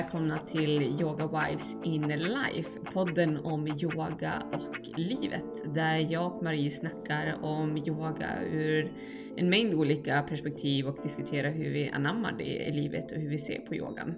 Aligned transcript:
välkomna 0.00 0.38
till 0.38 1.00
Yoga 1.00 1.26
Wives 1.26 1.76
in 1.84 2.08
Life, 2.08 2.70
podden 2.92 3.36
om 3.36 3.68
yoga 3.68 4.42
och 4.52 4.98
livet, 4.98 5.74
där 5.74 6.12
jag 6.12 6.36
och 6.36 6.42
Marie 6.42 6.70
snackar 6.70 7.38
om 7.42 7.76
yoga 7.76 8.44
ur 8.52 8.92
en 9.36 9.50
mängd 9.50 9.74
olika 9.74 10.22
perspektiv 10.22 10.86
och 10.86 10.98
diskuterar 11.02 11.50
hur 11.50 11.70
vi 11.70 11.88
anammar 11.88 12.34
det 12.38 12.68
i 12.68 12.72
livet 12.72 13.12
och 13.12 13.18
hur 13.18 13.30
vi 13.30 13.38
ser 13.38 13.58
på 13.58 13.74
yogan. 13.74 14.14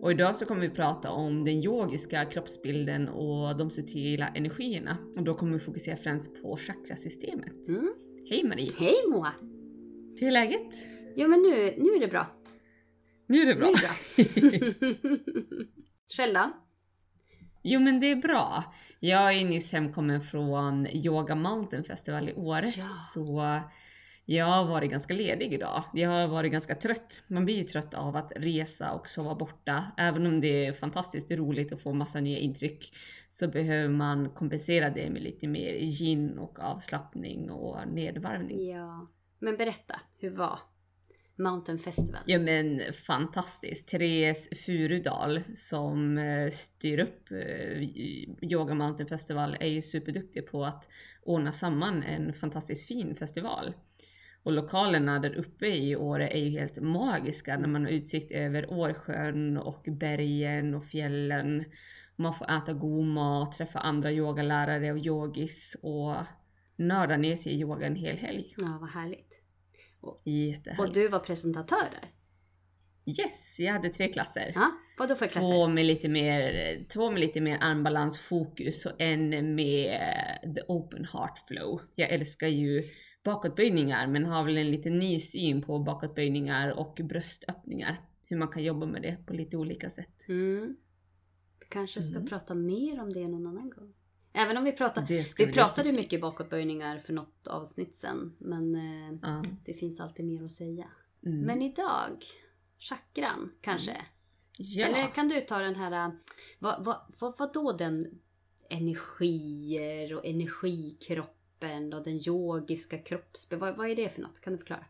Och 0.00 0.10
idag 0.10 0.36
så 0.36 0.46
kommer 0.46 0.60
vi 0.60 0.70
prata 0.70 1.10
om 1.10 1.44
den 1.44 1.54
yogiska 1.54 2.24
kroppsbilden 2.24 3.08
och 3.08 3.56
de 3.56 3.70
subtila 3.70 4.28
energierna. 4.28 4.96
Och 5.16 5.22
då 5.22 5.34
kommer 5.34 5.52
vi 5.52 5.58
fokusera 5.58 5.96
främst 5.96 6.42
på 6.42 6.56
chakrasystemet. 6.56 7.68
Mm. 7.68 7.92
Hej 8.30 8.44
Marie! 8.44 8.68
Hej 8.78 8.94
Moa! 9.10 9.32
Hur 10.16 10.26
är 10.26 10.32
läget? 10.32 10.72
Jo 11.16 11.28
men 11.28 11.42
nu, 11.42 11.74
nu 11.76 11.90
är 11.90 12.00
det 12.00 12.08
bra. 12.08 12.26
Nu 13.26 13.40
är 13.42 13.46
det 13.46 13.54
Nu 13.54 13.60
bra. 13.60 13.70
är 13.70 14.50
det 14.50 14.80
bra. 14.80 14.98
Själv 16.16 16.34
då? 16.34 16.50
Jo 17.62 17.80
men 17.80 18.00
det 18.00 18.06
är 18.10 18.16
bra. 18.16 18.74
Jag 19.00 19.32
är 19.34 19.44
nyss 19.44 19.72
hemkommen 19.72 20.20
från 20.20 20.86
Yoga 20.86 21.34
Mountain 21.34 21.84
Festival 21.84 22.28
i 22.28 22.34
Åre. 22.34 22.66
Ja. 22.76 22.88
Så 23.14 23.60
jag 24.24 24.46
har 24.46 24.64
varit 24.64 24.90
ganska 24.90 25.14
ledig 25.14 25.54
idag. 25.54 25.82
Jag 25.94 26.10
har 26.10 26.28
varit 26.28 26.52
ganska 26.52 26.74
trött. 26.74 27.22
Man 27.26 27.44
blir 27.44 27.56
ju 27.56 27.62
trött 27.62 27.94
av 27.94 28.16
att 28.16 28.32
resa 28.36 28.92
och 28.92 29.08
sova 29.08 29.34
borta. 29.34 29.84
Även 29.96 30.26
om 30.26 30.40
det 30.40 30.66
är 30.66 30.72
fantastiskt 30.72 31.30
roligt 31.30 31.72
att 31.72 31.80
få 31.82 31.92
massa 31.92 32.20
nya 32.20 32.38
intryck 32.38 32.94
så 33.30 33.48
behöver 33.48 33.88
man 33.88 34.30
kompensera 34.30 34.90
det 34.90 35.10
med 35.10 35.22
lite 35.22 35.46
mer 35.48 35.74
gin 35.80 36.38
och 36.38 36.58
avslappning 36.60 37.50
och 37.50 37.88
nedvarvning. 37.88 38.68
Ja. 38.68 39.08
Men 39.38 39.56
berätta, 39.56 40.00
hur 40.18 40.30
var 40.30 40.58
Mountain 41.38 41.78
Festival? 41.78 42.22
Ja 42.26 42.38
men 42.38 42.80
fantastiskt. 43.06 43.88
Therese 43.88 44.48
Furudal 44.66 45.40
som 45.54 46.18
eh, 46.18 46.50
styr 46.50 46.98
upp 46.98 47.30
eh, 47.30 47.82
Yoga 48.42 48.74
Mountain 48.74 49.08
Festival 49.08 49.56
är 49.60 49.68
ju 49.68 49.82
superduktig 49.82 50.46
på 50.46 50.64
att 50.64 50.88
ordna 51.22 51.52
samman 51.52 52.02
en 52.02 52.32
fantastiskt 52.32 52.88
fin 52.88 53.16
festival. 53.16 53.74
Och 54.42 54.52
lokalerna 54.52 55.18
där 55.18 55.34
uppe 55.34 55.66
i 55.66 55.96
Åre 55.96 56.28
är 56.28 56.38
ju 56.38 56.50
helt 56.50 56.80
magiska 56.80 57.58
när 57.58 57.68
man 57.68 57.84
har 57.84 57.92
utsikt 57.92 58.32
över 58.32 58.70
Årsjön 58.70 59.56
och 59.56 59.82
bergen 59.86 60.74
och 60.74 60.84
fjällen. 60.84 61.64
Man 62.16 62.34
får 62.34 62.50
äta 62.50 62.72
god 62.72 63.06
mat, 63.06 63.56
träffa 63.56 63.78
andra 63.78 64.12
yogalärare 64.12 64.92
och 64.92 64.98
yogis 64.98 65.76
och 65.82 66.16
nörda 66.76 67.16
ner 67.16 67.36
sig 67.36 67.52
i 67.52 67.60
yoga 67.60 67.86
en 67.86 67.96
hel 67.96 68.16
helg. 68.16 68.54
Ja, 68.58 68.78
vad 68.80 68.90
härligt. 68.90 69.45
Jättehärligt. 70.24 70.88
Och 70.88 70.94
du 70.94 71.08
var 71.08 71.18
presentatör 71.20 71.90
där? 72.00 72.10
Yes, 73.08 73.56
jag 73.58 73.72
hade 73.72 73.88
tre 73.88 74.08
klasser. 74.08 74.52
Ja, 74.54 74.70
vad 74.98 75.08
då 75.08 75.14
för 75.14 75.26
klasser? 75.26 75.54
Två 75.54 75.68
med 75.68 75.84
lite 75.86 76.08
mer, 76.08 76.84
två 76.88 77.10
med 77.10 77.20
lite 77.20 77.40
mer 77.40 77.58
armbalansfokus 77.60 78.86
och 78.86 79.00
en 79.00 79.54
med 79.54 80.00
the 80.54 80.60
open 80.68 81.04
heart 81.04 81.38
flow. 81.48 81.80
Jag 81.94 82.10
älskar 82.10 82.48
ju 82.48 82.82
bakåtböjningar 83.24 84.06
men 84.06 84.24
har 84.26 84.44
väl 84.44 84.56
en 84.58 84.70
lite 84.70 84.90
ny 84.90 85.20
syn 85.20 85.62
på 85.62 85.78
bakåtböjningar 85.78 86.78
och 86.78 87.00
bröstöppningar. 87.04 88.00
Hur 88.28 88.36
man 88.36 88.48
kan 88.48 88.64
jobba 88.64 88.86
med 88.86 89.02
det 89.02 89.26
på 89.26 89.32
lite 89.34 89.56
olika 89.56 89.90
sätt. 89.90 90.28
Mm. 90.28 90.76
Vi 91.60 91.66
kanske 91.68 92.02
ska 92.02 92.16
Mm. 92.16 92.28
prata 92.28 92.54
mer 92.54 93.00
om 93.02 93.12
det 93.12 93.28
någon 93.28 93.46
annan 93.46 93.70
gång. 93.70 93.94
Även 94.38 94.56
om 94.56 94.64
vi 94.64 94.72
pratar, 94.72 95.06
vi 95.46 95.52
pratade 95.52 95.92
mycket 95.92 96.20
bakåtböjningar 96.20 96.98
för 96.98 97.12
något 97.12 97.46
avsnitt 97.46 97.94
sen. 97.94 98.36
Men 98.38 98.74
eh, 98.74 99.18
Ja. 99.22 99.42
det 99.64 99.74
finns 99.74 100.00
alltid 100.00 100.24
mer 100.24 100.44
att 100.44 100.52
säga. 100.52 100.86
Mm. 101.26 101.40
Men 101.40 101.62
idag, 101.62 102.24
chakran 102.78 103.52
kanske? 103.60 103.96
ja. 104.58 104.86
Eller 104.86 105.14
kan 105.14 105.28
du 105.28 105.40
ta 105.40 105.58
den 105.58 105.74
här, 105.74 106.06
äh, 106.06 106.14
vad, 106.58 106.84
vad, 106.84 106.96
vad, 107.18 107.38
vad 107.38 107.52
då 107.52 107.72
den 107.72 108.06
energier 108.70 110.14
och 110.14 110.26
energikroppen 110.26 111.92
och 111.92 112.04
den 112.04 112.20
yogiska 112.28 112.98
kroppsbilden, 112.98 113.68
vad, 113.68 113.76
vad 113.76 113.90
är 113.90 113.96
det 113.96 114.08
för 114.08 114.22
något? 114.22 114.40
Kan 114.40 114.52
du 114.52 114.58
förklara? 114.58 114.86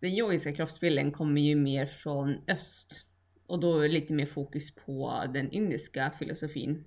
Den 0.00 0.10
yogiska 0.10 0.52
kroppsbilden 0.52 1.12
kommer 1.12 1.40
ju 1.40 1.56
mer 1.56 1.86
från 1.86 2.36
öst. 2.48 3.04
Och 3.46 3.60
då 3.60 3.86
lite 3.86 4.12
mer 4.12 4.26
fokus 4.26 4.74
på 4.74 5.24
den 5.34 5.50
indiska 5.50 6.10
filosofin. 6.10 6.84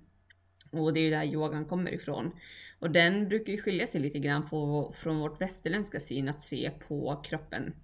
Och 0.78 0.94
det 0.94 1.00
är 1.00 1.04
ju 1.04 1.10
där 1.10 1.24
yogan 1.24 1.64
kommer 1.64 1.94
ifrån. 1.94 2.32
Och 2.78 2.90
den 2.90 3.28
brukar 3.28 3.52
ju 3.52 3.58
skilja 3.58 3.86
sig 3.86 4.00
lite 4.00 4.18
grann 4.18 4.48
på, 4.48 4.92
från 4.96 5.18
vårt 5.18 5.40
västerländska 5.40 6.00
syn 6.00 6.28
att 6.28 6.40
se 6.40 6.70
på 6.88 7.22
kroppen. 7.24 7.74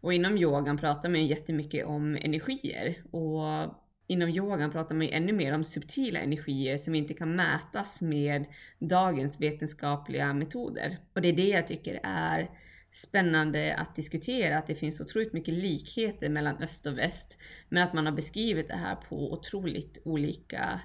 Och 0.00 0.12
inom 0.12 0.38
yogan 0.38 0.78
pratar 0.78 1.08
man 1.08 1.20
ju 1.20 1.26
jättemycket 1.26 1.86
om 1.86 2.16
energier. 2.16 2.96
Och 3.10 3.74
inom 4.06 4.28
yogan 4.28 4.70
pratar 4.70 4.94
man 4.94 5.06
ju 5.06 5.12
ännu 5.12 5.32
mer 5.32 5.54
om 5.54 5.64
subtila 5.64 6.20
energier 6.20 6.78
som 6.78 6.94
inte 6.94 7.14
kan 7.14 7.36
mätas 7.36 8.02
med 8.02 8.44
dagens 8.78 9.40
vetenskapliga 9.40 10.32
metoder. 10.32 10.98
Och 11.14 11.22
det 11.22 11.28
är 11.28 11.36
det 11.36 11.48
jag 11.48 11.66
tycker 11.66 12.00
är 12.02 12.50
spännande 12.90 13.74
att 13.76 13.96
diskutera, 13.96 14.58
att 14.58 14.66
det 14.66 14.74
finns 14.74 15.00
otroligt 15.00 15.32
mycket 15.32 15.54
likheter 15.54 16.28
mellan 16.28 16.56
öst 16.56 16.86
och 16.86 16.98
väst, 16.98 17.38
men 17.68 17.82
att 17.82 17.92
man 17.92 18.06
har 18.06 18.12
beskrivit 18.12 18.68
det 18.68 18.76
här 18.76 18.96
på 18.96 19.32
otroligt 19.32 20.02
olika 20.04 20.80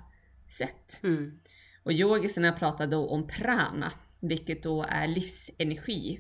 sätt. 0.52 1.00
Mm. 1.04 1.40
Och 1.84 1.92
yogisarna 1.92 2.52
pratar 2.52 2.88
då 2.88 3.08
om 3.08 3.28
prana, 3.28 3.92
vilket 4.20 4.64
då 4.64 4.86
är 4.90 5.08
livsenergi. 5.08 6.20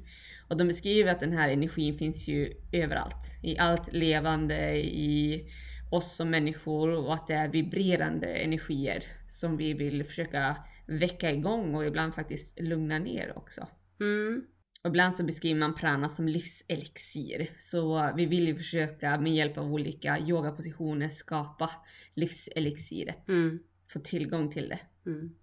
Och 0.49 0.57
de 0.57 0.67
beskriver 0.67 1.11
att 1.11 1.19
den 1.19 1.31
här 1.31 1.49
energin 1.49 1.97
finns 1.97 2.27
ju 2.27 2.53
överallt. 2.71 3.39
I 3.43 3.57
allt 3.57 3.93
levande, 3.93 4.77
i 4.77 5.45
oss 5.91 6.15
som 6.15 6.29
människor 6.29 6.91
och 6.91 7.13
att 7.13 7.27
det 7.27 7.33
är 7.33 7.47
vibrerande 7.47 8.27
energier 8.27 9.03
som 9.27 9.57
vi 9.57 9.73
vill 9.73 10.03
försöka 10.03 10.57
väcka 10.85 11.31
igång 11.31 11.75
och 11.75 11.85
ibland 11.85 12.15
faktiskt 12.15 12.59
lugna 12.59 12.99
ner 12.99 13.37
också. 13.37 13.67
Mm. 13.99 14.43
Och 14.83 14.89
ibland 14.89 15.15
så 15.15 15.23
beskriver 15.23 15.59
man 15.59 15.75
prana 15.75 16.09
som 16.09 16.27
livselixir. 16.27 17.49
Så 17.57 18.11
vi 18.17 18.25
vill 18.25 18.47
ju 18.47 18.55
försöka 18.55 19.19
med 19.19 19.33
hjälp 19.33 19.57
av 19.57 19.73
olika 19.73 20.19
yogapositioner 20.19 21.09
skapa 21.09 21.69
livselixiret. 22.13 23.29
Mm. 23.29 23.59
Få 23.93 23.99
tillgång 23.99 24.51
till 24.51 24.69
det. 24.69 24.79
Mm. 25.05 25.35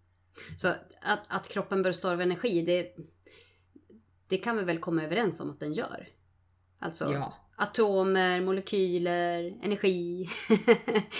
Så 0.57 0.69
att, 0.69 1.27
att 1.29 1.49
kroppen 1.49 1.83
består 1.83 2.13
av 2.13 2.21
energi, 2.21 2.63
det, 2.63 2.95
det 4.29 4.37
kan 4.39 4.57
vi 4.57 4.65
väl 4.65 4.79
komma 4.79 5.05
överens 5.05 5.41
om 5.41 5.51
att 5.51 5.61
den 5.61 5.73
gör? 5.73 6.09
Alltså 6.79 7.13
Ja. 7.13 7.35
atomer, 7.57 8.41
molekyler, 8.41 9.59
energi. 9.63 10.29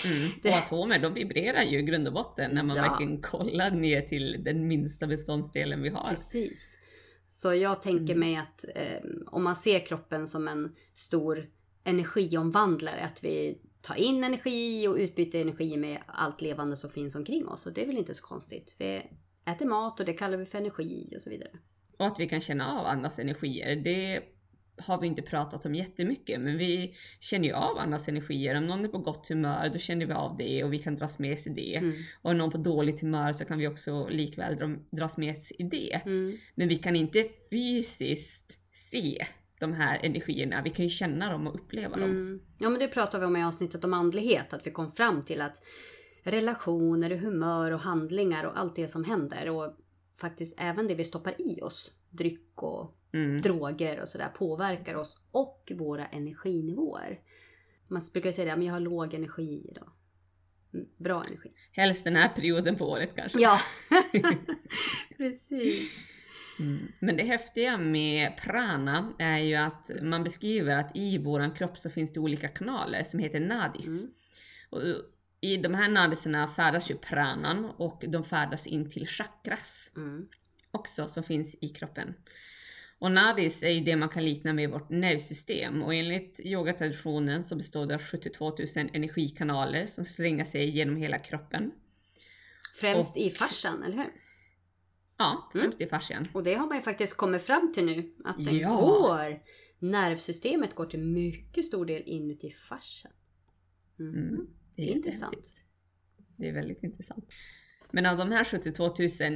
Mm. 0.05 0.29
Och 0.43 0.49
atomer 0.49 0.99
de 0.99 1.13
vibrerar 1.13 1.63
ju 1.63 1.79
i 1.79 1.83
grund 1.83 2.07
och 2.07 2.13
botten 2.13 2.51
när 2.51 2.63
man 2.63 2.75
Ja. 2.75 2.81
verkligen 2.81 3.21
kollar 3.21 3.71
ner 3.71 4.01
till 4.01 4.43
den 4.43 4.67
minsta 4.67 5.07
beståndsdelen 5.07 5.81
vi 5.81 5.89
har. 5.89 6.09
Precis. 6.09 6.79
Så 7.27 7.53
jag 7.53 7.81
tänker 7.81 8.13
Mm. 8.15 8.19
mig 8.19 8.35
att 8.35 8.65
eh, 8.75 9.09
om 9.27 9.43
man 9.43 9.55
ser 9.55 9.85
kroppen 9.85 10.27
som 10.27 10.47
en 10.47 10.75
stor 10.93 11.49
energiomvandlare, 11.83 13.01
att 13.01 13.23
vi 13.23 13.61
tar 13.87 13.95
in 13.95 14.23
energi 14.23 14.87
och 14.87 14.95
utbyter 14.95 15.41
energi 15.41 15.77
med 15.77 15.97
allt 16.05 16.41
levande 16.41 16.75
som 16.75 16.89
finns 16.89 17.15
omkring 17.15 17.47
oss. 17.47 17.65
Och 17.65 17.73
det 17.73 17.83
är 17.83 17.87
väl 17.87 17.97
inte 17.97 18.13
så 18.13 18.23
konstigt. 18.23 18.75
Vi 18.79 19.01
äter 19.45 19.65
mat 19.65 19.99
och 19.99 20.05
det 20.05 20.13
kallar 20.13 20.37
vi 20.37 20.45
för 20.45 20.57
energi 20.57 21.13
och 21.15 21.21
så 21.21 21.29
vidare. 21.29 21.51
Och 21.97 22.05
att 22.07 22.19
vi 22.19 22.29
kan 22.29 22.41
känna 22.41 22.79
av 22.79 22.85
andras 22.85 23.19
energier, 23.19 23.75
det 23.75 24.23
har 24.79 25.01
vi 25.01 25.07
inte 25.07 25.21
pratat 25.21 25.65
om 25.65 25.75
jättemycket, 25.75 26.41
men 26.41 26.57
vi 26.57 26.95
känner 27.19 27.47
ju 27.47 27.53
av 27.53 27.77
andras 27.77 28.07
energier. 28.07 28.55
Om 28.55 28.67
någon 28.67 28.85
är 28.85 28.89
på 28.89 28.97
gott 28.97 29.27
humör, 29.29 29.69
då 29.73 29.79
känner 29.79 30.05
vi 30.05 30.13
av 30.13 30.37
det 30.37 30.63
och 30.63 30.73
vi 30.73 30.79
kan 30.79 30.95
dras 30.95 31.19
med 31.19 31.39
sig 31.39 31.51
i 31.51 31.55
det. 31.55 31.75
Mm. 31.75 32.03
Och 32.21 32.31
om 32.31 32.37
någon 32.37 32.51
på 32.51 32.57
dåligt 32.57 33.01
humör 33.01 33.33
så 33.33 33.45
kan 33.45 33.57
vi 33.57 33.67
också 33.67 34.07
likväl 34.07 34.55
dra- 34.55 34.85
dras 34.91 35.17
med 35.17 35.41
sig 35.41 35.57
i 35.59 35.63
det. 35.63 36.01
Mm. 36.05 36.37
Men 36.55 36.67
vi 36.67 36.75
kan 36.75 36.95
inte 36.95 37.25
fysiskt 37.49 38.59
se 38.71 39.25
de 39.59 39.73
här 39.73 39.99
energierna. 40.03 40.61
Vi 40.61 40.69
kan 40.69 40.85
ju 40.85 40.89
känna 40.89 41.31
dem 41.31 41.47
och 41.47 41.55
uppleva 41.55 41.95
dem. 41.97 42.09
Mm. 42.09 42.41
Ja 42.59 42.69
men 42.69 42.79
det 42.79 42.87
pratar 42.87 43.19
vi 43.19 43.25
om 43.25 43.35
i 43.37 43.43
avsnittet 43.43 43.83
om 43.83 43.93
andlighet. 43.93 44.53
Att 44.53 44.67
vi 44.67 44.71
kom 44.71 44.91
fram 44.91 45.23
till 45.23 45.41
att 45.41 45.63
relationer, 46.23 47.09
humör 47.09 47.71
och 47.71 47.79
handlingar 47.79 48.43
och 48.43 48.59
allt 48.59 48.75
det 48.75 48.87
som 48.87 49.03
händer 49.03 49.49
och 49.49 49.77
faktiskt 50.21 50.59
även 50.61 50.87
det 50.87 50.95
vi 50.95 51.03
stoppar 51.05 51.41
i 51.41 51.61
oss, 51.61 51.91
dryck 52.09 52.63
och 52.63 52.93
Mm. 53.13 53.41
droger 53.41 54.01
och 54.01 54.07
sådär 54.07 54.29
påverkar 54.35 54.95
oss 54.95 55.17
och 55.31 55.71
våra 55.75 56.05
energinivåer. 56.05 57.19
Man 57.87 58.01
brukar 58.13 58.31
säga 58.31 58.51
det, 58.51 58.57
men 58.57 58.65
jag 58.67 58.73
har 58.73 58.79
låg 58.79 59.13
energi 59.13 59.65
idag. 59.71 59.91
Mm, 60.73 60.85
Bra 60.97 61.23
energi. 61.27 61.51
Helst 61.71 62.03
den 62.03 62.15
här 62.15 62.29
perioden 62.29 62.75
på 62.75 62.89
året 62.89 63.09
kanske. 63.15 63.39
Ja, 63.41 63.59
precis. 65.17 65.91
Mm. 66.59 66.87
Men 66.99 67.17
det 67.17 67.23
häftiga 67.23 67.77
med 67.77 68.37
prana 68.37 69.13
är 69.19 69.37
ju 69.37 69.55
att 69.55 69.91
man 70.01 70.23
beskriver 70.23 70.75
att 70.79 70.91
i 70.95 71.17
våran 71.17 71.51
kropp 71.51 71.77
så 71.77 71.89
finns 71.89 72.13
det 72.13 72.19
olika 72.19 72.47
kanaler 72.47 73.03
som 73.03 73.19
heter 73.19 73.39
nadis. 73.39 73.87
Mm. 73.87 74.11
Och 74.69 74.81
I 75.41 75.57
de 75.57 75.73
här 75.73 75.89
nadisarna 75.89 76.47
färdas 76.47 76.91
ju 76.91 76.97
pranan 76.97 77.65
och 77.65 78.03
de 78.07 78.23
färdas 78.23 78.67
in 78.67 78.89
till 78.91 79.07
chakras 79.07 79.91
Mm. 79.95 80.27
också 80.71 81.07
som 81.07 81.23
finns 81.23 81.55
i 81.61 81.69
kroppen. 81.69 82.13
Och 82.99 83.11
nadis 83.11 83.63
är 83.63 83.69
ju 83.69 83.79
det 83.83 83.95
man 83.95 84.09
kan 84.09 84.25
likna 84.25 84.53
med 84.53 84.69
vårt 84.69 84.89
nervsystem 84.89 85.83
och 85.83 85.93
enligt 85.93 86.39
yogatraditionen 86.43 87.43
så 87.43 87.55
består 87.55 87.85
det 87.85 87.95
av 87.95 88.01
72 88.01 88.49
000 88.49 88.89
energikanaler 88.93 89.85
som 89.85 90.05
slänger 90.05 90.45
sig 90.45 90.69
genom 90.69 90.95
hela 90.95 91.17
kroppen. 91.17 91.71
Främst 92.75 93.15
Och- 93.15 93.21
i 93.21 93.29
fascian, 93.29 93.83
eller 93.83 93.95
hur? 93.97 94.05
Ja, 95.17 95.49
främst 95.53 95.81
i 95.81 95.85
fascian. 95.87 96.25
Och 96.33 96.43
det 96.43 96.53
har 96.53 96.67
man 96.67 96.77
ju 96.77 96.81
faktiskt 96.83 97.17
kommit 97.17 97.41
fram 97.41 97.71
till 97.73 97.85
nu. 97.85 98.13
Att 98.25 98.45
den 98.45 98.57
Ja. 98.57 98.75
går. 98.79 99.39
Nervsystemet 99.79 100.75
går 100.75 100.85
till 100.85 100.99
mycket 100.99 101.65
stor 101.65 101.85
del 101.85 102.03
inuti 102.05 102.51
fascian. 102.69 103.13
Mm. 103.99 104.15
Mm. 104.15 104.47
Det 104.75 104.81
är 104.91 104.95
intressant. 104.95 105.35
häftigt. 105.35 105.61
Det 106.37 106.49
är 106.49 106.53
väldigt 106.53 106.83
intressant. 106.83 107.25
Men 107.91 108.05
av 108.05 108.17
de 108.17 108.31
här 108.31 108.43
72 108.43 108.83
000 108.83 108.93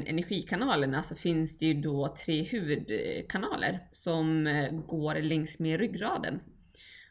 energikanalerna 0.07 1.03
så 1.03 1.15
finns 1.15 1.57
det 1.57 1.65
ju 1.65 1.73
då 1.73 2.15
tre 2.25 2.41
huvudkanaler 2.43 3.87
som 3.91 4.47
eh, 4.47 4.71
går 4.71 5.15
längs 5.15 5.59
med 5.59 5.79
ryggraden. 5.79 6.39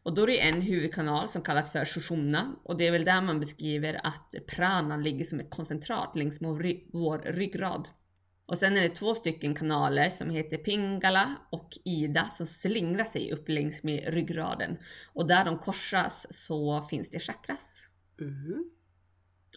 Och 0.02 0.14
då 0.14 0.22
är 0.22 0.26
det 0.26 0.40
en 0.40 0.62
huvudkanal 0.62 1.28
som 1.28 1.42
kallas 1.42 1.72
för 1.72 1.84
Sushumna 1.84 2.56
och 2.64 2.76
det 2.76 2.86
är 2.86 2.90
väl 2.92 3.04
där 3.04 3.20
man 3.22 3.40
beskriver 3.40 4.06
att 4.06 4.34
pranan 4.46 5.02
ligger 5.02 5.24
som 5.24 5.40
ett 5.40 5.50
koncentrat 5.50 6.16
längs 6.16 6.40
med 6.40 6.50
vår 6.92 7.32
ryggrad. 7.32 7.88
Och 8.50 8.58
sen 8.58 8.76
är 8.76 8.82
det 8.82 8.88
två 8.94 9.14
stycken 9.14 9.54
kanaler 9.54 10.10
som 10.10 10.30
heter 10.30 10.56
Pingala 10.56 11.36
och 11.50 11.78
Ida 11.84 12.30
som 12.30 12.46
slingrar 12.46 13.04
sig 13.04 13.32
upp 13.32 13.48
längs 13.48 13.82
med 13.82 14.14
ryggraden. 14.14 14.76
Och 15.12 15.26
där 15.26 15.44
de 15.44 15.58
korsas 15.58 16.26
så 16.30 16.82
finns 16.82 17.10
det 17.10 17.18
chakras. 17.18 17.90
Mhm. 18.20 18.70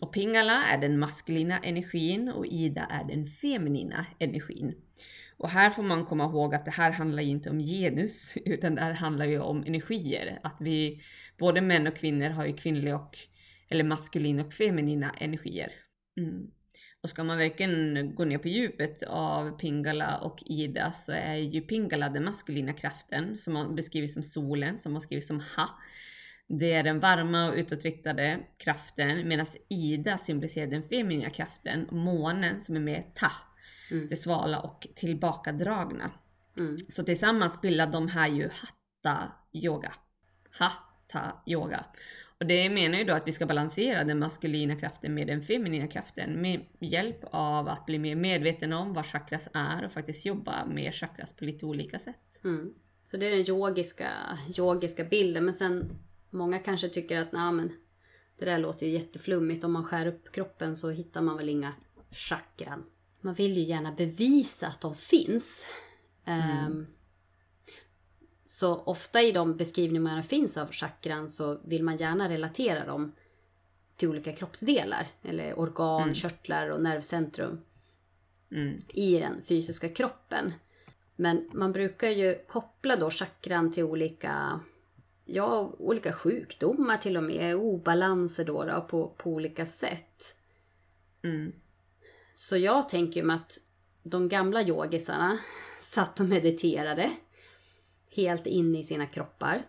Och 0.01 0.13
Pingala 0.13 0.63
är 0.63 0.77
den 0.77 0.99
maskulina 0.99 1.59
energin 1.59 2.29
och 2.29 2.45
Ida 2.45 2.85
är 2.85 3.03
den 3.03 3.25
feminina 3.25 4.05
energin. 4.19 4.75
Och 5.37 5.49
här 5.49 5.69
får 5.69 5.83
man 5.83 6.05
komma 6.05 6.23
ihåg 6.23 6.55
att 6.55 6.65
det 6.65 6.71
här 6.71 6.91
handlar 6.91 7.23
ju 7.23 7.29
inte 7.29 7.49
om 7.49 7.59
genus, 7.59 8.33
utan 8.45 8.75
det 8.75 8.81
här 8.81 8.93
handlar 8.93 9.25
ju 9.25 9.39
om 9.39 9.63
energier. 9.63 10.39
Att 10.43 10.57
vi, 10.61 11.01
både 11.37 11.61
män 11.61 11.87
och 11.87 11.97
kvinnor 11.97 12.29
har 12.29 12.45
ju 12.45 12.53
kvinnliga 12.53 12.95
och, 12.95 13.17
eller 13.69 13.83
maskulina 13.83 14.45
och 14.45 14.53
feminina 14.53 15.11
energier. 15.11 15.71
Mm. 16.17 16.51
Och 17.03 17.09
ska 17.09 17.23
man 17.23 17.37
verkligen 17.37 18.11
gå 18.15 18.25
ner 18.25 18.37
på 18.37 18.47
djupet 18.47 19.03
av 19.03 19.57
Pingala 19.57 20.17
och 20.17 20.43
Ida 20.45 20.91
så 20.91 21.11
är 21.11 21.35
ju 21.35 21.61
Pingala 21.61 22.09
den 22.09 22.23
maskulina 22.23 22.73
kraften 22.73 23.37
som 23.37 23.53
man 23.53 23.75
beskriver 23.75 24.07
som 24.07 24.23
solen, 24.23 24.77
som 24.77 24.91
man 24.91 25.01
skriver 25.01 25.21
som 25.21 25.39
Ha. 25.39 25.69
Det 26.47 26.73
är 26.73 26.83
den 26.83 26.99
varma 26.99 27.49
och 27.49 27.55
utåtriktade 27.55 28.39
kraften 28.57 29.27
medan 29.27 29.45
Ida 29.69 30.17
symboliserar 30.17 30.67
den 30.67 30.83
feminina 30.83 31.29
kraften, 31.29 31.87
månen 31.91 32.61
som 32.61 32.75
är 32.75 32.79
mer 32.79 33.05
Ta, 33.15 33.31
Mm. 33.91 34.07
det 34.07 34.15
svala 34.15 34.59
och 34.59 34.87
tillbakadragna. 34.95 36.11
Mm. 36.57 36.77
Så 36.77 37.03
tillsammans 37.03 37.61
bildar 37.61 37.87
de 37.87 38.07
här 38.07 38.27
ju 38.27 38.49
Hatta 38.49 39.31
yoga. 39.53 39.93
Hatta 40.51 41.41
yoga. 41.47 41.85
Och 42.39 42.45
det 42.45 42.69
menar 42.69 42.97
ju 42.97 43.03
då 43.03 43.13
att 43.13 43.27
vi 43.27 43.31
ska 43.31 43.45
balansera 43.45 44.03
den 44.03 44.19
maskulina 44.19 44.75
kraften 44.75 45.13
med 45.13 45.27
den 45.27 45.41
feminina 45.41 45.87
kraften 45.87 46.41
med 46.41 46.65
hjälp 46.79 47.23
av 47.31 47.67
att 47.67 47.85
bli 47.85 47.99
mer 47.99 48.15
medveten 48.15 48.73
om 48.73 48.93
vad 48.93 49.05
chakras 49.05 49.47
är 49.53 49.85
och 49.85 49.91
faktiskt 49.91 50.25
jobba 50.25 50.65
med 50.65 50.95
chakras 50.95 51.33
på 51.33 51.45
lite 51.45 51.65
olika 51.65 51.99
sätt. 51.99 52.43
Mm. 52.43 52.73
Så 53.11 53.17
det 53.17 53.25
är 53.27 53.31
den 53.31 53.49
yogiska, 53.49 54.09
yogiska 54.57 55.03
bilden. 55.03 55.45
Men 55.45 55.53
sen 55.53 55.89
många 56.29 56.59
kanske 56.59 56.89
tycker 56.89 57.17
att 57.17 57.31
nej, 57.31 57.51
men 57.51 57.71
det 58.39 58.45
där 58.45 58.57
låter 58.57 58.85
ju 58.85 58.91
jätteflummigt. 58.91 59.63
Om 59.63 59.73
man 59.73 59.83
skär 59.83 60.05
upp 60.05 60.31
kroppen 60.31 60.75
så 60.75 60.89
hittar 60.89 61.21
man 61.21 61.37
väl 61.37 61.49
inga 61.49 61.73
chakran. 62.11 62.83
Man 63.21 63.33
vill 63.33 63.57
ju 63.57 63.63
gärna 63.63 63.91
bevisa 63.91 64.67
att 64.67 64.81
de 64.81 64.95
finns. 64.95 65.65
Ehm, 66.25 66.87
så 68.53 68.75
ofta 68.75 69.21
i 69.21 69.31
de 69.31 69.57
beskrivningar 69.57 70.17
det 70.17 70.23
finns 70.23 70.57
av 70.57 70.71
chakran 70.71 71.29
så 71.29 71.59
vill 71.63 71.83
man 71.83 71.95
gärna 71.95 72.29
relatera 72.29 72.85
dem 72.85 73.11
till 73.95 74.09
olika 74.09 74.31
kroppsdelar. 74.33 75.07
Eller 75.23 75.59
organ, 75.59 76.01
Mm. 76.01 76.15
körtlar 76.15 76.69
och 76.69 76.81
nervcentrum 76.81 77.61
Mm. 78.51 78.77
i 78.87 79.19
den 79.19 79.41
fysiska 79.41 79.89
kroppen. 79.89 80.53
Men 81.15 81.49
man 81.53 81.71
brukar 81.71 82.09
ju 82.09 82.35
koppla 82.47 82.95
då 82.95 83.09
chakran 83.09 83.71
till 83.71 83.83
olika, 83.83 84.59
ja, 85.25 85.73
olika 85.79 86.13
sjukdomar 86.13 86.97
till 86.97 87.17
och 87.17 87.23
med, 87.23 87.55
obalanser 87.55 88.45
då, 88.45 88.63
då 88.65 88.81
på, 88.81 89.07
på 89.17 89.29
olika 89.29 89.65
sätt. 89.65 90.35
Mm. 91.23 91.53
Så 92.35 92.57
jag 92.57 92.89
tänker 92.89 93.23
ju 93.23 93.31
att 93.31 93.57
de 94.03 94.29
gamla 94.29 94.61
yogisarna 94.63 95.37
satt 95.81 96.19
och 96.19 96.25
mediterade 96.25 97.11
helt 98.15 98.45
inne 98.45 98.79
i 98.79 98.83
sina 98.83 99.05
kroppar. 99.05 99.63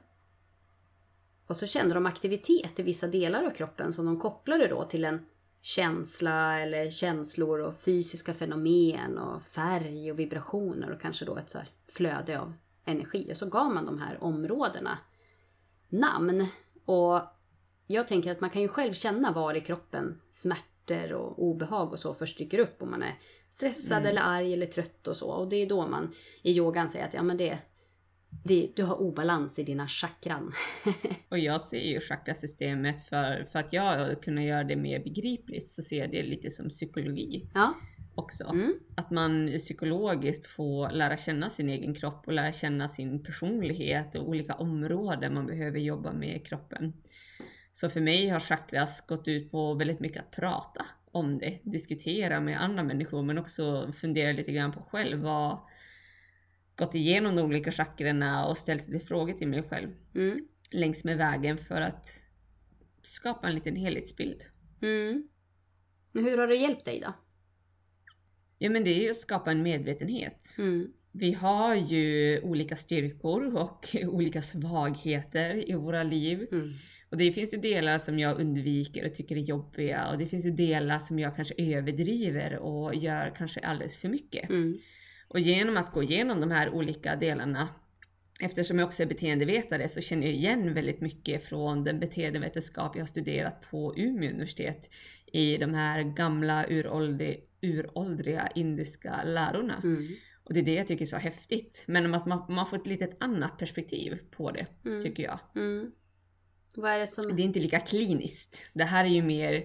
Och 1.46 1.56
så 1.56 1.66
kände 1.66 1.94
de 1.94 2.06
aktivitet 2.06 2.78
i 2.78 2.82
vissa 2.82 3.06
delar 3.06 3.44
av 3.44 3.50
kroppen 3.50 3.92
som 3.92 4.06
de 4.06 4.20
kopplade 4.20 4.68
då 4.68 4.84
till 4.84 5.04
en 5.04 5.26
känsla 5.60 6.60
eller 6.60 6.90
känslor 6.90 7.60
och 7.60 7.80
fysiska 7.80 8.34
fenomen 8.34 9.18
och 9.18 9.42
färg 9.42 10.10
och 10.10 10.18
vibrationer 10.18 10.90
och 10.90 11.00
kanske 11.00 11.24
då 11.24 11.36
ett 11.36 11.50
så 11.50 11.58
flöde 11.88 12.40
av 12.40 12.52
energi. 12.84 13.32
Och 13.32 13.36
så 13.36 13.46
gav 13.46 13.74
man 13.74 13.86
de 13.86 13.98
här 13.98 14.24
områdena 14.24 14.98
namn. 15.88 16.46
Och 16.84 17.20
jag 17.86 18.08
tänker 18.08 18.30
att 18.30 18.40
man 18.40 18.50
kan 18.50 18.62
ju 18.62 18.68
själv 18.68 18.92
känna 18.92 19.32
var 19.32 19.54
i 19.54 19.60
kroppen 19.60 20.20
smärtor 20.30 21.12
och 21.12 21.42
obehag 21.42 21.92
och 21.92 21.98
så 21.98 22.14
först 22.14 22.38
dyker 22.38 22.58
upp 22.58 22.82
om 22.82 22.90
man 22.90 23.02
är 23.02 23.18
stressad 23.50 23.98
Mm. 23.98 24.10
eller 24.10 24.22
arg 24.22 24.52
eller 24.52 24.66
trött 24.66 25.06
och 25.06 25.16
så. 25.16 25.28
Och 25.30 25.48
det 25.48 25.56
är 25.56 25.68
då 25.68 25.86
man 25.86 26.14
i 26.42 26.52
yogan 26.52 26.88
säger 26.88 27.06
att 27.06 27.14
ja 27.14 27.22
men 27.22 27.36
det, 27.36 27.58
det 28.42 28.72
du 28.76 28.82
har 28.82 29.00
obalans 29.00 29.58
i 29.58 29.62
dina 29.62 29.88
chakran. 29.88 30.52
Och 31.28 31.38
jag 31.38 31.60
ser 31.60 31.80
ju 31.92 32.00
chakrasystemet 32.00 33.06
för, 33.06 33.44
för 33.52 33.58
att 33.58 33.72
jag 33.72 34.22
kunna 34.22 34.44
göra 34.44 34.64
det 34.64 34.76
mer 34.76 34.98
begripligt 35.04 35.68
så 35.68 35.82
ser 35.82 35.98
jag 35.98 36.10
det 36.10 36.22
lite 36.22 36.50
som 36.50 36.68
psykologi 36.68 37.46
Ja. 37.54 37.74
också. 38.14 38.44
Mm. 38.44 38.74
Att 38.94 39.10
man 39.10 39.50
psykologiskt 39.58 40.46
får 40.46 40.90
lära 40.90 41.16
känna 41.16 41.50
sin 41.50 41.68
egen 41.68 41.94
kropp 41.94 42.26
och 42.26 42.32
lära 42.32 42.52
känna 42.52 42.88
sin 42.88 43.22
personlighet 43.22 44.14
och 44.14 44.28
olika 44.28 44.54
områden 44.54 45.34
man 45.34 45.46
behöver 45.46 45.78
jobba 45.78 46.12
med 46.12 46.36
i 46.36 46.38
kroppen. 46.38 46.92
Så 47.72 47.88
för 47.88 48.00
mig 48.00 48.28
har 48.28 48.40
chakras 48.40 49.06
gått 49.06 49.28
ut 49.28 49.50
på 49.50 49.74
väldigt 49.74 50.00
mycket 50.00 50.22
att 50.22 50.30
prata 50.30 50.86
om 51.12 51.38
det, 51.38 51.58
diskutera 51.62 52.40
med 52.40 52.62
andra 52.62 52.82
människor 52.82 53.22
men 53.22 53.38
också 53.38 53.92
fundera 53.92 54.32
lite 54.32 54.52
grann 54.52 54.72
på 54.72 54.82
själv. 54.82 55.18
Vad, 55.22 55.58
gått 56.76 56.94
igenom 56.94 57.36
de 57.36 57.42
olika 57.42 57.72
chakrarna 57.72 58.46
och 58.46 58.58
ställt 58.58 58.88
lite 58.88 59.06
frågor 59.06 59.32
till 59.32 59.48
mig 59.48 59.62
själv 59.62 59.88
Mm. 60.14 60.48
längs 60.70 61.04
med 61.04 61.16
vägen 61.16 61.58
för 61.58 61.80
att 61.80 62.06
skapa 63.02 63.48
en 63.48 63.54
liten 63.54 63.76
helhetsbild. 63.76 64.42
Mm. 64.82 65.28
Men 66.12 66.24
hur 66.24 66.38
har 66.38 66.46
det 66.46 66.56
hjälpt 66.56 66.84
dig 66.84 67.00
då? 67.00 67.12
Ja 68.58 68.70
men 68.70 68.84
det 68.84 68.90
är 68.90 69.02
ju 69.02 69.10
att 69.10 69.16
skapa 69.16 69.50
en 69.50 69.62
medvetenhet. 69.62 70.54
Mm. 70.58 70.92
Vi 71.12 71.32
har 71.32 71.74
ju 71.74 72.40
olika 72.40 72.76
styrkor 72.76 73.56
och 73.56 73.96
olika 74.04 74.42
svagheter 74.42 75.70
i 75.70 75.74
våra 75.74 76.02
liv. 76.02 76.46
Mm. 76.52 76.68
Och 77.10 77.16
det 77.16 77.32
finns 77.32 77.54
ju 77.54 77.58
delar 77.58 77.98
som 77.98 78.18
jag 78.18 78.40
undviker 78.40 79.04
och 79.04 79.14
tycker 79.14 79.36
är 79.36 79.40
jobbiga 79.40 80.08
och 80.08 80.18
det 80.18 80.26
finns 80.26 80.46
ju 80.46 80.50
delar 80.50 80.98
som 80.98 81.18
jag 81.18 81.36
kanske 81.36 81.54
överdriver 81.58 82.58
och 82.58 82.94
gör 82.94 83.34
kanske 83.36 83.60
alldeles 83.60 83.96
för 83.96 84.08
mycket. 84.08 84.50
Mm. 84.50 84.74
Och 85.28 85.40
genom 85.40 85.76
att 85.76 85.92
gå 85.92 86.02
igenom 86.02 86.40
de 86.40 86.50
här 86.50 86.70
olika 86.70 87.16
delarna, 87.16 87.68
eftersom 88.40 88.78
jag 88.78 88.86
också 88.86 89.02
är 89.02 89.06
beteendevetare 89.06 89.88
så 89.88 90.00
känner 90.00 90.26
jag 90.26 90.34
igen 90.34 90.74
väldigt 90.74 91.00
mycket 91.00 91.44
från 91.44 91.84
den 91.84 92.00
beteendevetenskap 92.00 92.96
jag 92.96 93.02
har 93.02 93.06
studerat 93.06 93.70
på 93.70 93.94
Umeå 93.96 94.30
universitet 94.30 94.90
i 95.26 95.56
de 95.56 95.74
här 95.74 96.02
gamla 96.02 96.66
uråldri, 96.68 97.44
uråldriga 97.62 98.48
indiska 98.54 99.22
lärorna. 99.24 99.80
Mm. 99.84 100.08
Och 100.44 100.54
det 100.54 100.60
är 100.60 100.64
det 100.64 100.74
jag 100.74 100.86
tycker 100.86 101.02
är 101.02 101.06
så 101.06 101.16
häftigt. 101.16 101.84
Men 101.86 102.14
att 102.14 102.26
man, 102.26 102.44
man 102.48 102.66
får 102.66 102.76
ett 102.76 102.86
litet 102.86 103.16
annat 103.20 103.58
perspektiv 103.58 104.18
på 104.30 104.50
det, 104.50 104.66
Mm. 104.84 105.02
tycker 105.02 105.22
jag. 105.22 105.38
Mm. 105.56 105.90
Är 106.76 106.98
det 106.98 107.06
som... 107.06 107.36
Det 107.36 107.42
är 107.42 107.44
inte 107.44 107.60
lika 107.60 107.80
kliniskt. 107.80 108.66
Det 108.72 108.84
här 108.84 109.04
är 109.04 109.08
ju 109.08 109.22
mer 109.22 109.64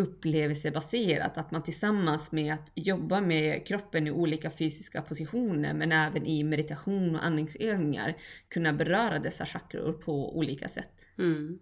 upplevelsebaserat, 0.00 1.38
att 1.38 1.50
man 1.50 1.62
tillsammans 1.62 2.32
med 2.32 2.54
att 2.54 2.72
jobba 2.74 3.20
med 3.20 3.66
kroppen 3.66 4.06
i 4.06 4.10
olika 4.10 4.50
fysiska 4.50 5.02
positioner 5.02 5.74
men 5.74 5.92
även 5.92 6.26
i 6.26 6.44
meditation 6.44 7.16
och 7.16 7.24
andningsövningar 7.24 8.16
kunna 8.48 8.72
beröra 8.72 9.18
dessa 9.18 9.46
chakror 9.46 9.92
på 9.92 10.36
olika 10.38 10.68
sätt. 10.68 11.06
Mm. 11.18 11.58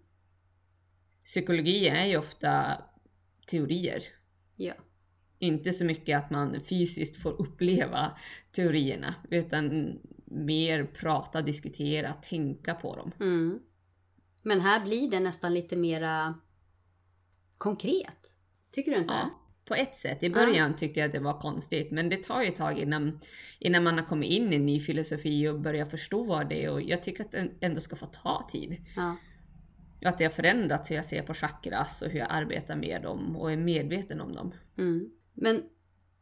Psykologi 1.24 1.88
är 1.88 2.06
ju 2.06 2.16
ofta 2.16 2.82
teorier. 3.50 4.02
Ja. 4.56 4.74
Inte 5.38 5.72
så 5.72 5.84
mycket 5.84 6.18
att 6.18 6.30
man 6.30 6.60
fysiskt 6.60 7.22
får 7.22 7.42
uppleva 7.42 8.18
teorierna 8.52 9.14
utan 9.30 9.94
mer 10.24 10.84
prata, 10.84 11.42
diskutera, 11.42 12.12
tänka 12.12 12.74
på 12.74 12.96
dem. 12.96 13.12
Mm. 13.20 13.58
Men 14.42 14.60
här 14.60 14.84
blir 14.84 15.10
det 15.10 15.20
nästan 15.20 15.54
lite 15.54 15.76
mera 15.76 16.34
konkret. 17.58 18.28
Tycker 18.72 18.90
du 18.92 18.98
inte? 18.98 19.14
Ja, 19.14 19.30
på 19.64 19.74
ett 19.74 19.96
sätt. 19.96 20.22
I 20.22 20.30
början 20.30 20.76
tyckte 20.76 21.00
jag 21.00 21.06
att 21.06 21.12
det 21.12 21.20
var 21.20 21.40
konstigt, 21.40 21.90
men 21.90 22.08
det 22.08 22.22
tar 22.22 22.42
ju 22.42 22.48
ett 22.48 22.56
tag 22.56 22.78
innan, 22.78 23.20
innan 23.58 23.84
man 23.84 23.98
har 23.98 24.04
kommit 24.04 24.30
in 24.30 24.52
i 24.52 24.56
en 24.56 24.66
ny 24.66 24.80
filosofi 24.80 25.48
och 25.48 25.60
börjar 25.60 25.84
förstå 25.84 26.42
det. 26.44 26.68
Och 26.68 26.82
jag 26.82 27.02
tycker 27.02 27.24
att 27.24 27.32
det 27.32 27.50
ändå 27.60 27.80
ska 27.80 27.96
få 27.96 28.06
ta 28.06 28.48
tid. 28.52 28.76
Ja. 28.96 29.16
Att 30.04 30.18
det 30.18 30.24
har 30.24 30.30
förändrats 30.30 30.90
hur 30.90 30.96
jag 30.96 31.04
ser 31.04 31.22
på 31.22 31.34
chakras 31.34 32.02
och 32.02 32.08
hur 32.08 32.18
jag 32.18 32.28
arbetar 32.30 32.76
med 32.76 33.02
dem 33.02 33.36
och 33.36 33.52
är 33.52 33.56
medveten 33.56 34.20
om 34.20 34.34
dem. 34.34 34.54
Mm. 34.78 35.10
Men 35.34 35.62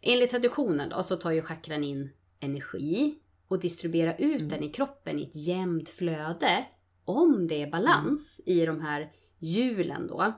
enligt 0.00 0.30
traditionen 0.30 0.88
då 0.88 1.02
så 1.02 1.16
tar 1.16 1.30
ju 1.30 1.42
chakran 1.42 1.84
in 1.84 2.10
energi 2.40 3.14
och 3.48 3.60
distribuerar 3.60 4.14
ut 4.18 4.36
Mm. 4.40 4.48
den 4.48 4.62
i 4.62 4.68
kroppen 4.68 5.18
i 5.18 5.22
ett 5.22 5.46
jämnt 5.46 5.88
flöde. 5.88 6.66
Om 7.04 7.46
det 7.46 7.62
är 7.62 7.70
balans 7.70 8.40
i 8.46 8.66
de 8.66 8.80
här 8.80 9.12
hjulen 9.38 10.06
då. 10.06 10.32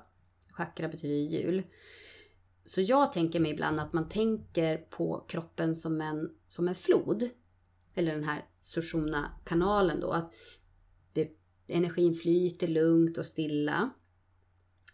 Chakra 0.58 0.88
betyder 0.88 1.38
hjul. 1.38 1.62
Så 2.64 2.80
jag 2.80 3.12
tänker 3.12 3.40
mig 3.40 3.50
ibland 3.50 3.80
att 3.80 3.92
man 3.92 4.08
tänker 4.08 4.76
på 4.76 5.24
kroppen 5.28 5.74
som 5.74 6.00
en, 6.00 6.30
som 6.46 6.68
en 6.68 6.74
flod. 6.74 7.28
Eller 7.94 8.14
den 8.14 8.24
här 8.24 8.44
Sushumna-kanalen 8.60 10.00
då. 10.00 10.10
Att 10.10 10.32
det, 11.12 11.30
energin 11.68 12.14
flyter 12.14 12.68
lugnt 12.68 13.18
och 13.18 13.26
stilla. 13.26 13.90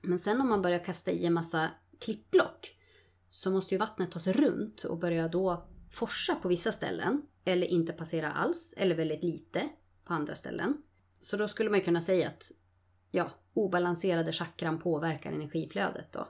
Men 0.02 0.18
sen 0.18 0.40
om 0.40 0.48
man 0.48 0.62
börjar 0.62 0.84
kasta 0.84 1.10
i 1.10 1.26
en 1.26 1.32
massa 1.32 1.70
klippblock 2.00 2.76
så 3.30 3.50
måste 3.50 3.74
ju 3.74 3.78
vattnet 3.78 4.10
ta 4.10 4.20
sig 4.20 4.32
runt 4.32 4.84
och 4.84 4.98
börja 4.98 5.28
då 5.28 5.68
forsa 5.90 6.34
på 6.34 6.48
vissa 6.48 6.72
ställen. 6.72 7.22
Eller 7.44 7.66
inte 7.66 7.92
passera 7.92 8.30
alls, 8.30 8.74
eller 8.76 8.94
väldigt 8.94 9.22
lite 9.22 9.68
på 10.04 10.12
andra 10.14 10.34
ställen. 10.34 10.82
Så 11.18 11.36
då 11.36 11.48
skulle 11.48 11.70
man 11.70 11.78
ju 11.78 11.84
kunna 11.84 12.00
säga 12.00 12.28
att 12.28 12.52
ja, 13.14 13.30
obalanserade 13.54 14.32
chakran 14.32 14.78
påverkar 14.78 15.32
energiflödet 15.32 16.12
då. 16.12 16.28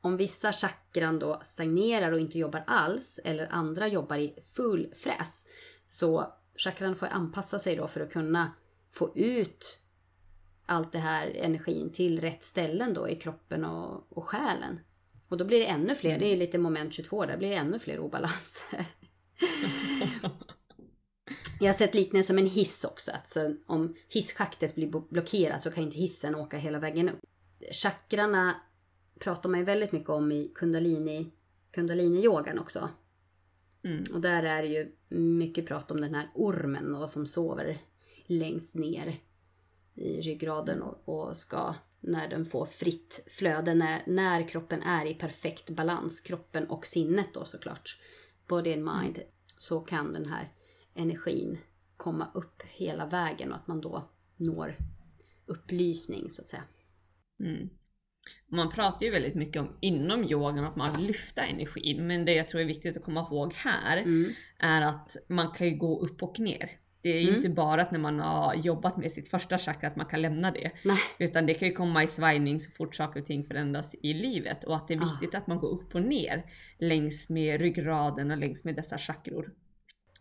Om 0.00 0.16
vissa 0.16 0.52
chakran 0.52 1.18
då 1.18 1.40
stagnerar 1.44 2.12
och 2.12 2.20
inte 2.20 2.38
jobbar 2.38 2.64
alls, 2.66 3.20
eller 3.24 3.46
andra 3.52 3.88
jobbar 3.88 4.16
i 4.16 4.38
full 4.52 4.94
fräs, 4.96 5.46
så 5.84 6.32
chakran 6.56 6.96
får 6.96 7.06
anpassa 7.06 7.58
sig 7.58 7.76
då 7.76 7.88
för 7.88 8.00
att 8.00 8.12
kunna 8.12 8.52
få 8.90 9.12
ut 9.16 9.80
allt 10.66 10.92
det 10.92 10.98
här 10.98 11.32
energin 11.36 11.92
till 11.92 12.20
rätt 12.20 12.44
ställen 12.44 12.94
då 12.94 13.08
i 13.08 13.16
kroppen 13.16 13.64
och, 13.64 14.06
och 14.18 14.24
själen. 14.24 14.80
Och 15.28 15.36
då 15.36 15.44
blir 15.44 15.58
det 15.58 15.66
ännu 15.66 15.94
fler, 15.94 16.18
det 16.18 16.26
är 16.26 16.36
lite 16.36 16.58
moment 16.58 16.92
22, 16.92 17.26
där 17.26 17.36
blir 17.36 17.48
det 17.48 17.56
ännu 17.56 17.78
fler 17.78 17.98
obalanser. 17.98 18.86
Jag 21.60 21.68
har 21.68 21.74
sett 21.74 21.94
liknelse 21.94 22.32
med 22.32 22.44
en 22.44 22.50
hiss 22.50 22.84
också, 22.84 23.12
att 23.12 23.28
så 23.28 23.54
om 23.66 23.94
hisschaktet 24.08 24.74
blir 24.74 25.02
blockerat 25.10 25.62
så 25.62 25.70
kan 25.70 25.84
inte 25.84 25.96
hissen 25.96 26.34
åka 26.34 26.56
hela 26.56 26.78
vägen 26.78 27.08
upp. 27.08 27.18
Chakrarna 27.72 28.54
pratar 29.18 29.48
man 29.48 29.58
ju 29.58 29.64
väldigt 29.64 29.92
mycket 29.92 30.08
om 30.08 30.32
i 30.32 30.52
kundalini, 30.54 31.32
kundalini-yogan 31.72 32.58
också. 32.58 32.88
Mm. 33.84 34.02
Och 34.14 34.20
där 34.20 34.42
är 34.42 34.62
det 34.62 34.68
ju 34.68 34.92
mycket 35.08 35.66
prat 35.66 35.90
om 35.90 36.00
den 36.00 36.14
här 36.14 36.30
ormen 36.34 36.92
då, 36.92 37.08
som 37.08 37.26
sover 37.26 37.78
längst 38.26 38.76
ner 38.76 39.14
i 39.94 40.20
ryggraden 40.20 40.82
och, 40.82 41.08
och 41.08 41.36
ska, 41.36 41.74
när 42.00 42.28
den 42.28 42.44
får 42.44 42.66
fritt 42.66 43.26
flöde, 43.30 43.74
när, 43.74 44.02
när 44.06 44.48
kroppen 44.48 44.82
är 44.82 45.06
i 45.06 45.14
perfekt 45.14 45.70
balans, 45.70 46.20
kroppen 46.20 46.66
och 46.66 46.86
sinnet 46.86 47.28
då 47.34 47.44
såklart, 47.44 48.00
body 48.46 48.72
and 48.72 48.84
mind, 48.84 49.18
så 49.58 49.80
kan 49.80 50.12
den 50.12 50.26
här 50.26 50.52
energin 50.96 51.58
komma 51.96 52.30
upp 52.34 52.62
hela 52.62 53.06
vägen 53.06 53.50
och 53.52 53.56
att 53.58 53.66
man 53.66 53.80
då 53.80 54.10
når 54.36 54.76
upplysning 55.46 56.30
så 56.30 56.42
att 56.42 56.48
säga. 56.48 56.62
Mm. 57.40 57.68
Man 58.48 58.70
pratar 58.70 59.06
ju 59.06 59.12
väldigt 59.12 59.34
mycket 59.34 59.62
om 59.62 59.76
inom 59.80 60.24
yogan 60.24 60.64
att 60.64 60.76
man 60.76 60.92
vill 60.96 61.06
lyfta 61.06 61.42
energin, 61.42 62.06
men 62.06 62.24
det 62.24 62.34
jag 62.34 62.48
tror 62.48 62.60
är 62.60 62.64
viktigt 62.64 62.96
att 62.96 63.04
komma 63.04 63.20
ihåg 63.20 63.52
här 63.54 63.96
Mm. 63.96 64.30
är 64.58 64.82
att 64.82 65.16
man 65.28 65.50
kan 65.50 65.66
ju 65.68 65.76
gå 65.76 66.00
upp 66.00 66.22
och 66.22 66.38
ner. 66.40 66.70
Det 67.00 67.08
är 67.10 67.20
ju 67.20 67.28
Mm. 67.28 67.36
inte 67.36 67.48
bara 67.48 67.82
att 67.82 67.90
när 67.90 67.98
man 67.98 68.20
har 68.20 68.54
jobbat 68.54 68.96
med 68.96 69.12
sitt 69.12 69.28
första 69.28 69.58
chakra 69.58 69.88
att 69.88 69.96
man 69.96 70.06
kan 70.06 70.22
lämna 70.22 70.50
det. 70.50 70.70
Nej. 70.84 70.98
Utan 71.18 71.46
det 71.46 71.54
kan 71.54 71.68
ju 71.68 71.74
komma 71.74 72.02
i 72.02 72.06
svajning 72.06 72.60
så 72.60 72.70
fort 72.70 72.94
saker 72.94 73.20
och 73.20 73.26
ting 73.26 73.44
förändras 73.44 73.94
i 74.02 74.14
livet. 74.14 74.64
Och 74.64 74.76
att 74.76 74.88
det 74.88 74.94
är 74.94 74.98
Ah. 75.02 75.04
viktigt 75.04 75.34
att 75.34 75.46
man 75.46 75.58
går 75.58 75.68
upp 75.68 75.94
och 75.94 76.02
ner 76.02 76.44
längs 76.78 77.28
med 77.28 77.60
ryggraden 77.60 78.30
och 78.30 78.36
längs 78.36 78.64
med 78.64 78.74
dessa 78.76 78.98
chakror. 78.98 79.52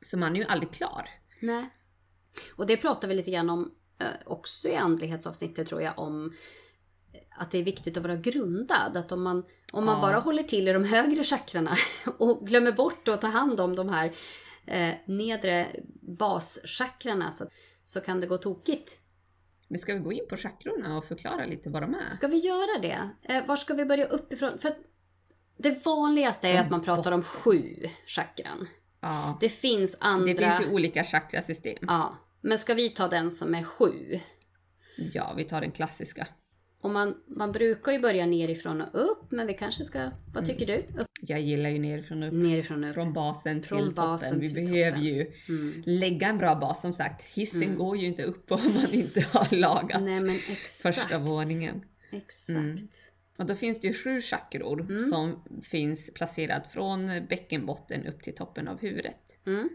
Så 0.06 0.18
man 0.18 0.36
är 0.36 0.40
ju 0.40 0.46
aldrig 0.46 0.72
klar. 0.72 1.10
Nej. 1.42 1.70
Och 2.56 2.66
det 2.68 2.78
pratar 2.78 3.08
vi 3.08 3.14
lite 3.16 3.32
grann 3.32 3.50
om 3.50 3.72
eh, 4.00 4.08
också 4.26 4.68
i 4.68 4.76
andlighetsavsnittet 4.76 5.68
tror 5.68 5.82
jag 5.82 6.00
om 6.00 6.34
att 7.32 7.52
det 7.52 7.58
är 7.58 7.64
viktigt 7.64 7.98
att 7.98 8.04
vara 8.04 8.16
grundad. 8.16 8.98
Att 8.98 9.12
om 9.12 9.24
man, 9.24 9.44
om 9.72 9.86
man 9.86 9.96
Ja. 9.96 10.02
bara 10.02 10.20
håller 10.20 10.44
till 10.44 10.68
i 10.68 10.74
de 10.74 10.84
högre 10.84 11.24
chakrarna 11.24 11.76
och 12.18 12.48
glömmer 12.48 12.72
bort 12.72 13.08
att 13.08 13.22
ta 13.22 13.28
hand 13.28 13.60
om 13.60 13.76
de 13.76 13.90
här 13.90 14.14
eh, 14.66 14.94
nedre 15.06 15.68
baschakrarna 16.02 17.32
så, 17.32 17.46
så 17.84 18.02
kan 18.02 18.22
det 18.22 18.28
gå 18.28 18.38
tokigt. 18.38 19.00
Men 19.68 19.80
ska 19.80 19.94
vi 19.94 20.00
gå 20.00 20.14
in 20.14 20.28
på 20.30 20.38
chakrorna 20.38 20.98
och 20.98 21.06
förklara 21.06 21.46
lite 21.46 21.70
vad 21.70 21.82
de 21.84 21.96
är? 21.96 22.04
Ska 22.04 22.28
vi 22.28 22.38
göra 22.38 22.80
det? 22.82 23.10
Eh, 23.34 23.46
var 23.46 23.56
ska 23.56 23.74
vi 23.74 23.86
börja 23.86 24.06
uppifrån? 24.06 24.58
För 24.58 24.76
det 25.58 25.86
vanligaste 25.86 26.48
är 26.48 26.62
att 26.62 26.70
man 26.70 26.84
pratar 26.84 27.12
om 27.12 27.24
sju 27.24 27.90
chakran. 28.06 28.68
Ja. 29.06 29.38
Det 29.42 29.50
finns 29.50 29.98
andra... 30.00 30.26
Det 30.28 30.36
finns 30.36 30.62
ju 30.62 30.74
olika 30.74 31.04
chakrasystem. 31.04 31.78
Ja, 31.82 32.16
men 32.42 32.60
ska 32.60 32.74
vi 32.74 32.90
ta 32.90 33.08
den 33.08 33.32
som 33.32 33.56
är 33.56 33.64
sju? 33.64 34.20
Ja, 34.98 35.34
vi 35.38 35.44
tar 35.44 35.62
den 35.62 35.72
klassiska. 35.72 36.28
Och 36.82 36.90
man, 36.92 37.16
man 37.28 37.52
brukar 37.52 37.92
ju 37.92 38.00
börja 38.00 38.26
nerifrån 38.26 38.82
och 38.82 38.88
upp, 39.12 39.32
men 39.32 39.48
vi 39.48 39.54
kanske 39.54 39.84
ska... 39.84 40.12
Vad 40.34 40.46
tycker 40.46 40.66
du? 40.66 40.78
Upp, 41.02 41.08
Jag 41.22 41.42
gillar 41.42 41.70
ju 41.70 41.80
nerifrån 41.80 42.24
och 42.24 42.28
upp. 42.28 42.34
nerifrån 42.34 42.84
och 42.84 42.90
upp. 42.90 42.94
Från 42.96 43.14
basen 43.14 43.60
till 43.62 43.70
Från 43.70 43.94
basen 43.94 44.30
toppen. 44.30 44.40
Vi 44.40 44.48
till 44.48 44.56
behöver 44.66 44.92
toppen. 44.92 45.04
ju 45.04 45.32
Mm. 45.50 45.84
lägga 45.86 46.28
en 46.28 46.38
bra 46.38 46.56
bas 46.56 46.82
som 46.82 46.94
sagt. 46.94 47.24
Hissen 47.26 47.64
Mm. 47.64 47.78
går 47.78 47.98
ju 47.98 48.08
inte 48.08 48.24
upp 48.24 48.52
om 48.52 48.60
man 48.76 48.94
inte 48.94 49.26
har 49.32 49.56
lagat 49.56 50.02
Nej 50.04 50.22
men 50.24 50.36
exakt. 50.36 50.96
första 50.98 51.20
våningen. 51.20 51.82
Exakt. 52.12 53.12
Mm. 53.38 53.44
Och 53.44 53.46
då 53.46 53.56
finns 53.56 53.82
det 53.82 53.88
ju 53.88 53.94
sju 53.94 54.22
chakror 54.22 54.82
Mm. 54.82 55.06
som 55.10 55.42
finns 55.63 56.12
placerat 56.13 56.68
från 56.72 57.08
bäckenbotten 57.30 58.06
upp 58.08 58.24
till 58.24 58.36
toppen 58.36 58.68
av 58.68 58.80
huvudet. 58.80 59.39
Mm. 59.46 59.70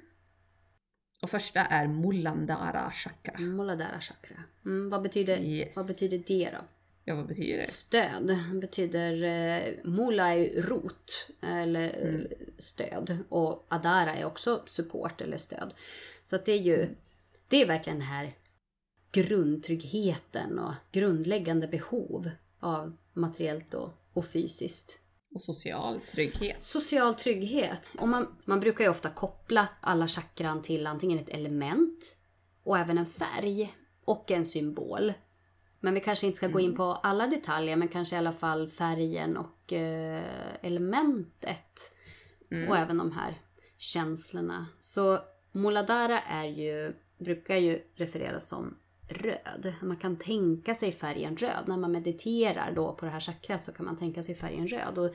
Och 1.23 1.31
första 1.31 1.61
är 1.61 1.87
Mulandara 1.87 2.91
chakra. 2.91 3.39
Muladhara 3.41 4.01
chakra. 4.01 4.37
Mm, 4.65 4.91
vad, 4.91 5.03
betyder, 5.03 5.39
Yes. 5.41 5.77
vad 5.77 5.87
betyder 5.87 6.19
det 6.27 6.51
då? 6.51 6.59
Ja, 7.05 7.15
vad 7.15 7.27
betyder 7.27 7.59
det? 7.59 7.67
Stöd 7.71 8.39
betyder... 8.61 9.23
Eh, 9.23 9.75
mula 9.85 10.29
är 10.29 10.37
ju 10.37 10.61
rot, 10.61 11.29
eller 11.43 11.89
eh, 11.89 12.15
Mm. 12.15 12.27
stöd. 12.59 13.19
Och 13.29 13.67
adara 13.69 14.15
är 14.15 14.25
också 14.25 14.63
support 14.67 15.21
eller 15.21 15.37
stöd. 15.37 15.75
Så 16.25 16.37
det 16.45 16.53
är 16.53 16.59
ju... 16.63 16.89
Det 17.49 17.63
är 17.63 17.67
verkligen 17.67 17.99
den 17.99 18.09
här 18.09 18.33
grundtryggheten 19.13 20.59
och 20.59 20.75
grundläggande 20.93 21.69
behov 21.69 22.31
av 22.61 22.97
materiellt 23.13 23.75
och, 23.75 23.91
och 24.13 24.27
fysiskt. 24.27 25.01
Och 25.35 25.43
social 25.43 26.01
trygghet. 26.01 26.57
Social 26.61 27.15
trygghet. 27.15 27.91
Och 27.99 28.09
man, 28.09 28.37
man 28.45 28.61
brukar 28.61 28.85
ju 28.85 28.91
ofta 28.91 29.11
koppla 29.11 29.69
alla 29.81 30.09
chakran 30.09 30.63
till 30.63 30.87
antingen 30.87 31.19
ett 31.19 31.29
element 31.29 32.17
och 32.65 32.79
även 32.79 32.99
en 32.99 33.07
färg 33.07 33.75
och 34.05 34.31
en 34.31 34.47
symbol. 34.47 35.13
Men 35.81 35.95
vi 35.95 36.01
kanske 36.01 36.27
inte 36.27 36.37
ska 36.37 36.49
gå 36.49 36.61
in 36.61 36.75
på 36.75 36.83
alla 36.83 37.27
detaljer, 37.27 37.77
men 37.77 37.89
kanske 37.89 38.17
i 38.17 38.19
alla 38.19 38.33
fall 38.33 38.69
färgen 38.69 39.37
och 39.37 39.73
eh, 39.73 40.23
elementet. 40.63 41.97
Mm. 42.51 42.69
Och 42.69 42.77
även 42.77 42.99
de 42.99 43.13
här 43.13 43.41
känslorna. 43.79 44.67
Så 44.79 45.19
Muladhara 45.53 46.21
är 46.21 46.47
ju, 46.47 46.95
brukar 47.19 47.57
ju 47.57 47.83
refereras 47.95 48.49
som 48.49 48.79
röd. 49.13 49.75
Man 49.83 49.97
kan 49.97 50.17
tänka 50.17 50.75
sig 50.75 50.93
färgen 50.93 51.37
röd. 51.37 51.65
När 51.67 51.77
man 51.77 51.93
mediterar 51.93 52.73
då 52.75 52.93
på 52.93 53.05
det 53.05 53.11
här 53.11 53.21
chakrat 53.21 53.65
så 53.65 53.73
kan 53.73 53.87
man 53.87 53.97
tänka 53.97 54.23
sig 54.23 54.35
färgen 54.35 54.67
röd. 54.67 54.99
Och 54.99 55.15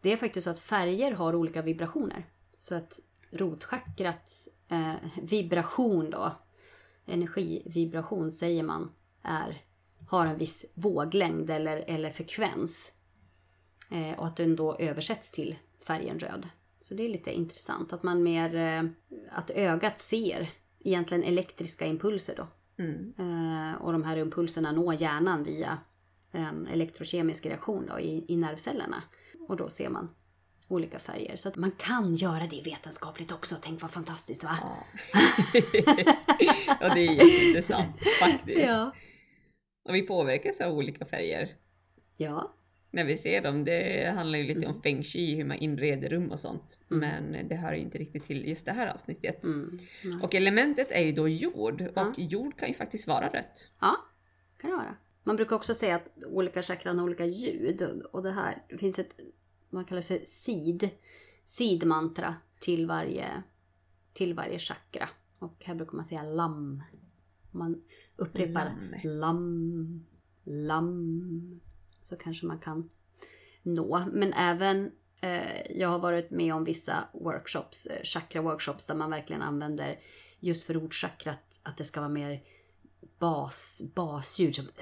det 0.00 0.12
är 0.12 0.16
faktiskt 0.16 0.44
så 0.44 0.50
att 0.50 0.58
färger 0.58 1.12
har 1.12 1.34
olika 1.34 1.62
vibrationer. 1.62 2.26
Så 2.54 2.74
att 2.74 3.00
rotchakrats 3.30 4.48
eh, 4.68 4.94
vibration 5.22 6.10
då, 6.10 6.32
energivibration 7.06 8.30
säger 8.30 8.62
man, 8.62 8.92
är, 9.22 9.56
har 10.08 10.26
en 10.26 10.38
viss 10.38 10.72
våglängd 10.74 11.50
eller, 11.50 11.76
eller 11.76 12.10
frekvens. 12.10 12.92
Eh, 13.90 14.18
och 14.18 14.26
att 14.26 14.36
den 14.36 14.56
då 14.56 14.76
översätts 14.76 15.32
till 15.32 15.56
färgen 15.86 16.18
röd. 16.18 16.48
Så 16.80 16.94
det 16.94 17.04
är 17.04 17.08
lite 17.08 17.32
intressant 17.32 17.92
att 17.92 18.02
man 18.02 18.22
mer, 18.22 18.54
eh, 18.54 18.82
att 19.30 19.50
ögat 19.50 19.98
ser 19.98 20.50
egentligen 20.84 21.24
elektriska 21.24 21.86
impulser 21.86 22.34
då. 22.36 22.46
Mm. 22.78 23.14
Eh, 23.18 23.82
och 23.82 23.92
de 23.92 24.04
här 24.04 24.16
impulserna 24.16 24.72
når 24.72 24.94
hjärnan 24.94 25.44
via 25.44 25.78
en 26.32 26.66
elektrokemisk 26.66 27.46
reaktion 27.46 27.86
då, 27.86 28.00
i, 28.00 28.24
i 28.28 28.36
nervcellerna. 28.36 29.02
Och 29.48 29.56
då 29.56 29.68
ser 29.70 29.88
man 29.88 30.08
olika 30.68 30.98
färger. 30.98 31.36
Så 31.36 31.48
att 31.48 31.56
man 31.56 31.70
kan 31.70 32.14
göra 32.14 32.46
det 32.46 32.62
vetenskapligt 32.64 33.32
också. 33.32 33.56
Tänk 33.62 33.82
vad 33.82 33.90
fantastiskt 33.90 34.44
va? 34.44 34.58
Ja. 34.62 34.84
ja, 36.80 36.94
det 36.94 37.06
är 37.06 37.12
jätteintressant 37.12 38.00
faktiskt. 38.20 38.66
Ja. 38.66 38.92
Och 39.88 39.94
vi 39.94 40.02
påverkas 40.02 40.60
av 40.60 40.74
olika 40.74 41.06
färger. 41.06 41.48
Ja. 42.16 42.55
När 42.96 43.04
vi 43.04 43.18
ser 43.18 43.42
dem. 43.42 43.64
Det 43.64 44.10
handlar 44.16 44.38
ju 44.38 44.44
lite 44.44 44.58
Mm. 44.66 44.70
om 44.76 44.82
feng 44.82 45.02
shui, 45.02 45.34
hur 45.34 45.44
man 45.44 45.56
inreder 45.56 46.08
rum 46.08 46.30
och 46.30 46.40
sånt. 46.40 46.80
Mm. 46.90 47.00
Men 47.30 47.48
det 47.48 47.54
hör 47.56 47.72
ju 47.72 47.80
inte 47.80 47.98
riktigt 47.98 48.24
till 48.24 48.48
just 48.48 48.66
det 48.66 48.72
här 48.72 48.94
avsnittet. 48.94 49.44
Mm. 49.44 49.78
Och 50.22 50.34
elementet 50.34 50.88
är 50.90 51.04
ju 51.04 51.12
då 51.12 51.28
jord 51.28 51.80
och 51.80 51.92
Ja. 51.94 52.14
jord 52.16 52.58
kan 52.58 52.68
ju 52.68 52.74
faktiskt 52.74 53.06
vara 53.06 53.28
rött. 53.28 53.70
ja, 53.80 53.96
kan 54.58 54.70
det 54.70 54.76
vara. 54.76 54.96
Man 55.24 55.36
brukar 55.36 55.56
också 55.56 55.74
säga 55.74 55.96
att 55.96 56.08
olika 56.26 56.62
chakran 56.62 56.98
har 56.98 57.04
olika 57.06 57.26
ljud. 57.26 57.82
och- 57.82 58.14
Och 58.14 58.22
det 58.22 58.30
här 58.30 58.62
det 58.68 58.78
finns 58.78 58.98
ett, 58.98 59.20
man 59.70 59.84
kallar 59.84 60.00
det 60.02 60.06
för 60.08 60.20
sid. 60.24 60.90
Sid-mantra 61.44 62.34
till 62.60 62.86
varje, 62.86 63.42
till 64.12 64.34
varje 64.34 64.58
chakra. 64.58 65.08
Och 65.38 65.56
här 65.64 65.74
brukar 65.74 65.96
man 65.96 66.04
säga 66.04 66.22
lam. 66.22 66.82
Man 67.50 67.82
upprepar 68.16 68.64
Lam. 69.04 69.10
lam, 69.20 70.06
lam. 70.44 71.60
Så 72.06 72.16
kanske 72.16 72.46
man 72.46 72.58
kan 72.58 72.90
nå. 73.62 74.06
Men 74.12 74.32
även 74.32 74.92
eh, 75.20 75.70
jag 75.70 75.88
har 75.88 75.98
varit 75.98 76.30
med 76.30 76.54
om 76.54 76.64
vissa 76.64 77.08
workshops, 77.12 77.86
eh, 77.86 78.02
chakra-workshops 78.02 78.86
där 78.86 78.94
man 78.94 79.10
verkligen 79.10 79.42
använder 79.42 79.98
just 80.40 80.66
för 80.66 80.76
ordchakrat 80.76 81.60
att 81.62 81.76
det 81.76 81.84
ska 81.84 82.00
vara 82.00 82.10
mer 82.10 82.42
bas, 83.18 83.82
basljud 83.94 84.54
som 84.54 84.66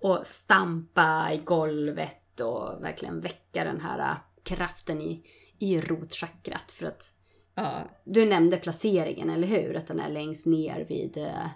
och 0.00 0.26
stampa 0.26 1.32
i 1.32 1.38
golvet 1.38 2.40
och 2.40 2.82
verkligen 2.82 3.20
väcka 3.20 3.64
den 3.64 3.80
här 3.80 3.98
eh, 3.98 4.16
kraften 4.42 5.00
i, 5.00 5.22
i 5.58 5.80
rotchakrat 5.80 6.72
för 6.72 6.86
att 6.86 7.16
Ja, 7.54 7.90
du 8.04 8.26
nämnde 8.26 8.56
placeringen, 8.56 9.30
eller 9.30 9.48
hur? 9.48 9.76
Att 9.76 9.86
den 9.86 10.00
är 10.00 10.08
längst 10.08 10.46
ner 10.46 10.84
vid, 10.88 11.16
eh, 11.16 11.46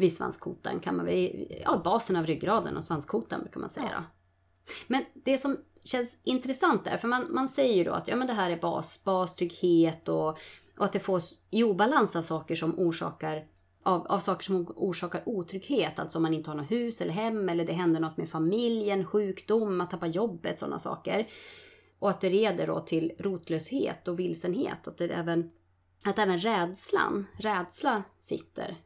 vid 0.00 0.12
svanskotan. 0.12 0.80
Kan 0.80 0.96
man, 0.96 1.06
ja, 1.64 1.80
basen 1.84 2.16
av 2.16 2.26
ryggraden 2.26 2.76
och 2.76 2.84
svanskotan 2.84 3.40
brukar 3.40 3.60
man 3.60 3.70
säga. 3.70 3.90
Då. 3.96 4.02
Men 4.86 5.04
det 5.14 5.38
som 5.38 5.56
känns 5.84 6.18
intressant 6.24 6.84
där, 6.84 6.96
för 6.96 7.08
man, 7.08 7.26
man 7.30 7.48
säger 7.48 7.74
ju 7.74 7.84
då 7.84 7.92
att 7.92 8.08
ja, 8.08 8.16
men 8.16 8.26
det 8.26 8.32
här 8.32 8.50
är 8.50 8.60
bas, 8.60 9.04
bastrygghet 9.04 10.08
och, 10.08 10.28
och 10.78 10.84
att 10.84 10.92
det 10.92 11.00
får 11.00 11.16
s- 11.16 11.34
i 11.50 11.62
obalans 11.62 12.16
av 12.16 12.22
saker 12.22 12.54
som 12.54 12.78
orsakar 12.78 13.46
av, 13.82 14.06
av 14.06 14.18
saker 14.20 14.44
som 14.44 14.66
orsakar 14.76 15.22
otrygghet, 15.26 15.98
alltså 15.98 16.18
om 16.18 16.22
man 16.22 16.34
inte 16.34 16.50
har 16.50 16.56
något 16.56 16.70
hus 16.70 17.00
eller 17.00 17.12
hem 17.12 17.48
eller 17.48 17.64
det 17.64 17.72
händer 17.72 18.00
något 18.00 18.16
med 18.16 18.28
familjen, 18.28 19.06
sjukdom, 19.06 19.76
man 19.76 19.88
tappar 19.88 20.06
jobbet, 20.06 20.58
sådana 20.58 20.78
saker. 20.78 21.28
Och 21.98 22.10
att 22.10 22.20
det 22.20 22.30
leder 22.30 22.66
då 22.66 22.80
till 22.80 23.12
rotlöshet 23.18 24.08
och 24.08 24.18
vilsenhet. 24.18 24.88
Att, 24.88 24.98
det 24.98 25.08
även, 25.08 25.50
att 26.04 26.18
även 26.18 26.38
rädslan, 26.38 27.26
rädsla 27.38 28.02
sitter 28.18 28.76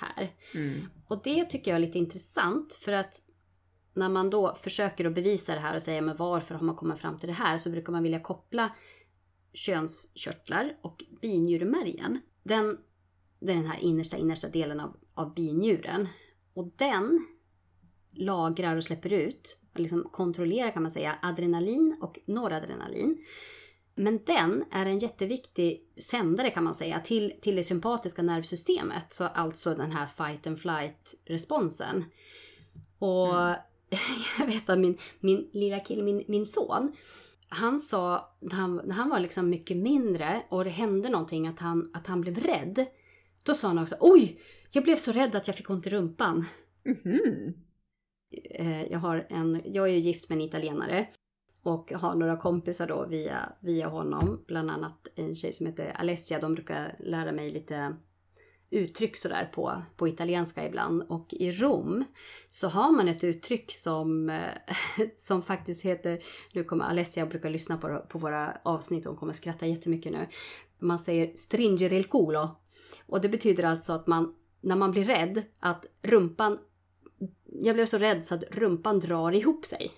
här. 0.00 0.34
mm. 0.54 0.80
Och 1.06 1.20
det 1.24 1.44
tycker 1.44 1.70
jag 1.70 1.76
är 1.76 1.80
lite 1.86 1.98
intressant 1.98 2.74
för 2.74 2.92
att 2.92 3.22
när 3.94 4.08
man 4.08 4.30
då 4.30 4.54
försöker 4.54 5.04
att 5.04 5.14
bevisa 5.14 5.54
det 5.54 5.60
här 5.60 5.74
och 5.74 5.82
säga 5.82 6.02
men 6.02 6.16
varför 6.16 6.54
har 6.54 6.62
man 6.62 6.76
kommit 6.76 6.98
fram 6.98 7.18
till 7.18 7.28
det 7.28 7.34
här 7.34 7.58
så 7.58 7.70
brukar 7.70 7.92
man 7.92 8.02
vilja 8.02 8.20
koppla 8.20 8.72
könskörtlar 9.52 10.76
och 10.82 11.04
binjuremärgen. 11.20 12.20
Den, 12.42 12.78
den 13.40 13.66
här 13.66 13.78
innersta, 13.80 14.16
innersta 14.16 14.48
delen 14.48 14.80
av, 14.80 14.96
av 15.14 15.34
binjuren. 15.34 16.08
Och 16.54 16.72
den 16.76 17.26
lagrar 18.12 18.76
och 18.76 18.84
släpper 18.84 19.12
ut, 19.12 19.60
och 19.74 19.80
liksom 19.80 20.02
kontrollerar 20.12 20.70
kan 20.70 20.82
man 20.82 20.90
säga, 20.90 21.18
adrenalin 21.22 21.96
och 22.00 22.18
noradrenalin. 22.26 23.24
Men 23.98 24.20
den 24.26 24.64
är 24.70 24.86
en 24.86 24.98
jätteviktig 24.98 25.82
sändare 26.00 26.50
kan 26.50 26.64
man 26.64 26.74
säga 26.74 27.00
till, 27.00 27.32
till 27.40 27.56
det 27.56 27.62
sympatiska 27.62 28.22
nervsystemet. 28.22 29.12
Så 29.12 29.24
alltså 29.24 29.74
den 29.74 29.92
här 29.92 30.06
fight 30.06 30.46
and 30.46 30.58
flight 30.58 31.14
responsen. 31.24 32.04
Och 32.98 33.34
Mm. 33.90 34.00
jag 34.38 34.46
vet 34.46 34.70
att 34.70 34.78
min, 34.78 34.98
min 35.20 35.50
lilla 35.52 35.80
kille, 35.80 36.02
min, 36.02 36.24
min 36.28 36.46
son, 36.46 36.92
han 37.48 37.80
sa 37.80 38.36
när 38.40 38.54
han, 38.54 38.76
när 38.84 38.94
han 38.94 39.10
var 39.10 39.20
liksom 39.20 39.50
mycket 39.50 39.76
mindre 39.76 40.42
och 40.48 40.64
det 40.64 40.70
hände 40.70 41.08
någonting 41.08 41.46
att 41.46 41.58
han, 41.58 41.90
att 41.92 42.06
han 42.06 42.20
blev 42.20 42.38
rädd. 42.38 42.86
Då 43.42 43.54
sa 43.54 43.68
han 43.68 43.78
också 43.78 43.96
oj, 44.00 44.40
jag 44.70 44.84
blev 44.84 44.96
så 44.96 45.12
rädd 45.12 45.34
att 45.34 45.46
jag 45.46 45.56
fick 45.56 45.70
ont 45.70 45.86
i 45.86 45.90
rumpan. 45.90 46.44
Mhm. 46.84 47.54
Eh, 48.50 48.82
jag, 48.82 48.98
har 48.98 49.26
en, 49.30 49.60
jag 49.64 49.88
är 49.88 49.92
ju 49.92 49.98
gift 49.98 50.28
med 50.28 50.36
en 50.36 50.42
italienare 50.42 51.08
och 51.62 51.92
har 51.92 52.14
några 52.14 52.36
kompisar 52.36 52.86
då 52.86 53.06
via, 53.06 53.52
via 53.60 53.88
honom. 53.88 54.44
Bland 54.46 54.70
annat 54.70 55.08
en 55.14 55.34
tjej 55.34 55.52
som 55.52 55.66
heter 55.66 55.92
Alessia. 55.98 56.38
De 56.40 56.54
brukar 56.54 56.96
lära 56.98 57.32
mig 57.32 57.50
lite 57.50 57.96
uttryck 58.70 59.16
sådär 59.16 59.50
på, 59.54 59.82
på 59.96 60.08
italienska 60.08 60.66
ibland. 60.66 61.02
Och 61.02 61.26
i 61.30 61.52
Rom 61.52 62.04
så 62.48 62.68
har 62.68 62.92
man 62.92 63.08
ett 63.08 63.24
uttryck 63.24 63.72
som, 63.72 64.40
som 65.18 65.42
faktiskt 65.42 65.84
heter, 65.84 66.22
nu 66.52 66.64
kommer 66.64 66.84
Alessia 66.84 67.22
och 67.22 67.28
brukar 67.30 67.50
lyssna 67.50 67.76
på, 67.76 67.98
på 68.08 68.18
våra 68.18 68.58
avsnitt, 68.62 69.06
hon 69.06 69.16
kommer 69.16 69.32
skratta 69.32 69.66
jättemycket 69.66 70.12
nu. 70.12 70.26
Man 70.78 70.98
säger 70.98 71.36
stringere 71.36 71.96
il 71.96 72.04
culo. 72.04 72.56
Och 73.06 73.20
det 73.20 73.28
betyder 73.28 73.64
alltså 73.64 73.92
att 73.92 74.06
man, 74.06 74.34
när 74.60 74.76
man 74.76 74.90
blir 74.90 75.04
rädd, 75.04 75.42
att 75.60 75.86
rumpan 76.02 76.58
jag 77.44 77.74
blev 77.74 77.86
så 77.86 77.98
rädd 77.98 78.24
så 78.24 78.34
att 78.34 78.44
rumpan 78.50 79.00
drar 79.00 79.32
ihop 79.32 79.64
sig. 79.64 79.92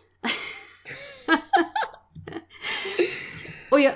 Och 3.70 3.80
jag, 3.80 3.94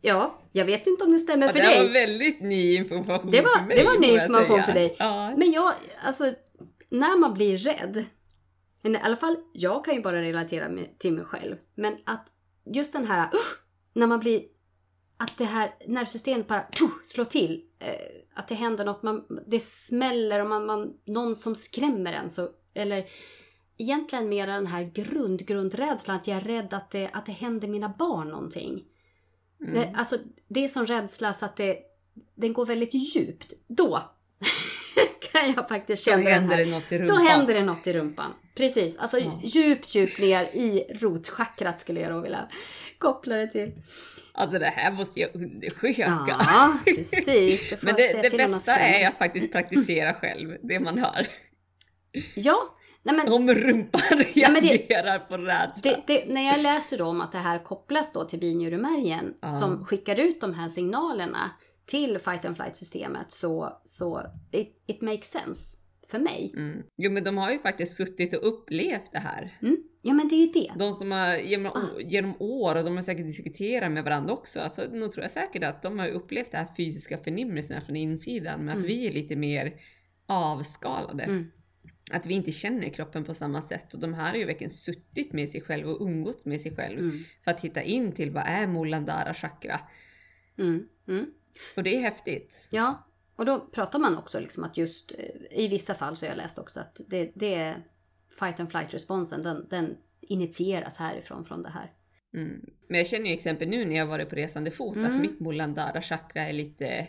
ja, 0.00 0.40
jag 0.52 0.64
vet 0.64 0.86
inte 0.86 1.04
om 1.04 1.12
det 1.12 1.18
stämmer 1.18 1.46
Ja, 1.46 1.52
för 1.52 1.58
det 1.58 1.66
dig. 1.66 1.86
var 1.86 1.92
väldigt 1.92 2.40
ny 2.40 2.74
information 2.76 3.30
Det 3.30 3.40
var- 3.40 3.58
för 3.58 3.66
mig. 3.66 3.76
det 3.78 3.84
var 3.84 3.98
ny 3.98 4.06
information 4.08 4.62
för 4.62 4.72
dig. 4.72 4.96
Ja. 4.98 5.34
Men 5.36 5.52
jag, 5.52 5.72
alltså, 6.04 6.32
när 6.88 7.18
man 7.18 7.34
blir 7.34 7.56
rädd, 7.56 8.04
men 8.82 8.94
i 8.96 8.98
alla 9.02 9.16
fall 9.16 9.36
jag 9.52 9.84
kan 9.84 9.94
ju 9.94 10.00
bara 10.02 10.22
relatera 10.22 10.68
med, 10.68 10.98
till 10.98 11.12
mig 11.12 11.24
själv, 11.24 11.56
men 11.74 11.96
att 12.04 12.26
just 12.74 12.92
den 12.92 13.06
här, 13.06 13.28
"Usch!" 13.32 13.64
när 13.92 14.06
man 14.06 14.20
blir, 14.20 14.42
att 15.16 15.38
det 15.38 15.44
här 15.44 15.74
nervsystemet 15.86 16.48
bara 16.48 16.64
"Tjo!" 16.72 16.88
slår 17.04 17.24
till, 17.24 17.62
eh, 17.78 17.94
att 18.34 18.48
det 18.48 18.54
händer 18.54 18.84
något, 18.84 19.02
man, 19.02 19.24
det 19.46 19.60
smäller 19.62 20.40
och 20.40 20.48
man, 20.48 20.66
man, 20.66 20.92
någon 21.06 21.34
som 21.34 21.54
skrämmer 21.54 22.12
en, 22.12 22.30
så, 22.30 22.48
eller 22.74 23.04
egentligen 23.78 24.28
mer 24.28 24.46
den 24.46 24.66
här 24.66 24.82
grund, 24.82 25.46
grundrädslan, 25.46 26.16
att 26.16 26.26
jag 26.26 26.36
är 26.36 26.40
rädd 26.40 26.74
att 26.74 26.90
det, 26.90 27.10
att 27.12 27.26
det 27.26 27.32
händer 27.32 27.68
mina 27.68 27.88
barn 27.98 28.28
någonting. 28.28 28.84
Mm. 29.62 29.74
Det, 29.74 29.92
alltså, 29.96 30.18
det 30.48 30.64
är 30.64 30.68
sån 30.68 30.86
rädsla 30.86 31.32
så 31.32 31.44
att 31.44 31.56
det, 31.56 31.78
den 32.34 32.52
går 32.52 32.66
väldigt 32.66 32.94
djupt. 33.16 33.52
Då 33.68 34.02
kan 35.32 35.52
jag 35.56 35.68
faktiskt 35.68 36.04
känna 36.04 36.22
den 36.22 36.32
händer 36.32 36.56
det 36.56 36.64
något 36.66 36.92
i 36.92 36.98
Då 36.98 37.04
rumpan. 37.04 37.26
händer 37.26 37.54
det 37.54 37.64
något 37.64 37.86
i 37.86 37.92
rumpan. 37.92 38.32
Precis, 38.56 38.96
alltså 38.98 39.18
Ja. 39.18 39.40
djupt, 39.42 39.94
djupt 39.94 40.18
ner 40.18 40.44
i 40.44 40.84
rotchakrat 41.00 41.80
skulle 41.80 42.00
jag 42.00 42.12
då 42.12 42.20
vilja 42.20 42.48
koppla 42.98 43.36
det 43.36 43.46
till. 43.46 43.72
Alltså 44.32 44.58
det 44.58 44.66
här 44.66 44.92
måste 44.92 45.20
jag 45.20 45.30
undersöka. 45.34 46.24
Ja, 46.28 46.78
precis. 46.84 47.70
Det 47.70 47.82
Men 47.82 47.94
det, 47.94 48.28
det 48.30 48.36
bästa 48.36 48.76
är 48.76 49.08
att 49.08 49.18
faktiskt 49.18 49.52
praktisera 49.52 50.14
själv, 50.14 50.56
det 50.62 50.80
man 50.80 50.98
hör. 50.98 51.26
Ja, 52.34 52.76
nej 53.04 53.16
men 53.16 53.32
Om 53.32 53.54
rumpan 53.54 54.00
det- 54.10 54.60
reagerar 54.60 55.18
på 55.18 55.36
rädsla. 55.38 55.82
det, 55.82 56.02
det, 56.06 56.34
när 56.34 56.42
jag 56.42 56.60
läser 56.62 56.98
då 56.98 57.04
om 57.04 57.20
att 57.20 57.32
det 57.32 57.38
här 57.38 57.58
kopplas 57.64 58.12
då 58.12 58.24
till 58.24 58.38
binjuremärgen 58.40 59.34
Ja. 59.42 59.50
som 59.50 59.84
skickar 59.84 60.20
ut 60.20 60.40
de 60.40 60.54
här 60.54 60.68
signalerna 60.68 61.50
till 61.86 62.18
fight 62.18 62.44
and 62.44 62.56
flight 62.56 62.76
systemet 62.76 63.30
så, 63.30 63.80
så 63.84 64.20
it, 64.52 64.82
it 64.86 65.00
makes 65.00 65.26
sense 65.30 65.76
för 66.10 66.18
mig. 66.18 66.52
Mm. 66.56 66.82
Jo 66.96 67.10
men 67.10 67.24
de 67.24 67.38
har 67.38 67.50
ju 67.50 67.58
faktiskt 67.58 67.96
suttit 67.96 68.34
och 68.34 68.48
upplevt 68.48 69.12
det 69.12 69.18
här. 69.18 69.58
Mm. 69.62 69.76
Ja 70.02 70.14
men 70.14 70.28
det 70.28 70.34
är 70.34 70.46
ju 70.46 70.52
det. 70.52 70.72
De 70.78 70.92
som 70.92 71.12
har 71.12 71.36
genom, 71.36 71.72
Ah. 71.72 72.00
genom 72.00 72.34
år 72.38 72.74
och 72.74 72.84
de 72.84 72.96
har 72.96 73.02
säkert 73.02 73.26
diskuterat 73.26 73.92
med 73.92 74.04
varandra 74.04 74.32
också. 74.32 74.60
Alltså, 74.60 74.82
nu 74.92 75.08
tror 75.08 75.22
jag 75.24 75.30
säkert 75.30 75.64
att 75.64 75.82
de 75.82 75.98
har 75.98 76.08
upplevt 76.08 76.50
det 76.50 76.56
här 76.58 76.68
fysiska 76.76 77.18
förnimmelserna 77.18 77.80
från 77.80 77.96
insidan. 77.96 78.58
Men 78.60 78.68
att 78.68 78.74
Mm. 78.74 78.86
vi 78.88 79.06
är 79.08 79.12
lite 79.12 79.36
mer 79.36 79.72
avskalade. 80.26 81.44
Mm. 82.10 82.20
Att 82.20 82.26
vi 82.26 82.34
inte 82.34 82.52
känner 82.52 82.88
kroppen 82.88 83.24
på 83.24 83.34
samma 83.34 83.62
sätt. 83.62 83.94
Och 83.94 84.00
de 84.00 84.14
här 84.14 84.30
har 84.30 84.36
ju 84.36 84.44
verkligen 84.44 84.70
suttit 84.70 85.32
med 85.32 85.48
sig 85.48 85.60
själv 85.60 85.88
och 85.88 86.06
umgåtts 86.06 86.46
med 86.46 86.60
sig 86.60 86.76
själv. 86.76 86.98
Mm. 86.98 87.24
För 87.44 87.50
att 87.50 87.60
hitta 87.60 87.82
in 87.82 88.12
till 88.12 88.30
vad 88.30 88.44
är 88.46 88.66
Mulandara 88.66 89.34
chakra. 89.34 89.80
Mm. 90.58 90.88
Mm. 91.08 91.26
Och 91.76 91.82
det 91.82 91.96
är 91.96 92.00
häftigt. 92.00 92.68
Ja, 92.70 93.08
och 93.36 93.44
då 93.46 93.60
pratar 93.60 93.98
man 93.98 94.18
också 94.18 94.40
liksom 94.40 94.64
att 94.64 94.76
just 94.76 95.12
eh, 95.12 95.58
i 95.58 95.68
vissa 95.68 95.94
fall 95.94 96.16
så 96.16 96.26
har 96.26 96.30
jag 96.30 96.36
läst 96.36 96.58
också 96.58 96.80
att 96.80 97.00
det, 97.08 97.32
det 97.34 97.54
är 97.54 97.82
fight 98.38 98.60
and 98.60 98.70
flight 98.70 98.94
responsen, 98.94 99.42
den, 99.42 99.66
den 99.70 99.96
initieras 100.20 100.96
härifrån 100.98 101.44
från 101.44 101.62
det 101.62 101.70
här. 101.70 101.92
Mm. 102.34 102.60
Men 102.88 102.98
jag 102.98 103.06
känner 103.06 103.26
ju 103.26 103.32
exempel 103.32 103.68
nu 103.68 103.84
när 103.84 103.96
jag 103.96 104.06
varit 104.06 104.30
på 104.30 104.36
resande 104.36 104.70
fot 104.70 104.96
Mm. 104.96 105.14
att 105.14 105.20
mitt 105.20 105.40
Mulandara 105.40 106.02
chakra 106.02 106.42
är 106.42 106.52
lite 106.52 107.06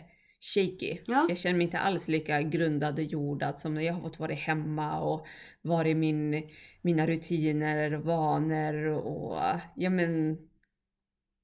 shaky. 0.54 0.98
Ja. 1.06 1.26
Jag 1.28 1.38
känner 1.38 1.56
mig 1.56 1.64
inte 1.64 1.78
alls 1.78 2.08
lika 2.08 2.42
grundad 2.42 2.98
och 2.98 3.04
jordad 3.04 3.58
som 3.58 3.74
när 3.74 3.82
jag 3.82 3.92
har 3.92 4.00
fått 4.00 4.18
vara 4.18 4.32
hemma 4.32 5.00
och 5.00 5.26
vara 5.62 5.88
i 5.88 5.94
min, 5.94 6.50
mina 6.82 7.06
rutiner 7.06 7.94
och 7.94 8.04
vanor 8.04 8.86
och 8.86 9.38
ja 9.76 9.90
men 9.90 10.38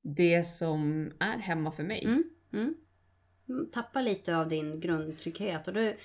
det 0.03 0.45
som 0.45 1.13
är 1.19 1.39
hemma 1.39 1.73
för 1.73 1.83
mig. 1.83 2.05
Mm. 2.05 2.25
Mm. 2.53 2.75
Mm, 3.49 3.71
Tappa 3.71 4.01
lite 4.01 4.37
av 4.37 4.49
din 4.49 4.81
grundtrygghet 4.81 5.69
och 5.69 5.75
det, 5.75 5.97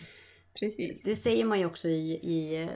Precis. 0.60 1.03
Det 1.03 1.15
säger 1.15 1.45
man 1.45 1.60
ju 1.60 1.65
också 1.65 1.88
i, 1.88 2.12
i 2.12 2.63
eh, 2.63 2.69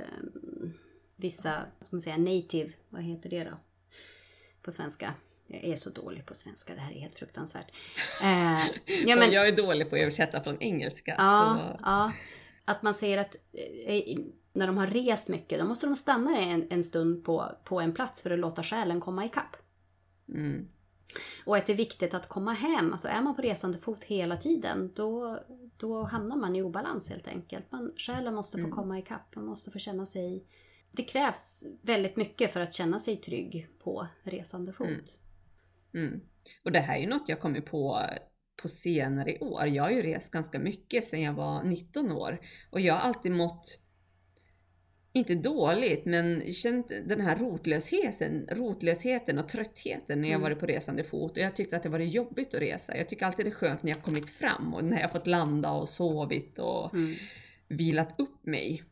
vissa, 1.15 1.65
ska 1.79 1.95
man 1.95 2.01
säga, 2.01 2.17
native, 2.17 2.71
vad 2.89 3.03
heter 3.03 3.29
det 3.29 3.43
då? 3.43 3.57
På 4.61 4.71
svenska. 4.71 5.13
Jag 5.53 5.63
är 5.63 5.75
så 5.75 5.89
dålig 5.89 6.25
på 6.25 6.33
svenska, 6.33 6.73
det 6.73 6.79
här 6.79 6.91
är 6.91 6.99
helt 6.99 7.15
fruktansvärt. 7.15 7.71
Eh, 8.21 8.67
ja, 9.07 9.17
Och 9.27 9.33
jag 9.33 9.47
är 9.47 9.55
dålig 9.55 9.89
på 9.89 9.95
att 9.95 10.01
översätta 10.01 10.43
från 10.43 10.61
engelska. 10.61 11.15
Ja, 11.17 11.73
så... 11.77 11.83
ja. 11.83 12.11
Att 12.65 12.81
man 12.81 12.93
säger 12.93 13.17
att 13.17 13.35
eh, 13.85 14.17
när 14.53 14.67
de 14.67 14.77
har 14.77 14.87
rest 14.87 15.29
mycket, 15.29 15.59
då 15.59 15.65
måste 15.65 15.85
de 15.85 15.95
stanna 15.95 16.37
en, 16.37 16.67
en 16.69 16.83
stund 16.83 17.23
på, 17.25 17.51
på 17.63 17.79
en 17.79 17.93
plats 17.93 18.21
för 18.21 18.31
att 18.31 18.39
låta 18.39 18.63
själen 18.63 18.99
komma 18.99 19.25
ikapp. 19.25 19.55
Mm. 20.29 20.67
Och 21.45 21.57
att 21.57 21.65
det 21.65 21.73
är 21.73 21.77
viktigt 21.77 22.13
att 22.13 22.29
komma 22.29 22.53
hem. 22.53 22.91
Alltså 22.91 23.07
är 23.07 23.21
man 23.21 23.35
på 23.35 23.41
resande 23.41 23.77
fot 23.77 24.03
hela 24.03 24.37
tiden, 24.37 24.91
då, 24.95 25.39
då 25.77 26.03
hamnar 26.03 26.35
man 26.35 26.55
i 26.55 26.61
obalans 26.61 27.09
helt 27.09 27.27
enkelt. 27.27 27.71
Man, 27.71 27.93
själen 27.97 28.33
måste 28.35 28.57
få 28.57 28.63
Mm. 28.63 28.71
komma 28.71 28.99
ikapp, 28.99 29.35
man 29.35 29.45
måste 29.45 29.71
få 29.71 29.79
känna 29.79 30.05
sig... 30.05 30.45
Det 30.91 31.03
krävs 31.03 31.63
väldigt 31.81 32.15
mycket 32.15 32.53
för 32.53 32.59
att 32.59 32.73
känna 32.73 32.99
sig 32.99 33.17
trygg 33.17 33.67
på 33.83 34.07
resande 34.23 34.73
fot. 34.73 34.87
Mm. 34.87 35.01
Mm. 35.93 36.21
Och 36.63 36.71
det 36.71 36.79
här 36.79 36.95
är 36.95 37.01
ju 37.01 37.07
något 37.07 37.29
jag 37.29 37.39
kommit 37.39 37.65
på 37.65 38.01
på 38.61 38.67
senare 38.69 39.37
år. 39.39 39.67
Jag 39.67 39.83
har 39.83 39.91
ju 39.91 40.01
rest 40.01 40.31
ganska 40.31 40.59
mycket 40.59 41.05
sedan 41.05 41.21
jag 41.21 41.33
var 41.33 41.63
19 41.63 42.11
år 42.11 42.39
och 42.69 42.81
jag 42.81 42.93
har 42.93 43.01
alltid 43.01 43.31
mått 43.31 43.77
inte 45.13 45.35
dåligt, 45.35 46.05
men 46.05 46.53
känt 46.53 46.89
den 46.89 47.21
här 47.21 47.35
rotlösheten, 47.35 48.47
rotlösheten 48.51 49.37
och 49.39 49.49
tröttheten 49.49 50.21
när 50.21 50.27
jag 50.27 50.35
Mm. 50.35 50.41
varit 50.41 50.59
på 50.59 50.65
resande 50.65 51.03
fot. 51.03 51.31
Och 51.31 51.37
jag 51.37 51.55
tyckte 51.55 51.77
att 51.77 51.83
det 51.83 51.89
varit 51.89 52.13
jobbigt 52.13 52.53
att 52.53 52.61
resa. 52.61 52.97
Jag 52.97 53.09
tycker 53.09 53.25
alltid 53.25 53.45
det 53.45 53.49
är 53.49 53.53
skönt 53.53 53.83
när 53.83 53.91
jag 53.91 54.03
kommit 54.03 54.29
fram 54.29 54.73
och 54.73 54.83
när 54.83 55.01
jag 55.01 55.11
fått 55.11 55.27
landa 55.27 55.71
och 55.71 55.89
sovit 55.89 56.59
och 56.59 56.93
Mm. 56.93 57.15
vilat 57.67 58.19
upp 58.19 58.45
mig. 58.45 58.83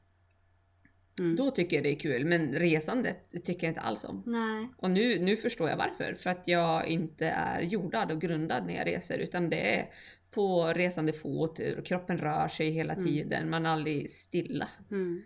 Mm. 1.19 1.36
Då 1.36 1.51
tycker 1.51 1.75
jag 1.75 1.84
det 1.84 1.91
är 1.91 1.99
kul, 1.99 2.25
men 2.25 2.53
resandet 2.53 3.27
det 3.32 3.39
tycker 3.39 3.67
jag 3.67 3.71
inte 3.71 3.82
alls 3.82 4.03
om. 4.03 4.23
Nej. 4.25 4.69
Och 4.77 4.91
nu, 4.91 5.19
nu 5.19 5.38
förstår 5.38 5.69
jag 5.69 5.77
varför. 5.77 6.13
För 6.19 6.29
att 6.29 6.43
jag 6.45 6.88
inte 6.88 7.25
är 7.27 7.62
jordad 7.62 8.12
och 8.12 8.21
grundad 8.21 8.65
när 8.65 8.75
jag 8.75 8.88
reser 8.88 9.17
utan 9.17 9.49
det 9.49 9.75
är 9.75 9.89
på 10.32 10.73
resande 10.73 11.13
fot, 11.13 11.60
kroppen 11.86 12.17
rör 12.17 12.47
sig 12.47 12.69
hela 12.69 12.93
Mm. 12.93 13.05
tiden, 13.05 13.49
man 13.49 13.65
är 13.65 13.69
aldrig 13.69 14.10
stilla. 14.10 14.67
Mm. 14.91 15.21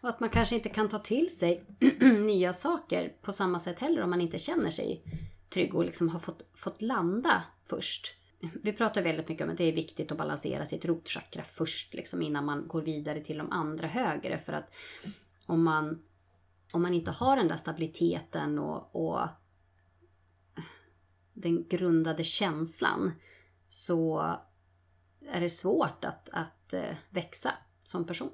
Och 0.00 0.08
att 0.08 0.20
man 0.20 0.28
kanske 0.28 0.54
inte 0.54 0.68
kan 0.68 0.88
ta 0.88 0.98
till 0.98 1.30
sig 1.30 1.64
nya 2.26 2.52
saker 2.52 3.12
på 3.22 3.32
samma 3.32 3.60
sätt 3.60 3.78
heller 3.78 4.02
om 4.02 4.10
man 4.10 4.20
inte 4.20 4.38
känner 4.38 4.70
sig 4.70 5.02
trygg 5.50 5.74
och 5.74 5.84
liksom 5.84 6.08
har 6.08 6.20
fått, 6.20 6.50
fått 6.54 6.82
landa 6.82 7.42
först. 7.66 8.16
Vi 8.62 8.72
pratar 8.72 9.02
väldigt 9.02 9.28
mycket 9.28 9.44
om 9.44 9.50
att 9.50 9.58
det 9.58 9.64
är 9.64 9.72
viktigt 9.72 10.12
att 10.12 10.18
balansera 10.18 10.66
sitt 10.66 10.84
rotchakra 10.84 11.44
först 11.44 11.94
liksom 11.94 12.22
innan 12.22 12.44
man 12.44 12.68
går 12.68 12.82
vidare 12.82 13.20
till 13.20 13.38
de 13.38 13.52
andra 13.52 13.86
högre 13.86 14.38
för 14.38 14.52
att 14.52 14.74
om 15.46 15.64
man, 15.64 16.02
om 16.72 16.82
man 16.82 16.94
inte 16.94 17.10
har 17.10 17.36
den 17.36 17.48
där 17.48 17.56
stabiliteten 17.56 18.58
och, 18.58 18.96
och 18.96 19.28
den 21.32 21.68
grundade 21.68 22.24
känslan 22.24 23.12
så 23.68 24.20
är 25.28 25.40
det 25.40 25.50
svårt 25.50 26.04
att, 26.04 26.28
att 26.32 26.74
eh, 26.74 26.94
växa 27.10 27.54
som 27.82 28.06
person. 28.06 28.30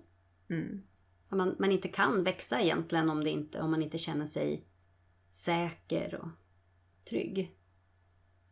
Mm. 0.51 0.83
Man, 1.29 1.57
man 1.59 1.73
inte 1.73 1.89
kan 1.89 2.25
växa 2.25 2.61
egentligen 2.61 3.11
om, 3.11 3.25
det 3.25 3.31
inte, 3.31 3.61
om 3.61 3.71
man 3.71 3.83
inte 3.83 3.99
känner 3.99 4.27
sig 4.27 4.65
säker 5.31 6.15
och 6.15 6.29
trygg. 7.09 7.57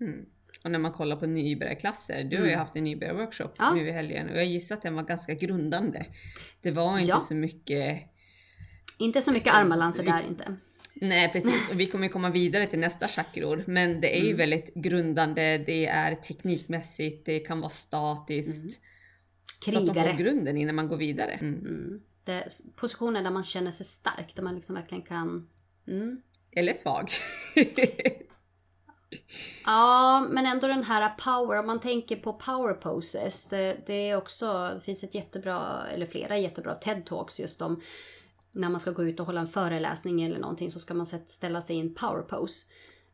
Mm. 0.00 0.26
Och 0.64 0.70
när 0.70 0.78
man 0.78 0.92
kollar 0.92 1.16
på 1.16 1.26
nybörjarklasser, 1.26 2.24
du 2.24 2.36
har 2.36 2.44
ju 2.44 2.50
Mm. 2.50 2.58
haft 2.60 2.76
en 2.76 2.84
nybörjarworkshop 2.84 3.52
Ja. 3.58 3.74
nu 3.74 3.88
i 3.88 3.92
helgen 3.92 4.28
och 4.30 4.36
jag 4.36 4.44
gissar 4.46 4.74
att 4.76 4.82
den 4.82 4.94
var 4.94 5.02
ganska 5.02 5.34
grundande. 5.34 6.06
Det 6.62 6.70
var 6.70 6.98
inte 6.98 7.10
Ja. 7.10 7.20
så 7.20 7.34
mycket 7.34 8.02
Inte 8.98 9.22
så 9.22 9.32
mycket 9.32 9.54
armbalanser 9.54 10.04
där 10.04 10.22
inte. 10.28 10.56
Nej 10.94 11.32
precis, 11.32 11.70
och 11.70 11.80
vi 11.80 11.86
kommer 11.86 12.08
komma 12.08 12.30
vidare 12.30 12.66
till 12.66 12.78
nästa 12.78 13.08
chakror. 13.08 13.64
Men 13.66 14.00
det 14.00 14.16
är 14.16 14.20
ju 14.20 14.26
Mm. 14.26 14.36
väldigt 14.36 14.74
grundande, 14.74 15.58
det 15.58 15.86
är 15.86 16.14
teknikmässigt, 16.14 17.26
det 17.26 17.40
kan 17.40 17.60
vara 17.60 17.70
statiskt. 17.70 18.62
Mm. 18.64 18.72
Så 19.64 19.70
att 19.78 19.86
de 19.86 19.86
får 19.86 19.94
Krigare. 19.94 20.16
grunden 20.16 20.56
innan 20.56 20.74
man 20.74 20.88
går 20.88 20.96
vidare. 20.96 21.32
Mm. 21.32 21.54
Mm. 21.60 22.00
Det 22.24 22.48
positioner 22.76 23.22
där 23.22 23.30
man 23.30 23.42
känner 23.42 23.70
sig 23.70 23.86
stark, 23.86 24.34
där 24.34 24.42
man 24.42 24.54
liksom 24.54 24.74
verkligen 24.74 25.02
kan... 25.02 25.48
Mm. 25.88 26.22
Eller 26.52 26.72
svag. 26.74 27.10
Ja, 29.64 30.26
men 30.30 30.46
ändå 30.46 30.66
den 30.66 30.84
här 30.84 31.14
power, 31.24 31.58
om 31.58 31.66
man 31.66 31.80
tänker 31.80 32.16
på 32.16 32.32
power 32.32 32.74
poses. 32.74 33.52
eh, 33.52 33.76
Det 33.86 34.10
är 34.10 34.16
också, 34.16 34.70
det 34.74 34.80
finns 34.80 35.04
ett 35.04 35.14
jättebra, 35.14 35.86
eller 35.86 36.06
flera 36.06 36.38
jättebra 36.38 36.74
TED-talks 36.74 37.40
just 37.40 37.62
om 37.62 37.80
när 38.52 38.68
man 38.68 38.80
ska 38.80 38.90
gå 38.90 39.04
ut 39.04 39.20
och 39.20 39.26
hålla 39.26 39.40
en 39.40 39.46
föreläsning 39.46 40.22
eller 40.22 40.38
någonting 40.38 40.70
så 40.70 40.78
ska 40.78 40.94
man 40.94 41.06
ställa 41.06 41.60
sig 41.60 41.76
i 41.76 41.80
en 41.80 41.94
power 41.94 42.22
pose. 42.22 42.66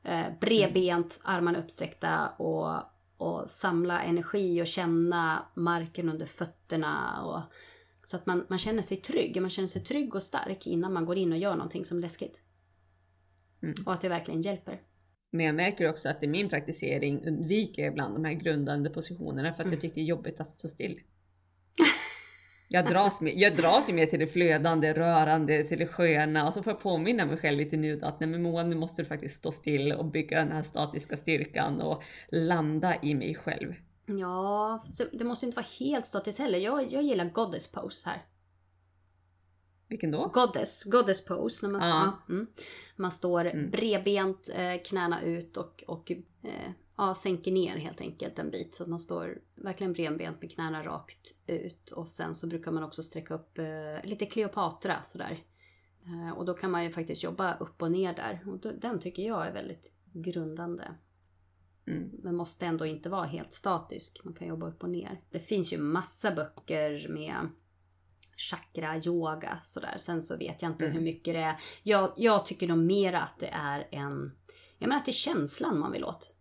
Eh, 0.03 0.27
bredbent, 0.41 1.21
armarna 1.25 1.59
uppsträckta 1.59 2.29
och, 2.29 2.83
och 3.17 3.51
samla 3.51 4.03
energi 4.03 4.63
och 4.63 4.67
känna 4.67 5.47
marken 5.55 6.09
under 6.09 6.27
fötterna. 6.27 7.23
Och, 7.25 7.41
så 8.03 8.17
att 8.17 8.27
man, 8.27 8.47
man 8.49 8.59
känner 8.59 8.83
sig 8.83 8.97
trygg. 8.97 9.41
Man 9.41 9.51
känner 9.51 9.69
sig 9.69 9.85
trygg 9.85 10.15
och 10.15 10.23
stark 10.23 10.67
innan 10.67 10.93
man 10.93 11.07
går 11.07 11.17
in 11.17 11.33
och 11.33 11.39
gör 11.39 11.57
någonting 11.57 11.85
som 11.85 11.99
är 11.99 12.03
läskigt. 12.03 12.41
Mm. 13.63 13.75
Och 13.87 13.93
att 13.93 14.01
det 14.01 14.09
verkligen 14.09 14.41
hjälper. 14.41 14.81
Men 15.35 15.47
jag 15.47 15.55
märker 15.55 15.91
också 15.91 16.09
att 16.09 16.23
i 16.23 16.27
min 16.27 16.49
praktisering 16.49 17.27
undviker 17.27 17.83
jag 17.83 17.93
ibland 17.93 18.15
de 18.15 18.25
här 18.25 18.33
grundande 18.33 18.91
positionerna 18.91 19.53
för 19.55 19.63
att 19.63 19.67
Mm. 19.67 19.73
jag 19.73 19.81
tycker 19.81 19.95
det 19.95 20.01
är 20.01 20.05
jobbigt 20.05 20.41
att 20.41 20.51
stå 20.51 20.69
still. 20.69 21.01
Jag 22.69 22.87
dras, 22.87 23.21
med, 23.21 23.33
jag 23.37 23.57
dras 23.57 23.89
ju 23.89 23.93
mer 23.93 24.07
till 24.07 24.19
det 24.19 24.27
flödande, 24.27 24.93
rörande, 24.93 25.65
till 25.65 25.79
det 25.79 25.87
sköna 25.87 26.47
och 26.47 26.55
så 26.55 26.63
får 26.63 26.73
jag 26.73 26.81
påminna 26.81 27.27
mig 27.27 27.37
själv 27.37 27.59
lite 27.59 27.77
nu 27.77 28.01
att 28.03 28.21
nej 28.21 28.29
men 28.29 28.43
Moa, 28.43 28.63
nu 28.63 28.77
måste 28.77 29.03
du 29.03 29.07
faktiskt 29.07 29.37
stå 29.37 29.53
still 29.53 29.93
och 29.93 30.05
bygga 30.05 30.39
den 30.39 30.53
här 30.53 30.63
statiska 30.63 31.17
styrkan 31.17 31.81
och 31.81 32.03
landa 32.29 32.95
i 33.03 33.15
mig 33.15 33.35
själv. 33.35 33.75
Ja, 34.07 34.85
så 34.89 35.05
det 35.13 35.25
måste 35.25 35.47
inte 35.47 35.57
vara 35.57 35.67
helt 35.79 36.07
statiskt 36.07 36.39
heller. 36.39 36.59
Jag, 36.59 36.85
jag 36.93 37.03
gillar 37.03 37.25
goddess 37.25 37.73
pose 37.73 38.09
här. 38.09 38.23
Vilken 39.89 40.11
då? 40.11 40.31
Goddess, 40.35 40.85
goddess 40.85 41.25
pose. 41.25 41.67
När 41.67 41.73
man, 41.73 41.89
Ja. 41.89 42.19
ja. 42.29 42.35
mm. 42.35 42.47
man 42.97 43.11
står 43.11 43.45
Mm. 43.47 43.71
bredbent, 43.71 44.51
eh, 44.55 44.83
knäna 44.85 45.23
ut 45.23 45.57
och, 45.57 45.85
och 45.87 46.11
eh, 46.11 46.71
ja, 46.97 47.15
sänker 47.15 47.53
ner 47.53 47.77
helt 47.77 48.01
enkelt 48.01 48.39
en 48.39 48.51
bit. 48.51 48.75
Så 48.75 48.83
att 48.83 48.89
man 48.89 48.99
står 49.01 49.39
verkligen 49.55 49.93
bredbent 49.93 50.41
med 50.41 50.53
knäna 50.53 50.83
rakt 50.85 51.35
ut. 51.47 51.91
Och 51.91 52.09
sen 52.09 52.35
så 52.35 52.47
brukar 52.47 52.73
man 52.73 52.83
också 52.83 53.03
sträcka 53.03 53.35
upp 53.35 53.59
eh, 53.59 54.05
lite 54.05 54.27
Kleopatra 54.27 55.03
sådär. 55.03 55.39
Eh, 56.05 56.39
och 56.39 56.45
då 56.45 56.55
kan 56.55 56.71
man 56.71 56.85
ju 56.85 56.91
faktiskt 56.91 57.23
jobba 57.23 57.57
upp 57.57 57.83
och 57.83 57.93
ner 57.93 58.15
där. 58.15 58.45
Och 58.47 58.59
då, 58.59 58.71
den 58.81 58.99
tycker 58.99 59.23
jag 59.23 59.47
är 59.47 59.53
väldigt 59.53 59.93
grundande. 60.13 60.85
Mm. 61.87 62.11
Men 62.23 62.37
måste 62.37 62.67
ändå 62.67 62.87
inte 62.87 63.09
vara 63.09 63.25
helt 63.25 63.55
statisk. 63.55 64.21
Man 64.25 64.35
kan 64.35 64.49
jobba 64.49 64.69
upp 64.69 64.83
och 64.83 64.91
ner. 64.91 65.21
Det 65.31 65.39
finns 65.39 65.73
ju 65.73 65.79
massa 65.79 66.31
böcker 66.31 67.09
med 67.09 67.49
chakra, 68.37 68.97
yoga 69.07 69.59
sådär. 69.65 69.95
Sen 69.97 70.23
så 70.23 70.37
vet 70.37 70.63
jag 70.63 70.71
inte 70.71 70.85
Mm. 70.85 70.97
hur 70.97 71.05
mycket 71.05 71.35
det 71.35 71.41
är. 71.41 71.57
Jag, 71.83 72.13
jag 72.17 72.47
tycker 72.47 72.69
nog 72.69 72.79
mera 72.79 73.21
att 73.21 73.39
det 73.41 73.49
är 73.53 73.89
en... 73.91 74.33
Jag 74.79 74.89
menar 74.89 75.01
att 75.01 75.05
det 75.07 75.11
är 75.11 75.13
känslan 75.13 75.79
man 75.79 75.93
vill 75.93 76.05
åt. 76.05 76.35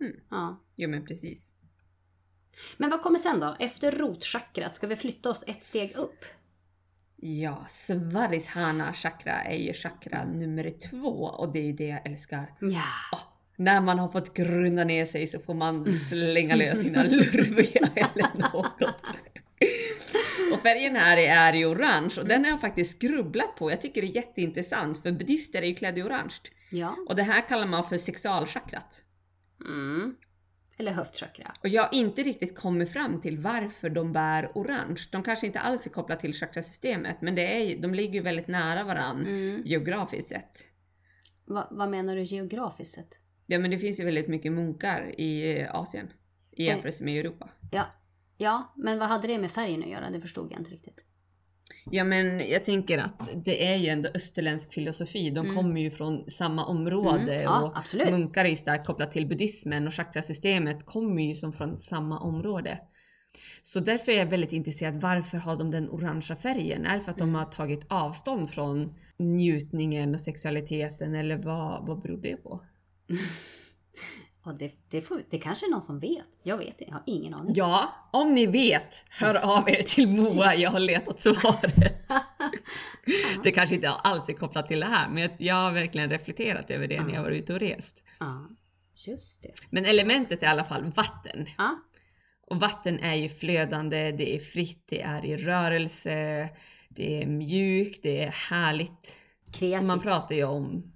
Mm. 0.00 0.12
Ja. 0.30 0.60
Jo 0.76 0.88
men 0.90 1.06
precis. 1.06 1.54
Men 2.76 2.90
vad 2.90 3.02
kommer 3.02 3.18
sen 3.18 3.40
då? 3.40 3.56
Efter 3.58 3.90
rotchakrat, 3.92 4.74
ska 4.74 4.86
vi 4.86 4.96
flytta 4.96 5.30
oss 5.30 5.44
ett 5.46 5.62
steg 5.62 5.96
upp? 5.96 6.24
Ja, 7.16 7.64
Svarishana 7.68 8.92
chakra 8.92 9.42
är 9.44 9.56
ju 9.58 9.72
chakra 9.72 10.24
nummer 10.24 10.70
två 10.70 11.24
och 11.24 11.52
det 11.52 11.58
är 11.58 11.64
ju 11.64 11.72
det 11.72 11.86
jag 11.86 12.06
älskar. 12.06 12.54
Ja. 12.60 13.18
När 13.56 13.80
man 13.80 13.98
har 13.98 14.08
fått 14.08 14.34
grunda 14.34 14.84
ner 14.84 15.06
sig 15.06 15.26
så 15.26 15.38
får 15.38 15.54
man 15.54 15.76
Mm. 15.76 15.98
slänga 15.98 16.54
lös 16.54 16.82
sina 16.82 17.02
lurviga 17.02 17.88
eller 17.94 18.38
något. 18.52 19.04
Och 20.52 20.60
färgen 20.60 20.96
här 20.96 21.16
är 21.16 21.52
ju 21.52 21.66
orange 21.66 22.14
och 22.20 22.26
den 22.28 22.44
har 22.44 22.50
jag 22.50 22.60
faktiskt 22.60 22.98
grubblat 22.98 23.56
på. 23.56 23.70
Jag 23.70 23.80
tycker 23.80 24.02
det 24.02 24.08
är 24.08 24.16
jätteintressant 24.16 25.02
för 25.02 25.12
buddister 25.12 25.62
är 25.62 25.66
ju 25.66 25.74
klädda 25.74 26.00
i 26.00 26.02
orange. 26.02 26.34
Ja. 26.70 26.96
Och 27.08 27.16
det 27.16 27.22
här 27.22 27.48
kallar 27.48 27.66
man 27.66 27.84
för 27.84 27.98
sexualchakrat. 27.98 29.02
Mm. 29.64 30.16
Eller 30.78 30.92
höftchakra. 30.92 31.52
Och 31.62 31.68
jag 31.68 31.82
har 31.82 31.94
inte 31.94 32.22
riktigt 32.22 32.56
kommit 32.58 32.92
fram 32.92 33.20
till 33.20 33.38
varför 33.38 33.90
de 33.90 34.12
bär 34.12 34.50
orange. 34.54 35.00
De 35.12 35.22
kanske 35.22 35.46
inte 35.46 35.60
alls 35.60 35.86
är 35.86 35.90
kopplade 35.90 36.20
till 36.20 36.34
chakrasystemet 36.34 37.16
men 37.20 37.34
det 37.34 37.42
är, 37.72 37.78
de 37.82 37.94
ligger 37.94 38.14
ju 38.14 38.20
väldigt 38.20 38.48
nära 38.48 38.84
varann 38.84 39.20
Mm. 39.26 39.62
geografiskt 39.64 40.28
sett. 40.28 40.58
Va, 41.46 41.68
vad 41.70 41.88
menar 41.90 42.16
du 42.16 42.22
geografiskt 42.22 42.94
sett? 42.94 43.18
Ja 43.46 43.58
men 43.58 43.70
det 43.70 43.78
finns 43.78 44.00
ju 44.00 44.04
väldigt 44.04 44.28
mycket 44.28 44.52
munkar 44.52 45.20
i 45.20 45.60
eh, 45.60 45.74
Asien 45.74 46.12
i 46.52 46.62
Eh. 46.62 46.68
jämförelse 46.68 47.04
med 47.04 47.20
Europa. 47.20 47.50
Ja. 47.72 47.84
Ja, 48.42 48.74
men 48.76 48.98
vad 48.98 49.08
hade 49.08 49.26
det 49.28 49.38
med 49.38 49.50
färgen 49.50 49.82
att 49.82 49.88
göra? 49.88 50.10
Det 50.10 50.20
förstod 50.20 50.52
jag 50.52 50.60
inte 50.60 50.70
riktigt. 50.70 51.04
Ja 51.90 52.04
men 52.04 52.48
jag 52.50 52.64
tänker 52.64 52.98
att 52.98 53.30
det 53.44 53.66
är 53.72 53.76
ju 53.76 53.88
ändå 53.88 54.08
österländsk 54.14 54.72
filosofi. 54.72 55.30
De 55.30 55.40
Mm. 55.40 55.56
kommer 55.56 55.80
ju 55.80 55.90
från 55.90 56.30
samma 56.30 56.64
område 56.66 57.32
Mm, 57.34 57.42
ja, 57.42 57.62
och 57.62 57.78
absolut. 57.78 58.10
munkar 58.10 58.44
är 58.44 58.48
ju 58.48 58.56
starkt 58.56 58.86
kopplat 58.86 59.12
till 59.12 59.26
buddhismen 59.26 59.86
och 59.86 59.94
chakrasystemet 59.94 60.86
kommer 60.86 61.22
ju 61.22 61.34
som 61.34 61.52
från 61.52 61.78
samma 61.78 62.20
område. 62.20 62.78
Så 63.62 63.80
därför 63.80 64.12
är 64.12 64.18
jag 64.18 64.26
väldigt 64.26 64.52
intresserad. 64.52 65.00
Varför 65.00 65.38
har 65.38 65.56
de 65.56 65.70
den 65.70 65.90
orangea 65.90 66.36
färgen? 66.36 66.86
Är 66.86 66.94
det 66.94 67.00
för 67.00 67.10
att 67.10 67.18
de 67.18 67.34
har 67.34 67.44
tagit 67.44 67.86
avstånd 67.88 68.50
från 68.50 68.94
njutningen 69.18 70.14
och 70.14 70.20
sexualiteten 70.20 71.14
eller 71.14 71.36
vad, 71.36 71.86
vad 71.86 72.02
beror 72.02 72.20
det 72.22 72.36
på? 72.36 72.64
Ja, 74.44 74.52
det, 74.58 74.72
det, 74.90 75.00
får, 75.00 75.22
det 75.30 75.38
kanske 75.38 75.66
är 75.66 75.70
någon 75.70 75.82
som 75.82 75.98
vet. 75.98 76.28
Jag 76.42 76.56
vet 76.58 76.68
inte, 76.68 76.84
jag 76.84 76.92
har 76.92 77.02
ingen 77.06 77.34
aning. 77.34 77.54
Ja, 77.54 78.08
om 78.10 78.34
ni 78.34 78.46
vet, 78.46 79.04
hör 79.10 79.34
av 79.34 79.68
er 79.68 79.82
till 79.82 80.08
Moa. 80.08 80.54
Jag 80.54 80.70
har 80.70 80.80
letat 80.80 81.20
svaret. 81.20 81.74
det 83.42 83.52
kanske 83.52 83.74
inte 83.74 83.90
alls 83.90 84.28
är 84.28 84.32
kopplat 84.32 84.68
till 84.68 84.80
det 84.80 84.86
här, 84.86 85.08
men 85.08 85.30
jag, 85.38 85.54
har 85.54 85.72
verkligen 85.72 86.10
reflekterat 86.10 86.70
över 86.70 86.88
det 86.88 87.02
när 87.02 87.14
jag 87.14 87.22
var 87.22 87.30
ute 87.30 87.52
och 87.52 87.60
rest. 87.60 88.02
Ja, 88.18 88.48
just 88.94 89.42
det. 89.42 89.52
Men 89.70 89.84
elementet 89.84 90.42
är 90.42 90.46
i 90.46 90.50
alla 90.50 90.64
fall 90.64 90.84
vatten. 90.84 91.46
Ja, 91.58 91.78
Och 92.46 92.60
vatten 92.60 92.98
är 93.00 93.14
ju 93.14 93.28
flödande, 93.28 94.12
det 94.12 94.36
är 94.36 94.38
fritt, 94.38 94.84
det 94.88 95.02
är 95.02 95.24
i 95.24 95.36
rörelse, 95.36 96.48
det 96.88 97.22
är 97.22 97.26
mjukt, 97.26 98.02
det 98.02 98.24
är 98.24 98.30
härligt. 98.30 99.16
Och 99.46 99.54
kreativt. 99.54 99.88
man 99.88 100.00
pratar 100.00 100.34
ju 100.34 100.44
om 100.44 100.92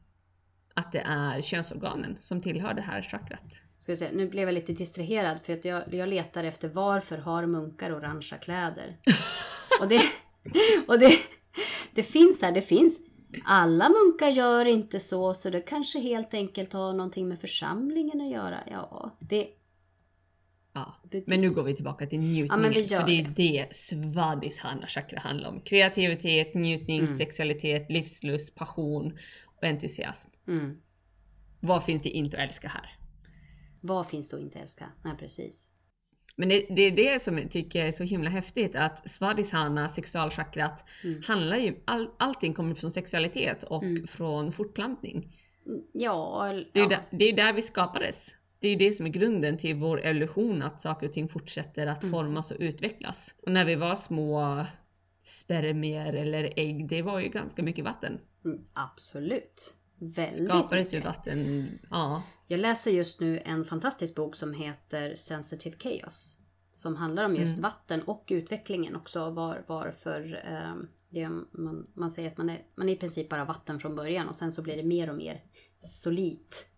att 0.75 0.93
det 0.93 1.03
är 1.07 1.43
könsorganen 1.43 2.17
som 2.21 2.41
tillhör 2.41 2.75
det 2.75 2.83
här 2.83 3.03
chakrat. 3.03 3.63
Ska 3.79 3.93
vi 3.93 3.97
se, 3.97 4.09
nu 4.13 4.29
blev 4.29 4.49
jag 4.49 4.55
lite 4.55 4.73
distraherad 4.73 5.43
för 5.43 5.53
att 5.53 5.65
jag, 5.65 5.95
jag 5.95 6.09
letar 6.09 6.45
efter 6.45 6.69
varför 6.69 7.19
har 7.19 7.47
munkar 7.47 7.97
orangea 7.97 8.39
kläder? 8.39 8.97
och 9.81 9.89
det, 9.89 10.01
och 10.89 10.99
det, 10.99 11.13
det 11.95 12.03
finns 12.03 12.43
här, 12.43 12.53
det 12.53 12.63
finns. 12.63 13.01
Alla 13.45 13.89
munkar 13.89 14.29
gör 14.29 14.65
inte 14.65 15.01
så, 15.01 15.35
så 15.35 15.51
det 15.51 15.61
kanske 15.61 15.99
helt 15.99 16.35
enkelt 16.35 16.73
har 16.73 16.93
någonting 16.93 17.29
med 17.29 17.41
församlingen 17.41 18.21
att 18.21 18.31
göra. 18.31 18.59
Ja, 18.71 19.17
det... 19.21 19.49
Ja. 20.73 20.95
Men 21.27 21.41
nu 21.41 21.51
går 21.51 21.63
vi 21.63 21.75
tillbaka 21.75 22.07
till 22.07 22.19
njutningen. 22.21 22.73
Ja, 22.73 22.99
för 22.99 23.07
det 23.07 23.21
är 23.21 23.33
det 23.37 23.77
Svadhisthana 23.77 24.87
chakra 24.87 25.21
handlar 25.21 25.49
om. 25.49 25.61
Kreativitet, 25.61 26.55
njutning, 26.55 26.99
Mm. 27.01 27.19
sexualitet, 27.19 27.91
livslust, 27.91 28.55
passion 28.55 29.19
och 29.57 29.65
entusiasm. 29.65 30.31
Mm. 30.49 30.77
Vad 31.61 31.85
finns 31.85 32.03
det 32.03 32.09
inte 32.11 32.37
att 32.37 32.43
älska 32.43 32.69
här? 32.69 32.97
Vad 33.81 34.07
finns 34.07 34.35
inte 34.35 34.57
att 34.59 34.63
älska? 34.63 34.85
Nej, 35.05 35.15
precis. 35.19 35.71
Men 36.37 36.49
det, 36.49 36.67
det 36.71 36.83
är 36.83 36.91
det 36.97 37.23
som 37.23 37.39
jag 37.39 37.51
tycker 37.51 37.85
är 37.87 37.93
så 37.93 38.05
himla 38.05 38.31
häftigt 38.31 38.75
att 38.77 39.11
Svadhisthana, 39.11 39.89
sexualchakrat, 39.89 40.85
Mm. 41.05 41.23
handlar 41.27 41.57
ju, 41.57 41.77
all, 41.85 42.09
allting 42.19 42.55
kommer 42.55 42.75
från 42.75 42.91
sexualitet 42.91 43.63
och 43.63 43.83
Mm. 43.83 44.07
från 44.07 44.53
fortplantning. 44.53 45.37
Mm, 45.67 45.81
Ja, 45.93 46.47
eller- 46.49 46.69
Det 46.73 46.81
är, 46.81 46.85
ju 46.85 46.91
ja. 46.91 46.99
där, 47.11 47.19
det 47.19 47.25
är 47.25 47.37
där 47.37 47.53
vi 47.53 47.63
skapades. 47.63 48.37
Det 48.59 48.69
är 48.69 48.77
det 48.77 48.93
som 48.93 49.07
är 49.07 49.11
grunden 49.11 49.59
till 49.59 49.75
vår 49.77 50.01
evolution, 50.05 50.63
att 50.63 50.81
saker 50.81 51.07
och 51.07 51.13
ting 51.13 51.29
fortsätter 51.29 51.87
att 51.87 52.03
Mm. 52.03 52.13
formas 52.13 52.51
och 52.51 52.57
utvecklas. 52.61 53.35
Och 53.43 53.53
när 53.53 53.65
vi 53.65 53.75
var 53.75 53.97
små 53.97 54.65
spermier 55.23 56.13
eller 56.13 56.53
ägg, 56.57 56.89
det 56.89 57.03
var 57.03 57.21
ju 57.21 57.29
ganska 57.29 57.63
mycket 57.63 57.85
vatten. 57.85 58.21
Mm, 58.45 58.65
absolut. 58.73 59.75
Väldigt 59.99 60.49
Skapades 60.49 60.93
mycket. 60.93 61.05
vatten, 61.07 61.69
ja. 61.91 62.23
Jag 62.47 62.61
läser 62.61 62.91
just 62.91 63.21
nu 63.21 63.39
en 63.45 63.65
fantastisk 63.65 64.15
bok 64.15 64.37
som 64.37 64.53
heter 64.53 65.15
Sensitive 65.15 65.77
Chaos. 65.79 66.39
Som 66.73 66.97
handlar 66.97 67.25
om 67.25 67.35
just 67.37 67.53
Mm. 67.53 67.63
vatten 67.63 68.03
och 68.03 68.25
utvecklingen 68.31 68.97
också. 68.97 69.31
Var, 69.31 69.65
varför 69.67 70.43
eh, 70.47 70.75
det, 71.09 71.29
man, 71.51 71.87
man 71.95 72.11
säger 72.11 72.31
att 72.31 72.37
man 72.39 72.51
är, 72.51 72.63
man 72.75 72.89
är 72.89 72.93
i 72.93 72.97
princip 72.97 73.29
bara 73.29 73.45
vatten 73.45 73.81
från 73.81 73.95
början 73.95 74.29
och 74.29 74.37
sen 74.37 74.53
så 74.53 74.63
blir 74.63 74.77
det 74.77 74.83
mer 74.83 75.11
och 75.11 75.17
mer 75.17 75.43
solit. 75.79 76.69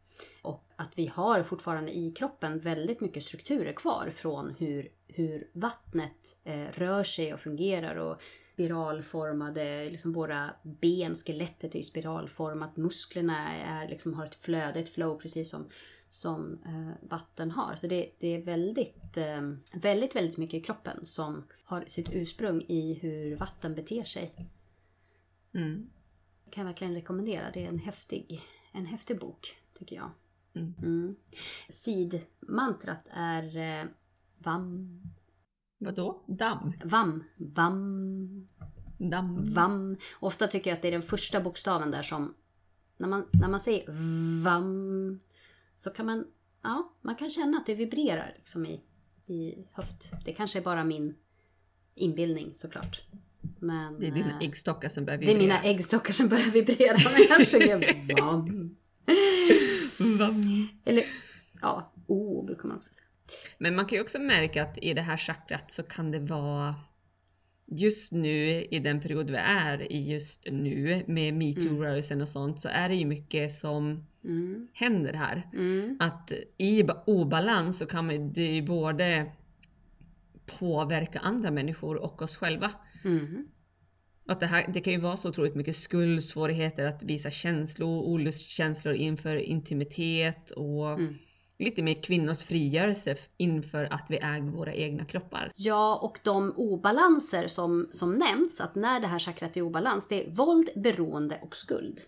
Och 0.43 0.65
att 0.77 0.93
vi 0.95 1.07
har 1.07 1.43
fortfarande 1.43 1.97
i 1.97 2.11
kroppen 2.11 2.59
väldigt 2.59 3.01
mycket 3.01 3.23
strukturer 3.23 3.73
kvar 3.73 4.11
från 4.11 4.55
hur, 4.59 4.89
hur 5.09 5.51
vattnet 5.53 6.41
eh, 6.45 6.65
rör 6.73 7.05
sig 7.05 7.35
och 7.35 7.41
fungerar. 7.41 7.97
och 7.97 8.21
spiralformade, 8.57 9.91
liksom 9.91 10.13
våra 10.13 10.51
ben, 10.63 11.15
skelettet 11.15 11.75
är 11.75 11.79
ju 11.79 11.83
spiralformat, 11.83 12.77
musklerna 12.77 13.55
är, 13.57 13.89
liksom, 13.89 14.15
har 14.15 14.25
ett 14.25 14.35
flöde, 14.35 14.81
ett 14.81 14.89
flow 14.89 15.19
precis 15.19 15.51
som, 15.51 15.69
som 16.09 16.59
eh, 16.65 17.09
vatten 17.09 17.51
har. 17.51 17.75
Så 17.77 17.87
det, 17.87 18.11
det 18.19 18.29
är 18.29 18.43
väldigt, 18.43 19.17
eh, 19.17 19.53
väldigt, 19.73 20.17
väldigt 20.17 20.37
mycket 20.37 20.55
i 20.55 20.61
kroppen 20.61 21.07
som 21.07 21.45
har 21.65 21.85
sitt 21.87 22.09
ursprung 22.13 22.65
i 22.69 22.95
hur 22.95 23.37
vatten 23.37 23.75
beter 23.75 24.05
sig. 24.05 24.35
Mm. 25.55 25.91
Kan 26.51 26.61
jag 26.61 26.67
verkligen 26.67 26.95
rekommendera. 26.95 27.51
Det 27.55 27.65
är 27.65 27.69
en 27.69 27.79
häftig, 27.79 28.43
en 28.73 28.87
häftig 28.87 29.21
bok, 29.21 29.57
tycker 29.79 29.97
jag. 29.97 30.11
Mm. 30.55 30.75
Mm. 30.83 31.17
Sid-mantrat 31.69 33.09
är 33.11 33.57
eh, 33.57 33.87
VAM, 34.39 35.01
Vadå? 35.79 36.25
Damm? 36.27 36.73
VAM, 36.85 37.25
VAM, 37.37 38.49
Damm? 38.99 39.55
VAM. 39.55 39.97
Ofta 40.21 40.47
tycker 40.47 40.71
jag 40.71 40.77
att 40.77 40.83
det 40.83 40.89
är 40.89 40.93
den 40.93 41.03
första 41.03 41.41
bokstaven 41.41 41.91
där 41.91 42.03
som... 42.03 42.35
När 42.97 43.09
man, 43.09 43.29
när 43.33 43.49
man 43.49 43.61
säger 43.61 43.85
VAM 44.43 45.21
så 45.75 45.91
kan 45.91 46.07
man... 46.07 46.25
Ja, 46.63 46.95
man 47.03 47.15
kan 47.15 47.31
känna 47.31 47.59
att 47.59 47.67
det 47.67 47.75
vibrerar 47.75 48.33
liksom 48.37 48.67
i, 48.67 48.83
i 49.27 49.55
höft. 49.73 50.13
Det 50.25 50.33
kanske 50.33 50.59
är 50.59 50.63
bara 50.63 50.85
min 50.85 51.15
inbildning 51.95 52.51
såklart. 52.55 53.03
Men... 53.59 54.01
Det 54.01 54.07
är 54.07 54.11
dina 54.11 54.41
eh, 54.41 54.49
äggstockar 54.49 54.89
som 54.89 55.05
börjar 55.05 55.19
det 55.19 55.25
är 55.25 55.27
vibrera. 55.27 55.61
mina 55.61 55.63
äggstockar 55.63 56.13
som 56.13 56.29
börjar 56.29 56.51
vibrera 56.51 56.97
när 57.11 57.29
jag 57.29 57.49
sjunger 57.49 58.17
VAM. 58.23 58.77
Damm. 60.19 60.69
Eller, 60.85 61.05
ja, 61.63 61.93
O 62.07 62.43
brukar 62.47 62.69
man 62.69 62.77
också 62.77 62.95
säga. 62.95 63.06
Men 63.59 63.75
man 63.77 63.87
kan 63.87 63.97
ju 63.97 64.03
också 64.03 64.19
märka 64.19 64.63
att 64.63 64.79
i 64.83 64.95
det 64.95 65.03
här 65.03 65.17
chakrat 65.17 65.71
så 65.71 65.83
kan 65.83 66.11
det 66.11 66.19
vara 66.19 66.75
just 67.69 68.13
nu 68.13 68.63
i 68.71 68.79
den 68.79 69.01
period 69.01 69.31
vi 69.31 69.37
är 69.37 69.93
i 69.93 70.11
just 70.13 70.47
nu 70.51 71.05
med 71.07 71.35
metoo-rörelsen 71.35 72.23
och 72.23 72.29
sånt 72.29 72.61
så 72.61 72.69
är 72.69 72.89
det 72.89 72.95
ju 72.95 73.07
mycket 73.07 73.53
som 73.53 74.07
Mm. 74.25 74.69
händer 74.75 75.13
här. 75.13 75.49
Mm. 75.53 75.97
Att 76.01 76.33
i 76.59 76.83
ba- 76.83 77.03
obalans 77.07 77.79
så 77.79 77.87
kan 77.87 78.07
man 78.07 78.33
det 78.33 78.47
ju 78.55 78.63
både 78.63 79.33
påverka 80.59 81.19
andra 81.19 81.51
människor 81.51 81.97
och 81.97 82.23
oss 82.23 82.37
själva. 82.37 82.71
Mm. 83.05 83.47
Att 84.27 84.41
det, 84.41 84.47
här, 84.47 84.67
det 84.75 84.81
kan 84.81 84.93
ju 84.93 85.01
vara 85.01 85.17
så 85.17 85.29
otroligt 85.29 85.55
mycket 85.55 85.77
skuld, 85.77 86.25
svårigheter 86.25 86.87
att 86.87 87.03
visa 87.03 87.31
känslor, 87.31 88.03
olustkänslor 88.03 88.95
inför 88.95 89.37
intimitet 89.37 90.51
och 90.51 90.91
Mm. 90.93 91.15
Lite 91.59 91.83
mer 91.83 92.03
kvinnors 92.03 92.45
frigörelse 92.45 93.17
inför 93.37 93.85
att 93.85 94.07
vi 94.09 94.17
äger 94.17 94.51
våra 94.51 94.75
egna 94.75 95.05
kroppar. 95.05 95.53
Ja, 95.57 95.99
och 96.03 96.19
de 96.23 96.53
obalanser 96.57 97.47
som, 97.47 97.89
som 97.91 98.15
nämnts, 98.15 98.61
att 98.61 98.75
när 98.75 99.01
det 99.01 99.07
här 99.07 99.19
chakrat 99.19 99.57
är 99.57 99.63
obalans, 99.63 100.09
det 100.09 100.27
är 100.27 100.31
våld, 100.31 100.69
beroende 100.77 101.39
och 101.43 101.57
skuld. 101.57 102.01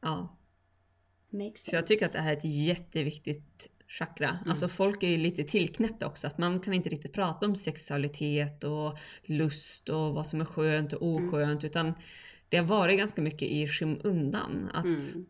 Ja. 0.00 0.38
Makes 1.30 1.44
sense. 1.44 1.70
Så 1.70 1.76
jag 1.76 1.86
tycker 1.86 2.06
att 2.06 2.12
det 2.12 2.20
här 2.20 2.32
är 2.32 2.36
ett 2.36 2.66
jätteviktigt 2.66 3.70
chakra. 3.88 4.38
Alltså 4.46 4.68
folk 4.68 5.02
är 5.02 5.08
ju 5.08 5.16
lite 5.16 5.44
tillknäppta 5.44 6.06
också, 6.06 6.26
att 6.26 6.38
man 6.38 6.60
kan 6.60 6.74
inte 6.74 6.88
riktigt 6.88 7.12
prata 7.12 7.46
om 7.46 7.56
sexualitet 7.56 8.64
och 8.64 8.98
lust 9.22 9.88
och 9.88 10.14
vad 10.14 10.26
som 10.26 10.40
är 10.40 10.44
skönt 10.44 10.92
och 10.92 11.06
oskönt, 11.06 11.64
utan 11.64 11.92
det 12.48 12.56
har 12.56 12.64
varit 12.64 12.98
ganska 12.98 13.22
mycket 13.22 13.48
i 13.48 13.68
skymundan. 13.68 14.70
Att 14.74 14.84
Mm. 14.84 15.26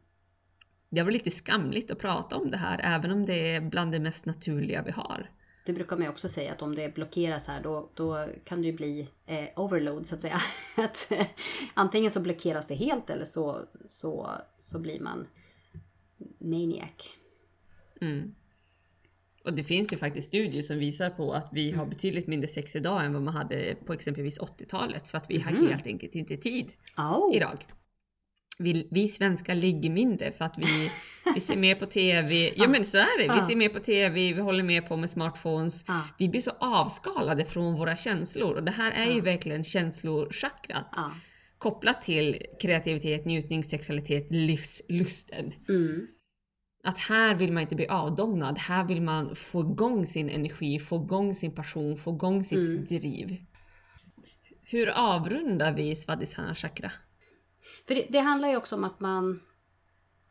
Det 0.91 1.01
har 1.01 1.05
varit 1.05 1.25
lite 1.25 1.37
skamligt 1.37 1.91
att 1.91 1.99
prata 1.99 2.37
om 2.37 2.51
det 2.51 2.57
här, 2.57 2.81
även 2.83 3.11
om 3.11 3.27
det 3.27 3.55
är 3.55 3.61
bland 3.61 3.93
det 3.93 4.01
mest 4.01 4.27
naturliga 4.27 4.83
vi 4.83 4.91
har. 4.91 5.31
Det 5.67 5.73
brukar 5.73 5.97
man 5.97 6.05
ju 6.05 6.11
också 6.11 6.29
säga 6.29 6.53
att 6.53 6.63
om 6.63 6.75
det 6.75 6.95
blockeras 6.95 7.49
här 7.49 7.63
då, 7.63 7.91
då 7.95 8.27
kan 8.45 8.63
det 8.63 8.67
ju 8.67 8.73
bli 8.73 9.09
eh, 9.27 9.49
overload 9.57 10.07
så 10.07 10.15
att 10.15 10.23
säga. 10.23 10.41
att, 10.77 11.13
eh, 11.13 11.27
antingen 11.75 12.11
så 12.11 12.21
blockeras 12.21 12.69
det 12.69 12.75
helt 12.75 13.11
eller 13.11 13.25
så, 13.25 13.61
så, 13.87 14.31
så 14.59 14.79
blir 14.79 15.01
man 15.01 15.27
maniac. 16.39 17.09
Mm. 18.01 18.35
Och 19.45 19.53
det 19.53 19.65
finns 19.65 19.93
ju 19.93 19.97
faktiskt 19.97 20.29
studier 20.29 20.63
som 20.63 20.79
visar 20.79 21.11
på 21.11 21.33
att 21.33 21.49
vi 21.53 21.71
har 21.71 21.87
betydligt 21.87 22.27
mindre 22.27 22.49
sex 22.49 22.77
idag 22.77 23.05
än 23.05 23.13
vad 23.13 23.23
man 23.23 23.35
hade 23.35 23.77
på 23.85 23.93
exempelvis 23.93 24.41
80-talet 24.41 25.09
för 25.09 25.19
att 25.19 25.31
vi 25.31 25.41
har 25.41 25.69
helt 25.69 25.87
enkelt 25.87 26.15
inte 26.15 26.37
tid 26.37 26.73
Oh. 26.97 27.37
idag. 27.37 27.67
Vi, 28.59 28.89
vi 28.91 29.09
svenskar 29.09 29.55
ligger 29.55 29.91
mindre 29.91 30.33
för 30.33 30.45
att 30.45 30.59
vi, 30.59 30.91
vi 31.35 31.41
ser 31.41 31.57
mer 31.57 31.75
på 31.75 31.87
TV. 31.87 32.53
Ja 32.57 32.69
men 32.69 32.85
så 32.85 32.99
är 32.99 33.19
det. 33.29 33.35
Vi 33.35 33.41
ser 33.41 33.57
mer 33.57 33.69
på 33.69 33.81
TV, 33.81 34.33
vi 34.33 34.41
håller 34.41 34.63
mer 34.65 34.81
på 34.81 34.97
med 34.97 35.11
smartphones. 35.11 35.85
Vi 36.19 36.29
blir 36.29 36.41
så 36.41 36.51
avskalade 36.61 37.45
från 37.45 37.75
våra 37.75 37.97
känslor 37.97 38.55
och 38.55 38.63
det 38.63 38.71
här 38.71 38.93
är 38.93 39.15
ju 39.15 39.21
verkligen 39.21 39.65
känslochakrat. 39.65 40.87
Ja. 40.97 41.13
Kopplat 41.59 42.03
till 42.03 42.43
kreativitet, 42.61 43.25
njutning, 43.25 43.65
sexualitet, 43.65 44.27
livslusten. 44.31 45.53
Mm. 45.69 46.07
Att 46.85 46.99
här 46.99 47.35
vill 47.35 47.53
man 47.53 47.63
inte 47.63 47.75
bli 47.75 47.87
avdomnad, 47.87 48.59
här 48.59 48.85
vill 48.85 49.03
man 49.03 49.35
få 49.37 49.61
igång 49.61 50.07
sin 50.07 50.31
energi, 50.31 50.79
få 50.79 50.97
igång 51.05 51.35
sin 51.35 51.55
passion, 51.55 51.97
få 51.97 52.15
igång 52.15 52.45
sitt 52.45 52.59
Mm. 52.59 52.85
driv. 52.85 53.37
Hur 54.63 54.89
avrundar 54.89 55.73
vi 55.73 55.97
Svadhisthana 55.97 56.55
chakra? 56.55 56.93
För 57.87 57.95
det, 57.95 58.07
det 58.11 58.19
handlar 58.19 58.49
ju 58.49 58.57
också 58.57 58.77
om 58.77 58.85
att 58.85 59.01
man 59.01 59.41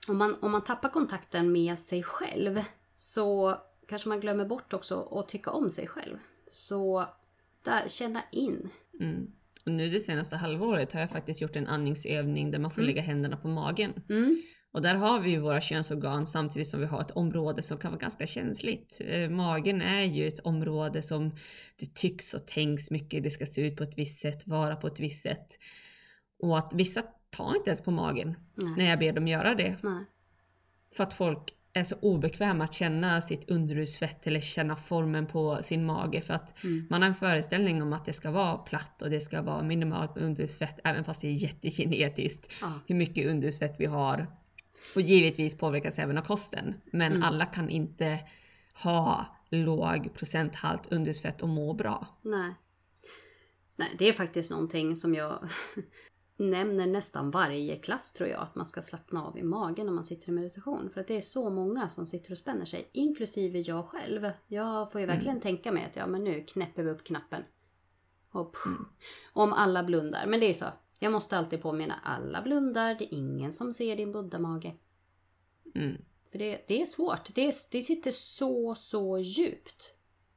om, 0.08 0.18
man... 0.18 0.36
om 0.42 0.52
man 0.52 0.64
tappar 0.64 0.90
kontakten 0.90 1.52
med 1.52 1.80
sig 1.80 2.04
själv 2.04 2.62
så 2.96 3.58
kanske 3.88 4.10
man 4.10 4.20
glömmer 4.20 4.46
bort 4.46 4.74
också 4.74 5.02
att 5.02 5.30
tycka 5.30 5.52
om 5.52 5.70
sig 5.70 5.88
själv. 5.88 6.18
Så 6.50 7.06
där, 7.66 7.88
känna 7.88 8.22
in. 8.32 8.70
Mm. 9.00 9.32
Och 9.66 9.72
nu 9.72 9.90
det 9.90 10.00
senaste 10.00 10.36
halvåret 10.36 10.94
har 10.94 11.00
jag 11.00 11.10
faktiskt 11.10 11.42
gjort 11.42 11.56
en 11.56 11.68
andningsövning 11.68 12.52
där 12.52 12.60
man 12.60 12.72
får 12.72 12.82
Mm. 12.82 12.88
lägga 12.88 13.02
händerna 13.02 13.38
på 13.38 13.48
magen. 13.48 13.94
Mm. 14.10 14.42
Och 14.72 14.82
där 14.82 14.96
har 14.96 15.20
vi 15.20 15.30
ju 15.30 15.40
våra 15.40 15.62
könsorgan 15.62 16.28
samtidigt 16.28 16.68
som 16.68 16.80
vi 16.80 16.86
har 16.86 17.02
ett 17.02 17.12
område 17.12 17.62
som 17.62 17.78
kan 17.78 17.92
vara 17.92 18.00
ganska 18.00 18.28
känsligt. 18.28 19.02
Eh, 19.06 19.30
magen 19.30 19.82
är 19.82 20.04
ju 20.04 20.28
ett 20.28 20.40
område 20.40 21.02
som 21.04 21.36
det 21.80 21.96
tycks 21.96 22.34
och 22.34 22.48
tänks 22.48 22.92
mycket, 22.92 23.24
det 23.24 23.30
ska 23.30 23.46
se 23.46 23.68
ut 23.68 23.78
på 23.78 23.84
ett 23.84 23.98
visst 23.98 24.22
sätt, 24.22 24.48
vara 24.48 24.76
på 24.76 24.88
ett 24.88 25.00
visst 25.00 25.24
sätt. 25.24 25.48
Och 26.40 26.58
att 26.58 26.74
vissa 26.74 27.04
tar 27.30 27.56
inte 27.56 27.70
ens 27.70 27.82
på 27.82 27.92
magen 27.92 28.36
Nej. 28.56 28.74
när 28.78 28.90
jag 28.90 29.00
ber 29.00 29.14
dem 29.14 29.28
göra 29.28 29.56
det. 29.56 29.78
Nej. 29.84 30.04
För 30.96 31.04
att 31.04 31.14
folk 31.14 31.54
är 31.74 31.84
så 31.84 31.96
obekväma 32.02 32.64
att 32.64 32.74
känna 32.74 33.22
sitt 33.22 33.50
underhudsfett 33.50 34.28
eller 34.28 34.40
känna 34.40 34.76
formen 34.76 35.26
på 35.28 35.60
sin 35.64 35.86
mage. 35.86 36.22
För 36.22 36.34
att 36.34 36.64
Mm. 36.64 36.88
man 36.90 37.02
har 37.02 37.10
en 37.10 37.16
föreställning 37.16 37.82
om 37.82 37.94
att 37.94 38.06
det 38.06 38.14
ska 38.14 38.32
vara 38.32 38.58
platt 38.58 39.02
och 39.02 39.10
det 39.10 39.20
ska 39.22 39.42
vara 39.42 39.64
minimalt 39.64 40.16
med 40.16 40.24
underhudsfett 40.24 40.80
även 40.84 41.04
fast 41.04 41.22
det 41.22 41.28
är 41.28 41.32
jättekinetiskt 41.32 42.52
Ja. 42.62 42.72
hur 42.88 42.96
mycket 42.96 43.28
underhudsfett 43.28 43.76
vi 43.80 43.86
har. 43.86 44.28
Och 44.96 45.02
givetvis 45.02 45.58
påverkas 45.58 46.00
även 46.00 46.18
av 46.18 46.22
kosten. 46.22 46.74
Men 46.92 47.12
Mm. 47.12 47.24
alla 47.24 47.46
kan 47.46 47.70
inte 47.70 48.20
ha 48.84 49.26
låg 49.50 50.14
procenthalt 50.14 50.92
underhudsfett 50.92 51.42
och 51.42 51.50
må 51.50 51.74
bra. 51.74 52.08
Nej. 52.22 52.54
Nej, 53.76 53.96
det 54.00 54.10
är 54.10 54.14
faktiskt 54.14 54.52
någonting 54.52 54.96
som 54.96 55.14
jag 55.16 55.50
nämner 56.38 56.88
nästan 56.88 57.32
varje 57.32 57.76
klass 57.76 58.14
tror 58.14 58.30
jag. 58.30 58.42
Att 58.42 58.56
man 58.56 58.66
ska 58.66 58.82
slappna 58.82 59.24
av 59.24 59.38
i 59.38 59.44
magen 59.44 59.86
när 59.86 59.94
man 59.94 60.04
sitter 60.04 60.30
i 60.30 60.32
meditation. 60.32 60.90
För 60.94 61.02
att 61.02 61.08
det 61.08 61.18
är 61.18 61.22
så 61.22 61.50
många 61.50 61.90
som 61.90 62.08
sitter 62.08 62.32
och 62.32 62.38
spänner 62.38 62.66
sig. 62.66 62.90
Inklusive 62.92 63.60
jag 63.60 63.86
själv. 63.86 64.30
Jag 64.48 64.92
får 64.92 65.02
ju 65.02 65.08
verkligen 65.08 65.40
tänka 65.40 65.72
mig 65.72 65.86
att 65.86 65.96
ja 65.96 66.08
men 66.08 66.24
nu 66.24 66.44
knäpper 66.44 66.84
vi 66.84 66.90
upp 66.90 67.04
knappen. 67.04 67.44
Och 68.32 68.54
pff, 68.54 68.64
Om 69.34 69.54
alla 69.54 69.84
blundar. 69.84 70.28
Men 70.28 70.40
det 70.40 70.46
är 70.46 70.54
så. 70.54 70.66
Jag 71.00 71.12
måste 71.12 71.38
alltid 71.38 71.62
påminna 71.62 71.96
alla 72.04 72.42
blundar. 72.42 72.96
Det 72.96 73.06
är 73.06 73.18
ingen 73.18 73.54
som 73.54 73.74
ser 73.74 73.96
din 73.96 74.12
buddha-mage. 74.12 74.74
Mm. 75.76 76.02
För 76.32 76.40
det, 76.40 76.64
det 76.68 76.82
är 76.82 76.86
svårt. 76.86 77.36
Det, 77.36 77.42
är, 77.42 77.54
det 77.72 77.82
sitter 77.82 78.12
så, 78.12 78.76
så 78.76 79.20
djupt. 79.20 79.96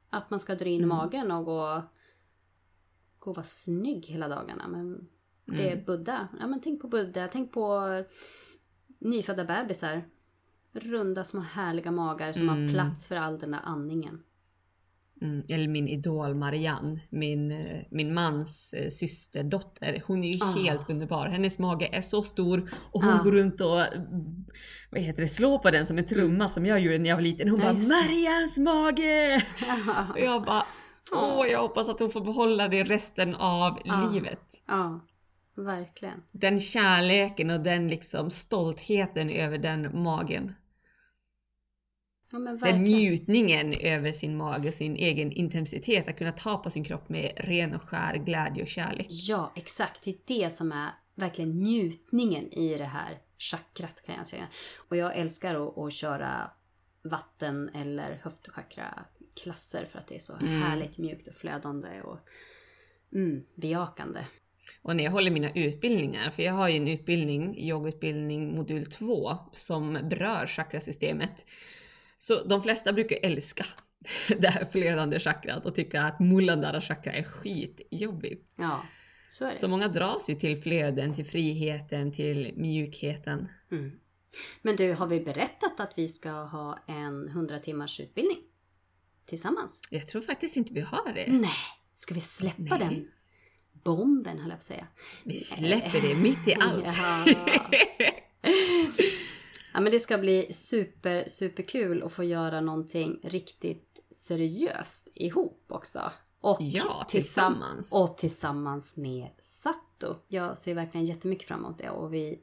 Att 0.09 0.29
man 0.29 0.39
ska 0.39 0.55
dra 0.55 0.65
in 0.65 0.83
Mm. 0.83 0.97
magen 0.97 1.31
och 1.31 1.45
gå, 1.45 1.83
gå 3.19 3.29
och 3.29 3.35
vara 3.35 3.45
snygg 3.45 4.05
hela 4.05 4.27
dagarna. 4.27 4.67
Men 4.67 5.07
det 5.51 5.67
är 5.67 5.73
Mm. 5.73 5.85
Buddha. 5.85 6.27
Ja 6.39 6.47
men 6.47 6.61
tänk 6.61 6.81
på 6.81 6.87
Buddha. 6.87 7.27
Tänk 7.27 7.51
på 7.51 7.87
nyfödda 8.99 9.45
bebisar. 9.45 10.03
Runda 10.73 11.23
små 11.23 11.41
härliga 11.41 11.91
magar 11.91 12.31
som 12.31 12.49
har 12.49 12.55
Mm. 12.57 12.73
plats 12.73 13.07
för 13.07 13.15
all 13.15 13.39
den 13.39 13.51
där 13.51 13.59
andningen. 13.63 14.19
Mm. 15.21 15.45
Eller 15.49 15.67
min 15.67 15.87
idol 15.87 16.35
Marianne, 16.35 16.99
min, 17.09 17.51
eh, 17.51 17.81
min 17.91 18.13
mans 18.13 18.73
eh, 18.73 18.89
systerdotter. 18.89 20.03
Hon 20.07 20.23
är 20.23 20.33
ju 20.33 20.39
Ah. 20.43 20.45
helt 20.63 20.89
underbar. 20.89 21.27
Hennes 21.27 21.59
mage 21.59 21.89
är 21.91 22.01
så 22.01 22.21
stor 22.23 22.69
och 22.91 23.03
hon 23.03 23.13
Ah. 23.13 23.23
går 23.23 23.31
runt 23.31 23.61
och 23.61 23.81
mm, 23.95 24.45
vad 24.91 25.01
heter 25.01 25.21
det, 25.21 25.27
slår 25.27 25.57
på 25.59 25.71
den 25.71 25.85
som 25.85 25.97
en 25.97 26.05
trumma 26.05 26.47
som 26.49 26.65
jag 26.65 26.79
gjorde 26.79 26.97
när 26.97 27.09
jag 27.09 27.15
var 27.15 27.21
liten. 27.23 27.49
Hon 27.49 27.61
Mm. 27.61 27.75
Ja, 27.77 27.89
bara. 27.89 28.01
“Marians 28.03 28.57
mage!” 28.57 29.45
Och 30.13 30.19
jag 30.19 30.43
bara 30.43 30.63
Ah. 31.13 31.39
Åh, 31.39 31.47
jag 31.47 31.59
hoppas 31.61 31.89
att 31.89 31.99
hon 31.99 32.11
får 32.11 32.21
behålla 32.21 32.67
det 32.67 32.83
resten 32.83 33.35
av 33.35 33.79
Ah. 33.89 34.09
livet. 34.09 34.39
ja, 34.67 34.99
verkligen. 35.55 36.23
Den 36.31 36.59
kärleken 36.59 37.49
och 37.49 37.59
den 37.59 37.87
liksom 37.87 38.29
stoltheten 38.29 39.29
över 39.29 39.57
den 39.57 40.01
magen. 40.03 40.53
Ja 42.31 42.39
Den 42.39 42.83
njutningen 42.83 43.73
över 43.73 44.11
sin 44.11 44.37
mage 44.37 44.67
och 44.67 44.73
sin 44.73 44.95
egen 44.95 45.31
intensitet. 45.31 46.07
Att 46.07 46.17
kunna 46.17 46.31
ta 46.31 46.57
på 46.57 46.69
sin 46.69 46.83
kropp 46.83 47.09
med 47.09 47.31
ren 47.37 47.75
och 47.75 47.81
skär 47.81 48.15
glädje 48.15 48.63
och 48.63 48.69
kärlek. 48.69 49.07
Ja, 49.09 49.53
exakt. 49.55 50.03
Det 50.03 50.11
är 50.11 50.17
det 50.25 50.49
som 50.49 50.71
är 50.71 50.89
verkligen 51.15 51.59
njutningen 51.59 52.53
i 52.53 52.77
det 52.77 52.85
här 52.85 53.17
chakrat 53.37 54.03
kan 54.05 54.15
jag 54.15 54.27
säga. 54.27 54.47
Och 54.77 54.95
jag 54.97 55.15
älskar 55.17 55.55
att, 55.55 55.77
att 55.77 55.93
köra 55.93 56.51
vatten 57.03 57.69
eller 57.73 58.19
höftchakra-klasser 58.23 59.85
för 59.85 59.99
att 59.99 60.07
det 60.07 60.15
är 60.15 60.19
så 60.19 60.33
Mm. 60.33 60.61
härligt 60.61 60.97
mjukt 60.97 61.27
och 61.27 61.33
flödande 61.33 62.01
och 62.01 62.19
mm, 63.13 63.43
bejakande. 63.55 64.25
Och 64.81 64.95
när 64.95 65.03
jag 65.03 65.11
håller 65.11 65.31
mina 65.31 65.51
utbildningar, 65.51 66.29
för 66.29 66.43
jag 66.43 66.53
har 66.53 66.69
ju 66.69 66.77
en 66.77 66.87
utbildning, 66.87 67.59
yogautbildning 67.59 68.55
modul 68.55 68.85
2, 68.85 69.37
som 69.51 69.93
berör 69.93 70.47
chakrasystemet. 70.47 71.45
Så 72.17 72.43
de 72.43 72.63
flesta 72.63 72.93
brukar 72.93 73.17
älska 73.23 73.65
det 74.37 74.47
här 74.47 74.65
flödande 74.65 75.19
chakrat 75.19 75.65
och 75.65 75.75
tycka 75.75 76.01
att 76.01 76.19
Muladhara 76.19 76.81
chakra 76.81 77.13
är 77.13 77.23
skitjobbigt. 77.23 78.53
Ja, 78.55 78.81
så 79.27 79.45
är 79.45 79.51
det. 79.51 79.57
Så 79.57 79.67
många 79.67 79.87
dras 79.87 80.29
ju 80.29 80.35
till 80.35 80.57
flöden, 80.57 81.15
till 81.15 81.25
friheten, 81.25 82.11
till 82.11 82.53
mjukheten. 82.55 83.47
Mm. 83.71 83.91
Men 84.61 84.75
du, 84.75 84.93
har 84.93 85.07
vi 85.07 85.19
berättat 85.19 85.79
att 85.79 85.97
vi 85.97 86.07
ska 86.07 86.31
ha 86.31 86.79
en 86.87 87.27
100 87.27 87.59
timmars 87.59 87.99
utbildning? 87.99 88.37
Tillsammans? 89.25 89.81
Jag 89.89 90.07
tror 90.07 90.21
faktiskt 90.21 90.57
inte 90.57 90.73
vi 90.73 90.81
har 90.81 91.13
det. 91.13 91.31
Nej, 91.31 91.49
ska 91.93 92.13
vi 92.13 92.19
släppa 92.19 92.77
Nej. 92.77 92.79
den 92.79 93.07
bomben 93.83 94.39
höll 94.39 94.49
jag 94.49 94.57
på 94.57 94.61
att 94.61 94.63
säga. 94.63 94.87
Vi 95.23 95.39
släpper 95.39 96.01
det 96.01 96.15
mitt 96.15 96.47
i 96.47 96.55
allt. 96.55 96.85
Ja. 99.73 99.81
Men 99.81 99.91
det 99.91 99.99
ska 99.99 100.17
bli 100.17 100.53
super, 100.53 101.25
super 101.27 101.63
kul 101.63 102.03
att 102.03 102.11
få 102.13 102.23
göra 102.23 102.61
någonting 102.61 103.19
riktigt 103.23 103.99
seriöst 104.11 105.11
ihop 105.15 105.65
också. 105.69 106.11
Och 106.41 106.57
Ja, 106.59 106.83
tillsam- 106.83 107.05
tillsammans. 107.09 107.91
Och 107.91 108.17
tillsammans 108.17 108.97
med 108.97 109.27
Satto. 109.41 110.15
Jag 110.27 110.57
ser 110.57 110.75
verkligen 110.75 111.05
jättemycket 111.05 111.47
fram 111.47 111.59
emot 111.65 111.79
det 111.79 111.89
och 111.89 112.13
vi, 112.13 112.39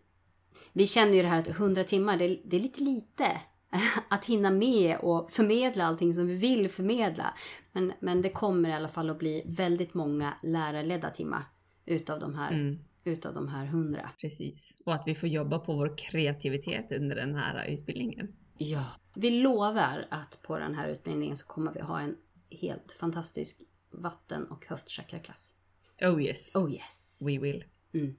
vi 0.72 0.86
känner 0.86 1.12
ju 1.12 1.22
det 1.22 1.28
här 1.28 1.38
att 1.38 1.48
100 1.48 1.84
timmar, 1.84 2.16
det, 2.16 2.40
det 2.44 2.56
är 2.56 2.60
lite 2.60 2.80
lite. 2.80 3.40
Att 4.08 4.24
hinna 4.24 4.50
med 4.50 4.98
och 4.98 5.30
förmedla 5.30 5.84
allting 5.84 6.14
som 6.14 6.26
vi 6.26 6.34
vill 6.34 6.70
förmedla. 6.70 7.34
Men, 7.72 7.92
men 8.00 8.22
det 8.22 8.30
kommer 8.30 8.68
i 8.68 8.72
alla 8.72 8.88
fall 8.88 9.10
att 9.10 9.18
bli 9.18 9.42
väldigt 9.46 9.94
många 9.94 10.34
lärarledda 10.42 11.10
timmar 11.10 11.44
utav 11.86 12.20
de 12.20 12.34
här, 12.34 12.52
Mm, 12.52 12.78
utav 13.04 13.34
de 13.34 13.48
här 13.48 13.66
100. 13.66 14.10
precis. 14.20 14.82
Och 14.84 14.94
att 14.94 15.02
vi 15.06 15.14
får 15.14 15.28
jobba 15.28 15.58
på 15.58 15.74
vår 15.74 15.98
kreativitet 15.98 16.92
under 16.92 17.16
den 17.16 17.34
här 17.34 17.66
utbildningen. 17.66 18.32
Ja. 18.58 18.84
Vi 19.14 19.30
lovar 19.30 20.06
att 20.10 20.42
på 20.42 20.58
den 20.58 20.74
här 20.74 20.88
utbildningen 20.88 21.36
så 21.36 21.46
kommer 21.46 21.72
vi 21.72 21.80
ha 21.80 22.00
en 22.00 22.16
helt 22.50 22.92
fantastisk 22.92 23.60
vatten 23.92 24.44
och 24.44 24.66
höftchakraklass. 24.66 25.54
Oh 26.00 26.22
yes, 26.22 26.56
Oh 26.56 26.72
yes! 26.72 27.22
we 27.26 27.38
will. 27.38 27.64
Mm. 27.94 28.16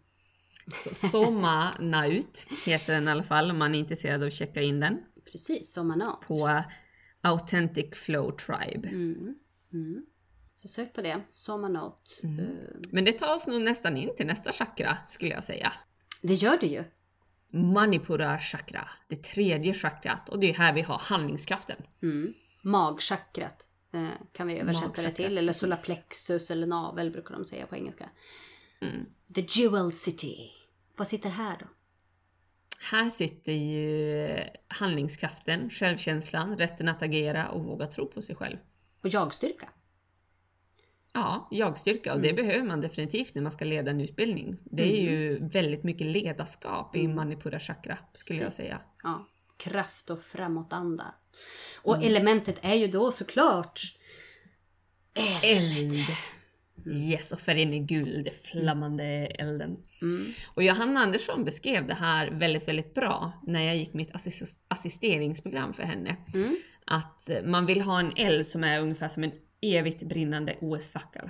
Så 0.73 0.93
Soma 1.07 1.71
Naut 1.79 2.47
heter 2.65 2.93
den 2.93 3.07
i 3.07 3.11
alla 3.11 3.23
fall 3.23 3.51
om 3.51 3.57
man 3.57 3.75
är 3.75 3.79
intresserad 3.79 4.21
av 4.21 4.27
att 4.27 4.33
checka 4.33 4.61
in 4.61 4.79
den 4.79 4.97
Precis, 5.31 5.73
som 5.73 5.87
man 5.87 6.01
har. 6.01 6.15
på 6.27 6.63
Authentic 7.21 7.95
Flow 7.95 8.31
Tribe. 8.31 8.87
Mm. 8.89 9.35
Mm. 9.73 10.05
Så 10.55 10.67
sök 10.67 10.93
på 10.93 11.01
det, 11.01 11.21
Sommarnote. 11.29 12.01
Mm. 12.23 12.39
Eh, 12.39 12.45
Men 12.91 13.05
det 13.05 13.11
tar 13.11 13.35
oss 13.35 13.47
nog 13.47 13.61
nästan 13.61 13.97
in 13.97 14.15
till 14.15 14.25
nästa 14.25 14.51
chakra 14.51 14.97
skulle 15.07 15.31
jag 15.31 15.43
säga. 15.43 15.73
det 16.21 16.33
gör 16.33 16.57
det 16.57 16.67
ju. 16.67 16.83
Manipura 17.51 18.39
chakra, 18.39 18.89
det 19.07 19.23
tredje 19.23 19.73
chakrat 19.73 20.29
och 20.29 20.39
det 20.39 20.49
är 20.49 20.53
här 20.53 20.73
vi 20.73 20.81
har 20.81 20.97
handlingskraften. 20.97 21.77
Mm. 22.01 22.33
Magchakrat 22.61 23.67
eh, 23.93 24.07
kan 24.31 24.47
vi 24.47 24.59
översätta 24.59 25.01
det 25.01 25.11
till. 25.11 25.25
Eller 25.37 25.41
precis. 25.41 25.59
solarplexus 25.61 26.51
eller 26.51 26.67
navel 26.67 27.11
brukar 27.11 27.33
de 27.35 27.45
säga 27.45 27.67
på 27.67 27.75
engelska. 27.75 28.09
Mm. 28.81 29.05
The 29.35 29.45
Jewel 29.49 29.93
City. 29.93 30.51
Vad 30.95 31.07
sitter 31.07 31.29
här 31.29 31.57
då? 31.59 31.65
Här 32.81 33.09
sitter 33.09 33.51
ju 33.51 34.43
handlingskraften, 34.67 35.69
självkänslan, 35.69 36.57
rätten 36.57 36.87
att 36.87 37.01
agera 37.01 37.49
och 37.49 37.63
våga 37.63 37.87
tro 37.87 38.07
på 38.07 38.21
sig 38.21 38.35
själv. 38.35 38.57
Och 39.03 39.09
jagstyrka. 39.09 39.69
Ja, 41.13 41.47
jagstyrka 41.51 42.13
och 42.13 42.21
det 42.21 42.33
behöver 42.33 42.67
man 42.67 42.81
definitivt 42.81 43.35
när 43.35 43.41
man 43.41 43.51
ska 43.51 43.65
leda 43.65 43.91
en 43.91 44.01
utbildning. 44.01 44.57
Det 44.63 44.83
är 44.83 45.01
ju 45.01 45.47
väldigt 45.47 45.83
mycket 45.83 46.07
ledarskap 46.07 46.95
i 46.95 47.07
Manipura 47.07 47.59
chakra 47.59 47.97
skulle 48.13 48.39
jag 48.39 48.47
Precis. 48.47 48.65
säga. 48.65 48.81
Ja, 49.03 49.27
kraft 49.57 50.09
och 50.09 50.21
framåtanda. 50.21 51.15
Och 51.81 52.03
elementet 52.03 52.59
är 52.61 52.75
ju 52.75 52.87
då 52.87 53.11
såklart 53.11 53.79
Eld! 55.43 55.95
Yes, 56.85 57.31
och 57.31 57.39
färgen 57.39 57.73
är 57.73 57.79
guld, 57.79 58.25
det 58.25 58.31
flammande 58.31 59.03
elden. 59.25 59.77
Mm. 60.01 60.25
Och 60.47 60.63
Johanna 60.63 60.99
Andersson 60.99 61.45
beskrev 61.45 61.87
det 61.87 61.93
här 61.93 62.31
väldigt, 62.31 62.67
väldigt 62.67 62.93
bra 62.93 63.31
när 63.47 63.63
jag 63.63 63.77
gick 63.77 63.93
mitt 63.93 64.11
assis- 64.11 64.63
assisteringsprogram 64.67 65.73
för 65.73 65.83
henne. 65.83 66.15
Mm. 66.33 66.55
Att 66.85 67.29
eh, 67.29 67.43
man 67.43 67.65
vill 67.65 67.81
ha 67.81 67.99
en 67.99 68.11
eld 68.15 68.47
som 68.47 68.63
är 68.63 68.81
ungefär 68.81 69.09
som 69.09 69.23
en 69.23 69.31
evigt 69.61 70.03
brinnande 70.03 70.55
OS-fackel. 70.61 71.29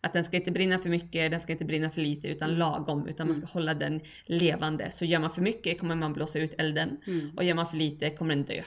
Att 0.00 0.12
den 0.12 0.24
ska 0.24 0.36
inte 0.36 0.50
brinna 0.50 0.78
för 0.78 0.88
mycket, 0.88 1.30
den 1.30 1.40
ska 1.40 1.52
inte 1.52 1.64
brinna 1.64 1.90
för 1.90 2.00
lite 2.00 2.28
utan 2.28 2.58
lagom. 2.58 3.06
Utan 3.08 3.26
man 3.26 3.36
ska 3.36 3.46
hålla 3.46 3.74
den 3.74 4.00
levande. 4.24 4.90
Så 4.90 5.04
gör 5.04 5.18
man 5.18 5.30
för 5.30 5.42
mycket 5.42 5.80
kommer 5.80 5.94
man 5.94 6.12
blåsa 6.12 6.38
ut 6.38 6.54
elden. 6.58 6.96
Mm. 7.06 7.30
Och 7.36 7.44
gör 7.44 7.54
man 7.54 7.66
för 7.66 7.76
lite 7.76 8.10
kommer 8.10 8.34
den 8.34 8.44
dö 8.44 8.62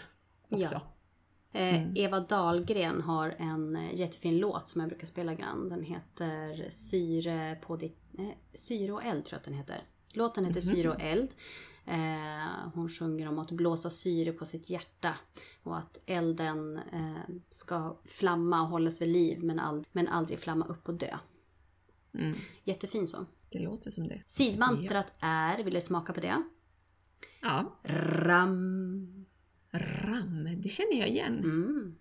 också. 0.50 0.76
Ja. 0.76 0.93
Eh, 1.56 1.82
Mm. 1.82 1.94
Eva 1.96 2.20
Dahlgren 2.20 3.02
har 3.02 3.36
en 3.38 3.76
eh, 3.76 3.94
jättefin 3.96 4.38
låt 4.38 4.68
som 4.68 4.82
jag 4.82 4.90
brukar 4.90 5.08
spela 5.08 5.34
grann. 5.34 5.70
Den 5.70 5.84
heter 5.84 6.70
Syre 6.70 7.58
på 7.62 7.76
ditt... 7.76 7.98
Eh, 8.20 8.28
syre 8.54 8.92
och 8.92 9.04
eld 9.04 9.26
tror 9.26 9.34
jag 9.36 9.40
att 9.40 9.44
den 9.46 9.54
heter. 9.54 9.84
Låten 10.14 10.46
heter 10.46 10.62
Mhm. 10.68 10.76
Syre 10.76 10.90
och 10.90 11.02
eld. 11.02 11.30
Eh, 11.86 12.70
hon 12.74 12.90
sjunger 12.90 13.28
om 13.28 13.40
att 13.40 13.52
blåsa 13.52 13.90
syre 13.90 14.32
på 14.32 14.46
sitt 14.46 14.70
hjärta. 14.70 15.16
Och 15.64 15.78
att 15.78 16.02
elden 16.06 16.78
eh, 16.94 17.36
ska 17.50 17.98
flamma 18.06 18.62
och 18.62 18.68
hållas 18.68 19.02
vid 19.02 19.10
liv 19.10 19.44
men, 19.44 19.60
all, 19.60 19.86
men 19.92 20.08
aldrig 20.08 20.40
flamma 20.40 20.66
upp 20.66 20.88
och 20.88 20.94
dö. 20.96 21.18
Mm. 22.14 22.36
Jättefin 22.64 23.08
sång. 23.08 23.26
Det 23.50 23.60
låter 23.60 23.92
som 23.92 24.08
det. 24.08 24.22
Sidmantrat 24.26 25.14
är, 25.20 25.64
vill 25.64 25.74
du 25.74 25.82
smaka 25.82 26.14
på 26.14 26.20
det? 26.22 26.44
Ja. 27.42 27.66
Ram. 27.84 29.23
Ram, 29.74 30.62
det 30.62 30.70
känner 30.70 31.00
jag 31.00 31.10
igen. 31.10 31.40
Mm. 31.44 31.96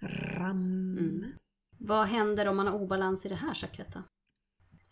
Ram. 0.00 0.96
Mm. 0.98 1.32
Vad 1.78 2.06
händer 2.06 2.48
om 2.48 2.56
man 2.56 2.66
har 2.66 2.74
obalans 2.74 3.26
i 3.26 3.28
det 3.28 3.34
här 3.34 3.54
chakrat 3.54 3.92
då? 3.92 4.02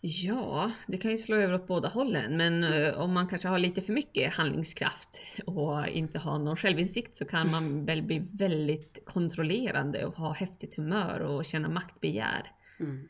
Ja, 0.01 0.71
det 0.87 0.97
kan 0.97 1.11
ju 1.11 1.17
slå 1.17 1.35
över 1.35 1.53
åt 1.53 1.67
båda 1.67 1.89
hållen, 1.89 2.37
men 2.37 2.63
eh, 2.63 2.93
om 2.93 3.13
man 3.13 3.27
kanske 3.27 3.47
har 3.47 3.59
lite 3.59 3.81
för 3.81 3.93
mycket 3.93 4.33
handlingskraft 4.33 5.21
och 5.45 5.87
inte 5.87 6.19
har 6.19 6.39
någon 6.39 6.55
självinsikt 6.55 7.15
så 7.15 7.25
kan 7.25 7.51
man 7.51 7.85
väl 7.85 8.01
bli 8.01 8.19
väldigt 8.19 9.03
kontrollerande 9.05 10.05
och 10.05 10.15
ha 10.15 10.33
häftigt 10.33 10.75
humör 10.75 11.19
och 11.19 11.45
känna 11.45 11.69
maktbegär. 11.69 12.51
Mm. 12.79 13.07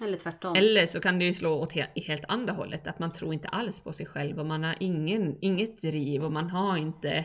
Eller 0.00 0.18
tvärtom. 0.18 0.56
Eller 0.56 0.86
så 0.86 1.00
kan 1.00 1.18
det 1.18 1.24
ju 1.24 1.32
slå 1.32 1.54
åt 1.54 1.72
he- 1.72 1.90
i 1.94 2.00
helt 2.00 2.24
andra 2.28 2.52
hållet, 2.52 2.86
att 2.86 2.98
man 2.98 3.12
tror 3.12 3.34
inte 3.34 3.48
alls 3.48 3.80
på 3.80 3.92
sig 3.92 4.06
själv 4.06 4.38
och 4.38 4.46
man 4.46 4.64
har 4.64 4.76
ingen, 4.80 5.36
inget 5.40 5.80
driv 5.80 6.24
och 6.24 6.32
man 6.32 6.50
har 6.50 6.76
inte 6.76 7.24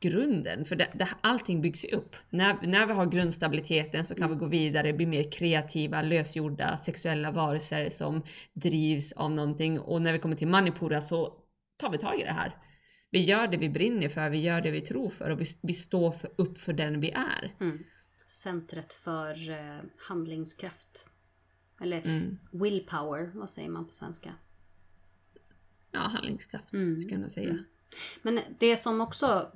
grunden. 0.00 0.64
För 0.64 0.76
det, 0.76 0.88
det, 0.94 1.08
allting 1.20 1.62
byggs 1.62 1.84
ju 1.84 1.88
upp. 1.88 2.16
När, 2.30 2.66
när 2.66 2.86
vi 2.86 2.92
har 2.92 3.06
grundstabiliteten 3.06 4.04
så 4.04 4.14
kan 4.14 4.30
vi 4.30 4.36
gå 4.36 4.46
vidare, 4.46 4.92
bli 4.92 5.06
mer 5.06 5.30
kreativa, 5.30 6.02
lösgjorda, 6.02 6.76
sexuella 6.76 7.30
varelser 7.30 7.90
som 7.90 8.22
drivs 8.52 9.12
av 9.12 9.30
någonting. 9.30 9.80
Och 9.80 10.02
när 10.02 10.12
vi 10.12 10.18
kommer 10.18 10.36
till 10.36 10.48
manipura 10.48 11.00
så 11.00 11.32
tar 11.76 11.90
vi 11.90 11.98
tag 11.98 12.20
i 12.20 12.24
det 12.24 12.32
här. 12.32 12.56
Vi 13.10 13.20
gör 13.20 13.46
det 13.46 13.56
vi 13.56 13.68
brinner 13.68 14.08
för, 14.08 14.30
vi 14.30 14.38
gör 14.38 14.60
det 14.60 14.70
vi 14.70 14.80
tror 14.80 15.10
för 15.10 15.30
och 15.30 15.40
vi, 15.40 15.44
vi 15.62 15.72
står 15.72 16.12
för, 16.12 16.30
upp 16.36 16.58
för 16.58 16.72
den 16.72 17.00
vi 17.00 17.10
är. 17.10 17.54
Mm. 17.60 17.78
Centret 18.24 18.92
för 18.92 19.50
eh, 19.50 19.80
handlingskraft. 20.08 21.08
Eller 21.80 22.02
Mm. 22.02 22.38
willpower, 22.50 23.30
vad 23.34 23.50
säger 23.50 23.68
man 23.68 23.84
på 23.86 23.92
svenska? 23.92 24.32
Ja, 25.90 26.00
handlingskraft 26.00 26.72
Mm. 26.72 27.00
ska 27.00 27.10
jag 27.10 27.20
nog 27.20 27.32
säga. 27.32 27.50
Mm. 27.50 27.64
Men 28.22 28.40
det 28.58 28.76
som 28.76 29.00
också, 29.00 29.52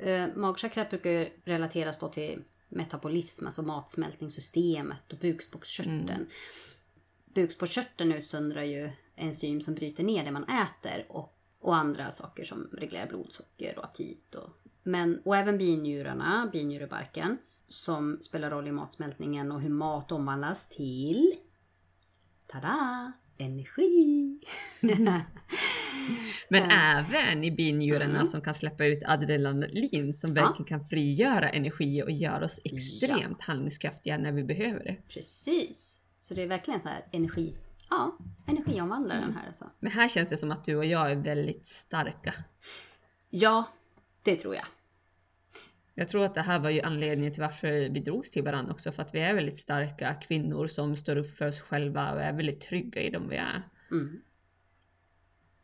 eh, 0.00 0.26
magchakrat 0.36 0.90
brukar 0.90 1.28
relateras 1.44 1.98
då 1.98 2.08
till 2.08 2.42
metabolism, 2.68 3.46
alltså 3.46 3.62
matsmältningssystemet 3.62 5.12
och 5.12 5.18
bukspottkörteln. 5.18 6.08
Mm. 6.10 6.26
Bukspottkörteln 7.24 8.12
utsöndrar 8.12 8.62
ju 8.62 8.90
enzym 9.16 9.60
som 9.60 9.74
bryter 9.74 10.04
ner 10.04 10.24
det 10.24 10.30
man 10.30 10.44
äter 10.44 11.06
och, 11.08 11.38
och 11.58 11.76
andra 11.76 12.10
saker 12.10 12.44
som 12.44 12.68
reglerar 12.72 13.06
blodsocker 13.08 13.78
och 13.78 13.84
aptit. 13.84 14.34
Och, 14.34 14.50
men, 14.82 15.20
och 15.24 15.36
även 15.36 15.58
binjurarna, 15.58 16.50
binjurebarken, 16.52 17.38
som 17.68 18.18
spelar 18.20 18.50
roll 18.50 18.68
i 18.68 18.72
matsmältningen 18.72 19.52
och 19.52 19.60
hur 19.60 19.70
mat 19.70 20.12
omvandlas 20.12 20.68
till 20.68 21.34
Tada! 22.54 23.12
Energi! 23.38 24.38
Men 26.48 26.62
Eh. 26.62 26.98
även 26.98 27.44
i 27.44 27.50
binjurarna 27.50 28.14
Mm. 28.14 28.26
som 28.26 28.40
kan 28.40 28.54
släppa 28.54 28.86
ut 28.86 28.98
adrenalin 29.06 30.14
som 30.14 30.34
verkligen 30.34 30.64
kan 30.64 30.80
frigöra 30.80 31.48
energi 31.50 32.02
och 32.02 32.10
göra 32.10 32.44
oss 32.44 32.60
extremt 32.64 33.42
handlingskraftiga 33.42 34.18
när 34.18 34.32
vi 34.32 34.44
behöver 34.44 34.84
det. 34.84 34.96
Precis. 35.08 36.00
Så 36.18 36.34
det 36.34 36.42
är 36.42 36.46
verkligen 36.48 36.80
så 36.80 36.88
här 36.88 37.04
energi. 37.12 37.54
Ja, 37.90 38.18
energiomvandlaren 38.46 39.34
här 39.34 39.46
alltså. 39.46 39.70
Men 39.80 39.92
här 39.92 40.08
känns 40.08 40.28
det 40.28 40.36
som 40.36 40.50
att 40.50 40.64
du 40.64 40.76
och 40.76 40.86
jag 40.86 41.10
är 41.10 41.16
väldigt 41.16 41.66
starka. 41.66 42.34
Ja, 43.30 43.64
det 44.22 44.36
tror 44.36 44.54
jag. 44.54 44.66
Jag 45.94 46.08
tror 46.08 46.24
att 46.24 46.34
det 46.34 46.40
här 46.42 46.58
var 46.58 46.70
ju 46.70 46.80
anledningen 46.80 47.32
till 47.32 47.42
varför 47.42 47.70
vi 47.88 48.00
drogs 48.00 48.30
till 48.30 48.42
varandra 48.42 48.72
också, 48.72 48.92
för 48.92 49.02
att 49.02 49.14
vi 49.14 49.20
är 49.20 49.34
väldigt 49.34 49.56
starka 49.58 50.14
kvinnor 50.14 50.66
som 50.66 50.96
står 50.96 51.16
upp 51.16 51.36
för 51.36 51.46
oss 51.46 51.60
själva 51.60 52.12
och 52.12 52.22
är 52.22 52.32
väldigt 52.32 52.60
trygga 52.60 53.02
i 53.02 53.10
dem 53.10 53.28
vi 53.28 53.36
är. 53.36 53.62
Mm. 53.90 54.20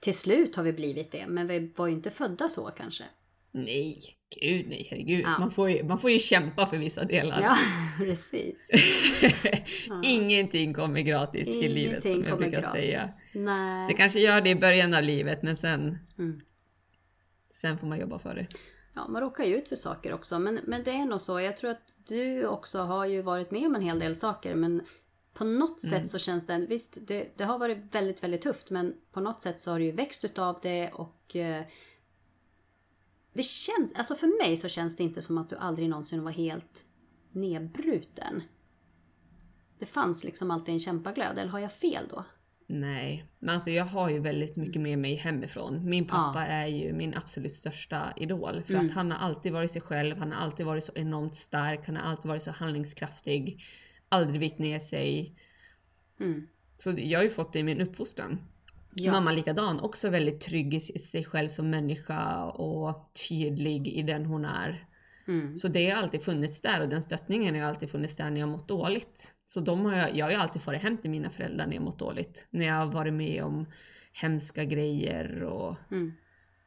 Till 0.00 0.14
slut 0.14 0.56
har 0.56 0.62
vi 0.62 0.72
blivit 0.72 1.12
det, 1.12 1.26
men 1.28 1.46
vi 1.46 1.72
var 1.76 1.86
ju 1.86 1.92
inte 1.92 2.10
födda 2.10 2.48
så 2.48 2.66
kanske. 2.66 3.04
Nej, 3.52 3.98
gud 4.40 4.68
nej, 4.68 4.86
herregud. 4.90 5.24
Ja. 5.24 5.38
Man, 5.38 5.50
får 5.50 5.70
ju, 5.70 5.84
man 5.84 5.98
får 5.98 6.10
ju 6.10 6.18
kämpa 6.18 6.66
för 6.66 6.76
vissa 6.78 7.04
delar. 7.04 7.40
Ja, 7.40 7.56
precis. 7.98 8.68
Ja. 9.88 10.02
Ingenting 10.04 10.74
kommer 10.74 11.00
gratis 11.00 11.48
i 11.48 11.68
livet 11.68 12.02
som 12.02 12.24
jag 12.24 12.38
brukar 12.38 12.60
gratis. 12.60 12.70
säga. 12.70 13.10
Nej. 13.34 13.88
Det 13.88 13.94
kanske 13.94 14.20
gör 14.20 14.40
det 14.40 14.50
i 14.50 14.54
början 14.56 14.94
av 14.94 15.02
livet 15.02 15.42
men 15.42 15.56
sen, 15.56 15.98
Mm. 16.18 16.40
sen 17.50 17.78
får 17.78 17.86
man 17.86 18.00
jobba 18.00 18.18
för 18.18 18.34
det. 18.34 18.46
Ja, 19.00 19.08
man 19.08 19.22
råkar 19.22 19.44
ju 19.44 19.56
ut 19.56 19.68
för 19.68 19.76
saker 19.76 20.12
också. 20.12 20.38
Men, 20.38 20.60
men 20.64 20.84
det 20.84 20.90
är 20.90 21.04
nog 21.04 21.20
så. 21.20 21.40
Jag 21.40 21.56
tror 21.56 21.70
att 21.70 21.94
du 22.06 22.46
också 22.46 22.78
har 22.78 23.04
ju 23.06 23.22
varit 23.22 23.50
med 23.50 23.66
om 23.66 23.74
en 23.74 23.82
hel 23.82 23.98
del 23.98 24.16
saker. 24.16 24.54
Men 24.54 24.82
på 25.32 25.44
något 25.44 25.82
Mm. 25.84 26.00
sätt 26.00 26.10
så 26.10 26.18
känns 26.18 26.46
det, 26.46 26.58
visst 26.68 26.98
det, 27.00 27.28
det 27.36 27.44
har 27.44 27.58
varit 27.58 27.94
väldigt, 27.94 28.22
väldigt 28.22 28.42
tufft. 28.42 28.70
Men 28.70 28.94
på 29.12 29.20
något 29.20 29.40
sätt 29.40 29.60
så 29.60 29.70
har 29.70 29.78
du 29.78 29.84
ju 29.84 29.92
växt 29.92 30.24
utav 30.24 30.58
det 30.62 30.90
och 30.90 31.36
eh, 31.36 31.62
det 33.32 33.42
känns, 33.42 33.92
alltså 33.94 34.14
för 34.14 34.46
mig 34.46 34.56
så 34.56 34.68
känns 34.68 34.96
det 34.96 35.02
inte 35.02 35.22
som 35.22 35.38
att 35.38 35.50
du 35.50 35.56
aldrig 35.56 35.88
någonsin 35.88 36.22
var 36.22 36.30
helt 36.32 36.84
nedbruten. 37.32 38.42
Det 39.78 39.86
fanns 39.86 40.24
liksom 40.24 40.50
alltid 40.50 40.74
en 40.74 40.80
kämpaglöd, 40.80 41.38
eller 41.38 41.50
har 41.50 41.58
jag 41.58 41.72
fel 41.72 42.04
då? 42.10 42.24
Nej, 42.72 43.24
men 43.38 43.54
alltså 43.54 43.70
jag 43.70 43.84
har 43.84 44.10
ju 44.10 44.18
väldigt 44.18 44.56
mycket 44.56 44.82
med 44.82 44.98
mig 44.98 45.14
hemifrån. 45.14 45.90
Min 45.90 46.06
pappa 46.06 46.40
Ja. 46.40 46.46
är 46.46 46.66
ju 46.66 46.92
min 46.92 47.14
absolut 47.16 47.52
största 47.52 48.12
idol. 48.16 48.62
För 48.66 48.74
Mm. 48.74 48.86
att 48.86 48.92
han 48.92 49.10
har 49.10 49.18
alltid 49.18 49.52
varit 49.52 49.70
sig 49.70 49.82
själv, 49.82 50.16
han 50.18 50.32
har 50.32 50.40
alltid 50.40 50.66
varit 50.66 50.84
så 50.84 50.92
enormt 50.94 51.34
stark, 51.34 51.86
han 51.86 51.96
har 51.96 52.02
alltid 52.02 52.28
varit 52.28 52.42
så 52.42 52.50
handlingskraftig. 52.50 53.62
Aldrig 54.08 54.40
vikt 54.40 54.58
ner 54.58 54.78
sig. 54.78 55.34
Mm. 56.20 56.46
Så 56.78 56.94
jag 56.96 57.18
har 57.18 57.24
ju 57.24 57.30
fått 57.30 57.52
det 57.52 57.58
i 57.58 57.62
min 57.62 57.80
uppfostran. 57.80 58.38
Ja. 58.94 59.12
Mamma 59.12 59.32
likadan, 59.32 59.80
också 59.80 60.08
väldigt 60.10 60.40
trygg 60.40 60.74
i 60.74 60.80
sig 60.80 61.24
själv 61.24 61.48
som 61.48 61.70
människa 61.70 62.44
och 62.44 63.10
tydlig 63.28 63.88
i 63.88 64.02
den 64.02 64.24
hon 64.26 64.44
är. 64.44 64.86
Mm. 65.28 65.56
Så 65.56 65.68
det 65.68 65.90
har 65.90 65.96
alltid 66.02 66.22
funnits 66.22 66.60
där 66.60 66.80
och 66.80 66.88
den 66.88 67.02
stöttningen 67.02 67.54
har 67.54 67.62
alltid 67.62 67.90
funnits 67.90 68.16
där 68.16 68.30
när 68.30 68.40
jag 68.40 68.48
mått 68.48 68.68
dåligt. 68.68 69.34
Så 69.50 69.60
de 69.60 69.84
har 69.84 69.96
jag, 69.96 70.16
jag 70.16 70.26
har 70.26 70.30
ju 70.30 70.36
alltid 70.36 70.62
farit 70.62 70.82
hem 70.82 70.98
till 70.98 71.10
mina 71.10 71.30
föräldrar 71.30 71.66
när 71.66 71.74
jag 71.74 71.82
mått 71.82 71.98
dåligt. 71.98 72.46
När 72.50 72.66
jag 72.66 72.74
har 72.74 72.86
varit 72.86 73.12
med 73.12 73.44
om 73.44 73.66
hemska 74.12 74.64
grejer 74.64 75.42
och 75.42 75.76
Mm. 75.90 76.12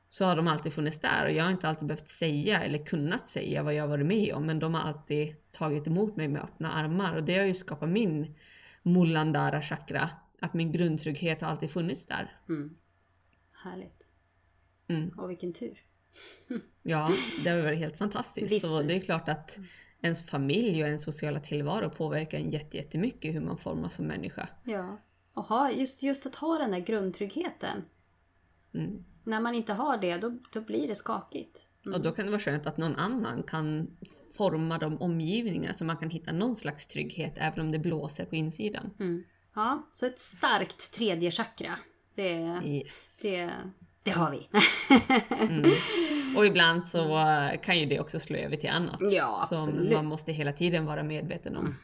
så 0.07 0.25
har 0.25 0.35
de 0.35 0.47
alltid 0.47 0.73
funnits 0.73 0.99
där 0.99 1.25
och 1.25 1.31
jag 1.31 1.43
har 1.43 1.51
inte 1.51 1.67
alltid 1.67 1.87
behövt 1.87 2.07
säga 2.07 2.63
eller 2.63 2.85
kunnat 2.85 3.27
säga 3.27 3.63
vad 3.63 3.73
jag 3.73 3.83
har 3.83 3.87
varit 3.87 4.05
med 4.05 4.33
om 4.33 4.45
men 4.45 4.59
de 4.59 4.73
har 4.73 4.81
alltid 4.81 5.51
tagit 5.51 5.87
emot 5.87 6.15
mig 6.15 6.27
med 6.27 6.41
öppna 6.43 6.71
armar 6.71 7.15
och 7.15 7.23
det 7.23 7.37
har 7.37 7.45
ju 7.45 7.53
skapat 7.53 7.89
min 7.89 8.35
Mulandara 8.83 9.61
chakra. 9.61 10.09
Att 10.41 10.53
min 10.53 10.71
grundtrygghet 10.71 11.41
har 11.41 11.49
alltid 11.49 11.71
funnits 11.71 12.05
där. 12.05 12.39
Mm. 12.49 12.75
Härligt. 13.63 14.09
Mm. 14.87 15.09
Och 15.09 15.29
vilken 15.29 15.53
tur. 15.53 15.79
Ja, 16.81 17.09
det 17.43 17.49
har 17.49 17.61
varit 17.61 17.77
helt 17.79 17.97
fantastiskt. 17.97 18.53
Visst. 18.53 18.67
Så 18.67 18.81
det 18.81 18.93
är 18.95 18.99
klart 18.99 19.29
att 19.29 19.59
ens 20.03 20.25
familj 20.29 20.81
och 20.81 20.87
ens 20.87 21.03
sociala 21.03 21.39
tillvaro 21.39 21.89
påverkar 21.89 22.37
en 22.37 22.49
jätte- 22.49 22.77
jättemycket 22.77 23.35
hur 23.35 23.41
man 23.41 23.57
formas 23.57 23.93
som 23.95 24.05
människa. 24.07 24.49
Ja. 24.63 24.97
Och 25.33 25.43
ha, 25.43 25.71
just, 25.71 26.03
just 26.03 26.25
att 26.25 26.35
ha 26.35 26.57
den 26.57 26.71
där 26.71 26.79
grundtryggheten. 26.79 27.83
Mm. 28.73 29.05
När 29.23 29.41
man 29.41 29.55
inte 29.55 29.73
har 29.73 29.97
det, 29.97 30.17
då, 30.17 30.37
då 30.53 30.61
blir 30.61 30.87
det 30.87 30.95
skakigt. 30.95 31.67
Mm. 31.85 31.95
Och 31.95 32.01
då 32.03 32.11
kan 32.11 32.25
det 32.25 32.31
vara 32.31 32.39
skönt 32.41 32.67
att 32.67 32.77
någon 32.77 32.95
annan 32.95 33.43
kan 33.43 33.87
forma 34.37 34.77
de 34.77 35.01
omgivningarna 35.01 35.73
så 35.73 35.85
man 35.85 35.97
kan 35.97 36.09
hitta 36.09 36.31
någon 36.31 36.55
slags 36.55 36.87
trygghet 36.87 37.33
även 37.35 37.59
om 37.59 37.71
det 37.71 37.79
blåser 37.79 38.25
på 38.25 38.35
insidan. 38.35 38.89
Mm. 38.99 39.23
Ja, 39.55 39.87
så 39.91 40.05
ett 40.05 40.19
starkt 40.19 40.93
tredje 40.93 41.31
chakra. 41.31 41.71
Det, 42.15 42.59
Yes. 42.65 43.21
det, 43.23 43.51
det 44.03 44.11
har 44.11 44.31
vi. 44.31 44.49
Mm. 45.49 45.71
Och 46.37 46.45
ibland 46.45 46.83
så 46.85 47.19
kan 47.63 47.79
ju 47.79 47.85
det 47.85 47.99
också 47.99 48.19
slå 48.19 48.37
över 48.37 48.55
till 48.55 48.69
annat. 48.69 48.99
Ja, 49.01 49.45
som 49.49 49.57
absolut. 49.57 49.93
man 49.93 50.05
måste 50.05 50.31
hela 50.31 50.53
tiden 50.53 50.85
vara 50.85 51.03
medveten 51.03 51.57
om. 51.57 51.75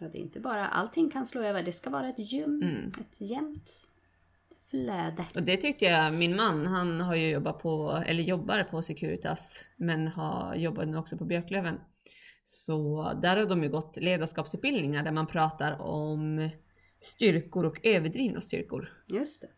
Ja, 0.00 0.08
det 0.08 0.18
är 0.18 0.22
inte 0.22 0.40
bara 0.40 0.68
allting 0.68 1.10
kan 1.10 1.26
slå 1.26 1.42
över, 1.42 1.62
det 1.62 1.72
ska 1.72 1.90
vara 1.90 2.08
ett 2.08 2.32
ljum, 2.32 2.62
Mm. 2.62 2.88
ett 3.00 3.20
jämnt 3.30 3.70
flöde. 4.70 5.24
Och 5.34 5.42
det 5.42 5.56
tyckte 5.56 5.84
jag, 5.84 6.14
min 6.14 6.36
man 6.36 6.66
han 6.66 7.00
har 7.00 7.14
ju 7.14 7.30
jobbat 7.30 7.58
på, 7.62 8.02
eller 8.06 8.22
jobbar 8.22 8.64
på 8.64 8.82
Securitas, 8.82 9.64
men 9.76 10.08
har 10.08 10.54
jobbat 10.54 10.88
nu 10.88 10.96
också 10.96 11.16
på 11.16 11.24
Björklöven. 11.24 11.80
Så 12.44 13.12
där 13.22 13.36
har 13.36 13.46
de 13.46 13.62
ju 13.62 13.68
gått 13.68 13.96
ledarskapsutbildningar 13.96 15.02
där 15.04 15.12
man 15.12 15.26
pratar 15.26 15.80
om 15.80 16.50
styrkor 17.00 17.64
och 17.66 17.80
överdrivna 17.86 18.40
styrkor. 18.40 18.88
Just 19.08 19.42
det. 19.42 19.48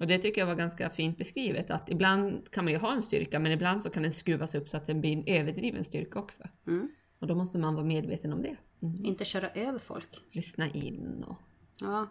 Och 0.00 0.06
det 0.06 0.18
tycker 0.18 0.40
jag 0.40 0.46
var 0.46 0.54
ganska 0.54 0.90
fint 0.90 1.18
beskrivet 1.18 1.70
att 1.70 1.88
ibland 1.88 2.50
kan 2.50 2.64
man 2.64 2.72
ju 2.72 2.78
ha 2.78 2.92
en 2.92 3.02
styrka 3.02 3.38
men 3.38 3.52
ibland 3.52 3.82
så 3.82 3.90
kan 3.90 4.02
den 4.02 4.12
skruvas 4.12 4.54
upp 4.54 4.68
så 4.68 4.76
att 4.76 4.86
den 4.86 5.00
blir 5.00 5.12
en 5.12 5.24
överdriven 5.26 5.84
styrka 5.84 6.18
också. 6.18 6.42
Mm. 6.66 6.88
Och 7.18 7.26
då 7.26 7.34
måste 7.34 7.58
man 7.58 7.74
vara 7.74 7.84
medveten 7.84 8.32
om 8.32 8.42
det. 8.42 8.56
Mm. 8.82 9.04
Inte 9.04 9.24
köra 9.24 9.48
över 9.48 9.78
folk. 9.78 10.08
Lyssna 10.32 10.70
in 10.70 11.24
och 11.24 11.36
Ja, 11.80 12.08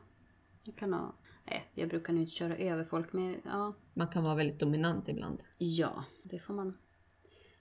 jag 0.63 0.75
kan 0.75 0.93
ha... 0.93 1.15
Nej, 1.45 1.71
jag 1.73 1.89
brukar 1.89 2.13
nog 2.13 2.21
inte 2.21 2.35
köra 2.35 2.57
över 2.57 2.83
folk, 2.83 3.13
men 3.13 3.35
ja. 3.45 3.75
man 3.93 4.07
kan 4.07 4.23
vara 4.23 4.35
väldigt 4.35 4.59
dominant 4.59 5.09
ibland. 5.09 5.43
Ja, 5.57 6.03
det 6.23 6.39
får 6.39 6.53
man 6.53 6.77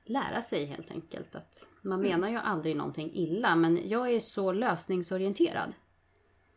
lära 0.05 0.43
sig 0.43 0.65
helt 0.65 0.91
enkelt. 0.91 1.35
Att 1.35 1.69
man 1.83 2.01
menar 2.01 2.29
ju 2.29 2.37
aldrig 2.37 2.77
någonting 2.77 3.15
illa, 3.15 3.57
men 3.57 3.89
jag 3.89 4.11
är 4.11 4.21
så 4.21 4.53
lösningsorienterad. 4.53 5.75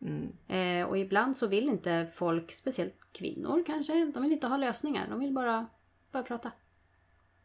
Mm. 0.02 0.32
Eh, 0.48 0.88
och 0.88 0.98
ibland 0.98 1.36
så 1.36 1.46
vill 1.46 1.68
inte 1.68 2.10
folk, 2.14 2.52
speciellt 2.52 3.12
kvinnor 3.12 3.62
kanske, 3.66 4.10
de 4.14 4.22
vill 4.22 4.32
inte 4.32 4.46
ha 4.46 4.56
lösningar. 4.56 5.08
De 5.08 5.18
vill 5.20 5.32
bara, 5.32 5.66
bara 6.12 6.22
prata. 6.22 6.52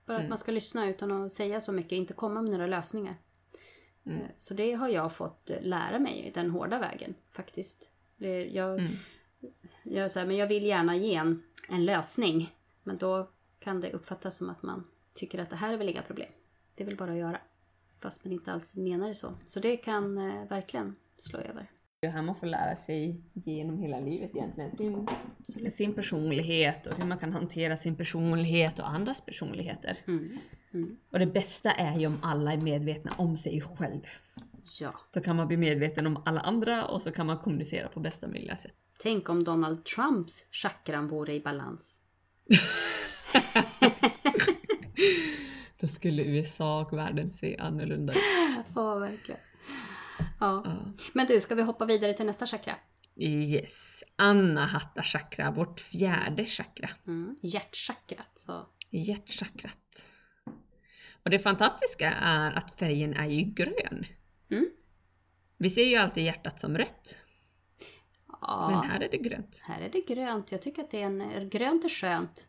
Bara 0.06 0.18
att 0.18 0.30
man 0.30 0.38
ska 0.38 0.52
lyssna 0.52 0.90
utan 0.90 1.12
att 1.12 1.32
säga 1.32 1.62
så 1.62 1.72
mycket, 1.72 1.92
inte 1.92 2.14
komma 2.14 2.42
med 2.42 2.52
några 2.52 2.68
lösningar. 2.68 3.16
Mm. 4.06 4.22
Eh, 4.22 4.28
Så 4.38 4.54
det 4.54 4.74
har 4.74 4.88
jag 4.88 5.14
fått 5.14 5.52
lära 5.62 6.00
mig 6.00 6.32
den 6.34 6.50
hårda 6.52 6.80
vägen 6.80 7.16
faktiskt. 7.32 7.92
Det, 8.18 8.46
jag, 8.46 8.80
Mm. 8.80 8.94
jag, 9.84 10.12
så 10.12 10.20
här, 10.20 10.26
men 10.28 10.36
jag 10.36 10.48
vill 10.48 10.64
gärna 10.66 10.96
ge 10.96 11.16
en, 11.16 11.44
en 11.70 11.86
lösning. 11.86 12.50
Men 12.84 12.98
då 12.98 13.30
kan 13.60 13.82
det 13.82 13.92
uppfattas 13.94 14.38
som 14.38 14.50
att 14.50 14.64
man 14.64 14.88
tycker 15.14 15.40
att 15.40 15.50
det 15.50 15.56
här 15.56 15.74
är 15.74 15.78
väl 15.78 15.90
inga 15.90 16.02
problem. 16.02 16.30
Det 16.76 16.84
är 16.84 16.88
väl 16.88 16.98
bara 16.98 17.12
att 17.12 17.18
göra. 17.18 17.38
Fast 18.00 18.26
man 18.26 18.34
inte 18.34 18.52
alls 18.54 18.76
menar 18.76 19.08
det 19.08 19.16
så. 19.16 19.34
Så 19.46 19.60
det 19.60 19.78
kan 19.78 20.18
eh, 20.18 20.48
verkligen 20.48 20.96
slå 21.18 21.40
över. 21.40 21.72
Det 22.00 22.08
här 22.08 22.22
man 22.22 22.36
får 22.36 22.48
lära 22.48 22.76
sig 22.76 23.22
genom 23.34 23.80
hela 23.80 24.00
livet 24.00 24.36
egentligen. 24.36 25.08
Sin, 25.44 25.72
sin 25.72 25.94
personlighet 25.94 26.88
och 26.88 26.94
hur 27.02 27.08
man 27.08 27.18
kan 27.18 27.34
hantera 27.34 27.78
sin 27.78 27.96
personlighet 27.96 28.80
och 28.80 28.90
andras 28.90 29.22
personligheter. 29.22 30.00
Mm. 30.08 30.38
Mm. 30.74 30.98
Och 31.12 31.20
det 31.20 31.26
bästa 31.26 31.72
är 31.72 32.00
ju 32.00 32.08
om 32.08 32.18
alla 32.22 32.54
är 32.54 32.58
medvetna 32.58 33.12
om 33.18 33.38
sig 33.38 33.62
själv. 33.62 34.02
Ja. 34.80 35.00
Så 35.14 35.22
kan 35.22 35.36
man 35.36 35.48
bli 35.48 35.58
medveten 35.58 36.08
om 36.08 36.22
alla 36.26 36.42
andra 36.42 36.86
och 36.86 37.02
så 37.02 37.12
kan 37.12 37.26
man 37.26 37.38
kommunicera 37.38 37.88
på 37.88 38.00
bästa 38.00 38.28
möjliga 38.28 38.56
sätt. 38.56 38.76
Tänk 39.00 39.30
om 39.30 39.44
Donald 39.44 39.86
Trumps 39.86 40.50
chakran 40.52 41.08
vore 41.08 41.34
i 41.34 41.40
balans. 41.40 42.02
Då 45.80 45.88
skulle 45.88 46.24
USA 46.24 46.82
och 46.82 46.98
världen 46.98 47.30
se 47.30 47.58
annorlunda 47.58 48.14
ut. 48.14 48.20
Ja, 48.76 49.00
verkligen. 49.00 49.40
Ja. 50.40 50.62
Ja. 50.66 50.94
Men 51.14 51.28
du, 51.28 51.40
ska 51.40 51.56
vi 51.56 51.62
hoppa 51.62 51.86
vidare 51.86 52.14
till 52.14 52.26
nästa 52.26 52.46
chakra? 52.46 52.76
Yes. 53.20 54.04
Anahata 54.16 55.04
chakra, 55.04 55.52
vårt 55.52 55.80
fjärde 55.80 56.46
chakra. 56.46 56.90
Mm. 57.08 57.36
Hjärtchakrat. 57.42 58.32
Så. 58.34 58.68
Hjärtchakrat. 58.90 60.06
Och 61.24 61.30
det 61.30 61.40
fantastiska 61.40 62.12
är 62.12 62.52
att 62.52 62.76
färgen 62.76 63.14
är 63.14 63.28
ju 63.28 63.44
grön. 63.44 64.06
Mm. 64.52 64.70
Vi 65.58 65.70
ser 65.70 65.84
ju 65.84 65.96
alltid 65.96 66.24
hjärtat 66.24 66.60
som 66.60 66.78
rött, 66.78 67.26
Ja. 68.42 68.70
men 68.72 68.92
här 68.92 69.00
är 69.02 69.10
det 69.12 69.18
grönt. 69.18 69.62
Här 69.66 69.82
är 69.82 69.90
det 69.90 70.16
grönt. 70.16 70.52
Jag 70.52 70.62
tycker 70.62 70.84
att 70.84 70.92
det 70.92 71.02
är 71.02 71.06
en, 71.06 71.50
grönt 71.50 71.86
är 71.86 71.90
skönt. 71.90 72.48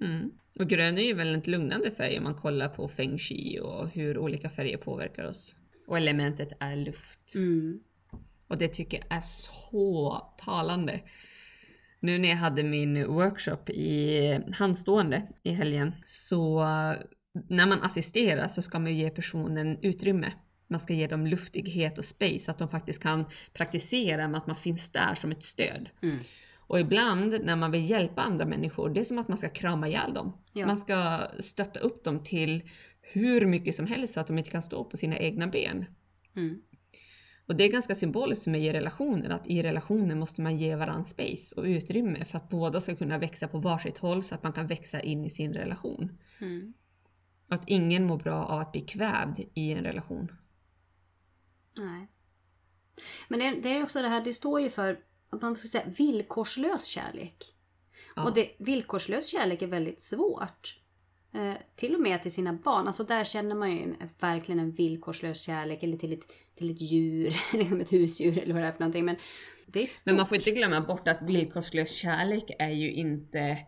Mm. 0.00 0.30
Och 0.58 0.68
grön 0.68 0.98
är 0.98 1.02
ju 1.02 1.14
väldigt 1.14 1.46
lugnande 1.46 1.90
färg 1.90 2.18
om 2.18 2.24
man 2.24 2.34
kollar 2.34 2.68
på 2.68 2.88
feng 2.88 3.18
shui 3.18 3.60
och 3.60 3.88
hur 3.88 4.18
olika 4.18 4.50
färger 4.50 4.76
påverkar 4.76 5.24
oss. 5.24 5.56
Och 5.86 5.96
elementet 5.96 6.52
är 6.60 6.76
luft. 6.76 7.34
Mm. 7.34 7.80
Och 8.48 8.58
det 8.58 8.68
tycker 8.68 8.98
jag 8.98 9.16
är 9.16 9.20
så 9.20 10.22
talande. 10.38 11.00
Nu 12.00 12.18
när 12.18 12.28
jag 12.28 12.36
hade 12.36 12.62
min 12.62 13.06
workshop 13.06 13.70
i 13.70 14.40
handstående 14.54 15.22
i 15.42 15.50
helgen 15.50 15.94
så 16.04 16.60
när 17.48 17.66
man 17.66 17.82
assisterar 17.82 18.48
så 18.48 18.62
ska 18.62 18.78
man 18.78 18.92
ju 18.92 18.98
ge 18.98 19.10
personen 19.10 19.78
utrymme. 19.82 20.32
Man 20.68 20.80
ska 20.80 20.94
ge 20.94 21.06
dem 21.06 21.26
luftighet 21.26 21.98
och 21.98 22.04
space 22.04 22.38
så 22.38 22.50
att 22.50 22.58
de 22.58 22.68
faktiskt 22.68 23.02
kan 23.02 23.24
praktisera 23.52 24.28
med 24.28 24.38
att 24.38 24.46
man 24.46 24.56
finns 24.56 24.90
där 24.90 25.14
som 25.14 25.30
ett 25.30 25.42
stöd. 25.42 25.88
Mm. 26.02 26.18
Och 26.58 26.80
ibland 26.80 27.44
när 27.44 27.56
man 27.56 27.70
vill 27.70 27.90
hjälpa 27.90 28.22
andra 28.22 28.46
människor, 28.46 28.90
det 28.90 29.00
är 29.00 29.04
som 29.04 29.18
att 29.18 29.28
man 29.28 29.38
ska 29.38 29.48
krama 29.48 29.88
ihjäl 29.88 30.14
dem. 30.14 30.32
Ja. 30.52 30.66
Man 30.66 30.78
ska 30.78 31.20
stötta 31.40 31.80
upp 31.80 32.04
dem 32.04 32.24
till 32.24 32.62
hur 33.16 33.46
mycket 33.46 33.74
som 33.74 33.86
helst 33.86 34.14
så 34.14 34.20
att 34.20 34.26
de 34.26 34.38
inte 34.38 34.50
kan 34.50 34.62
stå 34.62 34.84
på 34.84 34.96
sina 34.96 35.18
egna 35.18 35.46
ben. 35.46 35.84
Mm. 36.36 36.62
Och 37.46 37.56
det 37.56 37.64
är 37.64 37.68
ganska 37.68 37.94
symboliskt 37.94 38.44
för 38.44 38.50
mig 38.50 38.66
i 38.66 38.72
relationer, 38.72 39.30
att 39.30 39.46
i 39.46 39.62
relationer 39.62 40.14
måste 40.14 40.42
man 40.42 40.56
ge 40.56 40.76
varandra 40.76 41.04
space 41.04 41.54
och 41.56 41.64
utrymme 41.64 42.24
för 42.24 42.38
att 42.38 42.48
båda 42.48 42.80
ska 42.80 42.96
kunna 42.96 43.18
växa 43.18 43.48
på 43.48 43.58
varsitt 43.58 43.98
håll 43.98 44.22
så 44.22 44.34
att 44.34 44.42
man 44.42 44.52
kan 44.52 44.66
växa 44.66 45.00
in 45.00 45.24
i 45.24 45.30
sin 45.30 45.54
relation. 45.54 46.18
Mm. 46.40 46.74
Att 47.48 47.68
ingen 47.68 48.06
mår 48.06 48.18
bra 48.18 48.44
av 48.44 48.60
att 48.60 48.72
bli 48.72 48.80
kvävd 48.80 49.40
i 49.54 49.72
en 49.72 49.84
relation. 49.84 50.32
Nej. 51.76 52.08
Men 53.28 53.38
det, 53.38 53.60
det 53.60 53.68
är 53.68 53.82
också 53.82 54.02
det 54.02 54.08
här, 54.08 54.24
det 54.24 54.32
står 54.32 54.60
ju 54.60 54.70
för 54.70 55.00
att 55.30 55.42
man 55.42 55.56
ska 55.56 55.68
säga 55.68 55.92
villkorslös 55.98 56.84
kärlek. 56.86 57.54
Ja. 58.16 58.24
Och 58.24 58.34
det, 58.34 58.50
villkorslös 58.58 59.28
kärlek 59.28 59.62
är 59.62 59.66
väldigt 59.66 60.00
svårt. 60.00 60.80
Eh, 61.34 61.54
till 61.76 61.94
och 61.94 62.00
med 62.00 62.22
till 62.22 62.32
sina 62.32 62.52
barn. 62.52 62.86
Alltså 62.86 63.04
där 63.04 63.24
känner 63.24 63.54
man 63.54 63.72
ju 63.72 63.82
en, 63.82 63.96
verkligen 64.20 64.58
en 64.60 64.70
villkorslös 64.72 65.40
kärlek. 65.42 65.82
Eller 65.82 65.96
till 65.96 66.12
ett, 66.12 66.26
till 66.56 66.70
ett 66.70 66.80
djur, 66.80 67.34
liksom 67.58 67.80
ett 67.80 67.92
husdjur 67.92 68.38
eller 68.38 68.54
vad 68.54 68.62
det 68.62 68.68
är 68.68 68.72
för 68.72 68.80
någonting. 68.80 69.04
Men 69.04 69.16
det 69.66 69.82
är 69.82 69.86
stort. 69.86 70.06
Men 70.06 70.16
man 70.16 70.26
får 70.26 70.36
inte 70.36 70.50
glömma 70.50 70.80
bort 70.80 71.08
att 71.08 71.22
villkorslös 71.22 71.90
kärlek 71.90 72.44
är 72.58 72.70
ju 72.70 72.92
inte 72.92 73.58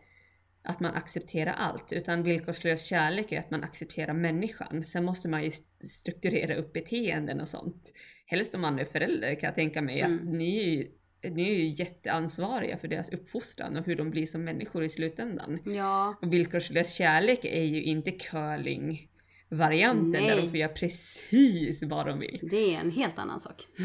att 0.62 0.80
man 0.80 0.94
accepterar 0.94 1.52
allt, 1.52 1.92
utan 1.92 2.22
villkorslös 2.22 2.84
kärlek 2.86 3.32
är 3.32 3.38
att 3.40 3.50
man 3.50 3.64
accepterar 3.64 4.12
människan. 4.14 4.84
Sen 4.84 5.04
måste 5.04 5.28
man 5.28 5.42
ju 5.42 5.48
st- 5.48 5.86
strukturera 5.86 6.54
upp 6.56 6.72
beteenden 6.72 7.40
och 7.40 7.48
sånt. 7.48 7.92
Helst 8.26 8.54
om 8.54 8.60
man 8.60 8.78
är 8.78 8.84
förälder 8.84 9.34
kan 9.34 9.46
jag 9.46 9.54
tänka 9.54 9.82
mig 9.82 10.02
att 10.02 10.08
Mm. 10.08 10.38
ni 10.38 10.58
är 10.58 10.64
ju 10.70 10.86
ni 11.22 11.48
är 11.48 11.54
ju 11.54 11.68
jätteansvariga 11.68 12.78
för 12.78 12.88
deras 12.88 13.08
uppfostran 13.08 13.76
och 13.76 13.86
hur 13.86 13.96
de 13.96 14.10
blir 14.10 14.26
som 14.26 14.44
människor 14.44 14.84
i 14.84 14.88
slutändan. 14.88 15.58
Ja, 15.64 16.14
Och 16.22 16.32
villkorslös 16.32 16.94
kärlek 16.94 17.44
är 17.44 17.64
ju 17.64 17.82
inte 17.82 18.10
curling-varianten 18.10 20.12
där 20.12 20.20
Nej. 20.20 20.36
de 20.42 20.48
får 20.48 20.56
göra 20.56 20.72
precis 20.72 21.82
vad 21.82 22.06
de 22.06 22.18
vill. 22.18 22.48
det 22.50 22.74
är 22.74 22.80
en 22.80 22.90
helt 22.90 23.18
annan 23.18 23.40
sak. 23.40 23.66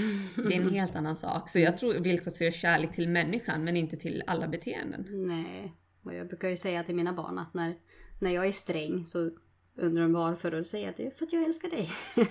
Det 0.49 0.55
är 0.55 0.61
en 0.61 0.69
helt 0.73 0.95
annan 0.95 1.15
sak. 1.15 1.49
Så 1.49 1.59
jag 1.59 1.77
tror 1.77 1.93
villkorslös 1.93 2.55
kärlek 2.55 2.95
till 2.95 3.09
människan 3.09 3.63
men 3.63 3.77
inte 3.77 3.97
till 3.97 4.23
alla 4.27 4.47
beteenden. 4.47 5.07
Nej, 5.27 5.73
och 6.03 6.13
jag 6.13 6.27
brukar 6.27 6.49
ju 6.49 6.57
säga 6.57 6.83
till 6.83 6.95
mina 6.95 7.13
barn 7.13 7.39
att 7.39 7.53
när, 7.53 7.75
när 8.21 8.31
jag 8.31 8.47
är 8.47 8.51
sträng 8.51 9.05
så 9.05 9.29
undrar 9.77 10.03
de 10.03 10.13
varför 10.13 10.51
och 10.51 10.57
då 10.57 10.63
säger 10.63 10.85
jag 10.85 10.91
att 10.91 10.97
det 10.97 11.05
är 11.05 11.11
för 11.11 11.25
att 11.25 11.33
jag 11.33 11.43
älskar 11.43 11.69
dig. 11.69 11.89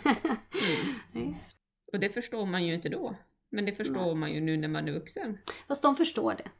Nej. 1.12 1.42
Och 1.92 2.00
det 2.00 2.08
förstår 2.08 2.46
man 2.46 2.66
ju 2.66 2.74
inte 2.74 2.88
då. 2.88 3.16
Men 3.52 3.64
det 3.64 3.72
förstår 3.72 4.06
Nej. 4.06 4.14
man 4.14 4.32
ju 4.32 4.40
nu 4.40 4.56
när 4.56 4.68
man 4.68 4.88
är 4.88 4.92
vuxen. 4.92 5.38
Fast 5.68 5.82
de 5.82 5.96
förstår 5.96 6.34
det. 6.34 6.50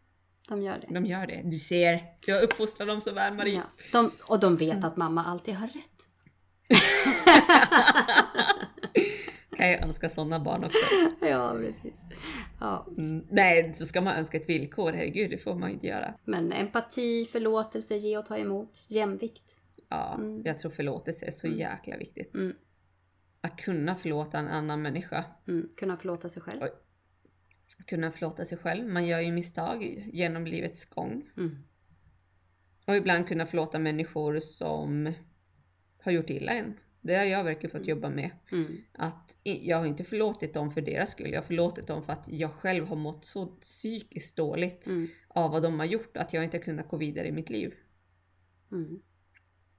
De 0.48 0.62
gör 0.62 0.78
det. 0.78 0.94
De 0.94 1.06
gör 1.06 1.26
det. 1.26 1.40
Du 1.44 1.58
ser, 1.58 2.00
du 2.26 2.32
har 2.32 2.42
uppfostrat 2.42 2.88
dem 2.88 3.00
så 3.00 3.12
väl 3.12 3.34
Marie. 3.34 3.54
Ja. 3.54 3.62
De, 3.92 4.10
och 4.22 4.40
de 4.40 4.56
vet 4.56 4.84
att 4.84 4.96
mamma 4.96 5.24
alltid 5.24 5.54
har 5.54 5.66
rätt. 5.66 6.08
kan 9.56 9.70
jag 9.70 9.82
önska 9.82 10.08
sådana 10.08 10.40
barn 10.40 10.64
också. 10.64 10.78
Ja, 11.26 11.54
precis. 11.58 12.00
Ja. 12.60 12.86
Mm. 12.98 13.26
Nej, 13.30 13.74
så 13.74 13.86
ska 13.86 14.00
man 14.00 14.16
önska 14.16 14.36
ett 14.38 14.48
villkor. 14.48 14.92
Herregud, 14.92 15.30
det 15.30 15.38
får 15.38 15.54
man 15.54 15.68
ju 15.68 15.74
inte 15.74 15.86
göra. 15.86 16.14
Men 16.24 16.52
empati, 16.52 17.24
förlåtelse, 17.32 17.96
ge 17.96 18.18
och 18.18 18.26
ta 18.26 18.36
emot, 18.38 18.86
jämvikt. 18.88 19.56
Ja, 19.88 20.14
Mm. 20.18 20.42
jag 20.44 20.58
tror 20.58 20.70
förlåtelse 20.70 21.26
är 21.26 21.30
så 21.30 21.46
Mm. 21.46 21.58
jäkla 21.58 21.96
viktigt. 21.96 22.34
Mm. 23.42 23.52
Att 23.52 23.60
kunna 23.60 23.94
förlåta 23.94 24.38
en 24.38 24.48
annan 24.48 24.82
människa. 24.82 25.24
Mm. 25.48 25.68
Kunna 25.76 25.96
förlåta 25.96 26.28
sig 26.28 26.42
själv. 26.42 26.62
Oj. 26.62 26.70
Kunna 27.86 28.10
förlåta 28.12 28.44
sig 28.44 28.58
själv. 28.58 28.88
Man 28.88 29.06
gör 29.06 29.20
ju 29.20 29.32
misstag 29.32 29.82
genom 30.12 30.46
livets 30.46 30.84
gång. 30.84 31.30
Mm. 31.36 31.56
Och 32.86 32.96
ibland 32.96 33.28
kunna 33.28 33.46
förlåta 33.46 33.78
människor 33.78 34.40
som 34.40 35.12
har 36.02 36.12
gjort 36.12 36.30
illa 36.30 36.52
en. 36.52 36.74
Det 37.00 37.14
har 37.16 37.24
jag 37.24 37.44
verkligen 37.44 37.78
fått 37.78 37.88
jobba 37.88 38.10
med. 38.10 38.30
Mm. 38.52 38.76
Att 38.92 39.36
jag 39.42 39.78
har 39.78 39.86
inte 39.86 40.04
förlåtit 40.04 40.54
dem 40.54 40.70
för 40.70 40.80
deras 40.80 41.10
skull. 41.10 41.30
Jag 41.32 41.40
har 41.40 41.46
förlåtit 41.46 41.86
dem 41.86 42.02
för 42.02 42.12
att 42.12 42.28
jag 42.28 42.52
själv 42.52 42.86
har 42.86 42.96
mått 42.96 43.24
så 43.24 43.46
psykiskt 43.46 44.36
dåligt 44.36 44.86
Mm. 44.86 45.08
av 45.28 45.50
vad 45.50 45.62
de 45.62 45.78
har 45.78 45.86
gjort 45.86 46.16
att 46.16 46.32
jag 46.32 46.44
inte 46.44 46.56
har 46.56 46.62
kunnat 46.62 46.88
gå 46.88 46.96
vidare 46.96 47.28
i 47.28 47.32
mitt 47.32 47.50
liv. 47.50 47.74
Mm. 48.72 49.02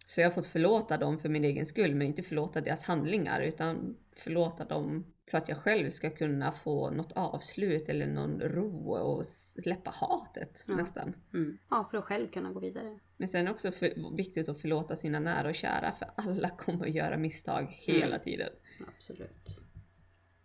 Så 0.06 0.22
jag 0.22 0.26
har 0.28 0.32
fått 0.34 0.46
förlåta 0.48 0.98
dem 0.98 1.18
för 1.18 1.30
min 1.30 1.44
egen 1.44 1.66
skull 1.66 1.96
men 1.96 2.08
inte 2.08 2.24
förlåta 2.24 2.62
deras 2.62 2.84
handlingar 2.84 3.42
utan 3.42 3.98
förlåta 4.16 4.66
dem 4.66 5.06
för 5.32 5.38
att 5.38 5.50
jag 5.50 5.58
själv 5.58 5.90
ska 5.90 6.10
kunna 6.10 6.52
få 6.52 6.90
något 6.90 7.12
avslut 7.12 7.90
eller 7.90 8.08
någon 8.08 8.40
ro 8.42 8.94
och 8.96 9.26
släppa 9.26 9.90
hatet 9.96 10.66
Ja. 10.70 10.76
nästan. 10.76 11.16
Mm. 11.34 11.58
Ja, 11.70 11.88
för 11.92 11.98
att 11.98 12.04
själv 12.04 12.28
kunna 12.32 12.52
gå 12.52 12.60
vidare. 12.60 13.00
Men 13.18 13.28
sen 13.28 13.48
också 13.48 13.72
för, 13.72 14.16
viktigt 14.18 14.50
att 14.50 14.62
förlåta 14.62 14.96
sina 14.96 15.20
nära 15.20 15.50
och 15.50 15.56
kära 15.56 15.92
för 15.92 16.10
alla 16.16 16.50
kommer 16.58 16.86
att 16.88 16.94
göra 16.96 17.18
misstag 17.18 17.68
hela 17.70 18.06
Mm. 18.08 18.20
tiden. 18.22 18.50
Absolut. 18.96 19.62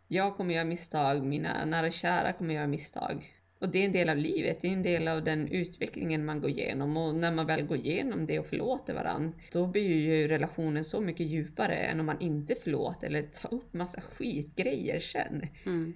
Jag 0.08 0.36
kommer 0.36 0.54
göra 0.54 0.64
misstag, 0.64 1.24
mina 1.26 1.64
nära 1.64 1.86
och 1.86 1.92
kära 1.92 2.32
kommer 2.32 2.54
göra 2.54 2.66
misstag. 2.66 3.34
Och 3.60 3.68
det 3.68 3.78
är 3.78 3.84
en 3.84 3.92
del 3.92 4.08
av 4.08 4.16
livet, 4.16 4.60
det 4.60 4.68
är 4.68 4.72
en 4.72 4.82
del 4.82 5.08
av 5.08 5.24
den 5.24 5.48
utvecklingen 5.48 6.24
man 6.24 6.40
går 6.40 6.50
igenom 6.50 6.96
och 6.96 7.14
när 7.14 7.32
man 7.32 7.46
väl 7.46 7.62
går 7.66 7.76
igenom 7.76 8.26
det 8.26 8.38
och 8.38 8.46
förlåter 8.46 8.94
varandra, 8.94 9.32
då 9.52 9.66
blir 9.66 9.82
ju 9.82 10.28
relationen 10.28 10.84
så 10.84 11.00
mycket 11.00 11.26
djupare 11.26 11.74
än 11.74 12.00
om 12.00 12.06
man 12.06 12.20
inte 12.20 12.54
förlåter 12.54 13.06
eller 13.06 13.22
tar 13.22 13.54
upp 13.54 13.74
massa 13.74 14.00
skitgrejer 14.00 15.00
sen. 15.00 15.42
Mm. 15.66 15.94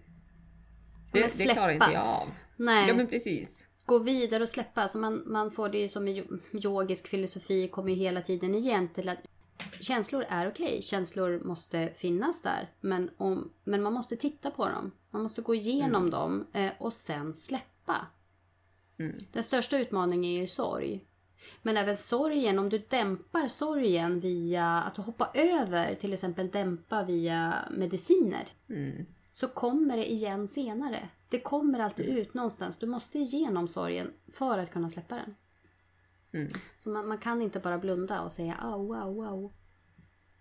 Det, 1.12 1.38
det 1.38 1.52
klarar 1.52 1.72
inte 1.72 1.90
jag 1.92 2.06
av. 2.06 2.28
Nej. 2.56 2.88
Ja 2.88 2.94
men 2.94 3.06
precis. 3.06 3.64
Gå 3.86 3.98
vidare 3.98 4.42
och 4.42 4.48
släppa. 4.48 4.82
Alltså 4.82 4.98
man, 4.98 5.22
man 5.26 5.50
får 5.50 5.68
det 5.68 5.78
ju 5.78 5.88
som 5.88 6.08
yo- 6.08 6.40
yogisk 6.64 7.08
filosofi 7.08 7.68
kommer 7.68 7.90
ju 7.90 7.96
hela 7.96 8.20
tiden 8.20 8.54
igen 8.54 8.88
till 8.94 9.08
att 9.08 9.18
känslor 9.80 10.24
är 10.28 10.48
okej. 10.48 10.82
Känslor 10.82 11.40
måste 11.44 11.88
finnas 11.94 12.42
där. 12.42 12.68
Men, 12.80 13.10
om, 13.16 13.52
men 13.64 13.82
man 13.82 13.92
måste 13.92 14.16
titta 14.16 14.50
på 14.50 14.68
dem. 14.68 14.92
Man 15.12 15.22
måste 15.22 15.42
gå 15.42 15.54
igenom 15.54 16.10
dem 16.10 16.46
eh, 16.52 16.72
och 16.78 16.92
sen 16.92 17.34
släppa. 17.34 18.06
Mm. 18.98 19.18
Den 19.32 19.42
största 19.42 19.78
utmaningen 19.78 20.24
är 20.24 20.40
ju 20.40 20.46
sorg. 20.46 21.04
Men 21.62 21.76
även 21.76 21.96
sorgen, 21.96 22.58
om 22.58 22.68
du 22.68 22.78
dämpar 22.78 23.46
sorgen 23.48 24.20
via 24.20 24.66
att 24.82 24.96
hoppa 24.96 25.30
över, 25.34 25.94
till 25.94 26.12
exempel 26.12 26.50
dämpa 26.50 27.04
via 27.04 27.68
mediciner, 27.70 28.44
Mm. 28.68 29.06
så 29.32 29.48
kommer 29.48 29.96
det 29.96 30.12
igen 30.12 30.48
senare. 30.48 31.08
Det 31.28 31.40
kommer 31.40 31.78
alltid 31.78 32.06
ut 32.06 32.34
någonstans. 32.34 32.76
Du 32.78 32.86
måste 32.86 33.18
igenom 33.18 33.68
sorgen 33.68 34.12
för 34.32 34.58
att 34.58 34.70
kunna 34.70 34.90
släppa 34.90 35.14
den. 35.14 35.34
Mm. 36.32 36.48
Så 36.76 36.90
man, 36.90 37.08
man 37.08 37.18
kan 37.18 37.42
inte 37.42 37.60
bara 37.60 37.78
blunda 37.78 38.20
och 38.22 38.32
säga 38.32 38.54
au, 38.54 38.94
au, 38.94 39.24
au. 39.24 39.52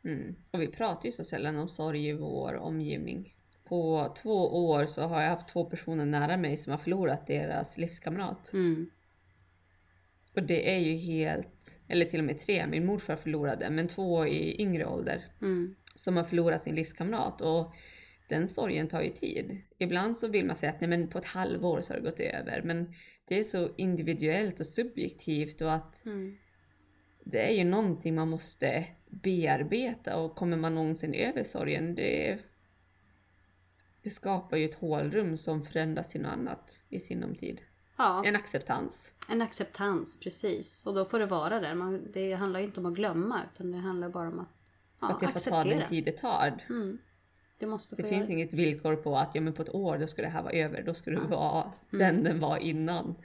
Mm. 0.03 0.35
Och 0.51 0.61
vi 0.61 0.67
pratar 0.67 1.05
ju 1.05 1.11
så 1.11 1.23
sällan 1.23 1.57
om 1.57 1.67
sorg 1.67 2.07
i 2.07 2.13
vår 2.13 2.55
omgivning. 2.55 3.35
På 3.71 4.13
två 4.21 4.67
år 4.69 4.85
så 4.85 5.01
har 5.01 5.21
jag 5.21 5.29
haft 5.29 5.47
två 5.47 5.65
personer 5.65 6.05
nära 6.05 6.37
mig 6.37 6.57
som 6.57 6.71
har 6.71 6.77
förlorat 6.77 7.27
deras 7.27 7.77
livskamrat. 7.77 8.53
Mm. 8.53 8.89
Och 10.35 10.43
det 10.43 10.75
är 10.75 10.79
ju 10.79 10.95
helt, 10.95 11.79
eller 11.87 12.05
till 12.05 12.19
och 12.19 12.25
med 12.25 12.39
tre, 12.39 12.67
min 12.67 12.85
morfar 12.85 13.15
förlorade, 13.15 13.69
men 13.69 13.87
två 13.87 14.27
i 14.27 14.61
yngre 14.61 14.85
ålder 14.85 15.25
Mm. 15.41 15.75
som 15.95 16.17
har 16.17 16.23
förlorat 16.23 16.61
sin 16.61 16.75
livskamrat. 16.75 17.41
Och 17.41 17.73
den 18.29 18.47
sorgen 18.47 18.87
tar 18.87 19.01
ju 19.01 19.09
tid. 19.09 19.57
Ibland 19.77 20.17
så 20.17 20.27
vill 20.27 20.45
man 20.45 20.55
säga 20.55 20.69
att 20.71 20.81
nej 20.81 20.89
men 20.89 21.07
på 21.09 21.17
ett 21.17 21.25
halvår 21.25 21.81
så 21.81 21.93
har 21.93 21.99
det 21.99 22.05
gått 22.05 22.19
över. 22.19 22.61
Men 22.61 22.93
det 23.25 23.39
är 23.39 23.43
så 23.43 23.69
individuellt 23.77 24.59
och 24.59 24.67
subjektivt 24.67 25.61
och 25.61 25.73
att 25.73 26.05
Mm. 26.05 26.37
det 27.25 27.49
är 27.49 27.53
ju 27.57 27.63
någonting 27.63 28.15
man 28.15 28.29
måste 28.29 28.85
bearbeta 29.09 30.17
och 30.17 30.35
kommer 30.35 30.57
man 30.57 30.75
någonsin 30.75 31.13
över 31.13 31.43
sorgen, 31.43 31.95
det, 31.95 32.37
det 34.03 34.09
skapar 34.09 34.57
ju 34.57 34.65
ett 34.65 34.75
hålrum 34.75 35.37
som 35.37 35.63
förändras 35.63 36.09
till 36.09 36.21
något 36.21 36.31
annat 36.31 36.83
i 36.89 36.99
sinom 36.99 37.35
tid. 37.35 37.61
Ja, 37.97 38.23
En 38.25 38.35
acceptans. 38.35 39.13
en 39.29 39.41
acceptans, 39.41 40.19
precis. 40.19 40.85
Och 40.85 40.93
då 40.95 41.05
får 41.05 41.19
det 41.19 41.25
vara 41.25 41.59
där. 41.59 41.75
Man, 41.75 42.11
det 42.13 42.33
handlar 42.33 42.59
ju 42.59 42.65
inte 42.65 42.79
om 42.79 42.85
att 42.85 42.93
glömma, 42.93 43.41
utan 43.53 43.71
det 43.71 43.77
handlar 43.77 44.09
bara 44.09 44.27
om 44.27 44.39
att 44.39 44.47
ja, 45.01 45.09
att 45.09 45.19
det 45.19 45.27
får 45.27 45.31
ta 45.33 45.55
acceptera. 45.57 45.79
den 45.79 45.87
tid 45.89 46.05
det 46.05 46.11
tar. 46.17 46.65
Mm. 46.69 46.97
Det 47.57 47.65
måste 47.67 47.95
få 47.95 48.01
Det 48.01 48.07
finns 48.07 48.29
inget 48.29 48.53
villkor 48.53 48.95
på 48.95 49.17
att 49.17 49.35
ja, 49.35 49.41
men 49.41 49.53
på 49.53 49.61
ett 49.61 49.75
år 49.75 49.97
då 49.97 50.07
ska 50.07 50.21
det 50.21 50.27
här 50.27 50.43
vara 50.43 50.53
över, 50.53 50.83
då 50.83 50.93
ska 50.93 51.11
det 51.11 51.19
Ja. 51.29 51.37
vara 51.37 51.63
Mm. 51.93 52.15
den 52.15 52.23
den 52.23 52.39
var 52.39 52.57
innan. 52.57 53.15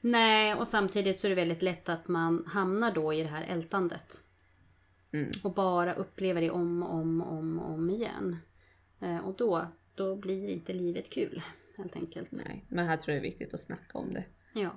Nej, 0.00 0.54
och 0.54 0.66
samtidigt 0.68 1.18
så 1.18 1.26
är 1.26 1.28
det 1.28 1.34
väldigt 1.34 1.62
lätt 1.62 1.88
att 1.88 2.08
man 2.08 2.44
hamnar 2.46 2.92
då 2.92 3.12
i 3.12 3.22
det 3.22 3.28
här 3.28 3.42
ältandet. 3.48 4.22
Mm. 5.12 5.30
Och 5.44 5.54
bara 5.54 5.94
upplever 5.94 6.40
det 6.40 6.50
om 6.50 6.82
och 6.82 6.94
om, 6.94 7.22
om, 7.22 7.58
om 7.58 7.90
igen. 7.90 8.36
Eh, 9.00 9.18
och 9.18 9.34
då, 9.36 9.66
då 9.98 10.16
blir 10.16 10.48
inte 10.48 10.72
livet 10.72 11.10
kul, 11.10 11.42
helt 11.76 11.96
enkelt. 11.96 12.32
Nej, 12.32 12.64
men 12.68 12.86
här 12.86 12.96
tror 12.96 13.14
jag 13.14 13.22
det 13.22 13.26
är 13.26 13.30
viktigt 13.30 13.54
att 13.54 13.60
snacka 13.60 13.98
om 13.98 14.12
det. 14.14 14.24
Ja. 14.54 14.70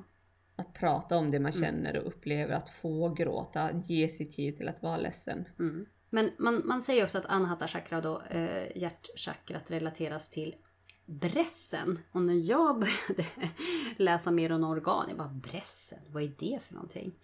Att 0.56 0.74
prata 0.74 1.18
om 1.18 1.32
det 1.32 1.40
man 1.40 1.52
Mm. 1.52 1.64
känner 1.64 1.98
och 1.98 2.08
upplever, 2.08 2.54
att 2.54 2.70
få 2.70 3.10
gråta, 3.10 3.62
att 3.62 3.90
ge 3.90 4.10
sig 4.10 4.30
tid 4.32 4.58
till 4.58 4.68
att 4.68 4.82
vara 4.82 4.98
ledsen. 4.98 5.46
Mm. 5.60 5.86
Men 6.10 6.32
man, 6.40 6.62
man 6.66 6.82
säger 6.82 7.04
också 7.04 7.18
att 7.18 7.26
anahata 7.26 7.68
chakra 7.68 8.02
då, 8.02 8.22
eh, 8.22 8.78
hjärtchakrat 8.78 9.72
relateras 9.72 10.30
till 10.30 10.56
bressen. 11.06 12.00
Och 12.12 12.22
när 12.22 12.50
jag 12.50 12.80
började 12.80 13.30
läsa 13.98 14.32
mer 14.32 14.52
om 14.52 14.64
organ, 14.64 15.06
jag 15.10 15.18
bara 15.18 15.40
bressen, 15.44 16.00
vad 16.08 16.24
är 16.24 16.34
det 16.40 16.60
för 16.64 16.74
någonting? 16.74 17.16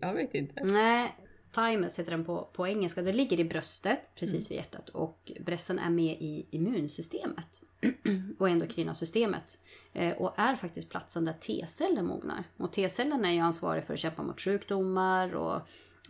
Jag 0.00 0.14
vet 0.14 0.34
inte. 0.34 0.64
Nej, 0.64 1.16
thymus 1.54 1.98
heter 1.98 2.10
den 2.10 2.24
på, 2.24 2.48
på 2.52 2.68
engelska. 2.68 3.02
Det 3.02 3.12
ligger 3.12 3.40
i 3.40 3.44
bröstet, 3.44 4.14
precis 4.14 4.50
vid 4.50 4.56
hjärtat. 4.56 4.88
Och 4.88 5.32
bressen 5.40 5.78
är 5.78 5.90
med 5.90 6.16
i 6.20 6.46
immunsystemet. 6.50 7.62
och 8.38 8.48
endokrina 8.48 8.94
systemet. 8.94 9.58
Eh, 9.92 10.16
och 10.16 10.34
är 10.36 10.56
faktiskt 10.56 10.90
platsen 10.90 11.24
där 11.24 11.32
T-celler 11.32 12.02
mognar. 12.02 12.44
Och 12.56 12.72
T-cellerna 12.72 13.28
är 13.28 13.32
ju 13.32 13.40
ansvariga 13.40 13.82
för 13.82 13.94
att 13.94 14.00
kämpa 14.00 14.22
mot 14.22 14.40
sjukdomar 14.40 15.34
och, 15.34 15.60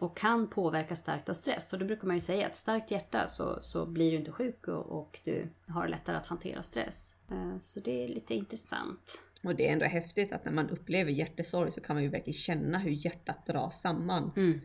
och 0.01 0.17
kan 0.17 0.47
påverka 0.47 0.97
starkt 0.97 1.29
av 1.29 1.35
stress. 1.35 1.73
Och 1.73 1.79
då 1.79 1.85
brukar 1.85 2.07
man 2.07 2.17
ju 2.17 2.21
säga 2.21 2.47
att 2.47 2.57
starkt 2.57 2.91
hjärta 2.91 3.27
så, 3.27 3.59
så 3.61 3.87
blir 3.87 4.11
du 4.11 4.17
inte 4.17 4.33
sjuk 4.33 4.69
och, 4.69 5.01
och 5.01 5.21
du 5.25 5.49
har 5.69 5.89
lättare 5.89 6.17
att 6.17 6.27
hantera 6.27 6.63
stress. 6.63 7.17
Eh, 7.31 7.59
så 7.61 7.81
det 7.81 8.05
är 8.05 8.09
lite 8.09 8.35
intressant. 8.35 9.21
Och 9.43 9.55
det 9.55 9.69
är 9.69 9.73
ändå 9.73 9.85
häftigt 9.85 10.33
att 10.33 10.45
när 10.45 10.53
man 10.53 10.71
upplever 10.71 11.11
hjärtesorg 11.11 11.73
så 11.73 11.81
kan 11.81 11.97
man 11.97 12.03
ju 12.03 12.09
verkligen 12.09 12.35
känna 12.35 12.79
hur 12.79 12.91
hjärtat 12.91 13.47
dras 13.47 13.81
samman. 13.81 14.33
Mm, 14.37 14.61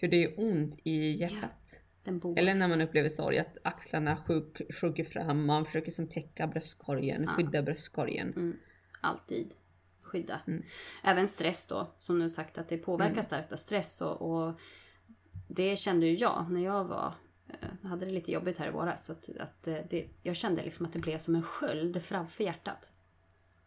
Hur 0.00 0.08
det 0.08 0.24
är 0.24 0.34
ont 0.40 0.78
i 0.84 1.10
hjärtat. 1.12 1.50
bor. 2.04 2.38
Eller 2.38 2.54
när 2.54 2.68
man 2.68 2.80
upplever 2.80 3.08
sorg, 3.08 3.38
att 3.38 3.56
axlarna 3.64 4.16
sjunk, 4.16 4.60
sjunker 4.80 5.04
fram, 5.04 5.46
man 5.46 5.64
försöker 5.64 5.90
som 5.90 6.06
täcka 6.06 6.46
bröstkorgen, 6.46 7.22
Ja. 7.22 7.30
skydda 7.30 7.62
bröstkorgen. 7.62 8.28
Mm, 8.32 8.56
alltid 9.00 9.54
skydda. 10.02 10.40
Mm. 10.46 10.64
Även 11.04 11.28
stress 11.28 11.66
då, 11.66 11.94
som 11.98 12.18
du 12.18 12.30
sagt 12.30 12.58
att 12.58 12.68
det 12.68 12.78
påverkar 12.78 13.12
Mm. 13.12 13.22
starkt 13.22 13.52
av 13.52 13.56
stress. 13.56 14.00
Och, 14.00 14.22
och 14.48 14.60
det 15.48 15.76
kände 15.78 16.06
ju 16.06 16.14
jag 16.14 16.46
när 16.50 16.64
jag 16.64 16.84
var 16.84 17.14
eh, 17.48 17.88
hade 17.88 18.06
det 18.06 18.12
lite 18.12 18.32
jobbigt 18.32 18.58
här 18.58 18.68
i 18.68 18.70
våras. 18.70 19.10
Att, 19.10 19.28
att 19.40 19.66
eh, 19.66 19.76
det, 19.90 20.06
jag 20.22 20.36
kände 20.36 20.62
liksom 20.62 20.86
att 20.86 20.92
det 20.92 20.98
blev 20.98 21.18
som 21.18 21.34
en 21.34 21.42
sköld 21.42 22.02
framför 22.02 22.44
hjärtat. 22.44 22.92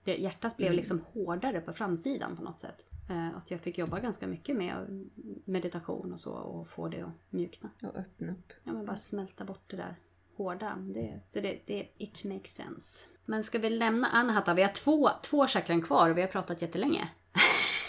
Det, 0.04 0.16
hjärtat 0.18 0.58
blev 0.58 0.68
Mm. 0.68 0.78
liksom 0.78 1.02
hårdare 1.14 1.62
på 1.62 1.74
framsidan 1.74 2.36
på 2.38 2.44
något 2.44 2.60
sätt. 2.60 2.86
Eh, 3.10 3.38
att 3.38 3.52
jag 3.52 3.60
fick 3.62 3.78
jobba 3.78 4.00
ganska 4.00 4.28
mycket 4.28 4.56
med 4.56 5.10
meditation 5.46 6.14
och 6.14 6.20
så 6.20 6.32
och 6.34 6.68
få 6.70 6.88
det 6.88 7.02
att 7.02 7.12
mjukna. 7.30 7.70
Och 7.82 7.96
öppna 7.96 8.32
upp. 8.32 8.54
Ja, 8.64 8.74
men 8.74 8.86
bara 8.86 8.96
smälta 8.96 9.46
bort 9.46 9.64
det 9.68 9.78
där 9.78 9.96
hårda. 10.38 10.76
Det, 10.94 11.20
så 11.30 11.40
det, 11.40 11.60
det, 11.66 11.88
it 11.98 12.26
makes 12.26 12.52
sense. 12.56 13.10
Men 13.26 13.44
ska 13.44 13.60
vi 13.60 13.70
lämna 13.70 14.08
Anahata? 14.08 14.54
Vi 14.54 14.62
har 14.62 14.70
två, 14.74 15.10
två 15.24 15.48
chakran 15.48 15.82
kvar 15.82 16.10
och 16.10 16.18
vi 16.18 16.22
har 16.22 16.28
pratat 16.28 16.62
jättelänge. 16.62 17.10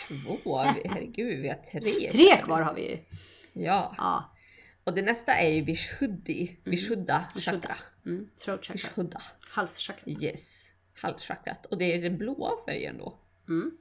Två, 0.09 0.59
herregud 0.85 1.39
vi 1.41 1.49
har 1.49 1.57
tre. 1.81 2.11
Tre 2.11 2.43
kvar 2.43 2.61
har 2.61 2.75
vi 2.75 2.91
ju. 2.91 2.99
Ja. 3.53 3.95
Ja, 3.99 4.31
Och 4.85 4.95
det 4.95 5.03
nästa 5.03 5.33
är 5.35 5.51
ju 5.51 5.63
Vishuddhi. 5.63 6.57
Vishuddha 6.65 7.25
Vishuddha. 7.35 7.61
chakra. 7.61 7.77
mm, 8.07 8.29
throat 8.45 8.65
chakra. 8.65 8.75
Vishuddha. 8.89 9.23
Halschakra. 9.49 10.13
Yes. 10.13 10.71
Halschakrat. 10.95 11.67
Och 11.67 11.79
det 11.79 11.95
är 11.95 12.03
den 12.03 12.19
blåa 12.19 12.51
färgen 12.67 12.99
då. 12.99 13.19
Mm. 13.49 13.79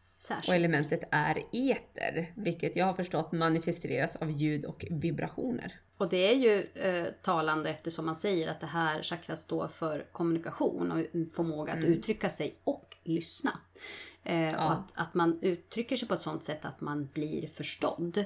Och 0.00 0.04
Särskilt. 0.04 0.54
elementet 0.56 1.00
är 1.10 1.42
eter, 1.52 2.32
vilket 2.36 2.76
jag 2.76 2.86
har 2.86 2.94
förstått 2.94 3.32
manifesteras 3.32 4.16
av 4.16 4.30
ljud 4.30 4.64
och 4.64 4.84
vibrationer. 4.90 5.80
Och 5.96 6.08
det 6.08 6.16
är 6.16 6.34
ju 6.34 6.60
eh, 6.74 7.06
talande 7.22 7.70
eftersom 7.70 8.06
man 8.06 8.14
säger 8.14 8.48
att 8.48 8.60
det 8.60 8.66
här 8.66 9.02
chakrat 9.02 9.38
står 9.38 9.68
för 9.68 10.06
kommunikation 10.12 10.90
och 10.92 10.98
förmåga 11.34 11.72
att 11.72 11.78
Mm. 11.78 11.90
uttrycka 11.92 12.30
sig 12.30 12.54
och 12.64 12.96
lyssna. 13.04 13.50
Eh, 14.24 14.40
Ja. 14.42 14.66
Och 14.66 14.72
att, 14.72 14.92
att 14.96 15.14
man 15.14 15.38
uttrycker 15.42 15.96
sig 15.96 16.08
på 16.08 16.14
ett 16.14 16.22
sånt 16.22 16.44
sätt 16.44 16.64
att 16.64 16.80
man 16.80 17.08
blir 17.12 17.46
förstådd. 17.46 18.24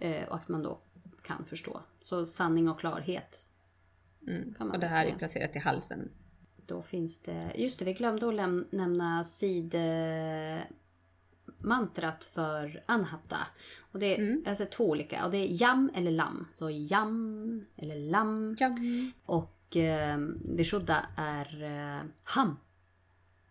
Eh, 0.00 0.24
och 0.28 0.34
att 0.36 0.48
man 0.48 0.62
då 0.62 0.78
kan 1.22 1.44
förstå. 1.44 1.80
Så 2.00 2.26
sanning 2.26 2.68
och 2.68 2.80
klarhet. 2.80 3.48
Mm. 4.26 4.54
Och 4.72 4.78
det 4.78 4.86
här 4.86 5.02
säga. 5.02 5.14
är 5.14 5.18
placerat 5.18 5.56
i 5.56 5.58
halsen. 5.58 6.10
Då 6.66 6.82
finns 6.82 7.20
det, 7.20 7.52
just 7.56 7.78
det 7.78 7.84
vi 7.84 7.92
glömde 7.92 8.28
att 8.28 8.34
läm- 8.34 8.66
nämna 8.70 9.24
sidmantrat 11.46 12.24
för 12.24 12.82
anhatta. 12.86 13.36
Och 13.92 13.98
det 14.00 14.14
är 14.14 14.18
Mm. 14.18 14.44
alltså 14.46 14.64
två 14.64 14.84
olika. 14.90 15.24
Och 15.24 15.30
det 15.30 15.38
är 15.38 15.62
jam 15.62 15.90
eller 15.94 16.10
lam. 16.10 16.46
Så 16.52 16.70
jam 16.70 17.66
eller 17.76 17.96
lam. 17.96 18.56
Jam. 18.60 19.12
Och 19.24 19.76
eh, 19.76 20.18
Vishuddha 20.56 21.06
är 21.16 21.62
eh, 21.62 22.04
ham. 22.24 22.56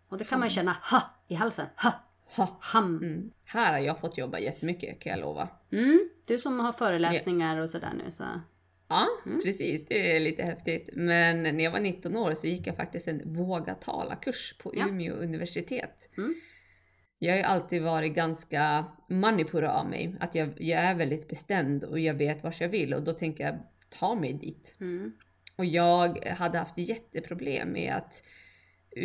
Och 0.10 0.18
det 0.18 0.24
kan 0.24 0.40
man 0.40 0.42
Ham. 0.42 0.48
ju 0.50 0.56
känna 0.56 0.76
ha 0.92 1.02
i 1.28 1.36
halsen. 1.36 1.66
Ha, 1.84 1.92
Ha. 2.36 2.58
ham. 2.62 2.98
Mm. 3.04 3.32
Här 3.54 3.72
har 3.74 3.80
jag 3.80 4.00
fått 4.00 4.18
jobba 4.18 4.40
jättemycket 4.40 5.00
kan 5.00 5.10
jag 5.12 5.20
lova. 5.20 5.50
Mm, 5.72 6.10
du 6.28 6.40
som 6.40 6.60
har 6.60 6.72
föreläsningar 6.72 7.58
och 7.60 7.70
sådär 7.70 7.94
nu 8.06 8.12
så. 8.12 8.24
Ja, 8.88 9.08
Mm. 9.26 9.42
precis. 9.44 9.86
Det 9.88 10.16
är 10.16 10.20
lite 10.20 10.44
häftigt. 10.44 10.90
Men 10.94 11.44
när 11.44 11.64
jag 11.64 11.72
var 11.72 11.80
19 11.80 12.18
år 12.18 12.34
så 12.34 12.48
gick 12.48 12.68
jag 12.68 12.76
faktiskt 12.76 13.08
en 13.08 13.34
våga 13.34 13.76
tala-kurs 13.76 14.56
på 14.64 14.74
Ja. 14.76 14.88
Umeå 14.88 15.14
universitet. 15.16 16.10
Mm. 16.18 16.36
Jag 17.24 17.34
har 17.34 17.38
ju 17.38 17.44
alltid 17.44 17.82
varit 17.82 18.14
ganska 18.14 18.86
manipura 19.08 19.74
av 19.74 19.90
mig. 19.90 20.16
Att 20.20 20.36
jag, 20.36 20.54
jag 20.58 20.80
är 20.80 20.96
väldigt 20.96 21.28
bestämd 21.28 21.84
och 21.84 22.00
jag 22.00 22.14
vet 22.14 22.44
vart 22.44 22.62
jag 22.62 22.70
vill 22.70 22.94
och 22.94 23.04
då 23.04 23.14
tänker 23.14 23.44
jag 23.44 23.60
ta 23.90 24.16
mig 24.16 24.34
dit. 24.34 24.76
Mm. 24.80 25.14
Och 25.56 25.66
jag 25.66 26.26
hade 26.26 26.58
haft 26.58 26.78
jätteproblem 26.78 27.72
med 27.72 27.94
att 27.94 28.24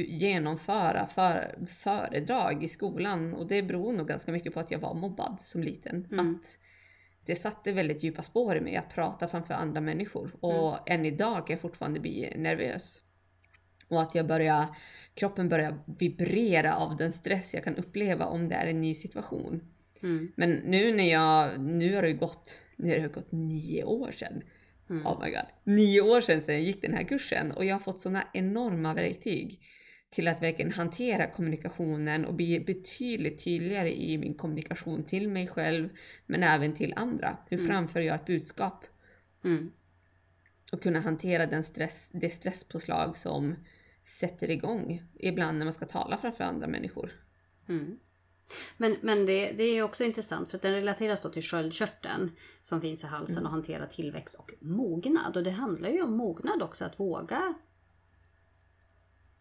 genomföra 0.06 1.06
för, 1.06 1.58
föredrag 1.66 2.64
i 2.64 2.68
skolan 2.68 3.34
och 3.34 3.46
det 3.46 3.62
beror 3.62 3.92
nog 3.92 4.08
ganska 4.08 4.32
mycket 4.32 4.54
på 4.54 4.60
att 4.60 4.70
jag 4.70 4.78
var 4.78 4.94
mobbad 4.94 5.40
som 5.40 5.62
liten. 5.62 6.08
Mm. 6.12 6.34
Att 6.34 6.58
det 7.26 7.36
satte 7.36 7.72
väldigt 7.72 8.02
djupa 8.02 8.22
spår 8.22 8.56
i 8.56 8.60
mig 8.60 8.76
att 8.76 8.94
prata 8.94 9.28
framför 9.28 9.54
andra 9.54 9.80
människor 9.80 10.36
och 10.40 10.88
Mm. 10.88 11.00
än 11.00 11.06
idag 11.06 11.46
kan 11.46 11.54
jag 11.54 11.60
fortfarande 11.60 12.00
bli 12.00 12.32
nervös. 12.36 13.02
Och 13.88 14.02
att 14.02 14.14
jag 14.14 14.26
börjar, 14.26 14.66
kroppen 15.18 15.48
börjar 15.48 15.78
vibrera 15.98 16.76
av 16.76 16.96
den 16.96 17.12
stress 17.12 17.54
jag 17.54 17.64
kan 17.64 17.76
uppleva 17.76 18.26
om 18.26 18.48
det 18.48 18.54
är 18.54 18.66
en 18.66 18.80
ny 18.80 18.94
situation. 18.94 19.60
Mm. 20.02 20.32
Men 20.36 20.50
nu 20.50 20.92
när 20.94 21.10
jag, 21.10 21.60
nu 21.60 21.94
har 21.94 22.02
det 22.02 22.12
gått, 22.12 22.58
nu 22.76 22.90
har 22.90 22.98
det 22.98 23.14
gått 23.14 23.32
nio 23.32 23.84
år 23.84 24.12
sedan. 24.12 24.42
Mm. 24.90 25.06
Oh 25.06 25.24
my 25.24 25.30
god. 25.30 25.46
Nio 25.64 26.00
år 26.00 26.20
sedan, 26.20 26.40
sedan 26.42 26.54
jag 26.54 26.64
gick 26.64 26.82
den 26.82 26.94
här 26.94 27.02
kursen 27.02 27.52
och 27.52 27.64
jag 27.64 27.74
har 27.74 27.80
fått 27.80 28.00
såna 28.00 28.24
enorma 28.32 28.94
verktyg 28.94 29.60
till 30.10 30.28
att 30.28 30.42
verkligen 30.42 30.72
hantera 30.72 31.26
kommunikationen 31.26 32.24
och 32.24 32.34
bli 32.34 32.60
betydligt 32.60 33.44
tydligare 33.44 34.02
i 34.02 34.18
min 34.18 34.34
kommunikation 34.34 35.04
till 35.04 35.28
mig 35.28 35.46
själv 35.46 35.88
men 36.26 36.42
även 36.42 36.74
till 36.74 36.92
andra. 36.96 37.36
Hur 37.50 37.58
Mm. 37.58 37.70
framför 37.70 38.00
jag 38.00 38.14
ett 38.14 38.26
budskap? 38.26 38.84
Mm. 39.44 39.70
Och 40.72 40.82
kunna 40.82 41.00
hantera 41.00 41.46
den 41.46 41.62
stress, 41.64 42.10
det 42.14 42.30
stresspåslag 42.30 43.16
som 43.16 43.54
sätter 44.08 44.50
igång 44.50 45.02
ibland 45.14 45.58
när 45.58 45.66
man 45.66 45.72
ska 45.72 45.86
tala 45.86 46.16
framför 46.18 46.44
andra 46.44 46.66
människor. 46.66 47.12
Mm. 47.68 47.98
Men, 48.76 48.96
men 49.02 49.26
det, 49.26 49.52
det 49.52 49.62
är 49.62 49.82
också 49.82 50.04
intressant 50.04 50.50
för 50.50 50.56
att 50.56 50.62
den 50.62 50.72
relateras 50.72 51.22
då 51.22 51.28
till 51.28 51.42
sköldkörteln 51.42 52.30
som 52.62 52.80
finns 52.80 53.04
i 53.04 53.06
halsen 53.06 53.44
och 53.46 53.50
hanterar 53.52 53.86
tillväxt 53.86 54.34
och 54.34 54.52
mognad. 54.60 55.36
Och 55.36 55.42
det 55.44 55.50
handlar 55.50 55.88
ju 55.88 56.02
om 56.02 56.16
mognad 56.16 56.62
också, 56.62 56.84
att 56.84 57.00
våga 57.00 57.54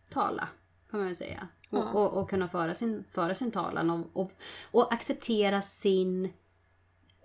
tala 0.10 0.50
kan 0.90 1.00
man 1.00 1.08
väl 1.08 1.16
säga. 1.16 1.48
Och, 1.70 1.78
Ja. 1.78 1.92
och, 1.92 2.22
och 2.22 2.30
kunna 2.30 2.48
föra 2.50 2.74
sin, 2.74 3.04
föra 3.12 3.36
sin 3.36 3.52
talan 3.52 3.90
och, 3.90 4.08
och, 4.14 4.32
och 4.72 4.94
acceptera 4.94 5.62
sin, 5.62 6.30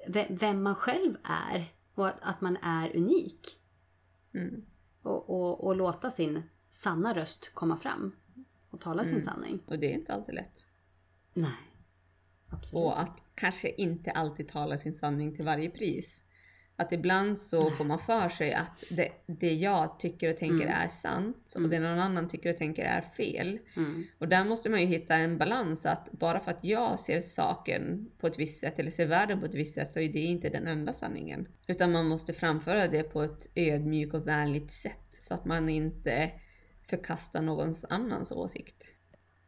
ve- 0.09 0.27
vem 0.31 0.63
man 0.63 0.75
själv 0.75 1.17
är 1.25 1.65
och 1.95 2.09
att, 2.09 2.21
att 2.23 2.41
man 2.41 2.57
är 2.63 2.97
unik. 2.97 3.41
Mm. 4.35 4.65
Och, 5.03 5.65
och 5.67 5.77
låta 5.77 6.11
sin 6.11 6.43
sanna 6.75 7.15
röst 7.15 7.51
komma 7.55 7.77
fram 7.77 8.17
och 8.71 8.81
tala 8.81 9.05
sin 9.05 9.13
Mm. 9.15 9.25
sanning. 9.25 9.61
Och 9.67 9.79
det 9.79 9.87
är 9.87 9.95
inte 9.95 10.13
alltid 10.15 10.35
lätt. 10.35 10.67
Nej. 11.35 11.51
Absolut. 12.49 12.85
Och 12.85 13.01
att 13.01 13.19
kanske 13.35 13.71
inte 13.71 14.11
alltid 14.11 14.49
tala 14.49 14.79
sin 14.79 14.95
sanning 14.95 15.35
till 15.37 15.45
varje 15.45 15.71
pris. 15.71 16.25
Att 16.77 16.93
ibland 16.93 17.39
så 17.39 17.71
får 17.71 17.85
man 17.85 17.99
för 17.99 18.29
sig 18.29 18.55
att 18.55 18.85
det, 18.91 19.09
det 19.27 19.55
jag 19.55 19.99
tycker 20.01 20.31
och 20.31 20.37
tänker 20.37 20.65
Mm. 20.67 20.69
är 20.83 20.89
sant 20.89 21.53
och 21.55 21.57
Mm. 21.57 21.71
det 21.71 21.79
någon 21.81 21.99
annan 21.99 22.29
tycker 22.29 22.51
och 22.51 22.57
tänker 22.57 22.83
är 22.85 23.01
fel. 23.01 23.59
Mm. 23.77 24.05
Och 24.19 24.29
där 24.29 24.45
måste 24.45 24.69
man 24.71 24.81
ju 24.81 24.87
hitta 24.87 25.15
en 25.17 25.39
balans 25.39 25.87
att 25.87 26.13
bara 26.13 26.41
för 26.41 26.51
att 26.51 26.65
jag 26.65 26.99
ser 27.01 27.21
saken 27.21 28.11
på 28.19 28.27
ett 28.27 28.39
visst 28.39 28.61
sätt 28.61 28.79
eller 28.79 28.91
ser 28.91 29.07
världen 29.07 29.41
på 29.41 29.47
ett 29.47 29.55
visst 29.55 29.75
sätt 29.75 29.91
så 29.91 30.01
är 30.01 30.13
det 30.13 30.19
inte 30.21 30.49
den 30.49 30.67
enda 30.67 30.93
sanningen. 30.93 31.49
Utan 31.69 31.93
man 31.93 32.09
måste 32.09 32.33
framföra 32.33 32.89
det 32.89 33.03
på 33.03 33.23
ett 33.23 33.49
ödmjukt 33.55 34.15
och 34.15 34.27
vänligt 34.29 34.71
sätt 34.71 35.17
så 35.19 35.35
att 35.35 35.45
man 35.45 35.69
inte 35.69 36.31
förkastar 36.87 37.43
någons 37.43 37.85
annans 37.85 38.33
åsikt. 38.33 38.85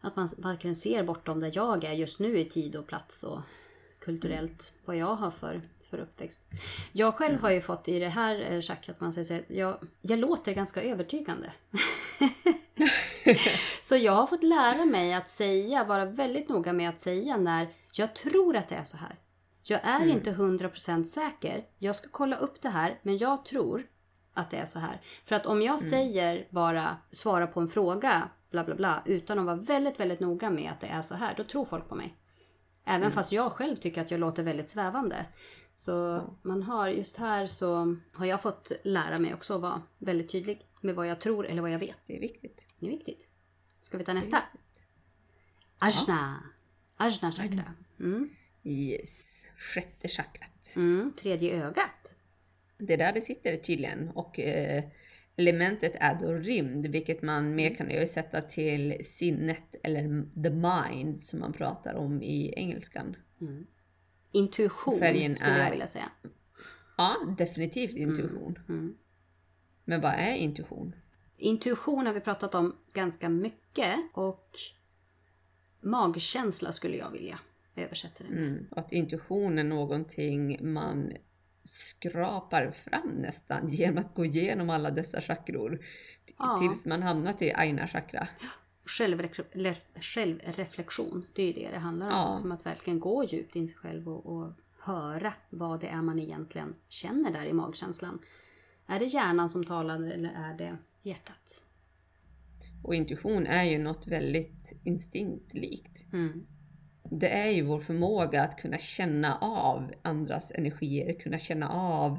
Att 0.01 0.17
man 0.17 0.29
verkligen 0.39 0.77
ser 0.77 1.05
bortom 1.05 1.41
där 1.41 1.51
jag 1.55 1.85
är 1.85 1.93
just 1.93 2.21
nu 2.21 2.39
i 2.39 2.45
tid 2.45 2.77
och 2.77 2.87
plats 2.87 3.23
och 3.23 3.41
kulturellt 3.99 4.73
vad 4.85 4.97
jag 4.97 5.15
har 5.15 5.31
för, 5.31 5.69
för 5.91 5.99
uppväxt. 5.99 6.43
Jag 6.93 7.15
själv 7.15 7.41
har 7.41 7.51
ju 7.51 7.61
fått 7.61 7.89
i 7.89 7.99
det 7.99 8.09
här 8.09 8.53
eh, 8.53 8.61
chakrat, 8.61 9.01
man 9.01 9.13
säger 9.13 9.33
här, 9.33 9.45
jag, 9.49 9.79
jag 10.01 10.19
låter 10.19 10.55
ganska 10.55 10.83
övertygande. 10.83 11.53
så 13.83 13.97
jag 13.97 14.13
har 14.13 14.27
fått 14.27 14.43
lära 14.43 14.85
mig 14.85 15.15
att 15.15 15.31
säga, 15.31 15.85
vara 15.85 16.05
väldigt 16.05 16.49
noga 16.49 16.73
med 16.73 16.89
att 16.89 17.01
säga 17.01 17.37
när 17.37 17.69
jag 17.93 18.15
tror 18.15 18.57
att 18.57 18.69
det 18.69 18.75
är 18.75 18.85
så 18.85 18.97
här. 18.97 19.19
Jag 19.63 19.81
är 19.85 19.97
Mm. 20.01 20.11
inte 20.11 20.33
100% 20.33 21.05
säker. 21.05 21.65
Jag 21.79 21.97
ska 21.97 22.09
kolla 22.11 22.37
upp 22.37 22.63
det 22.63 22.69
här, 22.69 22.99
men 23.03 23.17
jag 23.19 23.45
tror 23.45 23.87
att 24.35 24.51
det 24.51 24.57
är 24.57 24.67
så 24.67 24.79
här. 24.79 25.01
För 25.25 25.37
att 25.37 25.47
om 25.47 25.63
jag 25.63 25.81
säger 25.81 26.47
bara, 26.51 26.97
svara 27.11 27.47
på 27.47 27.61
en 27.61 27.69
fråga, 27.69 28.29
bla 28.51 28.65
bla 28.65 28.75
bla, 28.75 29.03
utan 29.07 29.39
att 29.39 29.45
vara 29.45 29.57
väldigt, 29.57 30.01
väldigt 30.01 30.21
noga 30.21 30.51
med 30.51 30.73
att 30.73 30.81
det 30.81 30.87
är 30.87 31.03
så 31.03 31.15
här, 31.15 31.35
då 31.37 31.45
tror 31.45 31.65
folk 31.65 31.89
på 31.89 31.95
mig. 31.95 32.17
Även 32.85 33.13
fast 33.13 33.33
jag 33.33 33.53
själv 33.53 33.77
tycker 33.77 34.01
att 34.03 34.11
jag 34.11 34.21
låter 34.21 34.43
väldigt 34.43 34.71
svävande. 34.71 35.27
Så 35.75 36.23
man 36.43 36.63
har, 36.63 36.89
just 36.89 37.17
här 37.17 37.47
så 37.47 37.97
har 38.13 38.27
jag 38.27 38.43
fått 38.43 38.73
lära 38.85 39.19
mig 39.19 39.35
också 39.35 39.55
att 39.55 39.61
vara 39.61 39.83
väldigt 39.99 40.33
tydlig 40.33 40.67
med 40.81 40.95
vad 40.95 41.07
jag 41.07 41.21
tror 41.21 41.47
eller 41.47 41.63
vad 41.63 41.71
jag 41.71 41.79
vet. 41.79 41.99
Det 42.07 42.17
är 42.17 42.21
viktigt. 42.21 42.69
Det 42.79 42.87
är 42.87 42.91
viktigt. 42.91 43.29
Ska 43.81 43.99
vi 43.99 44.05
ta 44.05 44.13
nästa? 44.13 44.43
Ajna. 45.79 46.43
Ajna 46.97 47.33
chakra. 47.33 47.75
Mm. 48.01 48.31
Yes. 48.63 49.45
Sjätte 49.59 50.09
chakrat. 50.09 50.73
Mm. 50.77 51.13
Tredje 51.21 51.67
ögat. 51.67 52.17
Det 52.87 52.93
är 52.93 52.99
där 52.99 53.13
det 53.13 53.21
sitter 53.21 53.57
tydligen 53.57 54.11
och 54.11 54.41
eh, 54.41 54.85
elementet 55.37 55.93
är 56.01 56.15
då 56.21 56.33
rymd 56.33 56.87
vilket 56.87 57.23
man 57.23 57.55
mer 57.55 57.75
kan 57.75 57.89
översätta 57.91 58.41
till 58.41 59.05
sinnet 59.05 59.75
eller 59.83 60.03
the 60.43 60.51
mind 60.51 61.19
som 61.23 61.41
man 61.41 61.53
pratar 61.53 61.95
om 61.95 62.23
i 62.23 62.55
engelskan. 62.57 63.17
Mm. 63.41 63.67
Intuition 64.33 64.99
Färgen 64.99 65.35
skulle 65.35 65.59
jag 65.59 65.67
är- 65.67 65.71
vilja 65.71 65.87
säga. 65.87 66.11
Ja, 66.97 67.17
definitivt 67.39 67.95
intuition. 67.97 68.59
Mm. 68.69 68.97
Men 69.85 70.01
vad 70.01 70.13
är 70.13 70.35
intuition? 70.35 70.95
Intuition 71.37 72.07
har 72.07 72.15
vi 72.15 72.21
pratat 72.21 72.55
om 72.55 72.77
ganska 72.93 73.29
mycket 73.29 73.95
och 74.15 74.51
magkänsla 75.81 76.73
skulle 76.73 76.97
jag 76.97 77.11
vilja 77.11 77.39
översätta 77.77 78.25
det 78.25 78.31
med. 78.31 78.39
Mm. 78.49 78.67
Att 78.71 78.93
intuition 78.93 79.59
är 79.59 79.65
någonting 79.65 80.73
man 80.73 81.13
skrapar 81.65 82.71
fram 82.71 83.09
nästan 83.09 83.69
genom 83.69 83.99
att 83.99 84.15
gå 84.15 84.25
igenom 84.25 84.71
alla 84.71 84.91
dessa 84.91 85.21
chakror. 85.21 85.79
Ja. 86.39 86.59
Tills 86.59 86.87
man 86.87 87.03
hamnar 87.03 87.33
till 87.33 87.53
aina 87.55 87.87
chakra. 87.89 88.29
Självrefle- 88.87 89.45
le- 89.53 90.01
självreflektion, 90.01 91.27
det 91.35 91.43
är 91.43 91.47
ju 91.47 91.53
det 91.53 91.71
det 91.71 91.79
handlar 91.79 92.07
om. 92.07 92.13
Ja. 92.13 92.37
Som 92.37 92.53
att 92.53 92.67
verkligen 92.67 93.01
gå 93.01 93.25
djupt 93.25 93.57
in 93.57 93.65
i 93.65 93.69
sig 93.69 93.77
själv 93.77 94.09
och, 94.09 94.27
och 94.27 94.53
höra 94.81 95.35
vad 95.51 95.81
det 95.81 95.87
är 95.87 96.03
man 96.03 96.19
egentligen 96.19 96.75
känner 96.89 97.31
där 97.33 97.45
i 97.45 97.53
magkänslan. 97.53 98.19
Är 98.87 98.99
det 98.99 99.05
hjärnan 99.05 99.49
som 99.49 99.65
talar 99.65 99.95
eller 99.95 100.33
är 100.37 100.55
det 100.59 100.77
hjärtat? 101.03 101.63
Och 102.83 102.95
intuition 102.95 103.47
är 103.47 103.65
ju 103.65 103.79
något 103.79 104.07
väldigt 104.07 104.73
instinktlikt. 104.85 106.13
Mm. 106.13 106.47
Det 107.11 107.29
är 107.29 107.51
ju 107.51 107.63
vår 107.63 107.81
förmåga 107.81 108.43
att 108.43 108.61
kunna 108.61 108.79
känna 108.79 109.39
av 109.39 109.93
andras 110.03 110.53
energier, 110.55 111.13
kunna 111.13 111.39
känna 111.39 111.69
av... 111.69 112.19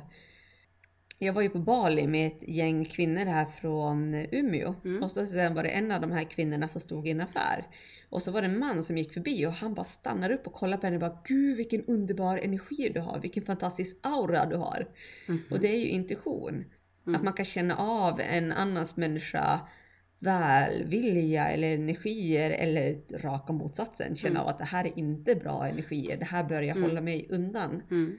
Jag 1.19 1.33
var 1.33 1.41
ju 1.41 1.49
på 1.49 1.59
Bali 1.59 2.07
med 2.07 2.27
ett 2.27 2.49
gäng 2.49 2.85
kvinnor 2.85 3.25
här 3.25 3.45
från 3.45 4.13
Umeå 4.31 4.75
Mm. 4.85 5.03
och 5.03 5.11
så 5.11 5.27
sen 5.27 5.53
var 5.53 5.63
det 5.63 5.69
en 5.69 5.91
av 5.91 6.01
de 6.01 6.11
här 6.11 6.23
kvinnorna 6.23 6.67
som 6.67 6.81
stod 6.81 7.07
i 7.07 7.11
en 7.11 7.21
affär. 7.21 7.65
Och 8.09 8.21
så 8.21 8.31
var 8.31 8.41
det 8.41 8.47
en 8.47 8.59
man 8.59 8.83
som 8.83 8.97
gick 8.97 9.13
förbi 9.13 9.45
och 9.45 9.51
han 9.51 9.73
bara 9.73 9.83
stannar 9.83 10.31
upp 10.31 10.47
och 10.47 10.53
kollar 10.53 10.77
på 10.77 10.87
henne 10.87 10.95
och 10.95 11.01
bara 11.01 11.21
Gud 11.23 11.57
vilken 11.57 11.85
underbar 11.85 12.37
energi 12.37 12.91
du 12.93 12.99
har, 12.99 13.19
vilken 13.19 13.43
fantastisk 13.43 13.97
aura 14.01 14.45
du 14.45 14.55
har. 14.55 14.87
Mhm. 15.27 15.43
Och 15.51 15.59
det 15.59 15.67
är 15.67 15.79
ju 15.79 15.87
intuition. 15.87 16.65
Mm. 17.07 17.15
Att 17.15 17.23
man 17.23 17.33
kan 17.33 17.45
känna 17.45 17.77
av 17.77 18.19
en 18.19 18.51
annans 18.51 18.97
människa 18.97 19.67
välvilja 20.19 21.47
eller 21.47 21.75
energier 21.75 22.51
eller 22.51 23.01
raka 23.19 23.53
motsatsen. 23.53 24.15
Känna 24.15 24.39
Mm. 24.39 24.41
av 24.41 24.47
att 24.47 24.57
det 24.59 24.65
här 24.65 24.85
är 24.85 24.99
inte 24.99 25.35
bra 25.35 25.67
energier, 25.67 26.17
det 26.17 26.25
här 26.25 26.43
bör 26.43 26.61
jag 26.61 26.77
Mm. 26.77 26.89
hålla 26.89 27.01
mig 27.01 27.27
undan. 27.29 27.81
Mm. 27.91 28.17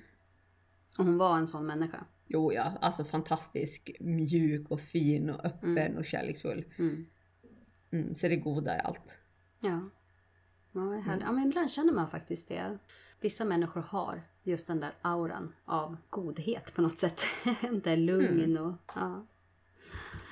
Och 0.98 1.04
hon 1.04 1.18
var 1.18 1.36
en 1.38 1.46
sån 1.46 1.66
människa. 1.66 2.04
Jo 2.28 2.52
ja, 2.52 2.72
alltså 2.80 3.04
fantastisk, 3.04 3.90
mjuk 4.00 4.70
och 4.70 4.80
fin 4.80 5.30
och 5.30 5.44
öppen 5.44 5.78
Mm. 5.78 5.96
och 5.96 6.04
kärleksfull. 6.04 6.64
Mm. 6.78 7.06
Mm, 7.92 8.14
så 8.14 8.28
det 8.28 8.36
goda 8.36 8.76
i 8.76 8.80
allt. 8.80 9.18
Ja. 9.60 9.90
Ja, 10.72 11.02
ja, 11.20 11.32
men 11.32 11.46
ibland 11.48 11.70
känner 11.70 11.92
man 11.92 12.10
faktiskt 12.10 12.48
det. 12.48 12.78
Vissa 13.20 13.44
människor 13.44 13.80
har 13.80 14.22
just 14.42 14.66
den 14.66 14.80
där 14.80 14.94
auran 15.02 15.52
av 15.64 15.96
godhet 16.10 16.74
på 16.74 16.82
något 16.82 16.98
sätt. 16.98 17.20
den 17.60 17.80
där 17.80 17.96
lugn 17.96 18.58
och... 18.58 18.74
Ja. 18.94 19.26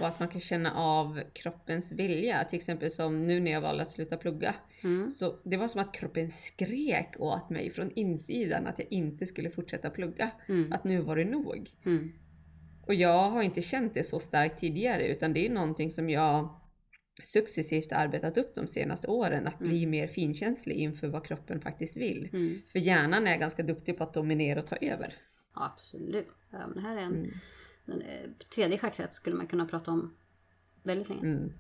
Och 0.00 0.07
att 0.07 0.20
man 0.20 0.28
kan 0.28 0.40
känna 0.40 0.74
av 0.74 1.20
kroppens 1.32 1.92
vilja. 1.92 2.44
Till 2.44 2.57
exempel 2.57 2.90
som 2.90 3.26
nu 3.26 3.40
när 3.40 3.50
jag 3.50 3.61
valde 3.61 3.82
att 3.82 3.90
sluta 3.90 4.16
plugga. 4.16 4.55
Mm. 4.82 5.11
Så 5.11 5.38
det 5.44 5.57
var 5.57 5.68
som 5.68 5.80
att 5.80 5.94
kroppen 5.94 6.30
skrek 6.30 7.14
åt 7.18 7.50
mig 7.50 7.70
från 7.70 7.90
insidan 7.90 8.66
att 8.66 8.78
jag 8.78 8.92
inte 8.92 9.26
skulle 9.26 9.50
fortsätta 9.50 9.90
plugga. 9.90 10.30
Mm. 10.48 10.72
Att 10.72 10.84
nu 10.84 11.00
var 11.00 11.16
det 11.16 11.24
nog. 11.24 11.70
Mm. 11.84 12.12
Och 12.86 12.94
jag 12.94 13.30
har 13.30 13.42
inte 13.42 13.62
känt 13.62 13.94
det 13.94 14.05
så 14.05 14.18
starkt 14.18 14.61
tidigare 14.61 15.07
utan 15.07 15.32
det 15.32 15.46
är 15.46 15.50
någonting 15.50 15.90
som 15.90 16.11
jag 16.11 16.61
successivt 17.22 17.92
arbetat 17.92 18.38
upp 18.38 18.55
de 18.55 18.66
senaste 18.66 19.09
åren. 19.09 19.46
Att 19.46 19.59
bli 19.59 19.86
mer 19.86 20.07
finkänslig 20.07 20.76
inför 20.76 21.09
vad 21.09 21.26
kroppen 21.26 21.61
faktiskt 21.61 21.96
vill. 21.96 22.28
Mm. 22.32 22.62
För 22.66 22.78
hjärnan 22.78 23.26
är 23.26 23.36
ganska 23.36 23.62
duktig 23.62 23.98
på 23.98 24.05
att 24.05 24.14
dominera 24.14 24.61
och 24.61 24.66
ta 24.66 24.76
över. 24.76 25.14
Absolut. 25.52 26.28
Ja, 26.50 26.66
men 26.74 26.84
här 26.84 26.96
är 26.96 27.00
en, 27.00 27.14
Mm. 27.14 27.30
Den, 27.85 28.03
eh, 28.03 28.30
tredje 28.55 28.78
chakrat 28.78 29.14
skulle 29.14 29.37
man 29.37 29.47
kunna 29.47 29.66
prata 29.66 29.91
om 29.91 30.14
väldigt 30.82 31.09
länge. 31.09 31.20
Mm. 31.22 31.53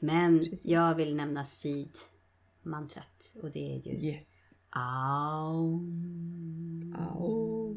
Men 0.00 0.38
Precis. 0.38 0.66
jag 0.66 0.94
vill 0.94 1.16
nämna 1.16 1.44
seed-mantrat. 1.44 3.36
Och 3.42 3.50
det 3.50 3.74
är 3.74 3.78
ju 3.88 4.08
Yes. 4.08 4.54
Aum. 4.70 5.86
Au. 6.98 7.76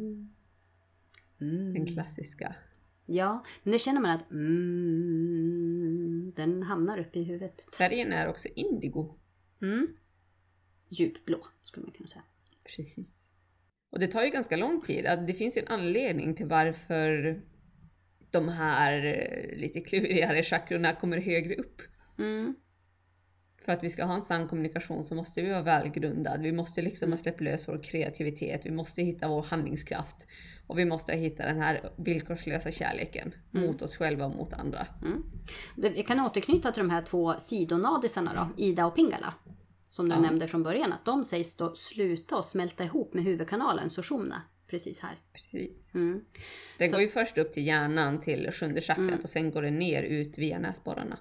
Mm. 1.41 1.73
Den 1.73 1.85
klassiska. 1.85 2.55
Ja, 3.05 3.43
men 3.63 3.71
det 3.71 3.79
känner 3.79 4.01
man 4.01 4.11
att 4.11 4.31
mm, 4.31 6.31
den 6.35 6.63
hamnar 6.63 6.97
uppe 6.99 7.19
i 7.19 7.23
huvudet. 7.23 7.75
Färgen 7.77 8.13
är 8.13 8.27
också 8.27 8.47
indigo. 8.55 9.15
Mm. 9.61 9.87
Djupblå 10.89 11.45
skulle 11.63 11.85
man 11.85 11.93
kunna 11.93 12.07
säga. 12.07 12.23
Precis. 12.63 13.31
Och 13.89 13.99
det 13.99 14.07
tar 14.07 14.23
ju 14.23 14.29
ganska 14.29 14.57
lång 14.57 14.81
tid. 14.81 15.03
Det 15.27 15.33
finns 15.33 15.57
ju 15.57 15.61
en 15.61 15.67
anledning 15.67 16.35
till 16.35 16.45
varför 16.45 17.41
de 18.31 18.49
här 18.49 19.05
eh, 19.05 19.57
lite 19.57 19.81
klurigare 19.81 20.43
chakrorna 20.43 20.93
kommer 20.93 21.17
högre 21.17 21.55
upp. 21.55 21.81
Mm. 22.19 22.55
För 23.65 23.71
att 23.71 23.83
vi 23.83 23.89
ska 23.89 24.05
ha 24.05 24.13
en 24.13 24.21
sann 24.21 24.47
kommunikation 24.47 25.03
så 25.03 25.15
måste 25.15 25.41
vi 25.41 25.49
vara 25.49 25.61
välgrundad. 25.61 26.41
Vi 26.41 26.51
måste 26.51 26.81
liksom 26.81 27.11
ha 27.11 27.17
släppt 27.17 27.41
lös 27.41 27.67
vår 27.67 27.83
kreativitet. 27.83 28.61
Vi 28.65 28.71
måste 28.71 29.01
hitta 29.01 29.27
vår 29.27 29.43
handlingskraft. 29.43 30.27
Och 30.67 30.79
vi 30.79 30.85
måste 30.85 31.13
hitta 31.13 31.45
den 31.45 31.61
här 31.61 31.91
villkorslösa 31.97 32.71
kärleken 32.71 33.33
mot 33.51 33.81
oss 33.81 33.95
själva 33.95 34.25
och 34.25 34.35
mot 34.35 34.53
andra. 34.53 34.87
Mm. 35.01 35.23
Vi 35.75 36.03
kan 36.03 36.19
återknyta 36.19 36.71
till 36.71 36.83
de 36.83 36.89
här 36.89 37.01
två 37.01 37.33
sidonadisarna 37.33 38.31
då, 38.35 38.63
Ida 38.63 38.85
och 38.85 38.95
Pingala. 38.95 39.33
Som 39.89 40.09
du 40.09 40.15
Ja. 40.15 40.21
nämnde 40.21 40.47
från 40.47 40.63
början, 40.63 40.93
att 40.93 41.05
de 41.05 41.23
sägs 41.23 41.57
då 41.57 41.75
sluta 41.75 42.37
och 42.37 42.45
smälta 42.45 42.83
ihop 42.83 43.13
med 43.13 43.23
huvudkanalen 43.23 43.89
Sushumna. 43.89 44.41
Precis 44.69 44.99
här. 44.99 45.17
Precis. 45.33 45.93
Mm. 45.95 46.21
Den 46.77 46.87
Så- 46.89 46.93
går 46.93 47.01
ju 47.01 47.09
först 47.09 47.37
upp 47.37 47.53
till 47.53 47.67
hjärnan 47.67 48.21
till 48.21 48.51
sjunde 48.51 48.81
chakrat 48.81 48.97
Mm. 49.07 49.19
och 49.23 49.29
sen 49.29 49.51
går 49.51 49.61
den 49.61 49.79
ner 49.79 50.03
ut 50.03 50.37
via 50.37 50.59
näsborrarna. 50.59 51.19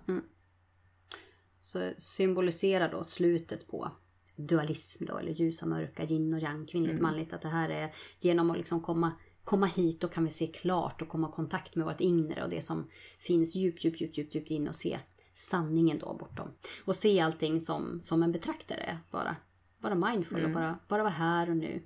Så 1.60 1.90
symboliserar 1.98 2.90
då 2.90 3.04
slutet 3.04 3.66
på 3.68 3.92
dualism 4.36 5.04
då, 5.04 5.18
eller 5.18 5.32
ljusa 5.32 5.66
mörka, 5.66 6.04
yin 6.04 6.34
och 6.34 6.40
yang, 6.40 6.66
kvinnligt 6.66 6.92
Mm. 6.98 7.02
manligt. 7.02 7.32
Att 7.32 7.42
det 7.42 7.48
här 7.48 7.68
är 7.68 7.94
genom 8.20 8.50
att 8.50 8.56
liksom 8.56 8.82
komma, 8.82 9.12
komma 9.44 9.66
hit 9.66 10.04
och 10.04 10.12
kan 10.12 10.24
vi 10.24 10.30
se 10.30 10.46
klart 10.46 11.02
och 11.02 11.08
komma 11.08 11.28
i 11.28 11.32
kontakt 11.32 11.74
med 11.76 11.86
vårt 11.86 12.00
inre 12.00 12.44
och 12.44 12.50
det 12.50 12.62
som 12.62 12.90
finns 13.18 13.56
djupt, 13.56 13.84
djupt, 13.84 14.00
djupt, 14.00 14.18
djupt, 14.18 14.34
djupt 14.34 14.50
in 14.50 14.68
och 14.68 14.74
se 14.76 14.98
sanningen 15.34 15.98
då 15.98 16.14
bortom. 16.20 16.48
Och 16.84 16.96
se 16.96 17.20
allting 17.20 17.60
som, 17.60 18.00
som 18.02 18.22
en 18.22 18.32
betraktare, 18.32 18.98
bara, 19.10 19.36
bara 19.78 19.94
mindful 19.94 20.36
och 20.36 20.40
Mm. 20.50 20.52
bara, 20.54 20.78
bara 20.88 21.02
vara 21.02 21.12
här 21.12 21.50
och 21.50 21.56
nu. 21.56 21.82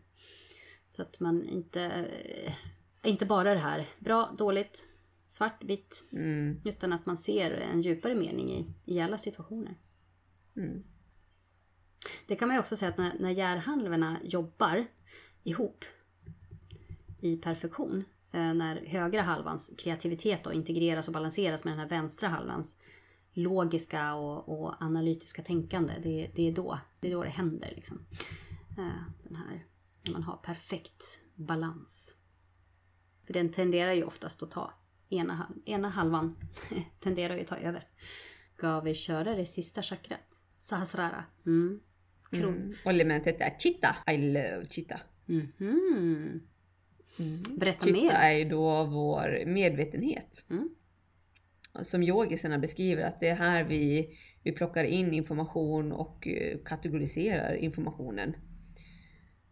Så 0.93 1.03
att 1.03 1.20
man 1.20 1.45
inte, 1.49 1.82
eh, 1.82 2.53
inte 3.03 3.26
bara 3.26 3.55
det 3.55 3.61
här 3.61 3.88
bra, 3.99 4.34
dåligt, 4.38 4.88
svart, 5.26 5.64
vitt, 5.64 6.05
Mm. 6.12 6.61
utan 6.64 6.93
att 6.93 7.07
man 7.07 7.16
ser 7.16 7.51
en 7.51 7.80
djupare 7.80 8.14
mening 8.14 8.51
i, 8.51 8.74
i 8.84 9.01
alla 9.01 9.18
situationer. 9.18 9.74
Mm. 10.57 10.82
Det 12.26 12.36
kan 12.36 12.49
man 12.49 12.57
ju 12.57 12.61
också 12.61 12.76
säga 12.76 12.88
att 12.88 12.99
när, 12.99 13.18
när 13.18 13.30
hjärnhalvorna 13.30 14.16
jobbar 14.24 14.86
ihop 15.43 15.84
i 17.20 17.36
perfektion, 17.36 18.05
eh, 18.32 18.55
när 18.55 18.86
högra 18.86 19.22
halvans 19.22 19.74
kreativitet 19.78 20.45
då 20.45 20.53
integreras 20.53 21.09
och 21.09 21.14
balanseras 21.14 21.64
med 21.64 21.72
den 21.72 21.80
här 21.80 21.88
vänstra 21.88 22.28
halvans 22.28 22.78
logiska 23.32 24.14
och, 24.14 24.49
och 24.62 24.82
analytiska 24.82 25.43
tänkande, 25.43 25.93
det, 26.03 26.30
det, 26.34 26.49
är 26.49 26.53
då, 26.53 26.78
det 27.01 27.09
är 27.09 27.12
då 27.12 27.22
det 27.22 27.30
händer. 27.30 27.72
Liksom. 27.76 28.07
Eh, 28.78 29.03
Den 29.22 29.36
här, 29.36 29.66
när 30.05 30.12
man 30.12 30.22
har 30.22 30.36
perfekt 30.36 31.20
balans. 31.34 32.16
För 33.26 33.32
den 33.32 33.50
tenderar 33.53 33.92
ju 33.92 34.05
oftast 34.05 34.42
att 34.42 34.50
ta, 34.50 34.72
ena, 35.09 35.53
ena 35.64 35.88
halvan 35.88 36.36
tenderar 37.00 37.34
ju 37.34 37.40
att 37.40 37.46
ta 37.46 37.57
över. 37.57 37.88
Ska 38.57 38.80
vi 38.80 38.94
köra 38.94 39.34
det 39.36 39.46
sista 39.46 39.82
chakrat? 39.82 40.42
Sahasrara. 40.59 41.24
Mm. 41.46 41.80
Kron. 42.30 42.57
Mm. 42.57 42.74
Och 42.84 42.90
elementet 42.90 43.40
är 43.40 43.59
chitta. 43.59 43.96
I 44.12 44.18
love 44.18 44.66
chitta. 44.70 45.00
Mhm. 45.26 46.40
Mm. 47.18 47.42
Berätta 47.59 47.84
Chitta 47.86 48.03
mer. 48.03 48.11
är 48.11 48.32
ju 48.32 48.44
då 48.44 48.84
vår 48.84 49.42
medvetenhet. 49.46 50.44
Mm. 50.50 50.74
Som 51.82 52.03
yogisarna 52.03 52.59
beskriver 52.59 53.03
att 53.03 53.20
det 53.20 53.28
är 53.28 53.34
här 53.34 53.64
vi, 53.64 54.14
vi 54.42 54.53
plockar 54.53 54.84
in 54.84 55.12
information 55.12 55.92
och 55.92 56.28
eh, 56.28 56.59
kategoriserar 56.64 57.55
informationen. 57.55 58.34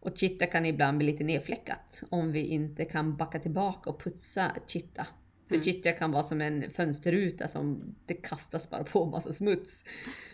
Och 0.03 0.17
chitta 0.17 0.45
kan 0.45 0.65
ibland 0.65 0.97
bli 0.97 1.07
lite 1.11 1.23
nedfläckat 1.23 2.03
om 2.09 2.31
vi 2.31 2.39
inte 2.39 2.85
kan 2.85 3.17
backa 3.17 3.39
tillbaka 3.39 3.89
och 3.89 4.03
putsa 4.03 4.55
chitta. 4.67 5.07
För 5.47 5.55
Mm. 5.55 5.63
chitta 5.63 5.91
kan 5.91 6.11
vara 6.11 6.23
som 6.23 6.41
en 6.41 6.71
fönsterruta 6.71 7.47
som 7.47 7.95
det 8.05 8.13
kastas 8.13 8.69
bara 8.69 8.83
på 8.83 9.05
massa 9.05 9.33
smuts. 9.33 9.83